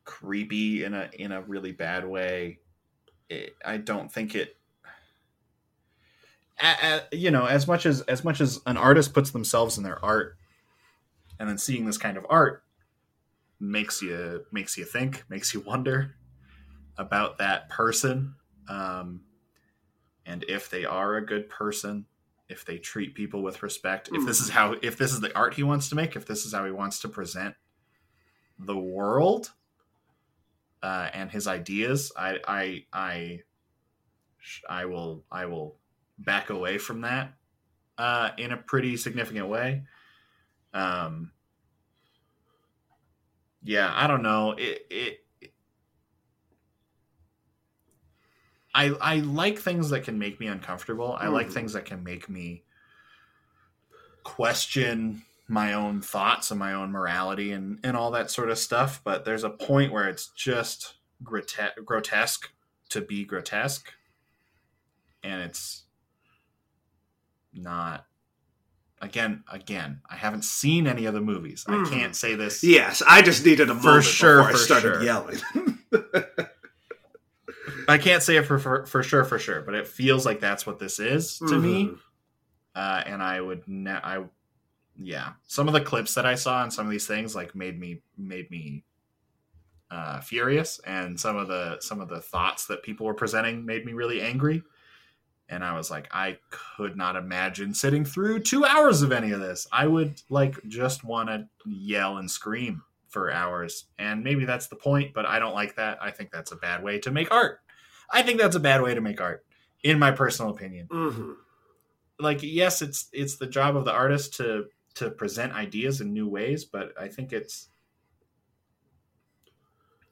[0.07, 2.59] creepy in a in a really bad way.
[3.29, 4.55] It, I don't think it.
[6.59, 9.83] A, a, you know, as much as as much as an artist puts themselves in
[9.83, 10.37] their art,
[11.39, 12.63] and then seeing this kind of art,
[13.59, 16.15] makes you makes you think, makes you wonder
[16.97, 18.33] about that person,
[18.69, 19.21] um,
[20.25, 22.05] and if they are a good person,
[22.49, 25.53] if they treat people with respect, if this is how, if this is the art
[25.53, 27.53] he wants to make, if this is how he wants to present
[28.57, 29.51] the world
[30.83, 33.39] uh, and his ideas, I, I, I,
[34.69, 35.77] I will, I will
[36.19, 37.33] back away from that
[37.97, 39.83] uh, in a pretty significant way.
[40.73, 41.31] Um,
[43.63, 44.51] yeah, I don't know.
[44.51, 45.25] It, it,
[48.73, 51.13] I, I like things that can make me uncomfortable.
[51.19, 51.53] I like Mhm.
[51.53, 52.63] things that can make me
[54.23, 59.01] question my own thoughts and my own morality and, and all that sort of stuff.
[59.03, 61.55] But there's a point where it's just grote-
[61.85, 62.49] grotesque
[62.89, 63.91] to be grotesque.
[65.23, 65.83] And it's
[67.53, 68.05] not
[69.01, 71.85] again again i haven't seen any of the movies Mhm.
[71.85, 74.93] i can't say this Yes, I just needed a For moment sure, before I started
[74.93, 75.03] sure.
[75.03, 75.37] yelling.
[77.87, 80.65] i can't say it for, for for sure for sure but it feels like that's
[80.65, 81.99] what this is to me Mhm.
[82.75, 84.23] uh and i would ne- i
[84.99, 85.33] yeah.
[85.47, 88.01] Some of the clips that i saw and some of these things like made me
[88.17, 88.83] made me
[89.91, 90.79] uh furious.
[90.85, 94.21] And some of the some of the thoughts that people were presenting made me really
[94.21, 94.63] angry.
[95.49, 99.39] And i was like i could not imagine sitting through two hours of any of
[99.39, 99.67] this.
[99.71, 103.85] I would like just want to yell and scream for hours.
[103.97, 105.99] And maybe that's the point but i don't like that.
[106.01, 107.59] I think that's a bad way to make art.
[108.11, 109.45] I think that's a bad way to make art
[109.83, 110.87] in my personal opinion.
[110.87, 111.35] Mhm.
[112.19, 114.65] like yes it's it's the job of the artist to
[114.97, 117.69] to present ideas in new ways but i think it's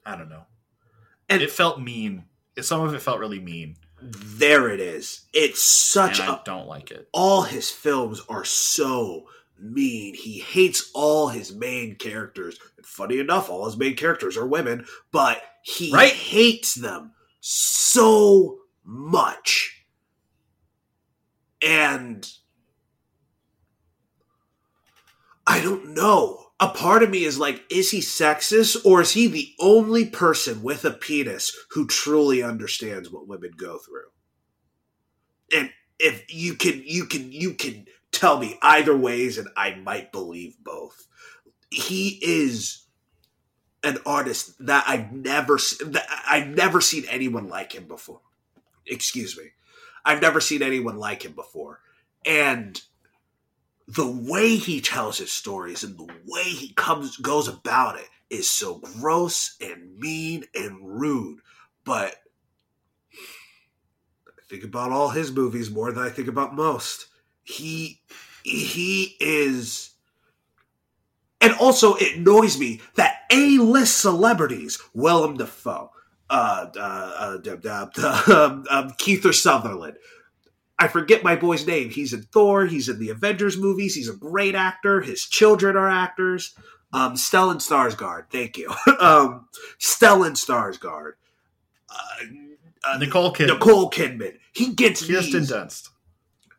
[0.04, 0.44] i don't know
[1.28, 2.24] And- it felt mean
[2.60, 5.22] some of it felt really mean There it is.
[5.32, 9.26] It's such and i a don't like it all his films are so
[9.58, 10.12] mean.
[10.14, 12.58] He hates all his main characters.
[12.76, 16.12] And funny enough, all his main characters are women, but he Right.
[16.12, 19.82] hates them so much.
[21.62, 22.30] And
[25.46, 26.42] I don't know.
[26.58, 30.62] A part of me is like, is he sexist or is he the only person
[30.62, 34.08] with a penis who truly understands what women go through?
[35.52, 40.12] And if you can you can you can tell me either ways and I might
[40.12, 41.06] believe both.
[41.70, 42.86] He is
[43.84, 48.20] an artist that I've never that I've never seen anyone like him before.
[48.86, 49.50] Excuse me.
[50.04, 51.80] I've never seen anyone like him before.
[52.24, 52.80] And
[53.88, 58.50] the way he tells his stories and the way he comes goes about it is
[58.50, 61.38] so gross and mean and rude.
[61.84, 62.16] But
[64.28, 67.06] I think about all his movies more than I think about most.
[67.44, 68.00] He
[68.42, 69.90] he is
[71.40, 75.90] and also it annoys me that A-list celebrities, Willem Dafoe,
[76.28, 77.86] uh, uh, uh,
[78.26, 79.96] um, um, Kiefer Sutherland,
[80.78, 81.90] I forget my boy's name.
[81.90, 82.66] He's in Thor.
[82.66, 83.94] He's in the Avengers movies.
[83.94, 85.00] He's a great actor.
[85.00, 86.54] His children are actors.
[86.92, 88.30] Um, Stellan Skarsgård.
[88.30, 88.68] Thank you.
[89.00, 89.48] um,
[89.78, 91.12] Stellan Skarsgård.
[91.88, 92.26] Uh,
[92.84, 94.38] uh, nicole kidman Nicole Kidman.
[94.52, 95.88] He gets kirsten dunst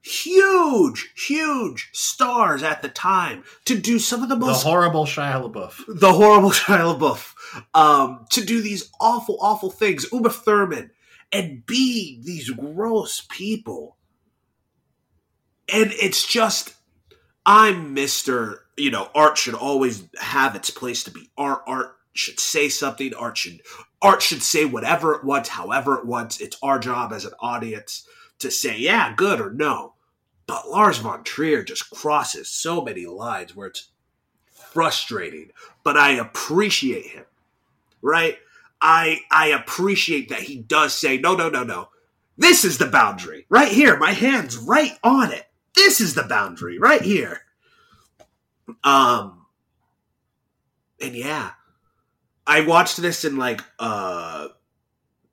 [0.08, 5.42] huge, huge stars at the time to do some of the the most horrible shia
[5.42, 7.34] labeouf the horrible Shia LaBeouf,
[7.74, 10.92] um, to do these awful, awful things, Uma Thurman,
[11.32, 13.97] and be these gross people.
[15.74, 16.74] And it's just,
[17.46, 18.64] I'm Mister.
[18.80, 21.64] You know, art should always have its place to be art.
[21.66, 23.12] Art should say something.
[23.16, 23.62] Art should
[24.04, 26.40] art should say whatever it wants, however it wants.
[26.40, 28.08] It's our job as an audience
[28.38, 29.96] to say, yeah, good or no.
[30.46, 33.90] But Lars von Trier just crosses so many lines where it's
[34.54, 35.50] frustrating,
[35.84, 37.26] but I appreciate him.
[38.04, 38.38] Right?
[38.80, 41.90] I I appreciate that he does say, no, no, no, no.
[42.38, 43.48] This is the boundary.
[43.50, 43.98] Right here.
[43.98, 45.47] My hand's right on it.
[45.78, 47.42] This is the boundary right here.
[48.84, 49.46] Um
[51.00, 51.52] and yeah.
[52.46, 54.50] I watched this in like uh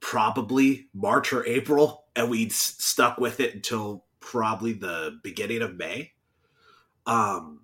[0.05, 6.13] probably March or April, and we stuck with it until probably the beginning of May.
[7.07, 7.61] Um,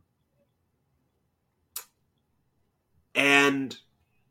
[3.15, 3.77] and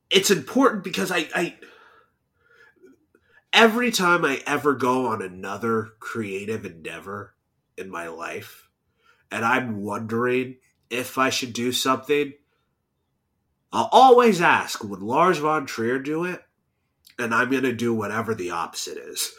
[0.09, 1.55] it's important because I, I
[3.53, 7.35] every time I ever go on another creative endeavor
[7.80, 8.69] in my life,
[9.31, 10.57] and I'm wondering
[10.89, 12.34] if I should do something,
[13.72, 16.43] I'll always ask, would Lars von Trier do it?
[17.18, 19.31] And I'm going to do whatever the opposite is.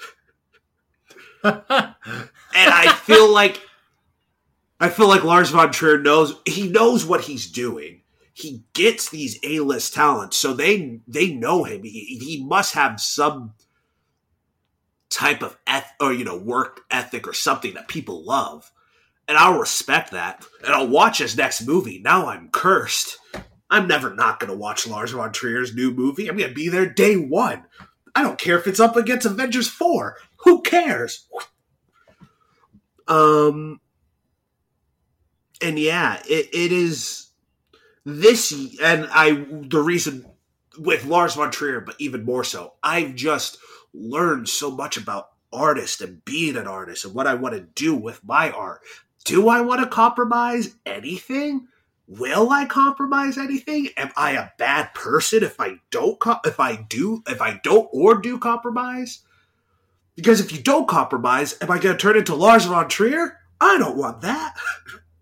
[1.42, 1.56] And
[2.54, 3.60] I feel like
[4.78, 8.02] I feel like Lars von Trier knows he knows what he's doing.
[8.40, 11.82] he gets these A-list talents, so they they know him.
[11.82, 13.54] He, he must have some
[15.10, 18.70] type of eth- or you know work ethic or something that people love,
[19.28, 22.00] and I'll respect that, and I'll watch his next movie.
[22.02, 23.18] Now I'm cursed.
[23.68, 26.28] I'm never not going to watch Lars von Trier's new movie.
[26.28, 27.64] I'm going to be there day one.
[28.14, 30.16] I don't care if it's up against Avengers four.
[30.38, 31.28] Who cares?
[33.06, 33.80] Um,
[35.62, 37.30] and yeah, it, it is
[38.04, 40.26] this, and I the reason
[40.78, 43.58] with Lars von Trier, but even more so, I've just
[43.92, 47.94] learned so much about artists and being an artist and what I want to do
[47.94, 48.82] with my art.
[49.24, 51.66] Do I want to compromise anything?
[52.06, 53.88] Will I compromise anything?
[53.96, 57.88] Am I a bad person if I don't co- if I do if I don't
[57.92, 59.20] or do compromise?
[60.16, 63.38] Because if you don't compromise, am I going to turn into Lars von Trier?
[63.60, 64.56] I don't want that.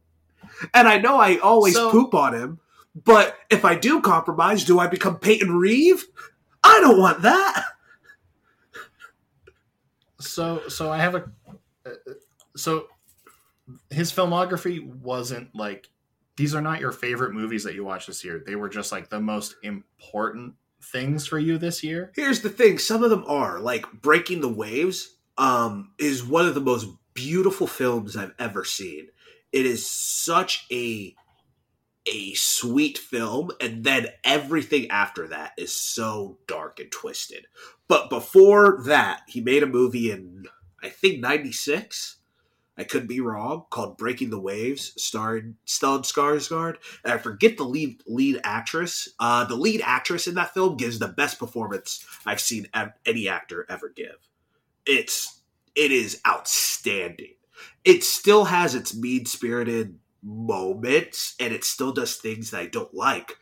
[0.75, 2.61] and I know I always So- poop on him,
[2.95, 5.99] but if I do compromise, do I become Peyton Reed?
[6.65, 7.65] I don't want that.
[10.21, 11.31] So so I have a
[11.87, 11.91] uh,
[12.57, 12.87] so
[13.91, 15.89] his filmography wasn't like
[16.37, 18.43] these are not your favorite movies that you watched this year.
[18.45, 22.13] They were just like the most important things for you this year.
[22.15, 25.15] Here's the thing: some of them are like Breaking the Waves.
[25.37, 29.07] Um, is one of the most beautiful films I've ever seen.
[29.53, 31.15] It is such a
[32.09, 37.47] a sweet film, and then everything after that is so dark and twisted.
[37.87, 40.47] But before that, he made a movie in
[40.83, 42.17] I think '96.
[42.77, 43.65] I could be wrong.
[43.71, 49.09] Called Breaking the Waves, starring Stellan Skarsgård, and I forget the lead lead actress.
[49.19, 53.29] Uh, the lead actress in that film gives the best performance I've seen ev- any
[53.29, 54.17] actor ever give.
[54.87, 55.41] It's
[55.75, 57.35] it is outstanding.
[57.85, 59.99] It still has its mean spirited
[60.29, 63.37] moments, and it still does things that I don't like.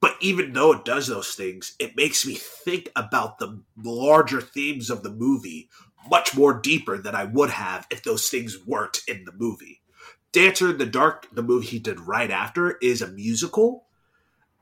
[0.00, 4.90] But even though it does those things, it makes me think about the larger themes
[4.90, 5.68] of the movie
[6.08, 9.82] much more deeper than I would have if those things weren't in the movie.
[10.30, 13.86] Dancer in the Dark, the movie he did right after, is a musical,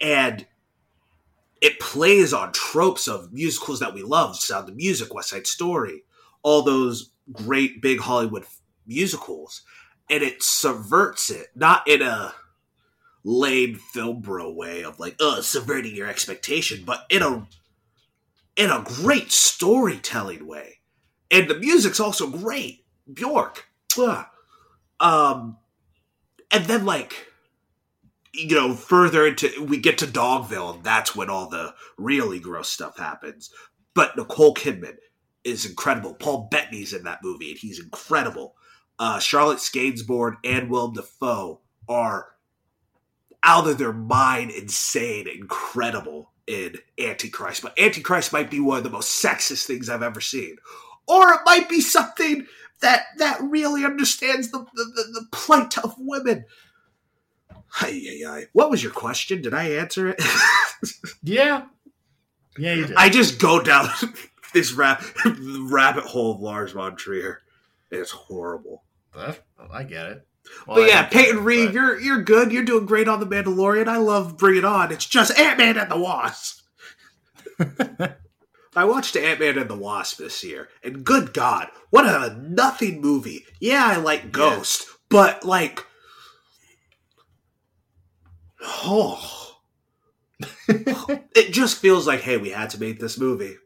[0.00, 0.46] and
[1.60, 6.04] it plays on tropes of musicals that we love Sound of Music, West Side Story,
[6.42, 8.44] all those great big Hollywood
[8.86, 9.62] musicals,
[10.10, 12.34] and it subverts it, not in a
[13.24, 17.46] lame film bro way of like, uh, subverting your expectation, but in a
[18.56, 20.78] in a great storytelling way.
[21.30, 22.84] And the music's also great.
[23.12, 23.66] Bjork.
[23.98, 24.26] Ugh.
[24.98, 25.58] Um
[26.50, 27.26] and then like
[28.36, 32.68] you know, further into we get to Dogville, and that's when all the really gross
[32.68, 33.50] stuff happens.
[33.94, 34.96] But Nicole Kidman
[35.42, 36.14] is incredible.
[36.14, 38.54] Paul Bettany's in that movie, and he's incredible.
[38.98, 42.28] Uh, Charlotte Gainsbourg and Willem Dafoe are
[43.42, 47.62] out of their mind, insane, incredible in Antichrist.
[47.62, 50.56] But Antichrist might be one of the most sexist things I've ever seen,
[51.06, 52.46] or it might be something
[52.80, 56.44] that that really understands the the, the, the plight of women.
[57.80, 58.44] Ay, ay, ay.
[58.52, 59.42] What was your question?
[59.42, 60.22] Did I answer it?
[61.22, 61.66] Yeah.
[62.58, 62.96] Yeah, you did.
[62.96, 63.88] I just go down
[64.54, 65.02] this rab-
[65.70, 67.42] rabbit hole of Lars von Trier.
[67.90, 68.84] It's horrible.
[69.72, 70.26] I get it.
[70.66, 72.52] Well, but I yeah, Peyton Reed, but- you're you're good.
[72.52, 73.88] You're doing great on the Mandalorian.
[73.88, 74.92] I love Bring It On.
[74.92, 76.62] It's just Ant Man and the Wasp.
[78.76, 83.00] I watched Ant Man and the Wasp this year, and good God, what a nothing
[83.00, 83.44] movie.
[83.58, 85.82] Yeah, I like Ghost, but like,
[88.62, 89.56] oh,
[90.68, 93.56] it just feels like, hey, we had to make this movie.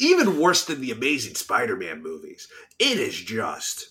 [0.00, 2.48] Even worse than the Amazing Spider-Man movies.
[2.78, 3.90] It is just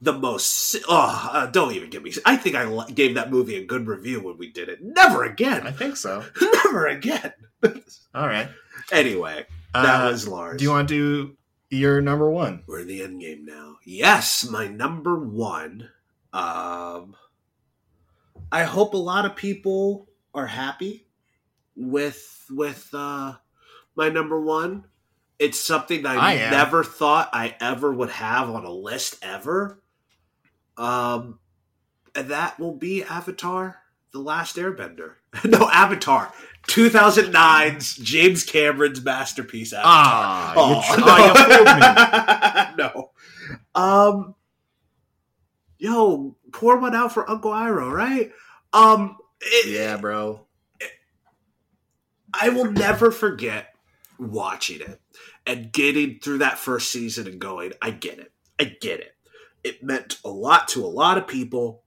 [0.00, 0.76] the most.
[0.88, 2.12] Oh, uh, don't even give me.
[2.24, 4.78] I think I gave that movie a good review when we did it.
[4.82, 5.66] Never again.
[5.66, 6.24] I think so.
[6.64, 7.32] Never again.
[8.14, 8.48] All right.
[8.92, 10.58] Anyway, that Uh, was Lars.
[10.58, 10.94] Do you want to
[11.28, 11.36] do
[11.76, 12.62] your number one?
[12.66, 13.76] We're in the end game now.
[13.84, 15.90] Yes, my number one.
[16.32, 17.16] Um,
[18.50, 21.06] I hope a lot of people are happy
[21.76, 23.34] with with uh,
[23.96, 24.84] my number one.
[25.38, 29.80] It's something that I, I never thought I ever would have on a list ever.
[30.80, 31.38] Um,
[32.14, 33.76] and that will be Avatar:
[34.12, 35.14] The Last Airbender.
[35.44, 36.32] no, Avatar,
[36.68, 39.72] 2009's James Cameron's masterpiece.
[39.72, 39.92] Avatar.
[39.94, 43.04] Ah, Oh, you, you fooled me.
[43.04, 43.10] no.
[43.74, 44.34] Um,
[45.78, 48.32] yo, pour one out for Uncle Iroh, right?
[48.72, 50.46] Um, it- Yeah, bro.
[52.32, 53.74] I will never forget
[54.18, 55.00] watching it
[55.46, 58.32] and getting through that first season and going, I get it.
[58.58, 59.14] I get it.
[59.62, 61.82] It meant a lot to a lot of people.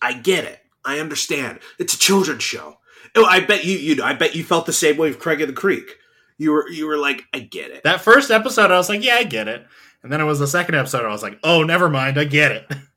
[0.00, 0.60] I get it.
[0.84, 1.60] I understand.
[1.78, 2.78] It's a children's show.
[3.16, 5.40] Oh, I bet you you know, I bet you felt the same way with Craig
[5.40, 5.96] of the Creek.
[6.36, 7.82] You were you were like, I get it.
[7.84, 9.66] That first episode, I was like, yeah, I get it.
[10.02, 12.52] And then it was the second episode, I was like, oh, never mind, I get
[12.52, 12.72] it.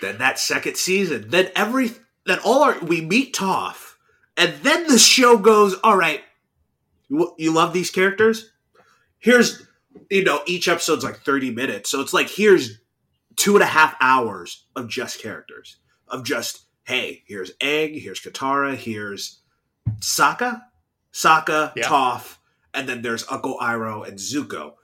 [0.00, 1.92] Then that second season, then every
[2.26, 3.94] then all our we meet Toph,
[4.36, 6.20] and then the show goes, all right,
[7.08, 8.50] you, you love these characters?
[9.18, 9.66] Here's
[10.10, 11.90] you know, each episode's like 30 minutes.
[11.90, 12.78] So it's like here's
[13.36, 15.76] two and a half hours of just characters.
[16.08, 19.40] Of just, hey, here's Aang, here's Katara, here's
[20.00, 20.62] Sokka,
[21.12, 21.84] Sokka, Yeah.
[21.88, 22.36] Toph,
[22.72, 24.74] and then there's Uncle Iroh and Zuko.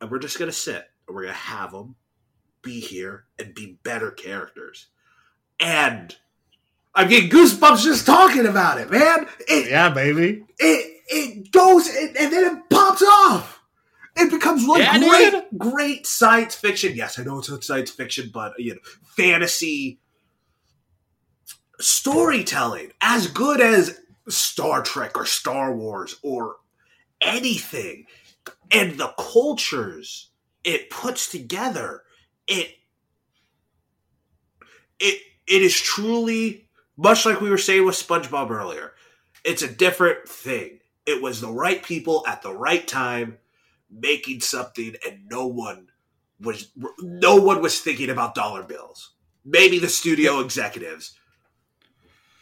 [0.00, 1.96] And we're just gonna sit and we're gonna have them
[2.62, 4.86] be here and be better characters.
[5.58, 6.16] And
[6.94, 9.26] I'm getting goosebumps just talking about it, man.
[9.48, 10.44] It yeah, baby.
[10.58, 13.59] it it goes and, and then it pops off.
[14.20, 15.58] It becomes like Yeah, great, dude.
[15.58, 16.94] great science fiction.
[16.94, 18.80] Yes, I know it's science fiction, but you know,
[19.16, 20.00] fantasy
[21.78, 26.56] storytelling as good as Star Trek or Star Wars or
[27.20, 28.06] anything,
[28.70, 30.30] and the cultures
[30.64, 32.02] it puts together.
[32.46, 32.74] It
[34.98, 38.92] it it is truly much like we were saying with SpongeBob earlier.
[39.44, 40.80] It's a different thing.
[41.06, 43.38] It was the right people at the right time
[43.90, 45.88] making something and no one
[46.40, 46.70] was
[47.00, 49.12] no one was thinking about dollar bills.
[49.44, 51.16] Maybe the studio executives.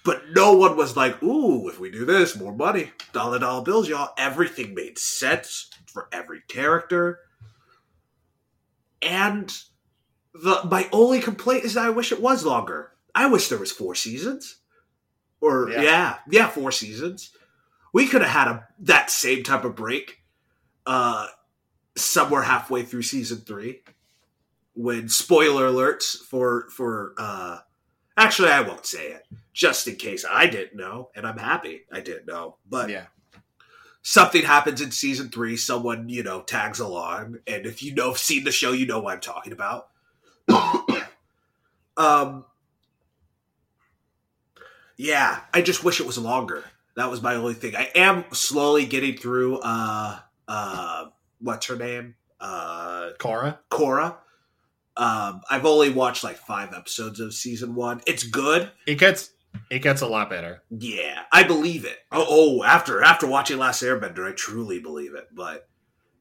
[0.05, 2.93] But no one was like, ooh, if we do this, more money.
[3.13, 4.15] Dollar dollar bills, y'all.
[4.17, 7.21] Everything made sense for every character.
[9.03, 9.53] And
[10.33, 12.93] the my only complaint is that I wish it was longer.
[13.15, 14.57] I wish there was four seasons.
[15.41, 15.83] Or Yeah.
[15.83, 17.31] yeah, yeah, four seasons.
[17.93, 20.19] We could have had a that same type of break
[20.87, 21.27] uh
[22.01, 23.83] somewhere halfway through season 3
[24.79, 27.59] when spoiler alerts for for uh
[28.17, 32.01] actually I won't say it just in case I didn't know and I'm happy I
[32.01, 32.59] didn't know.
[32.69, 33.07] But yeah.
[34.03, 38.45] something happens in season three, someone, you know, tags along, and if you know seen
[38.45, 39.89] the show, you know what I'm talking about.
[41.97, 42.45] um
[44.97, 46.63] Yeah, I just wish it was longer.
[46.95, 47.75] That was my only thing.
[47.75, 51.07] I am slowly getting through uh uh
[51.41, 52.15] what's her name?
[52.41, 53.59] Uh Korra.
[53.71, 54.17] Korra.
[54.97, 58.01] Um I've only watched like five episodes of season one.
[58.07, 58.71] It's good.
[58.87, 59.31] It gets
[59.71, 60.63] it gets a lot better.
[60.71, 61.99] Yeah, I believe it.
[62.13, 65.29] Oh, oh, after after watching Last Airbender, I truly believe it.
[65.35, 65.69] But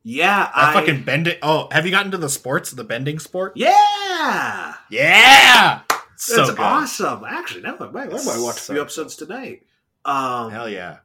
[0.03, 1.39] yeah, That I fucking bend it.
[1.41, 3.53] Oh, have you gotten to the sports, the bending sport?
[3.57, 5.81] yeah, Yeah,
[6.15, 6.59] so that's good.
[6.59, 7.25] awesome.
[7.27, 9.63] Actually, now I might, I might watch a few episodes tonight.
[10.05, 10.99] Um, Hell yeah.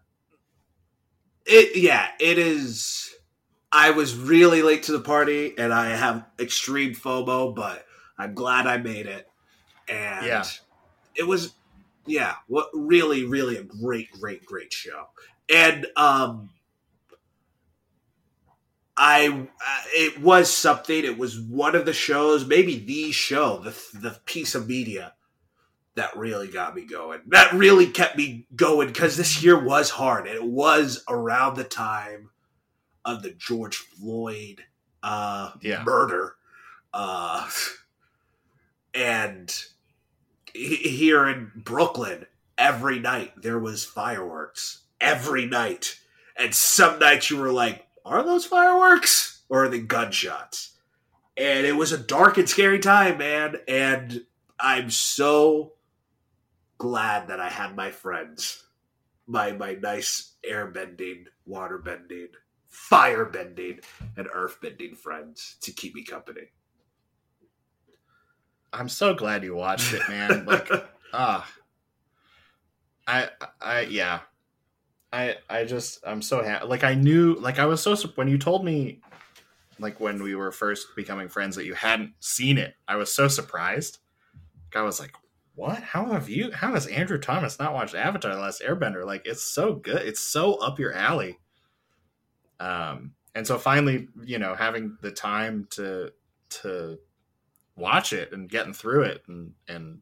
[1.44, 3.12] it yeah, it is.
[3.72, 7.84] I was really late to the party, and I have extreme FOMO, but
[8.18, 9.26] I'm glad I made it.
[9.88, 10.44] And Yeah.
[11.14, 11.54] it was
[12.06, 15.06] yeah, what really, really a great, great, great show.
[15.52, 16.50] And um
[18.96, 21.04] I uh, it was something.
[21.04, 25.14] It was one of the shows, maybe the show, the the piece of media
[25.94, 27.20] that really got me going.
[27.28, 31.64] That really kept me going because this year was hard, and it was around the
[31.64, 32.30] time
[33.04, 34.64] of the George Floyd
[35.02, 35.82] uh, Yeah.
[35.84, 36.36] murder,
[36.94, 37.48] uh,
[38.94, 39.64] and
[40.54, 42.26] here in Brooklyn,
[42.58, 44.82] every night there was fireworks.
[45.00, 45.98] Every night,
[46.36, 50.78] and some nights you were like, "Are those fireworks or are they gunshots?"
[51.36, 53.56] And it was a dark and scary time, man.
[53.66, 54.24] And
[54.60, 55.72] I'm so
[56.78, 58.62] glad that I had my friends,
[59.26, 62.28] my my nice airbending, water bending,
[62.72, 63.78] fire bending,
[64.16, 66.48] and earth bending friends to keep me company.
[68.72, 70.46] I'm so glad you watched it, man.
[70.46, 70.68] Like,
[71.12, 71.48] ah,
[73.06, 73.28] I,
[73.60, 74.20] I, yeah,
[75.12, 76.66] I, I just, I'm so happy.
[76.66, 79.02] Like, I knew, like, I was so when you told me,
[79.78, 82.74] like, when we were first becoming friends, that you hadn't seen it.
[82.88, 83.98] I was so surprised.
[84.72, 85.12] Like, I was like,
[85.54, 85.82] what?
[85.82, 86.50] How have you?
[86.52, 89.04] How has Andrew Thomas not watched Avatar: The Last Airbender?
[89.04, 90.00] Like, it's so good.
[90.00, 91.38] It's so up your alley.
[92.62, 96.12] Um, and so finally, you know, having the time to
[96.60, 96.98] to
[97.76, 100.00] watch it and getting through it and and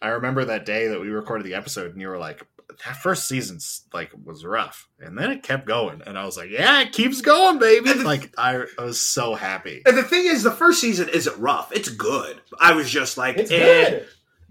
[0.00, 2.42] I remember that day that we recorded the episode and you were like
[2.86, 6.50] that first season's like was rough and then it kept going and I was like
[6.50, 10.24] yeah it keeps going baby the- like I, I was so happy And the thing
[10.26, 12.40] is, the first season isn't rough; it's good.
[12.58, 13.58] I was just like, it's eh.
[13.90, 14.06] good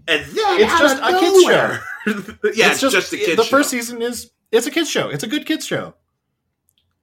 [0.08, 1.78] and then It's just of a kid's show.
[2.54, 3.50] yeah, it's it's just, a kid the show.
[3.50, 5.94] first season is it's a kids show it's a good kids show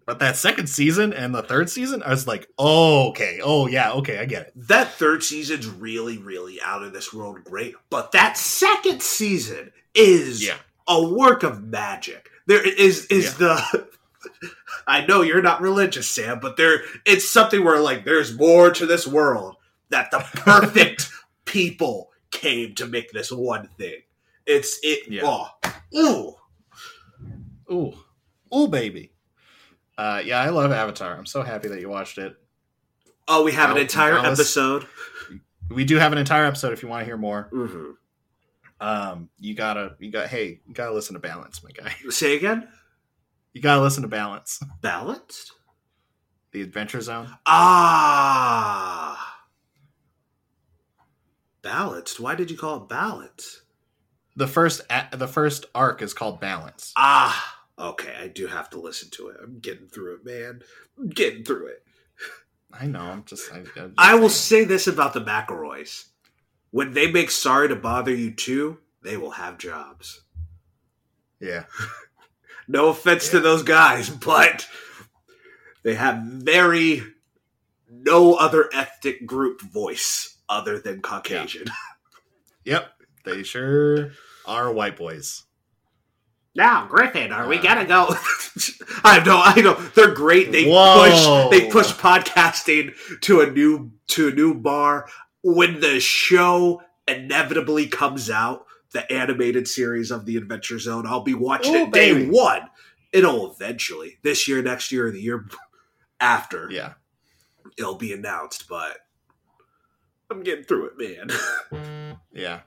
[0.06, 3.40] But that second season and the third season, I was like, oh, okay.
[3.43, 3.91] Oh, yeah.
[3.93, 4.19] Okay.
[4.19, 4.53] I get it.
[4.67, 7.75] That third season's really, really out of this world great.
[7.90, 10.57] But that second season is Yeah.
[10.88, 12.30] a work of magic.
[12.48, 13.88] There is is the
[14.88, 18.85] I know you're not religious, Sam, but there it's something where like there's more to
[18.85, 19.56] this world
[19.90, 21.09] that the perfect
[21.45, 24.01] people came to make this one thing.
[24.45, 25.22] It's it Yeah.
[25.23, 25.48] oh
[25.98, 26.35] ooh.
[27.73, 27.93] Ooh.
[28.53, 29.12] Ooh, baby.
[29.97, 31.15] Uh, yeah, I love Avatar.
[31.15, 32.35] I'm so happy that you watched it.
[33.27, 34.85] Oh, we have an entire episode.
[35.69, 37.47] We do have an entire episode if you want to hear more.
[37.51, 37.91] hmm
[38.81, 41.93] Um, you gotta, you got, hey, you gotta listen to Balance, my guy.
[42.09, 42.67] Say again?
[43.53, 45.51] You gotta listen to Balance, Balanced?
[46.51, 47.30] the Adventure Zone.
[47.47, 49.39] Ah.
[51.61, 52.19] Balanced?
[52.19, 53.61] Why did you call it balanced?
[54.35, 54.81] The first,
[55.13, 56.93] the first arc is called Balance.
[56.95, 57.52] Ah.
[57.77, 59.37] Okay, I do have to listen to it.
[59.41, 60.61] I'm getting through it, man.
[60.97, 61.83] I'm getting through it.
[62.71, 63.01] I know.
[63.01, 63.51] I'm just.
[63.51, 66.07] I, I'm just I will say this about the McElroys.
[66.71, 70.21] When they make Sorry to Bother You too, they will have jobs.
[71.39, 71.65] Yeah.
[72.65, 74.67] No offense to those guys, but
[75.83, 77.03] they have very
[77.89, 81.65] no other ethnic group voice other than Caucasian.
[82.65, 82.93] Yep.
[83.25, 84.11] They sure
[84.45, 85.43] are white boys.
[86.56, 88.09] Now, Griffin, are we gonna go?
[89.03, 89.73] I know, I know.
[89.95, 90.51] They're great.
[90.51, 91.49] They Whoa.
[91.49, 95.07] push they push podcasting to a new to a new bar.
[95.41, 101.33] When the show inevitably comes out, the animated series of the Adventure Zone, I'll be
[101.33, 102.30] watching Ooh, it day baby.
[102.30, 102.69] one.
[103.11, 105.48] It'll eventually this year, next year, or the year
[106.19, 106.67] after.
[106.72, 106.93] Yeah.
[107.77, 108.99] It'll be announced, but
[110.30, 111.30] I'm getting through it,
[111.72, 112.17] man.
[112.32, 112.61] Yeah.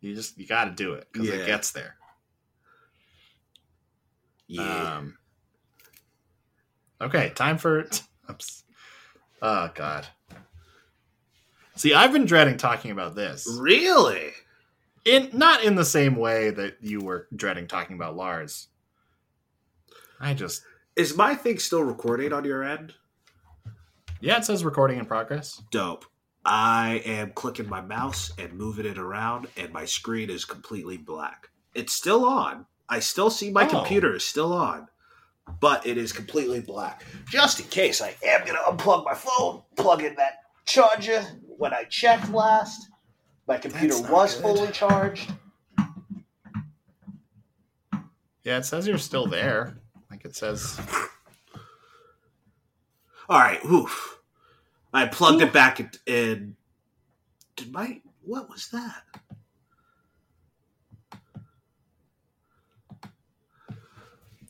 [0.00, 1.34] You just you got to do it because Yeah.
[1.36, 1.95] it gets there.
[4.48, 4.96] Yeah.
[4.98, 5.18] Um,
[7.00, 7.88] okay, time for.
[8.30, 8.64] Oops.
[9.42, 10.06] Oh God.
[11.76, 13.46] See, I've been dreading talking about this.
[13.60, 14.30] really?
[15.04, 18.68] In not in the same way that you were dreading talking about Lars.
[20.18, 20.62] I just
[20.96, 22.94] Is my thing still recording on your end?
[24.20, 25.62] yeah, it says recording in progress.
[25.70, 26.06] dope.
[26.48, 31.48] I am clicking my mouse and moving it around, and my screen is completely black.
[31.74, 32.66] It's still on.
[32.88, 33.68] I still see my Oh.
[33.68, 34.88] computer is still on,
[35.60, 37.04] but it is completely black.
[37.28, 41.22] Just in case, I am going to unplug my phone, plug in that charger.
[41.58, 42.88] When I checked last,
[43.48, 44.42] my computer was good.
[44.42, 45.32] fully charged.
[48.44, 49.78] Yeah, it says you're still there.
[50.10, 50.78] Like it says
[53.28, 54.20] All right, oof.
[54.92, 56.56] I plugged it back in.
[57.56, 58.00] Did my.
[58.22, 59.02] What was that?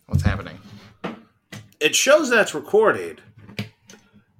[0.06, 0.58] What's happening.
[1.80, 3.20] it shows that's recorded.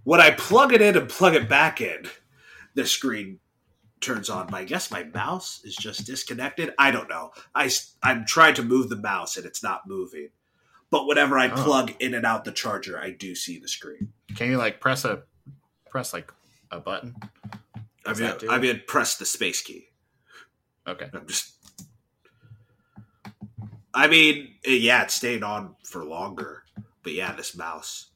[0.05, 2.07] When I plug it in and plug it back in,
[2.75, 3.41] the screen
[4.01, 4.47] turns on.
[4.47, 6.73] But I guess my mouse is just disconnected.
[6.79, 7.33] I don't know.
[7.55, 7.71] I
[8.03, 10.29] I'm trying to move the mouse and it's not moving.
[10.91, 11.55] But whenever I Oh.
[11.65, 14.13] plug in and out the charger, I do see the screen.
[14.37, 15.25] Can you like press a
[15.91, 16.33] press like
[16.71, 17.17] a button?
[18.05, 19.89] I mean, I mean, press the space key.
[20.87, 21.11] Okay.
[21.13, 21.55] I'm just.
[23.97, 26.65] I mean, yeah, it stayed on for longer,
[27.03, 28.09] but yeah, this mouse.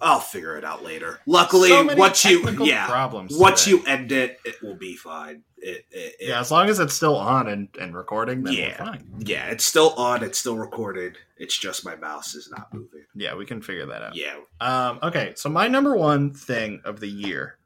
[0.00, 1.20] I'll figure it out later.
[1.26, 3.76] Luckily, So once you yeah, problems once today.
[3.76, 5.42] you end it, it will be fine.
[5.58, 8.68] It, it, it- Yeah, as long as it's still on and, and recording, then Yeah.
[8.82, 9.14] we're fine.
[9.18, 10.22] yeah, it's still on.
[10.22, 11.18] It's still recorded.
[11.36, 13.04] It's just my mouse is not moving.
[13.14, 14.16] Yeah, we can figure that out.
[14.16, 17.58] Yeah, Um, okay, so my number one thing of the year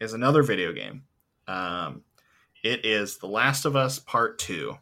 [0.00, 1.02] is another video game.
[1.48, 2.02] Um,
[2.64, 4.78] it is The Last of Us Part Two,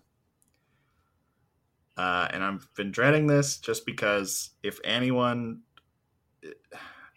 [1.96, 5.62] uh, and I've been dreading this just because if anyone,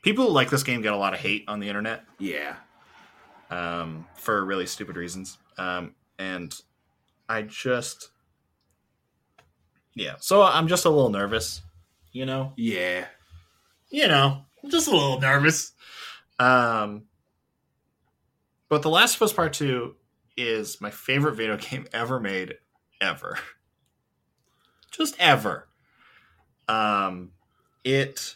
[0.02, 2.56] people who like this game get a lot of hate on the internet yeah,
[3.50, 6.54] um, for really stupid reasons, um, and
[7.28, 8.10] I just,
[9.96, 11.62] yeah, so I'm just a little nervous,
[12.12, 13.06] you know yeah.
[13.90, 15.74] you know, I'm just a little nervous.
[16.40, 17.04] Um,
[18.70, 19.96] but The Last of Us Part Two
[20.38, 22.56] is my favorite video game ever made,
[23.02, 23.38] ever.
[25.00, 25.68] Just ever.
[26.68, 27.32] Um,
[27.86, 28.36] it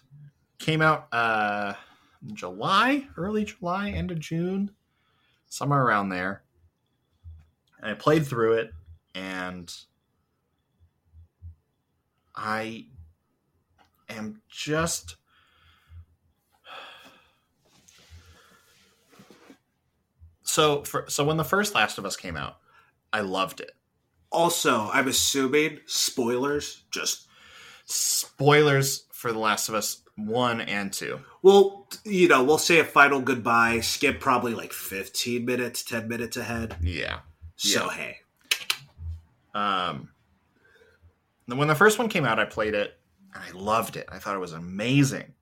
[0.59, 1.73] came out uh
[2.33, 4.71] July, early July, end of June,
[5.47, 6.43] somewhere around there.
[7.81, 8.71] And I played through it,
[9.13, 9.75] and
[12.33, 12.85] I
[14.09, 15.17] am just
[20.43, 22.59] so for so when the first Last of Us came out,
[23.11, 23.71] I loved it.
[24.33, 26.83] Also, I'm assuming spoilers.
[26.91, 27.27] Just
[27.85, 31.19] spoilers for The Last of Us one and two.
[31.41, 33.79] Well, you know, we'll say a final goodbye.
[33.81, 36.75] Skip probably like fifteen minutes, ten minutes ahead.
[36.81, 37.19] Yeah.
[37.55, 37.91] So Yeah.
[37.93, 38.17] hey,
[39.53, 40.09] Um,
[41.45, 42.99] when the first one came out, I played it
[43.33, 44.07] and I loved it.
[44.11, 45.33] I thought it was amazing.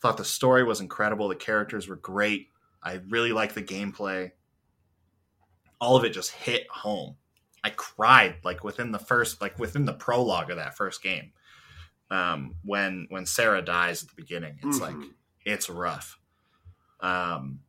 [0.00, 1.28] thought the story was incredible.
[1.28, 2.50] The characters were great.
[2.82, 4.32] I really liked the gameplay.
[5.80, 7.16] All of it just hit home.
[7.66, 11.32] I cried like within the first, like within the prologue of that first game.
[12.10, 15.10] Um, when when Sarah dies at the beginning, it's like Mhm.
[15.44, 16.16] it's rough.
[17.00, 17.60] Um,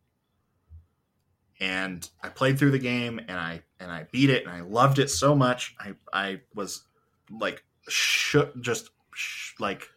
[1.60, 5.00] and I played through the game and I and I beat it and I loved
[5.00, 5.76] it so much.
[5.80, 6.84] I I was
[7.32, 9.90] like shook, just sh- like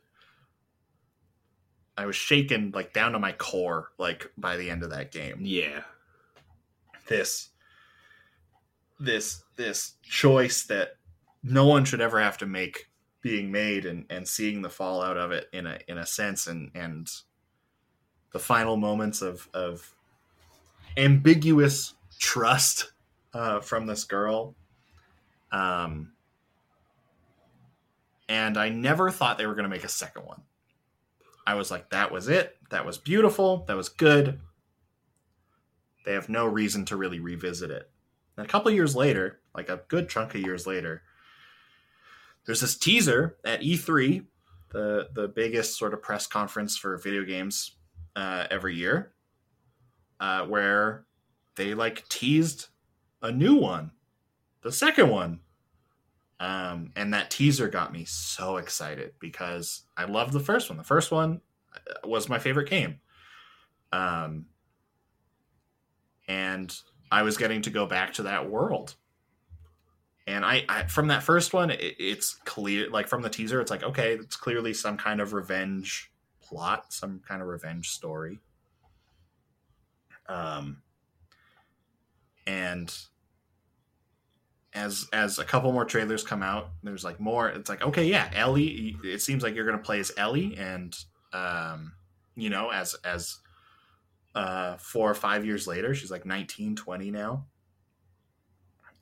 [1.98, 5.36] I was shaken like down to my core like by the end of that game.
[5.42, 5.82] yeah,
[7.08, 7.49] This
[9.00, 10.96] this this choice that
[11.42, 12.90] no one should ever have to make
[13.22, 16.70] being made and and seeing the fallout of it in a in a sense and
[16.74, 17.10] and
[18.32, 19.94] the final moments of of
[20.96, 22.92] ambiguous trust
[23.32, 24.54] uh, from this girl.
[25.50, 26.12] Um
[28.28, 30.42] and i never thought they were going to make a second one.
[31.46, 32.56] I was like that was it.
[32.70, 33.64] That was beautiful.
[33.66, 34.40] That was good.
[36.04, 37.90] They have no reason to really revisit it
[38.40, 41.02] and a couple years later like a good chunk of years later
[42.46, 44.24] there's this teaser at E3,
[44.70, 47.76] the the biggest sort of press conference for video games
[48.16, 49.12] uh, every year,
[50.18, 51.04] uh, where
[51.56, 52.68] they like teased
[53.22, 53.92] a new one,
[54.62, 55.40] the second one,
[56.38, 60.78] um, and that teaser got me so excited because I loved the first one.
[60.78, 61.40] The first one
[61.74, 63.00] uh, was my favorite game,
[63.92, 64.46] um,
[66.26, 66.74] and
[67.10, 68.94] I was getting to go back to that world.
[70.26, 73.70] And I, I from that first one it, it's clear like from the teaser it's
[73.70, 78.38] like okay it's clearly some kind of revenge plot some kind of revenge story.
[80.28, 80.82] Um
[82.46, 82.94] and
[84.72, 88.30] as as a couple more trailers come out there's like more it's like okay yeah
[88.34, 90.96] ellie it seems like you're gonna play as ellie and
[91.32, 91.92] um
[92.36, 93.38] you know as as
[94.34, 97.46] uh four or five years later she's like 19 20 now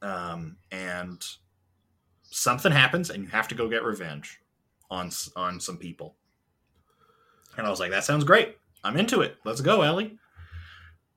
[0.02, 1.24] um, and
[2.22, 4.40] something happens, and you have to go get revenge
[4.90, 6.16] on on some people.
[7.56, 8.56] And I was like, "That sounds great.
[8.84, 9.36] I'm into it.
[9.44, 10.18] Let's go, Ellie."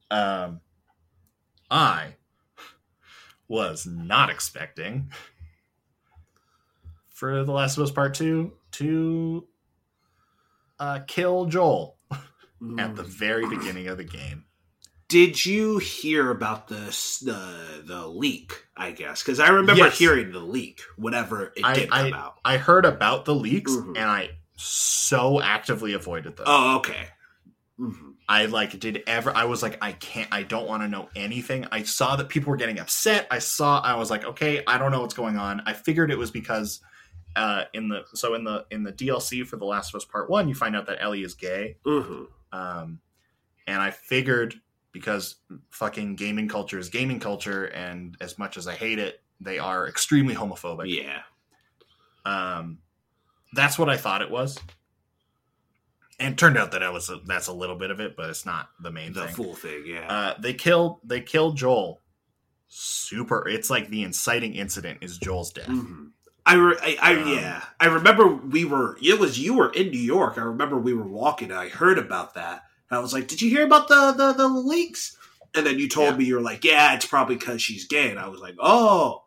[0.10, 0.62] Um,
[1.70, 2.16] I
[3.48, 5.12] was not expecting
[7.08, 9.48] for The Last of Us Part Two to
[10.80, 11.98] uh, kill Joel
[12.78, 14.46] at the very beginning of the game.
[15.08, 18.66] Did you hear about this the the leak?
[18.78, 19.98] I guess because I remember Yes.
[19.98, 22.36] hearing the leak Whatever it I- did come out.
[22.46, 23.98] I heard about the leaks, Mhm.
[23.98, 26.46] and I so actively avoided them.
[26.48, 27.10] Oh, okay.
[27.80, 28.14] Mhm.
[28.30, 31.66] I like did ever I was like I can't I don't want to know anything.
[31.72, 33.28] I saw that people were getting upset.
[33.32, 35.62] I saw I was like okay, I don't know what's going on.
[35.66, 36.80] I figured it was because
[37.36, 40.30] uh in the so in the in the DLC for The Last of Us Part
[40.30, 41.78] 1, you find out that Ellie is gay.
[41.86, 42.28] Mhm.
[42.52, 43.00] Um
[43.68, 44.56] and I figured
[44.92, 45.36] because
[45.70, 49.88] fucking gaming culture is gaming culture and as much as I hate it, they are
[49.88, 50.94] extremely homophobic.
[50.94, 51.22] Yeah.
[52.26, 52.80] Um,
[53.54, 54.60] that's what I thought it was,
[56.20, 58.30] and it turned out that I was a, that's a little bit of it, but
[58.30, 59.24] it's not the main thing.
[59.24, 59.36] The thing.
[59.36, 59.84] full thing.
[59.88, 60.08] Yeah.
[60.08, 62.02] Uh, they killed they killed Joel.
[62.68, 63.48] Super.
[63.48, 65.68] It's like the inciting incident is Joel's death.
[65.68, 66.12] Mhm.
[66.52, 67.64] I, re- I, I Um, yeah.
[67.80, 68.98] I remember we were.
[69.02, 70.38] It was you were in New York.
[70.38, 71.52] I remember we were walking.
[71.52, 72.64] and I heard about that.
[72.90, 75.18] And I was like, "Did you hear about the the, the leaks?"
[75.54, 76.18] And then you told Yeah.
[76.18, 79.24] me you were like, "Yeah, it's probably because she's gay." And I was like, "Oh,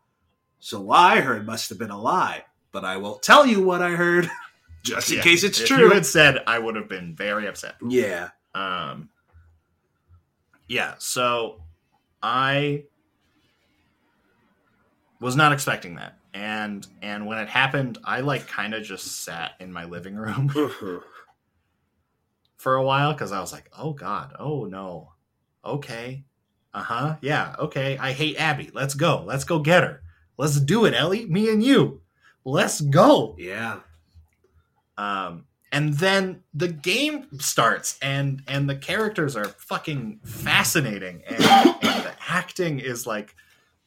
[0.59, 3.83] so what I heard must have been a lie." But I won't tell you what
[3.83, 4.31] I heard,
[4.83, 5.23] just in Yeah.
[5.23, 5.79] case it's if true.
[5.85, 7.77] you had said, I would have been very upset.
[7.89, 8.31] yeah.
[8.55, 9.09] Um,
[10.69, 11.63] yeah, so
[12.23, 12.85] I
[15.21, 19.53] was not expecting that, and and when it happened, I like kind of just sat
[19.61, 20.49] in my living room
[22.57, 25.13] for a while because I was like, oh god, oh no,
[25.65, 26.25] okay,
[26.75, 28.71] uh huh, yeah, okay, I hate Abby.
[28.75, 30.03] Let's go, let's go get her.
[30.37, 32.01] Let's do it, Ellie, me and you.
[32.45, 33.37] Let's go.
[33.39, 33.81] yeah.
[34.99, 42.05] um and then the game starts and and the characters are fucking fascinating and, and
[42.05, 43.35] the acting is like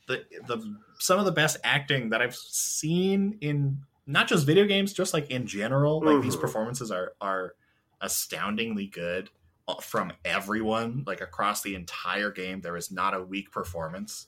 [0.08, 0.58] the the
[1.00, 5.30] some of the best acting that i've seen in not just video games just like
[5.30, 6.42] in general like these Mhm.
[6.42, 7.56] performances are are
[8.01, 9.30] astoundingly good
[9.67, 14.27] uh, from everyone like across the entire game there is not a weak performance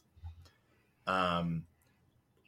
[1.08, 1.64] um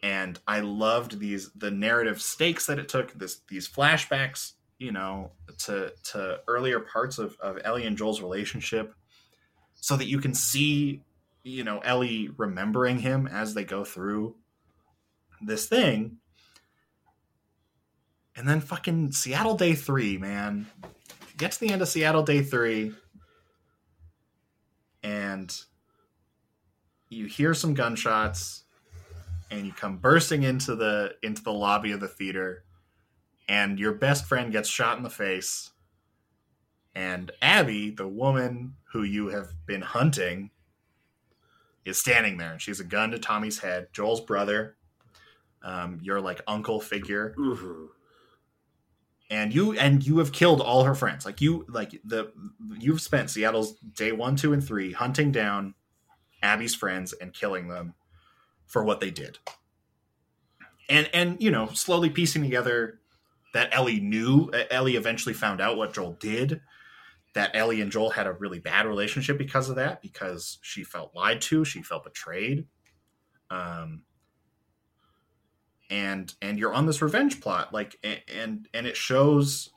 [0.03, 3.14] and I loved these the narrative stakes that it took.
[3.14, 5.30] This these flashbacks, you know,
[5.66, 8.95] to to earlier parts of of Ellie and Joel's relationship,
[9.75, 11.03] so that you can see,
[11.44, 14.36] you know, Ellie remembering him as they go through
[15.42, 16.18] this thing.
[18.36, 20.68] And then fucking Seattle Day Three, man.
[21.38, 22.94] Get to the end of Seattle Day Three,
[25.03, 25.53] and
[27.10, 28.64] you hear some gunshots
[29.52, 32.64] and you come bursting into the into the lobby of the theater
[33.50, 35.72] and your best friend gets shot in the face
[36.95, 40.50] and abby the woman who you have been hunting
[41.85, 44.76] is standing there and she's a gun to tommy's head joel's brother
[45.64, 47.35] um, your like uncle figure.
[47.38, 47.85] Mm-hmm.
[49.30, 51.26] and you and you have killed all her friends.
[51.26, 52.32] Like you like the
[52.80, 55.76] you've spent seattle's day one two and three hunting down
[56.43, 57.93] abby's friends and killing them
[58.66, 59.38] for what they did.
[60.90, 63.00] And and you know slowly piecing together
[63.53, 66.61] that ellie knew ellie eventually found out what joel did
[67.34, 71.16] that ellie and joel had a really bad relationship because of that because she felt
[71.16, 72.66] lied to she felt betrayed.
[73.50, 74.01] Um
[75.90, 79.72] and and you're on this revenge plot like and and it shows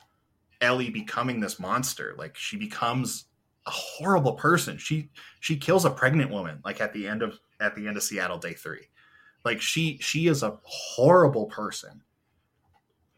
[0.60, 2.14] ellie becoming this monster.
[2.16, 3.26] Like she becomes
[3.66, 4.78] a horrible person.
[4.78, 5.10] She
[5.40, 8.38] she kills a pregnant woman like at the end of at the end of seattle
[8.38, 8.88] day three.
[9.44, 12.02] Like she she is a horrible person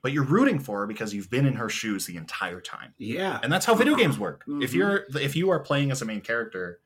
[0.06, 2.94] but you're rooting for her because you've been in her shoes the entire time.
[2.96, 3.40] Yeah.
[3.42, 4.44] and that's how video games work.
[4.46, 4.74] If Mhm.
[4.74, 6.78] you're if you are playing as a main character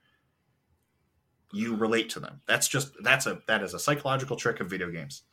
[1.53, 2.41] you relate to them.
[2.47, 5.25] That's just that's a that is a psychological trick of video games.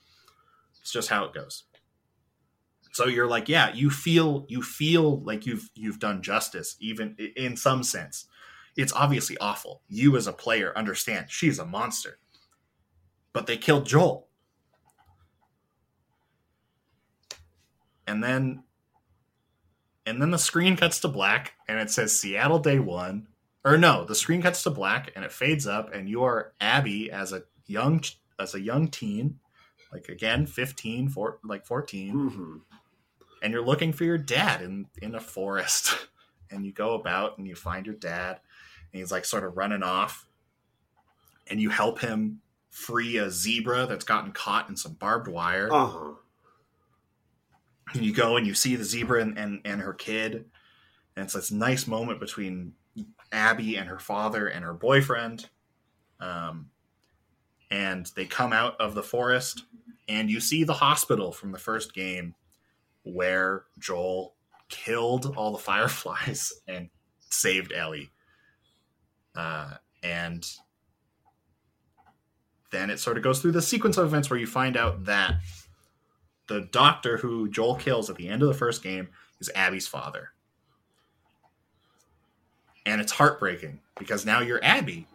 [0.82, 1.64] It's just how it goes.
[2.92, 7.56] So you're like yeah you feel you feel like you've you've done justice even in
[7.56, 8.26] some sense.
[8.76, 9.82] It's obviously awful.
[9.88, 12.20] You as a player understand she's a monster.
[13.32, 14.27] But they killed joel
[18.08, 18.64] and then
[20.06, 23.28] and then the screen cuts to black and it says Seattle Day One.
[23.66, 27.12] Or no, the screen cuts to black and it fades up, and you are Abby
[27.12, 28.02] as a young
[28.40, 29.40] as a young teen,
[29.92, 32.56] like again, 15, four, like 14, Mm-hmm.
[33.42, 35.94] and you're looking for your dad in in a forest.
[36.50, 38.40] And you go about and you find your dad,
[38.94, 40.26] and he's like sort of running off,
[41.48, 45.86] and you help him free a zebra that's gotten caught in some barbed wire Uh
[45.88, 46.12] huh.
[47.94, 50.46] And you go and you see the zebra and, and, and her kid.
[51.16, 52.74] And it's this nice moment between
[53.32, 55.50] abby and her father and her boyfriend.
[56.20, 56.70] Um,
[57.70, 59.64] and they come out of the forest
[60.08, 62.34] and you see the hospital from the first game
[63.04, 64.36] where joel
[64.70, 66.90] killed all the fireflies and
[67.30, 68.10] saved ellie.
[69.36, 70.50] Uh, and
[72.72, 75.36] then it sort of goes through the sequence of events where you find out that
[76.48, 79.10] the doctor who Joel kills at the end of the first game
[79.40, 80.30] is Abby's father.
[82.86, 85.08] And it's heartbreaking because now you're Abby,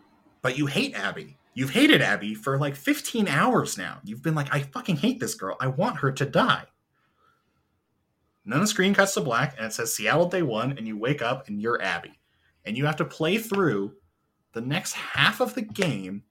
[0.43, 1.39] but you hate Abby.
[1.55, 4.01] You've hated Abby for like 15 hours now.
[4.05, 5.57] You've been like, I fucking hate this girl.
[5.61, 6.65] I want her to die.
[8.45, 10.99] And then the screen cuts to black and it says Seattle Day One, and you
[10.99, 12.19] wake up and you're Abby.
[12.65, 13.95] And you have to play through
[14.53, 16.25] the next half of the game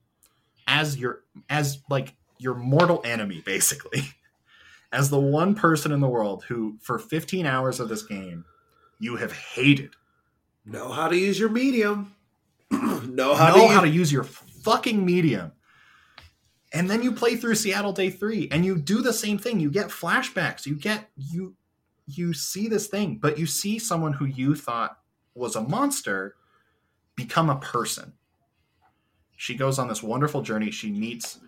[0.68, 4.04] as your as like your mortal enemy, basically.
[4.92, 8.45] as the one person in the world who, for 15 hours of this game,
[9.00, 9.95] you have hated.
[10.66, 12.16] Know how to use your medium.
[12.72, 13.72] know how know to use.
[13.72, 15.53] how to use your fucking medium.
[16.74, 19.60] And then you play through Seattle Day 3 and you do the same thing.
[19.60, 20.66] You get flashbacks.
[20.66, 21.56] You get you
[22.08, 24.98] you see this thing, but you see someone who you thought
[25.36, 26.36] was a monster
[27.16, 28.14] become a person.
[29.36, 30.72] She goes on this wonderful journey.
[30.72, 31.40] She meets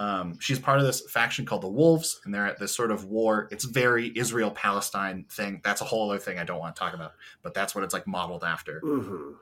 [0.00, 3.04] um, she's part of this faction called the Wolves, and they're at this sort of
[3.04, 3.48] war.
[3.50, 5.60] It's very Israel Palestine thing.
[5.62, 7.12] That's a whole other thing I don't want to talk about,
[7.42, 9.34] but that's what it's like modeled after Mhm.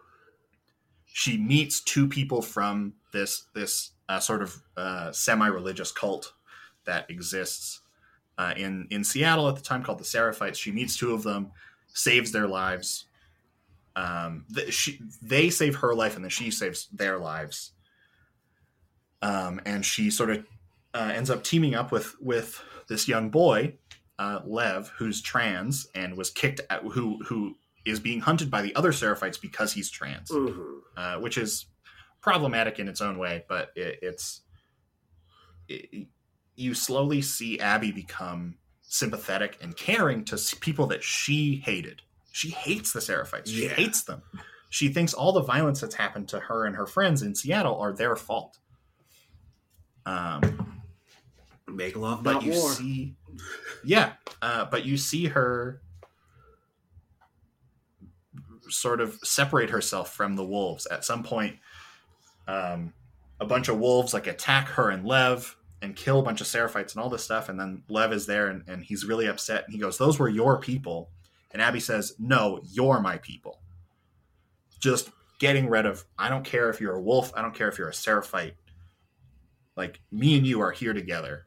[1.07, 6.33] she meets two people from this this uh, sort of uh, semi-religious cult
[6.85, 7.81] that exists
[8.39, 10.57] uh, in in Seattle at the time called the Seraphites.
[10.57, 11.53] She meets two of them,
[11.93, 13.05] saves their lives.
[13.97, 17.73] Um, th- she, they save her life, and then she saves their lives.
[19.22, 20.44] Um, and she sort of
[20.94, 23.74] uh, ends up teaming up with with this young boy,
[24.18, 28.74] uh, Lev, who's trans and was kicked at, who who is being hunted by the
[28.76, 30.80] other Seraphites because he's trans Mhm.
[30.97, 31.66] uh, which is
[32.20, 34.42] problematic in its own way, but it, it's
[35.68, 36.06] it,
[36.56, 42.02] you slowly see Abby become sympathetic and caring to people that she hated.
[42.32, 43.47] She hates the Seraphites.
[43.48, 43.74] She Yeah.
[43.74, 44.22] hates them.
[44.70, 47.92] She thinks all the violence that's happened to her and her friends in Seattle are
[47.92, 48.58] their fault.
[50.09, 50.81] Um,
[51.69, 52.70] Make love, but you war.
[52.73, 53.15] see
[53.85, 55.83] yeah uh, but you see her
[58.70, 60.87] sort of separate herself from the wolves.
[60.87, 61.57] At some point
[62.47, 62.95] um,
[63.39, 66.95] a bunch of wolves like attack her and lev and kill a bunch of seraphites
[66.95, 69.65] and all this stuff and then lev is there and, and he's really upset.
[69.65, 71.11] And he goes those were your people.
[71.53, 73.61] And abby says no you're my people.
[74.81, 77.31] Just getting rid of i don't care if you're a wolf.
[77.37, 78.55] I don't care if you're a seraphite
[79.78, 81.44] like me and you are here together.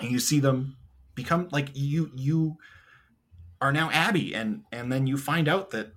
[0.00, 0.76] And you see them
[1.14, 2.56] become like you you
[3.60, 5.92] are now abby and and then you find out that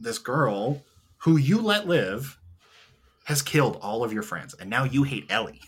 [0.00, 0.82] this girl
[1.18, 2.38] who you let live
[3.26, 5.60] has killed all of your friends and now you hate ellie.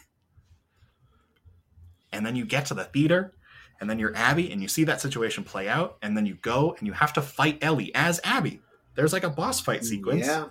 [2.12, 3.34] And then you get to the theater
[3.80, 6.74] and then you're abby and you see that situation play out and then you go
[6.78, 8.60] and you have to fight ellie as abby.
[8.94, 10.46] There's like a boss fight sequence Yeah.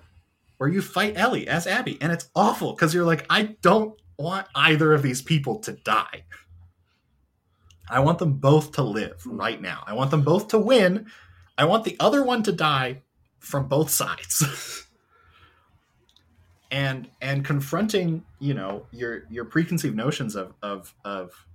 [0.58, 4.48] where you fight Ellie as Abby, and it's awful because you're like, I don't want
[4.56, 6.24] either of these people to die.
[7.90, 9.84] I want them both to live right now.
[9.86, 11.08] I want them both to win.
[11.58, 13.02] I want the other one to die
[13.40, 14.88] from both sides.
[16.72, 21.46] and and confronting, you know, your your preconceived notions of of of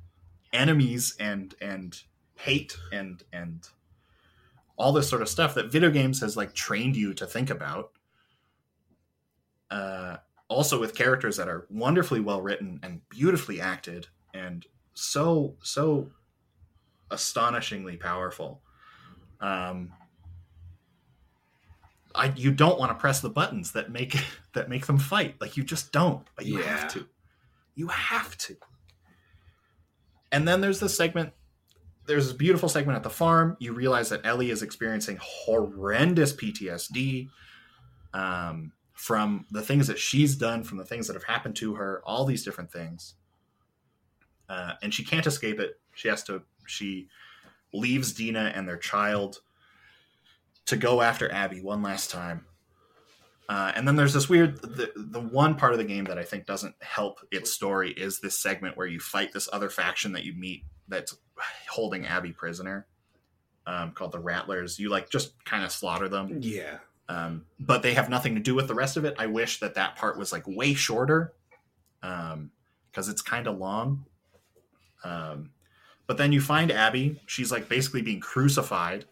[0.52, 2.00] enemies and and
[2.36, 3.68] hate and and
[4.76, 7.90] all this sort of stuff that video games has like trained you to think about
[9.70, 10.16] uh,
[10.48, 16.10] also with characters that are wonderfully well written and beautifully acted and so so
[17.10, 18.62] astonishingly powerful.
[19.40, 19.92] Um
[22.14, 24.16] I, you don't want to press the buttons that make
[24.54, 25.36] that make them fight.
[25.40, 26.66] Like you just don't but you Yeah.
[26.66, 27.06] have to.
[27.74, 28.56] You have to.
[30.32, 31.32] And then there's this segment
[32.06, 33.56] there's this beautiful segment at the farm.
[33.60, 37.28] You realize that ellie is experiencing horrendous ptsd
[38.14, 42.02] um, from the things that she's done, from the things that have happened to her,
[42.04, 43.14] all these different things.
[44.48, 45.78] Uh, and she can't escape it.
[45.94, 47.08] She has to, she
[47.72, 49.40] leaves Dina and their child
[50.66, 52.44] to go after Abby one last time.
[53.48, 56.24] Uh, and then there's this weird, the, the one part of the game that I
[56.24, 60.24] think doesn't help its story is this segment where you fight this other faction that
[60.24, 61.16] you meet that's
[61.70, 62.88] holding Abby prisoner
[63.64, 64.80] um, called the Rattlers.
[64.80, 66.78] You like just kind of slaughter them Yeah.
[67.08, 69.14] Um, but they have nothing to do with the rest of it.
[69.18, 71.32] I wish that that part was like way shorter,
[72.02, 72.50] um,
[72.90, 74.04] because it's kind of long.
[75.04, 75.50] Um,
[76.06, 79.06] but then you find Abby; she's like basically being crucified,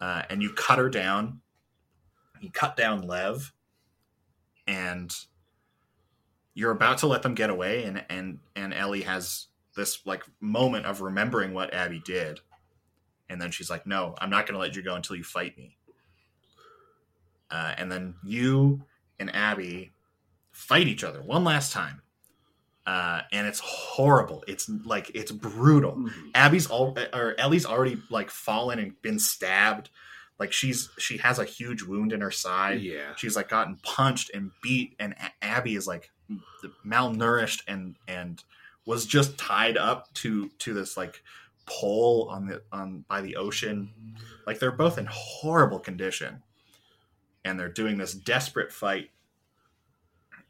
[0.00, 1.40] uh, and you cut her down.
[2.40, 3.52] You cut down Lev,
[4.66, 5.14] and
[6.54, 10.84] you're about to let them get away, and and and Ellie has this like moment
[10.84, 12.40] of remembering what Abby did,
[13.30, 15.56] and then she's like, "No, I'm not going to let you go until you fight
[15.56, 15.78] me."
[17.52, 18.82] Uh, and then you
[19.18, 19.92] and Abby
[20.50, 22.02] fight each other one last time,
[22.86, 24.42] uh, and it's horrible.
[24.48, 25.92] It's like it's brutal.
[25.92, 26.28] Mm-hmm.
[26.34, 29.90] Abby's all or Ellie's already like fallen and been stabbed.
[30.38, 32.80] Like she's she has a huge wound in her side.
[32.80, 33.14] Yeah.
[33.16, 36.10] She's like gotten punched and beat, and A- Abby is like
[36.84, 38.42] malnourished and and
[38.86, 41.22] was just tied up to to this like
[41.66, 43.90] pole on the on by the ocean.
[44.46, 46.42] Like they're both in horrible condition,
[47.44, 49.10] and they're doing this desperate fight.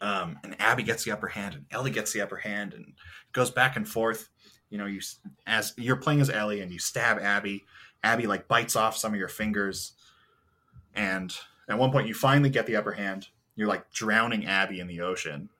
[0.01, 2.95] Um, and Abby gets the upper hand, and Ellie gets the upper hand, and
[3.33, 4.29] goes back and forth.
[4.69, 5.01] You know, you
[5.47, 7.65] as you're playing as Ellie, and you stab Abby.
[8.03, 9.93] Abby like bites off some of your fingers,
[10.95, 11.33] and
[11.69, 13.29] at one point you finally get the upper hand.
[13.55, 15.51] You're like drowning Abby in the ocean,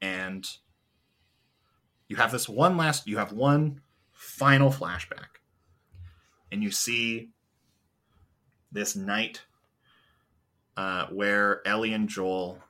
[0.00, 0.48] and
[2.06, 3.08] you have this one last.
[3.08, 3.80] You have one
[4.12, 5.40] final flashback,
[6.52, 7.30] and you see
[8.70, 9.42] this night
[10.78, 12.62] uh, where Ellie and Joel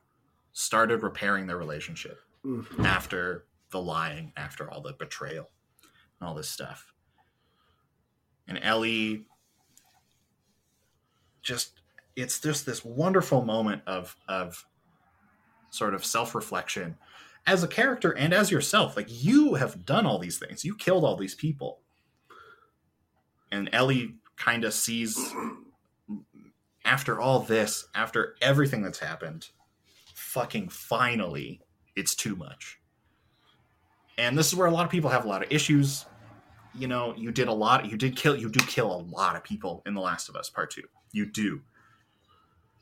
[0.55, 2.85] started repairing their relationship Mhm.
[2.85, 5.51] after the lying, after all the betrayal,
[6.19, 6.95] and all this stuff.
[8.47, 9.27] And Ellie
[11.43, 11.81] just
[12.17, 14.67] it's just this wonderful moment of of
[15.71, 16.97] sort of self-reflection
[17.47, 18.97] as a character and as yourself.
[18.97, 20.65] Like you have done all these things.
[20.65, 21.83] You killed all these people.
[23.53, 25.17] And Ellie kind of sees
[26.89, 29.49] after all this, after everything that's happened,
[30.15, 31.61] fucking finally,
[31.95, 32.81] it's too much.
[34.17, 36.07] And this is where a lot of people have a lot of issues.
[36.75, 39.45] You know, you did a lot, you did kill, you do kill a lot of
[39.45, 40.83] people in The Last of Us Part 2.
[41.13, 41.61] You do.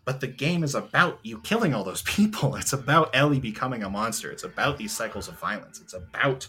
[0.05, 2.55] But the game is about you killing all those people.
[2.55, 4.31] It's about Ellie becoming a monster.
[4.31, 5.81] It's about these cycles of violence.
[5.81, 6.47] It's about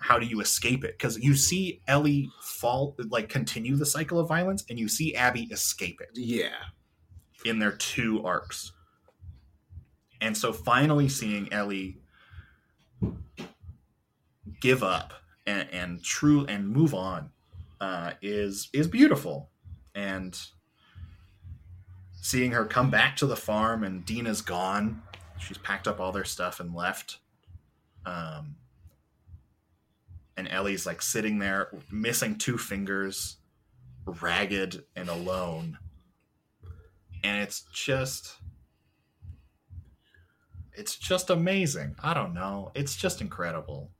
[0.00, 0.96] how do you escape it?
[0.96, 5.48] Because you see Ellie fall, like continue the cycle of violence, and you see Abby
[5.50, 6.54] escape it Yeah.
[7.44, 8.72] In their two arcs.
[10.20, 11.98] And so finally seeing Ellie
[14.60, 15.12] give up
[15.46, 17.30] and, and true and move on
[17.80, 19.50] uh, is is beautiful.
[19.94, 20.38] And
[22.20, 25.02] seeing her come back to the farm and Dina's gone
[25.38, 27.18] she's packed up all their stuff and left.
[28.04, 28.56] Um,
[30.36, 33.36] and Ellie's like sitting there missing two fingers
[34.06, 35.78] ragged and alone
[37.24, 38.36] and it's just
[40.72, 41.96] it's just amazing.
[42.02, 42.70] I don't know.
[42.74, 43.90] It's just incredible.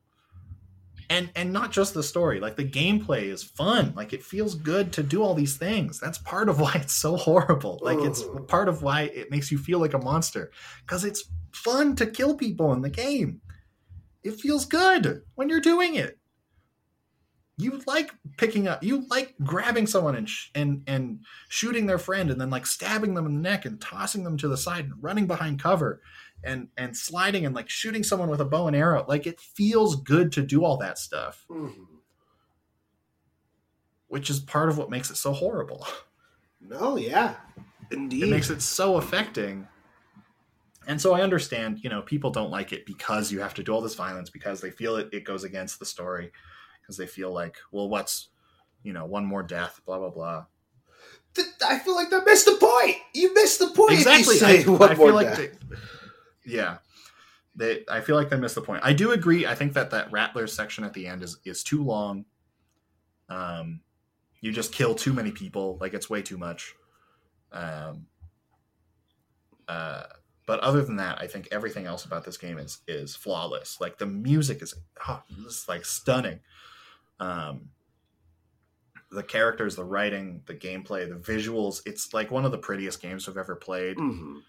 [1.10, 3.94] And and not just the story like the gameplay is fun.
[3.96, 5.98] Like it feels good to do all these things.
[5.98, 7.80] That's part of why it's so horrible.
[7.82, 10.50] Like it's part of why it makes you feel like a monster.
[10.86, 13.40] Because it's fun to kill people in the game.
[14.22, 16.17] It feels good when you're doing it
[17.60, 22.30] you like picking up you like grabbing someone and sh- and and shooting their friend
[22.30, 24.94] and then like stabbing them in the neck and tossing them to the side and
[25.02, 26.00] running behind cover
[26.44, 29.04] and and sliding and like shooting someone with a bow and arrow.
[29.08, 31.44] Like it feels good to do all that stuff.
[31.50, 31.74] Mhm.
[34.06, 35.86] which is part of what makes it so horrible.
[36.60, 37.34] No, yeah,
[37.90, 38.22] indeed.
[38.22, 39.66] it makes it so affecting.
[40.86, 43.72] And so i understand you know people don't like it because you have to do
[43.74, 46.32] all this violence because they feel it, it goes against the story
[46.88, 48.30] because they feel like well what's
[48.82, 50.46] you know one more death blah blah blah.
[51.64, 52.96] I feel like that missed the point.
[53.14, 53.92] You missed the point.
[53.92, 54.40] exactly.
[54.42, 54.54] I,
[54.90, 55.50] I feel like they,
[56.44, 56.78] yeah.
[57.54, 58.80] They i feel like they missed the point.
[58.82, 59.46] I do agree.
[59.46, 62.24] I think that that rattler section at the end is is too long.
[63.28, 63.80] Um
[64.40, 65.76] you just kill too many people.
[65.80, 66.74] Like it's way too much.
[67.52, 68.06] Um
[69.68, 70.04] uh
[70.46, 73.80] but other than that i think everything else about this game is is flawless.
[73.80, 74.74] Like the music is
[75.06, 75.22] oh,
[75.68, 76.40] like stunning
[77.20, 77.70] um
[79.10, 83.26] the characters the writing the gameplay the visuals it's like one of the prettiest games
[83.28, 84.42] i've ever played Mhm.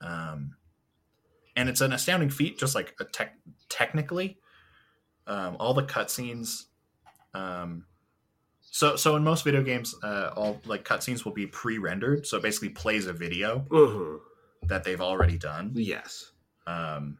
[0.00, 0.56] um,
[1.56, 3.36] and it's an astounding feat, just like a tech
[3.68, 4.38] technically.
[5.26, 6.66] Um, all the cutscenes.
[7.34, 7.86] Um,
[8.60, 12.44] so so in most video games, uh, all like cutscenes will be pre-rendered, so it
[12.44, 14.20] basically plays a video Mhm.
[14.68, 16.30] that they've already done, Yes.
[16.68, 17.18] um,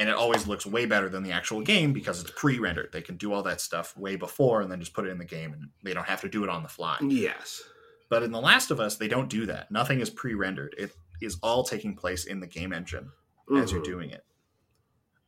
[0.00, 2.90] and it always looks way better than the actual game because it's pre-rendered.
[2.90, 5.24] They can do all that stuff way before and then just put it in the
[5.24, 6.96] game, and they don't have to do it on the fly.
[7.02, 7.62] Yes.
[8.08, 9.70] But in The Last of Us, they don't do that.
[9.70, 10.74] Nothing is pre-rendered.
[10.78, 13.12] It is all taking place in the game engine.
[13.56, 13.84] as you're Mhm.
[13.84, 14.24] doing it.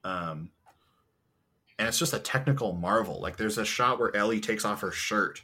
[0.04, 0.52] Um,
[1.76, 3.20] and it's just a technical marvel.
[3.20, 5.42] Like there's a shot where Ellie takes off her shirt,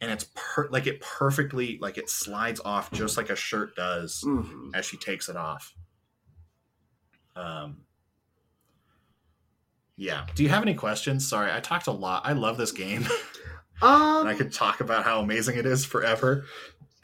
[0.00, 4.24] and it's per- like it perfectly like it slides off just like a shirt does
[4.26, 4.70] Mhm.
[4.74, 5.72] as she takes it off.
[7.36, 7.82] Um,
[10.00, 10.24] yeah.
[10.34, 11.28] Do you have any questions?
[11.28, 12.22] Sorry, I talked a lot.
[12.24, 13.06] I love this game,
[13.82, 16.44] Um, and I could talk about how amazing it is forever.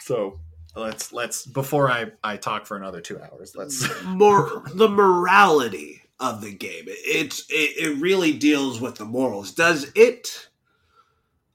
[0.00, 0.40] So
[0.74, 3.54] let's let's before I I talk for another two hours.
[3.54, 6.84] Let's more the morality of the game.
[6.86, 9.52] It's it, it really deals with the morals.
[9.52, 10.48] Does it?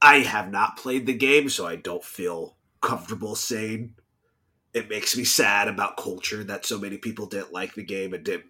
[0.01, 3.95] I have not played the game, so I don't feel comfortable saying.
[4.73, 8.23] It makes me sad about culture that so many people didn't like the game and
[8.23, 8.45] didn't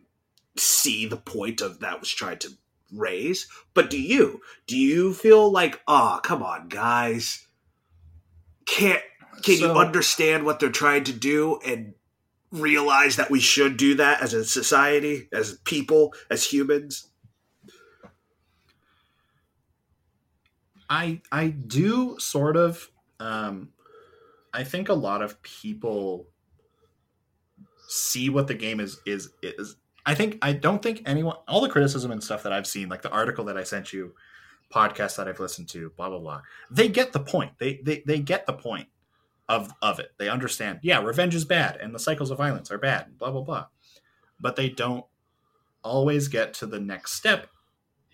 [0.56, 2.52] see the point of that was trying to
[2.92, 3.48] raise.
[3.74, 4.42] But do you?
[4.68, 7.48] Do you feel like, oh, come on, guys?
[8.66, 9.02] Can't
[9.44, 11.94] can you understand what they're trying to do and
[12.52, 17.08] realize that we should do that as a society, as people, as humans?
[20.90, 22.90] I I do sort of.
[23.20, 23.70] Um,
[24.54, 26.28] I think a lot of people
[27.88, 29.78] see what the game is is is.
[30.06, 33.02] I think I don't think anyone all the criticism and stuff that I've seen, like
[33.02, 34.14] the article that I sent you,
[34.74, 36.42] podcast that I've listened to, blah blah blah.
[36.70, 37.54] They get the point.
[37.60, 38.88] They they they get the point
[39.48, 40.14] of of it.
[40.18, 40.80] They understand.
[40.82, 43.18] Yeah, revenge is bad, and the cycles of violence are bad.
[43.18, 43.66] Blah blah blah.
[44.40, 45.06] But they don't
[45.84, 47.48] always get to the next step,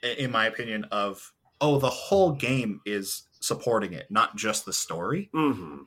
[0.01, 5.29] in my opinion, of oh, the whole game is supporting it, not just the story.
[5.33, 5.83] Mm-hmm.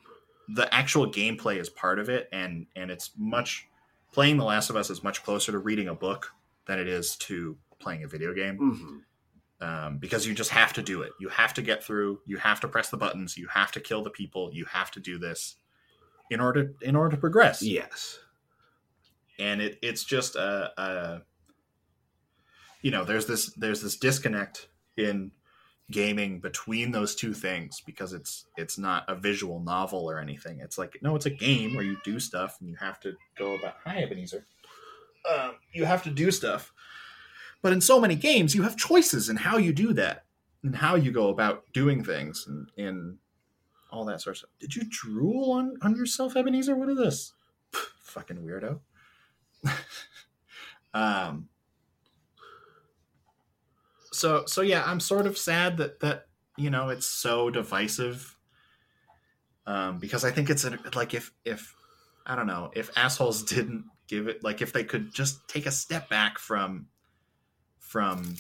[0.54, 3.68] The actual gameplay is part of it, and and it's much
[4.12, 6.32] playing The Last of Us is much closer to reading a book
[6.66, 9.66] than it is to playing a video game Mm-hmm.
[9.66, 11.12] um, because you just have to do it.
[11.20, 12.20] You have to get through.
[12.26, 13.36] You have to press the buttons.
[13.36, 14.50] You have to kill the people.
[14.52, 15.56] You have to do this
[16.30, 17.62] in order in order to progress.
[17.62, 18.18] Yes.
[19.38, 21.22] and it it's just a, a
[22.82, 25.30] you know there's this there's this disconnect in
[25.90, 30.60] gaming between those two things because it's it's not a visual novel or anything.
[30.60, 33.54] It's like no it's a game where you do stuff and you have to go
[33.54, 34.46] about hi ebenezer.
[35.30, 36.72] Um, you have to do stuff.
[37.62, 40.24] But in so many games you have choices in how you do that
[40.62, 43.18] and how you go about doing things and, and
[43.90, 44.50] all that sort of stuff.
[44.58, 46.76] Did you drool on on yourself ebenezer?
[46.76, 47.32] What is this?
[48.00, 48.80] Fucking weirdo.
[50.92, 51.48] Um
[54.20, 56.26] so so yeah, I'm sort of sad that that
[56.56, 58.36] you know it's so divisive.
[59.66, 61.74] Um, because I think it's a, like if if
[62.26, 65.70] I don't know if assholes didn't give it like if they could just take a
[65.70, 66.86] step back from
[67.78, 68.36] from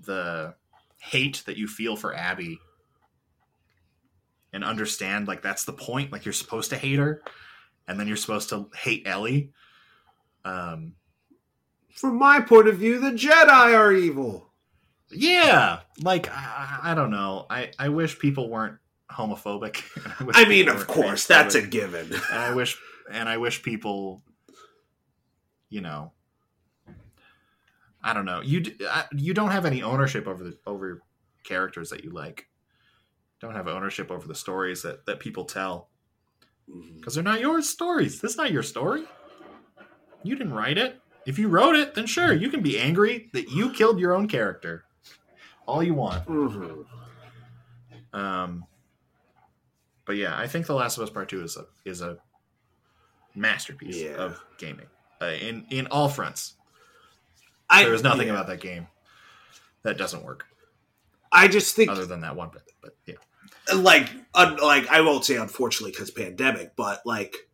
[0.00, 0.54] the
[0.98, 2.58] hate that you feel for Abby
[4.52, 7.22] and understand like that's the point like you're supposed to hate her
[7.86, 9.50] and then you're supposed to hate Ellie
[10.44, 10.94] um
[11.94, 14.50] From my point of view, the Jedi are evil.
[15.14, 18.78] Yeah like I, I don't know I I wish people weren't
[19.10, 19.82] homophobic
[20.26, 22.12] wish I mean, of course, that's a given.
[22.12, 22.78] and I wish
[23.10, 24.22] and I wish people,
[25.68, 26.12] you know,
[28.02, 28.40] I don't know.
[28.40, 31.02] You I- you don't have any ownership over the over
[31.44, 32.46] characters that you like.
[33.40, 35.90] Don't have ownership over the stories that that people tell
[36.68, 36.96] mm-hmm.
[36.96, 38.20] because they're not your stories.
[38.20, 39.04] That's not your story.
[40.22, 41.00] You didn't write it.
[41.26, 42.42] If you wrote it, then sure, mm-hmm.
[42.42, 44.84] you can be angry that you killed your own character.
[45.66, 46.26] All you want.
[46.26, 46.86] Mhm.
[48.12, 48.66] Um,
[50.04, 52.18] but yeah, I think The Last of Us Part Two is a is a
[53.34, 54.10] masterpiece Yeah.
[54.16, 54.86] of gaming
[55.20, 56.54] uh, in in all fronts.
[57.68, 58.34] I, There is nothing yeah.
[58.34, 58.88] about that game
[59.82, 60.46] that doesn't work,
[61.32, 62.62] I just think, other than that one bit.
[62.82, 63.14] But yeah,
[63.74, 67.48] like, un, like I won't say unfortunately because pandemic, but like,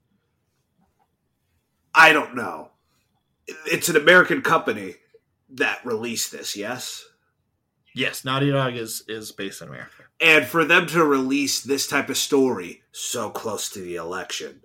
[1.95, 2.71] I don't know.
[3.67, 4.97] It's an American company
[5.51, 7.07] that released this, yes.
[7.95, 10.05] Yes, Naughty Dog is is based in America.
[10.21, 14.61] And for them to release this type of story so close to the election,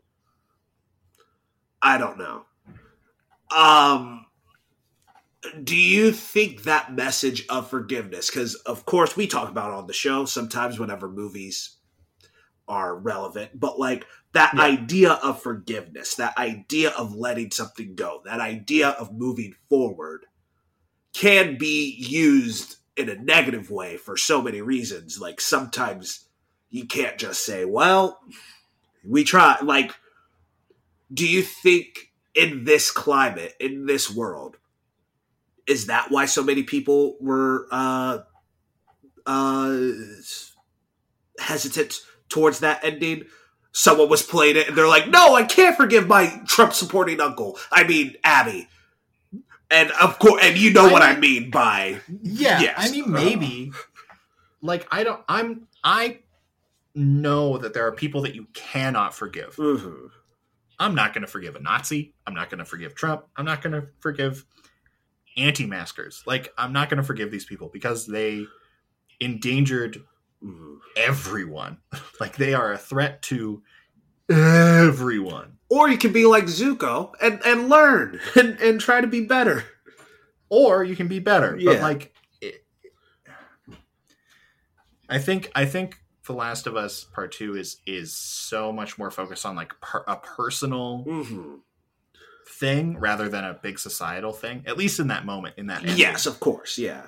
[1.81, 2.45] I don't know.
[3.55, 4.25] Um,
[5.63, 8.29] do you think that message of forgiveness?
[8.29, 11.77] Because of course we talk about it on the show sometimes whenever movies
[12.67, 14.61] are relevant, but like that Yeah.
[14.63, 20.25] idea of forgiveness, that idea of letting something go, that idea of moving forward
[21.13, 25.19] can be used in a negative way for so many reasons.
[25.19, 26.25] Like sometimes
[26.69, 28.19] you can't just say, well,
[29.07, 29.57] we try.
[29.61, 29.93] Like,
[31.13, 34.57] do you think in this climate, in this world,
[35.67, 38.19] is that why so many people were uh,
[39.25, 39.77] uh,
[41.39, 43.25] hesitant towards that ending?
[43.71, 47.57] Someone was playing it and they're like, no, I can't forgive my Trump supporting uncle.
[47.71, 48.69] I mean, Abby.
[49.71, 52.75] And of course, and you know I what I mean- mean by Yeah, Yes.
[52.77, 53.71] I mean maybe.
[54.61, 55.23] like I don't.
[55.27, 55.67] I'm.
[55.83, 56.19] I
[56.93, 59.55] know that there are people that you cannot forgive.
[59.57, 60.09] Mhm.
[60.79, 62.13] I'm not going to forgive a Nazi.
[62.27, 63.25] I'm not going to forgive Trump.
[63.37, 64.45] I'm not going to forgive
[65.37, 66.23] anti-maskers.
[66.25, 68.45] Like I'm not going to forgive these people because they
[69.19, 70.03] endangered
[70.43, 70.79] Mhm.
[70.95, 71.77] everyone.
[72.19, 73.63] like they are a threat to
[74.29, 75.53] everyone.
[75.69, 79.63] Or you can be like Zuko and, and learn and, and try to be better.
[80.49, 81.51] Or you can be better.
[81.53, 81.81] But Yeah.
[81.81, 82.65] like it,
[85.09, 89.11] I think I think The Last of Us Part 2 is is so much more
[89.11, 91.55] focused on like per, a personal Mm-hmm.
[92.59, 94.63] thing rather than a big societal thing.
[94.67, 95.97] At least in that moment in that ending.
[95.97, 96.77] Yes, of course.
[96.77, 97.03] Yeah.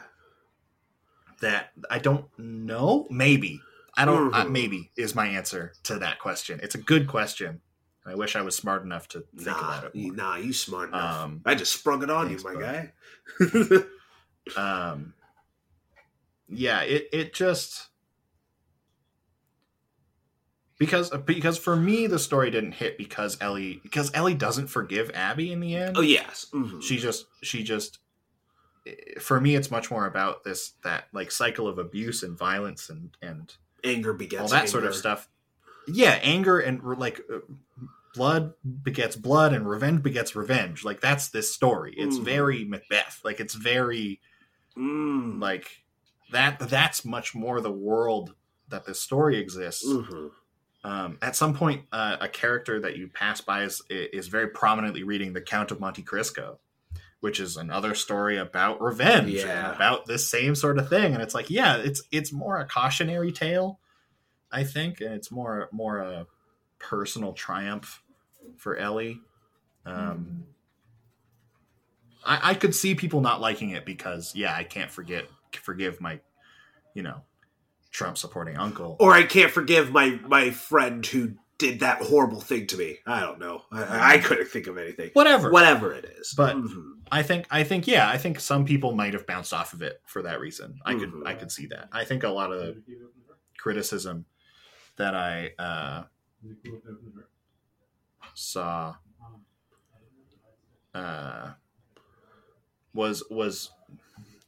[1.42, 3.08] that I don't know.
[3.12, 3.62] Maybe
[3.98, 4.34] I don't.
[4.34, 4.52] Uh, Mhm.
[4.52, 6.60] maybe is my answer to that question.
[6.64, 7.62] It's a good question.
[8.06, 9.96] I wish I was smart enough to think nah, about it.
[9.96, 10.14] more.
[10.14, 11.24] nah, you smart enough.
[11.26, 12.94] Um, I just sprung it on thanks, you, my guy.
[14.56, 15.14] um,
[16.48, 17.88] yeah, it it just
[20.80, 25.52] because because for me the story didn't hit because Ellie because Ellie doesn't forgive Abby
[25.52, 25.98] in the end.
[25.98, 26.46] oh yes.
[26.54, 26.82] Mhm.
[26.84, 28.00] she just she just
[29.20, 33.18] for me it's much more about this that like cycle of abuse and violence and
[33.22, 33.56] and
[33.88, 35.28] anger begets all that sort of stuff.
[35.88, 37.40] Yeah, anger and like uh,
[38.14, 40.84] blood begets blood, and revenge begets revenge.
[40.84, 41.94] Like that's this story.
[41.98, 42.24] It's Mm.
[42.26, 43.22] very Macbeth.
[43.24, 44.20] Like it's very
[44.78, 45.42] Mm.
[45.42, 45.84] like
[46.32, 46.60] that.
[46.60, 48.34] That's much more the world
[48.70, 49.88] that this story exists.
[49.88, 50.32] Mhm.
[50.84, 55.04] Um, at some point, uh, a character that you pass by is is very prominently
[55.04, 56.60] reading the Count of Monte Cristo,
[57.20, 59.68] which is another story about revenge Yeah.
[59.68, 61.14] and about this same sort of thing.
[61.14, 63.80] And it's like, yeah, it's it's more a cautionary tale,
[64.52, 66.28] I think, and it's more more a
[66.80, 68.04] personal triumph
[68.58, 69.20] for Ellie.
[69.86, 70.46] Um,
[72.26, 76.20] I, I could see people not liking it because, yeah, I can't forget forgive my,
[76.94, 77.22] you know,
[77.92, 78.96] Trump supporting uncle.
[79.00, 82.98] Or I can't forgive my my friend who did that horrible thing to me.
[83.08, 83.64] I don't know.
[83.72, 85.10] I, I couldn't think of anything.
[85.14, 85.52] Whatever.
[85.52, 86.34] Whatever it is.
[86.38, 86.92] But- Mhm.
[87.12, 90.02] I think I think yeah, I think some people might have bounced off of it
[90.06, 90.80] for that reason.
[90.86, 91.14] I could.
[91.26, 91.90] I could see that.
[91.92, 92.82] I think a lot of the
[93.58, 94.26] criticism
[94.98, 96.04] that I uh,
[98.34, 98.96] saw
[100.94, 101.52] uh,
[102.94, 103.72] was was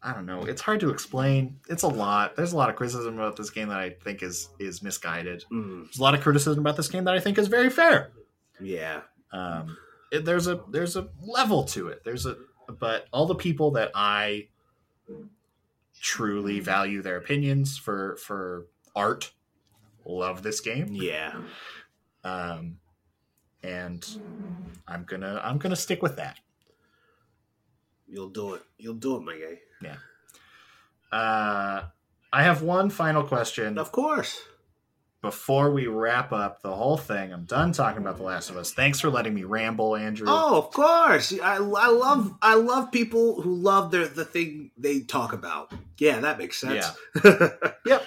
[0.02, 0.44] I don't know.
[0.46, 1.60] It's hard to explain.
[1.70, 2.36] It's a lot.
[2.36, 5.44] There's a lot of criticism about this game that I think is is misguided.
[5.52, 8.12] Mm, There's a lot of criticism about this game that I think is very fair.
[8.62, 9.02] yeah.
[9.32, 9.78] Um,
[10.12, 12.04] it, there's a there's a level to it.
[12.04, 12.36] There's a
[12.78, 14.48] but all the people that I
[16.02, 19.32] truly value their opinions for for art
[20.06, 20.90] love this game.
[20.92, 21.34] Yeah.
[22.24, 22.78] Um,
[23.64, 24.06] and
[24.88, 26.40] I'm gonna I'm gonna stick with that.
[28.08, 28.64] You'll do it.
[28.78, 29.60] You'll do it, my guy.
[29.82, 31.18] Yeah.
[31.18, 31.84] Uh,
[32.32, 34.42] I have one final question Of course.
[35.22, 37.34] Before we wrap up the whole thing.
[37.34, 38.72] I'm done talking about The Last of Us.
[38.72, 40.28] Thanks for letting me ramble, Andrew.
[40.30, 41.34] Oh, of course.
[41.42, 41.58] I, I
[41.90, 45.72] love I love people who love their the thing they talk about.
[45.98, 46.86] Yeah, that makes sense.
[47.24, 47.50] Yeah.
[47.86, 48.06] Yep.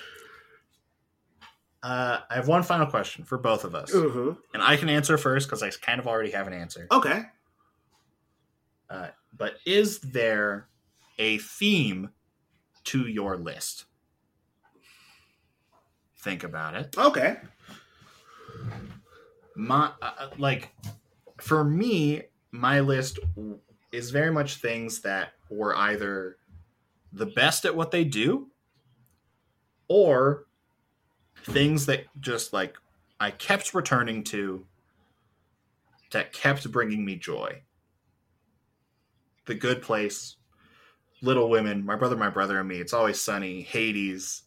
[1.83, 4.37] Uh, I have one final question for both of us, Mhm.
[4.55, 6.87] and I can answer first because I kind of already have an answer.
[6.93, 7.23] Okay.
[9.35, 10.69] But is there
[11.19, 12.11] a theme
[12.85, 13.87] to your list?
[16.23, 16.97] Think about it.
[16.97, 17.37] Okay.
[19.57, 20.73] my uh, like
[21.41, 23.19] for me my list
[23.91, 26.37] is very much things that were either
[27.13, 28.49] the best at what they do
[29.89, 30.47] or
[31.45, 32.77] things that just like
[33.21, 34.65] I kept returning to
[36.13, 37.63] that kept bringing me joy.
[39.47, 40.37] The Good Place,
[41.21, 44.42] Little Women, My Brother, My Brother and Me, It's Always Sunny, Hades.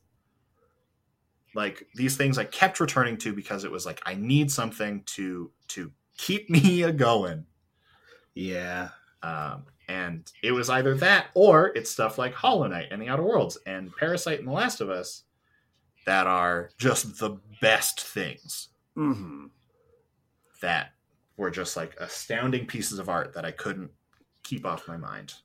[1.56, 5.50] Like these things I kept returning to because it was like I need something to
[5.69, 7.45] to keep me a going.
[8.35, 8.90] Yeah.
[9.24, 13.24] Um, and it was either that or it's stuff like Hollow Knight and the Outer
[13.24, 15.24] Worlds and Parasite and The Last of Us
[16.06, 19.45] that are just the best things mm-hmm.
[20.61, 20.92] that
[21.38, 23.92] were just like astounding pieces of art that I couldn't
[24.43, 25.35] keep off my mind.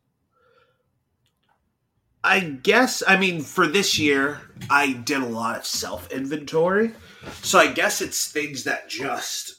[2.23, 6.92] I guess I mean for this year I did a lot of self inventory.
[7.42, 9.57] So I guess it's things that just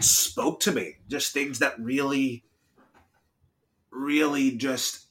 [0.00, 0.96] spoke to me.
[1.08, 2.44] Just things that really
[3.90, 5.06] really just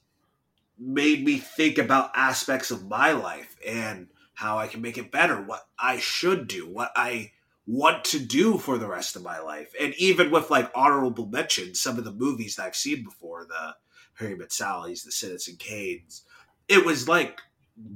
[0.77, 5.41] made me think about aspects of my life and how I can make it better,
[5.41, 7.32] what I should do, what I
[7.66, 9.74] want to do for the rest of my life.
[9.82, 13.75] And even with like honorable mentions, some of the movies that I've seen before, the
[14.14, 16.24] Harry Met Sally's, the Citizen Kane's,
[16.68, 17.42] it was like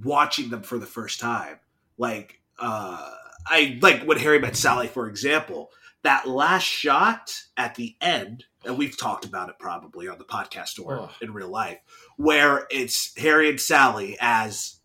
[0.03, 1.59] watching them for the first time.
[1.97, 3.09] Like, uh,
[3.47, 5.71] I like when Harry Met Sally, for example,
[6.03, 10.83] that last shot at the end, and we've talked about it probably on the podcast
[10.83, 11.09] or Ugh.
[11.21, 11.79] in real life,
[12.17, 14.79] where it's Harry and Sally as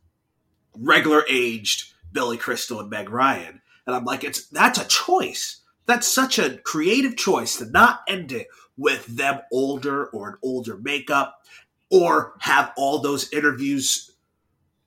[0.74, 3.60] regular aged Billy Crystal and Meg Ryan.
[3.86, 5.60] And I'm like, it's that's a choice.
[5.86, 10.76] That's such a creative choice to not end it with them older or an older
[10.76, 11.42] makeup
[11.90, 14.10] or have all those interviews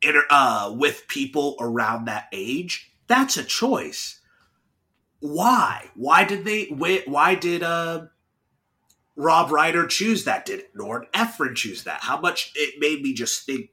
[0.02, 2.92] inter, uh, with people around that age.
[3.08, 4.19] That's a choice.
[5.19, 5.90] Why?
[5.95, 6.66] Why did they?
[6.66, 8.06] Why, why did uh,
[9.16, 10.45] Rob Reiner choose that?
[10.45, 12.02] Did Nora Ephron choose that?
[12.02, 13.72] How much it made me just think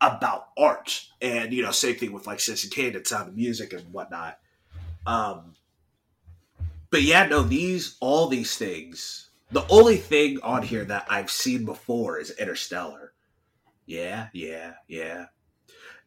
[0.00, 3.92] about art, and you know, same thing with like Kane and Sound of Music and
[3.92, 4.38] whatnot.
[5.06, 5.54] Um,
[6.90, 9.30] but yeah, no, these all these things.
[9.52, 13.12] The only thing on here that I've seen before is Interstellar.
[13.84, 15.26] Yeah, yeah, yeah.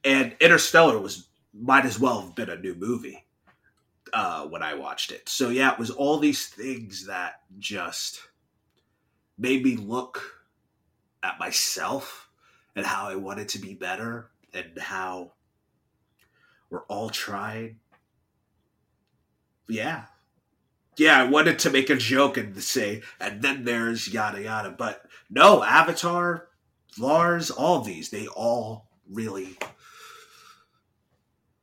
[0.03, 3.23] And Interstellar was might as well have been a new movie
[4.13, 5.29] uh, when I watched it.
[5.29, 8.19] So yeah, it was all these things that just
[9.37, 10.21] made me look
[11.21, 12.29] at myself
[12.75, 15.33] and how I wanted to be better and how
[16.71, 17.77] we're all trying.
[19.67, 20.05] Yeah.
[20.97, 24.69] Yeah, I wanted to make a joke and say, and then there's yada yada.
[24.71, 26.47] But no, Avatar,
[26.97, 29.57] Lars, all these, they all really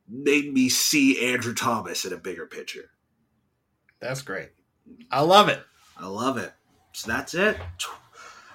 [0.08, 2.90] made me see Andrew Thomas in a bigger picture.
[4.00, 4.50] That's great.
[5.10, 5.60] I love it.
[5.96, 6.52] I love it.
[6.92, 7.56] So that's it.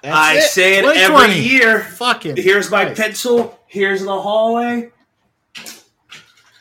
[0.03, 0.41] That's I it.
[0.43, 1.79] say it every year.
[1.79, 3.01] Fucking Here's my Christ.
[3.01, 3.59] pencil.
[3.65, 4.91] Here's the hallway.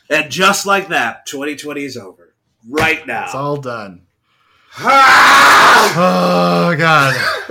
[0.09, 2.35] And just like that, 2020 is over.
[2.69, 3.25] Right now.
[3.25, 4.06] It's all done.
[4.79, 6.71] Ah!
[6.73, 7.43] Oh god.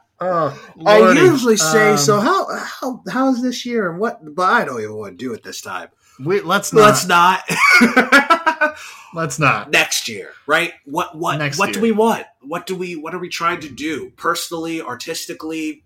[0.20, 2.18] Oh, I usually say Um, so.
[2.20, 3.88] How how how's this year?
[3.90, 4.34] and What?
[4.34, 5.90] But I don't even want to do it this time.
[6.18, 6.82] We, let's not.
[6.82, 7.44] Let's not.
[9.14, 9.70] Let's not.
[9.70, 10.74] Next year, right?
[10.84, 12.26] What what Next what do we want?
[12.42, 15.84] What do we what are we trying to do personally, artistically,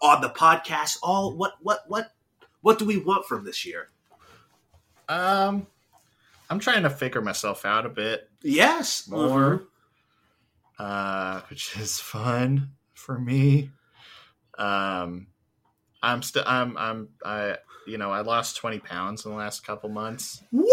[0.00, 0.98] on the podcast?
[1.02, 2.12] All what what what
[2.62, 3.90] what do we want from this year?
[5.08, 5.66] Um,
[6.48, 9.64] I'm trying to figure myself out a bit Yes, more,
[10.78, 13.70] uh, which is fun for me.
[14.58, 15.28] Um,
[16.02, 19.88] I'm still I'm I'm I you know I lost 20 pounds in the last couple
[19.88, 20.66] months, Woo!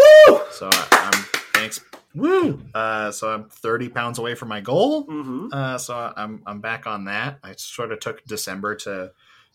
[0.50, 1.80] so I, I'm thanks.
[2.14, 2.62] Woo!
[2.72, 5.06] Uh, so I'm 30 pounds away from my goal.
[5.06, 5.48] Mm-hmm.
[5.52, 7.38] Uh, so I'm I'm back on that.
[7.42, 9.10] I sort of took December to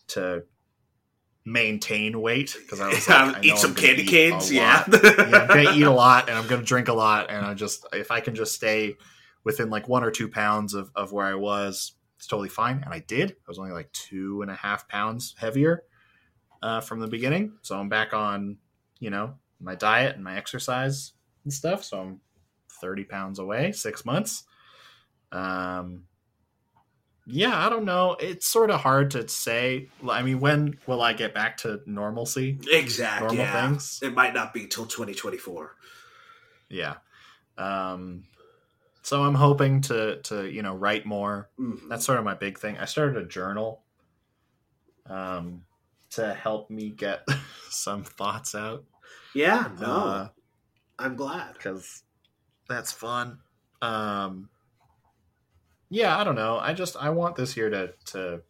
[0.08, 0.44] to
[1.44, 4.52] maintain weight because I was like, I eat I'm some candy eat canes.
[4.52, 4.84] Yeah.
[4.92, 7.86] yeah, I'm gonna eat a lot and I'm gonna drink a lot and I just
[7.92, 8.96] if I can just stay
[9.44, 12.82] within like one or two pounds of, of where I was, it's totally fine.
[12.84, 13.30] And I did.
[13.30, 15.84] I was only like two and a half pounds heavier
[16.62, 17.54] uh, from the beginning.
[17.62, 18.58] So I'm back on,
[18.98, 21.12] you know, my diet and my exercise
[21.44, 21.84] and stuff.
[21.84, 22.20] So I'm
[22.80, 24.44] 30 pounds away, six months.
[25.32, 26.04] Um,
[27.30, 28.16] yeah, I don't know.
[28.20, 29.88] It's sort of hard to say.
[30.08, 32.58] I mean, when will I get back to normalcy?
[32.70, 33.28] Exactly.
[33.28, 33.68] Normal Yeah.
[33.68, 34.00] things?
[34.02, 35.76] It might not be till 2024.
[36.68, 36.96] Yeah.
[37.58, 38.24] Um,
[39.02, 41.50] so I'm hoping to to you know write more.
[41.58, 41.88] Mhm.
[41.88, 42.78] That's sort of my big thing.
[42.78, 43.82] I started a journal
[45.06, 45.64] um,
[46.10, 47.26] to help me get
[47.70, 48.84] some thoughts out.
[49.34, 49.68] Yeah.
[49.78, 50.30] Uh, No.
[50.98, 51.54] I'm glad.
[51.54, 52.02] because
[52.68, 53.38] that's fun.
[53.82, 54.50] Um,
[55.90, 56.58] yeah, I don't know.
[56.58, 58.42] I just I want this year to to.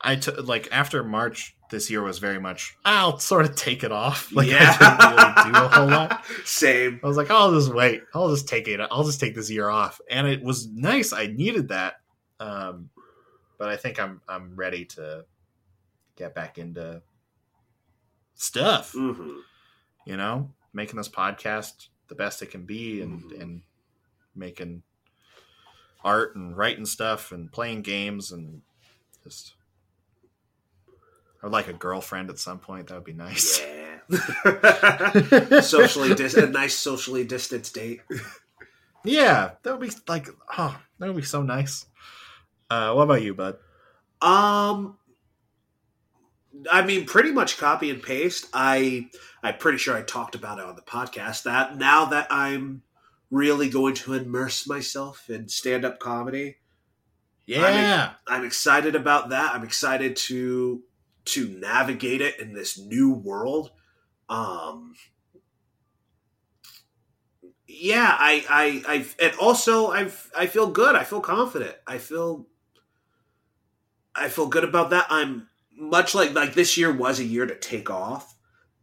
[0.00, 3.90] I took like after March this year was very much I'll sort of take it
[3.90, 4.30] off.
[4.36, 4.76] Like yeah.
[4.78, 6.24] I didn't really do a whole lot.
[6.44, 7.00] Same.
[7.02, 8.02] I was like, I'll just wait.
[8.14, 8.78] I'll just take it.
[8.90, 11.12] I'll just take this year off, and it was nice.
[11.14, 11.94] I needed that,
[12.40, 12.90] um,
[13.58, 15.24] but I think I'm I'm ready to
[16.16, 17.02] get back into
[18.34, 18.92] stuff.
[18.92, 19.38] hmm
[20.04, 23.40] You know, making this podcast the best it can be, and Mhm.
[23.40, 23.62] and
[24.34, 24.82] making
[26.04, 28.62] art and writing stuff and playing games and
[29.24, 29.54] just.
[31.42, 32.88] I would like a girlfriend at some point.
[32.88, 33.60] That would be nice.
[33.60, 33.76] Yeah.
[35.60, 38.00] socially dis- a nice socially distanced date.
[39.04, 41.86] Yeah, that would be like, oh, that would be so nice.
[42.70, 43.56] Uh, what about you, bud?
[44.20, 44.96] Um,
[46.70, 48.48] I mean, pretty much copy and paste.
[48.52, 49.08] I
[49.42, 51.44] I'm pretty sure I talked about it on the podcast.
[51.44, 52.82] That now that I'm
[53.30, 56.56] really going to immerse myself in stand up comedy,
[57.46, 59.54] Yeah, I'm excited about that.
[59.54, 60.82] I'm excited to
[61.26, 63.70] to navigate it in this new world.
[64.28, 64.94] Um,
[67.68, 70.94] yeah, I, I, I, and also I, I feel good.
[70.94, 71.74] I feel confident.
[71.86, 72.46] I feel,
[74.14, 75.06] I feel good about that.
[75.10, 78.34] I'm much like like this year was a year to take off,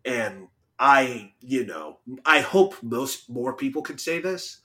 [0.06, 0.48] and
[0.80, 4.60] I, you know, I hope most more people can say this.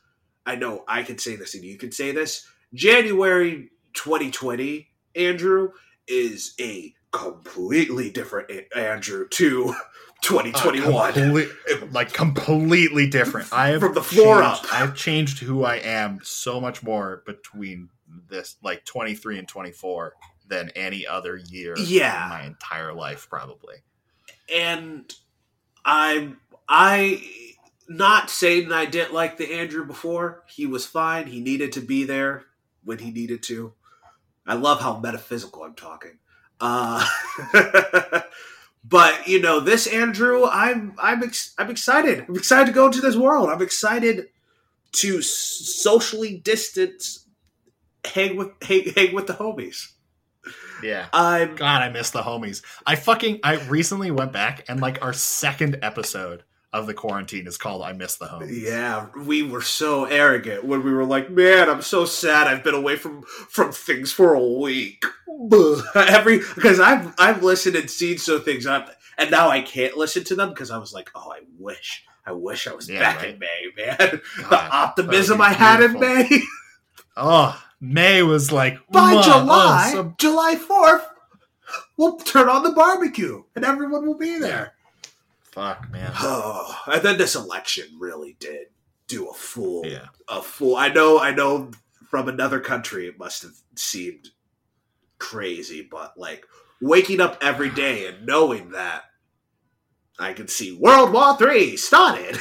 [0.47, 2.47] I know I can say this, and you can say this.
[2.75, 5.71] January 2020, Andrew
[6.07, 9.75] is a completely different Andrew to
[10.23, 10.95] 2021.
[11.11, 13.53] Uh, complete- like completely different.
[13.53, 14.73] I have From the floor changed- up.
[14.75, 17.91] I've changed who I am so much more between
[18.29, 20.15] this like 23 and 24
[20.47, 22.25] than any other year Yeah.
[22.25, 23.77] in my entire life, probably.
[24.55, 25.13] and
[25.85, 27.23] I'm I
[27.89, 30.45] not saying I didn't like the Andrew before.
[30.47, 31.27] He was fine.
[31.27, 32.45] He needed to be there
[32.85, 33.73] when he needed to.
[34.47, 36.19] I love how metaphysical I'm talking.
[36.61, 37.07] Uh,
[38.85, 42.25] but you know, this Andrew, I'm I'm ex- I'm excited.
[42.29, 43.49] I'm excited to go into this world.
[43.49, 44.29] I'm excited
[44.93, 47.27] to socially distance,
[48.05, 49.93] hang with hang, hang with the homies.
[50.83, 51.07] Yeah.
[51.13, 52.63] I'm God, I miss the homies.
[52.87, 57.57] I fucking I recently went back and like our second episode of the quarantine is
[57.57, 58.61] called I Miss the Homies.
[58.63, 62.47] Yeah, we were so arrogant when we were like, "Man, I'm so sad.
[62.47, 65.03] I've been away from from things for a week."
[65.95, 70.25] Every because I've I've listened and seen so things up, and now I can't listen
[70.25, 73.23] to them because I was like, "Oh, I wish, I wish I was Yeah, back
[73.23, 73.31] right.
[73.35, 75.99] in May, man." the optimism I be had in.
[75.99, 76.43] May.
[77.21, 81.07] Oh, May was like By oh, July, oh, so- July fourth,
[81.97, 84.73] we'll turn on the barbecue, and everyone will be there.
[85.43, 86.11] fuck, man.
[86.17, 88.67] Oh, and then this election really did
[89.07, 89.85] do a fool.
[89.87, 90.07] Yeah.
[90.29, 90.77] a fool.
[90.77, 91.71] I know, I know.
[92.11, 94.29] From another country, it must have seemed
[95.19, 96.47] crazy, but like
[96.81, 99.03] waking up every day and knowing that
[100.19, 102.39] I could see World War Three started,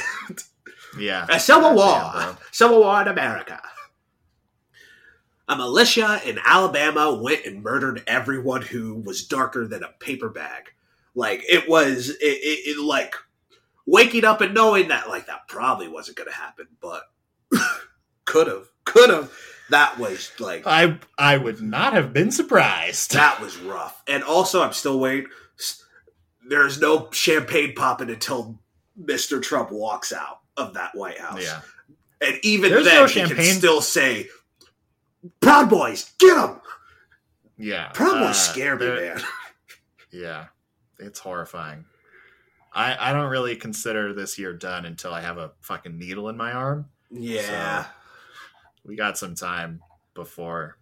[0.98, 1.26] Yeah.
[1.28, 3.60] a civil war, civil war in America.
[5.48, 10.64] A militia in Alabama went and murdered everyone who was darker than a paper bag.
[11.14, 13.14] Like it was, it, it, it like
[13.86, 17.02] waking up and knowing that like that probably wasn't going to happen, but
[18.26, 19.32] could have, could have.
[19.70, 23.12] That was like I I would not have been surprised.
[23.12, 24.02] that was rough.
[24.08, 25.28] And also, I'm still waiting.
[26.48, 28.58] There's no champagne popping until
[28.98, 29.42] Mr.
[29.42, 31.42] Trump walks out of that White House.
[31.42, 31.60] yeah.
[32.20, 34.28] And even There's then, no he can champagne- still say,
[35.40, 36.60] "Proud Boys, get them."
[37.56, 37.90] Yeah.
[37.92, 39.20] Promos uh, scare me, man.
[40.10, 40.46] Yeah,
[40.98, 41.84] it's horrifying.
[42.72, 46.36] I I don't really consider this year done until I have a fucking needle in
[46.38, 46.86] my arm.
[47.10, 47.84] Yeah.
[48.86, 49.82] We got some time
[50.14, 50.78] before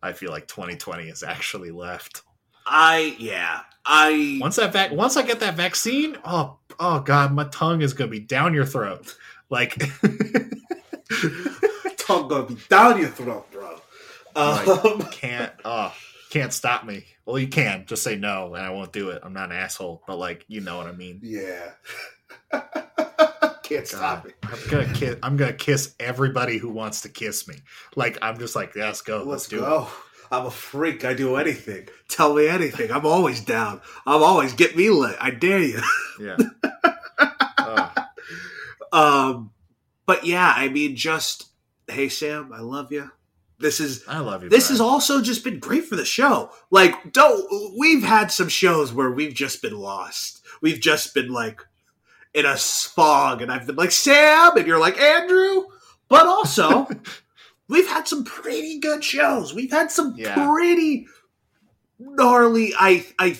[0.00, 2.22] I feel like 2020 is actually left.
[2.66, 3.62] I yeah.
[3.84, 7.94] I Once that vac- once I get that vaccine, oh oh god, my tongue is
[7.94, 9.16] gonna be down your throat.
[9.50, 9.74] Like
[12.28, 13.78] tongue gonna be down your throat, bro.
[14.34, 15.94] Um, can't oh
[16.30, 17.04] can't stop me.
[17.24, 19.22] Well, you can just say no, and I won't do it.
[19.24, 21.20] I'm not an asshole, but like you know what I mean.
[21.22, 21.70] yeah.
[23.62, 24.30] Can't stop me.
[24.44, 25.16] I'm gonna kiss.
[25.24, 27.56] I'm gonna kiss everybody who wants to kiss me.
[27.96, 29.88] Like I'm just like, let's go, let's, Let's do go.
[30.30, 31.04] I'm a freak.
[31.04, 31.88] I do anything.
[32.08, 32.92] Tell me anything.
[32.92, 33.80] I'm always down.
[34.06, 35.16] I'm always get me lit.
[35.20, 35.80] I dare you.
[36.18, 36.36] Yeah.
[38.92, 39.50] Um,
[40.06, 41.50] but yeah, I mean, just
[41.88, 43.10] hey Sam, I love you.
[43.58, 44.48] This is I love you.
[44.50, 44.74] this Brian.
[44.74, 46.50] has also just been great for the show.
[46.70, 50.42] Like, don't we've had some shows where we've just been lost.
[50.60, 51.60] We've just been like
[52.34, 55.64] in a fog, and I've been like Sam, and you're like Andrew.
[56.08, 56.86] But also,
[57.68, 59.54] we've had some pretty good shows.
[59.54, 60.34] We've had some Yeah.
[60.46, 61.06] pretty
[61.98, 62.74] gnarly.
[62.78, 63.38] I I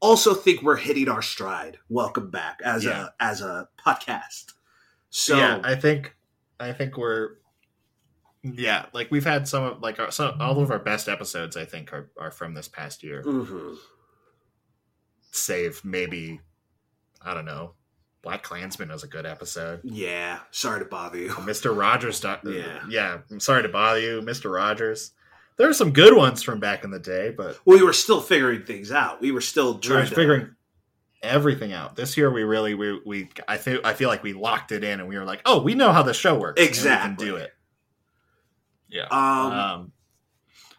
[0.00, 1.78] also think we're hitting our stride.
[1.88, 3.06] Welcome back as Yeah.
[3.18, 4.52] a as a podcast.
[5.10, 6.14] So yeah, I think
[6.60, 7.36] I think we're
[8.42, 11.56] yeah, like we've had some of like our, some all of our best episodes.
[11.56, 13.22] I think are are from this past year.
[13.22, 13.74] Mm-hmm.
[15.30, 16.40] Save maybe
[17.22, 17.74] I don't know.
[18.22, 19.80] Black Klansman was a good episode.
[19.84, 20.40] yeah.
[20.50, 21.28] Sorry to bother you.
[21.30, 21.76] Mr.
[21.76, 22.20] Rogers.
[22.20, 22.80] doc- Yeah.
[22.88, 23.18] yeah.
[23.30, 24.52] I'm sorry to bother you, Mr.
[24.52, 25.12] Rogers.
[25.56, 28.62] There are some good ones from back in the day, but we were still figuring
[28.64, 29.20] things out.
[29.20, 30.54] We were still we were trying to figuring
[31.22, 31.96] everything out.
[31.96, 35.00] This year, we really we we I feel I feel like we locked it in,
[35.00, 36.60] and we were like, oh, we know how the show works.
[36.62, 37.26] Exactly.
[37.26, 37.52] can do it.
[38.88, 39.06] Yeah.
[39.10, 39.92] Um, Um,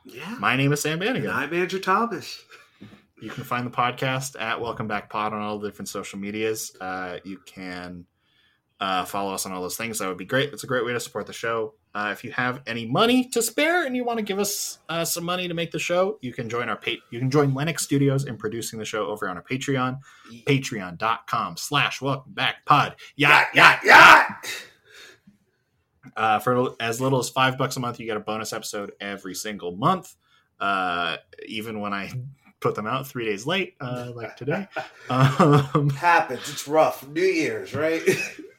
[0.06, 0.36] yeah.
[0.40, 1.30] my name is Sam And Bannigan.
[1.30, 2.44] I'm Andrew Thomas.
[3.22, 6.74] You can find the podcast at Welcome Back Pod on all the different social medias.
[6.80, 8.06] Uh, you can
[8.80, 10.00] uh, follow us on all those things.
[10.00, 10.54] That would be great.
[10.54, 11.74] It's a great way to support the show.
[11.94, 15.04] Uh, if you have any money to spare and you want to give us uh,
[15.04, 17.84] some money to make the show, you can join our pa- you can join Lennox
[17.84, 20.00] Studios in producing the show over on our Patreon,
[20.48, 22.96] patreon.com slash welcome back pod.
[23.18, 24.28] Yeah, yeah, yeah.
[26.16, 29.36] Uh, for as little as five bucks a month, you get a bonus episode every
[29.36, 30.16] single month.
[30.60, 32.12] Uh, even when I
[32.60, 34.68] put them out three days late, uh, like today.
[35.10, 36.48] Um, Happens.
[36.50, 37.08] It's rough.
[37.08, 38.02] New Year's, right?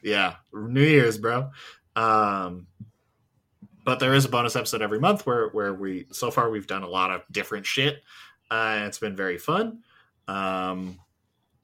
[0.03, 1.49] yeah, New Year's, bro.
[1.95, 2.67] Um,
[3.85, 6.83] but there is a bonus episode every month where where we so far we've done
[6.83, 8.03] a lot of different shit.
[8.49, 9.79] Uh, it's been very fun.
[10.27, 10.99] Um,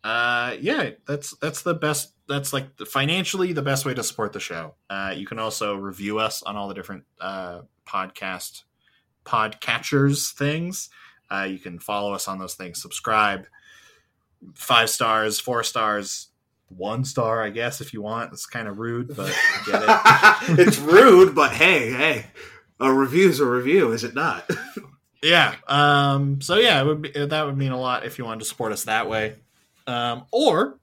[0.03, 2.13] uh, yeah, that's that's the best.
[2.27, 4.75] That's like the, financially the best way to support the show.
[4.89, 8.63] Uh, you can also review us on all the different uh, podcast
[9.25, 10.89] podcatchers things.
[11.29, 12.81] Uh, you can follow us on those things.
[12.81, 13.47] Subscribe.
[14.53, 16.27] Five stars, four stars,
[16.69, 18.33] one star, I guess, if you want.
[18.33, 20.59] It's kind of rude, but I get it.
[20.67, 22.25] it's rude, but hey, hey,
[22.79, 24.49] a review's a review, is it not?
[25.23, 25.55] Yeah.
[25.67, 26.41] Um.
[26.41, 28.71] So yeah, it would be, that would mean a lot if you wanted to support
[28.71, 29.35] us that way.
[29.87, 30.25] Um.
[30.31, 30.79] Or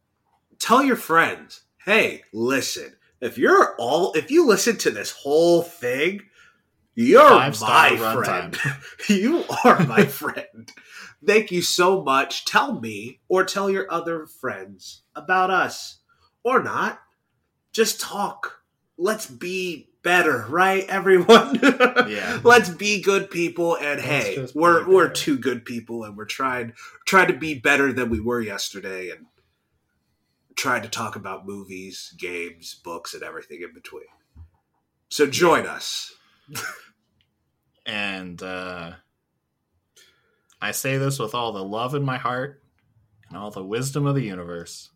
[0.65, 2.97] Tell your friends, hey, listen.
[3.21, 6.23] If you're all, if you listen to this whole thing,
[6.95, 7.21] you're
[7.61, 8.59] my friend.
[9.09, 10.73] you are my friend.
[11.23, 12.47] Thank you so much.
[12.47, 15.99] Tell me or tell your other friends about us
[16.43, 17.01] or not.
[17.73, 18.61] Just talk.
[18.97, 21.61] Let's be better, right, everyone?
[22.05, 22.41] Yeah.
[22.45, 23.77] Let's be good people.
[23.77, 26.75] And Let's hey, we're we're two good people, and we're trying
[27.07, 29.27] trying to be better than we were yesterday, and
[30.55, 34.05] trying to talk about movies, games, books, and everything in between.
[35.09, 36.13] So join us.
[37.87, 38.93] and uh,
[40.61, 42.63] I say this with all the love in my heart
[43.29, 44.91] and all the wisdom of the universe.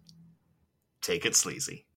[1.00, 1.87] Take it sleazy.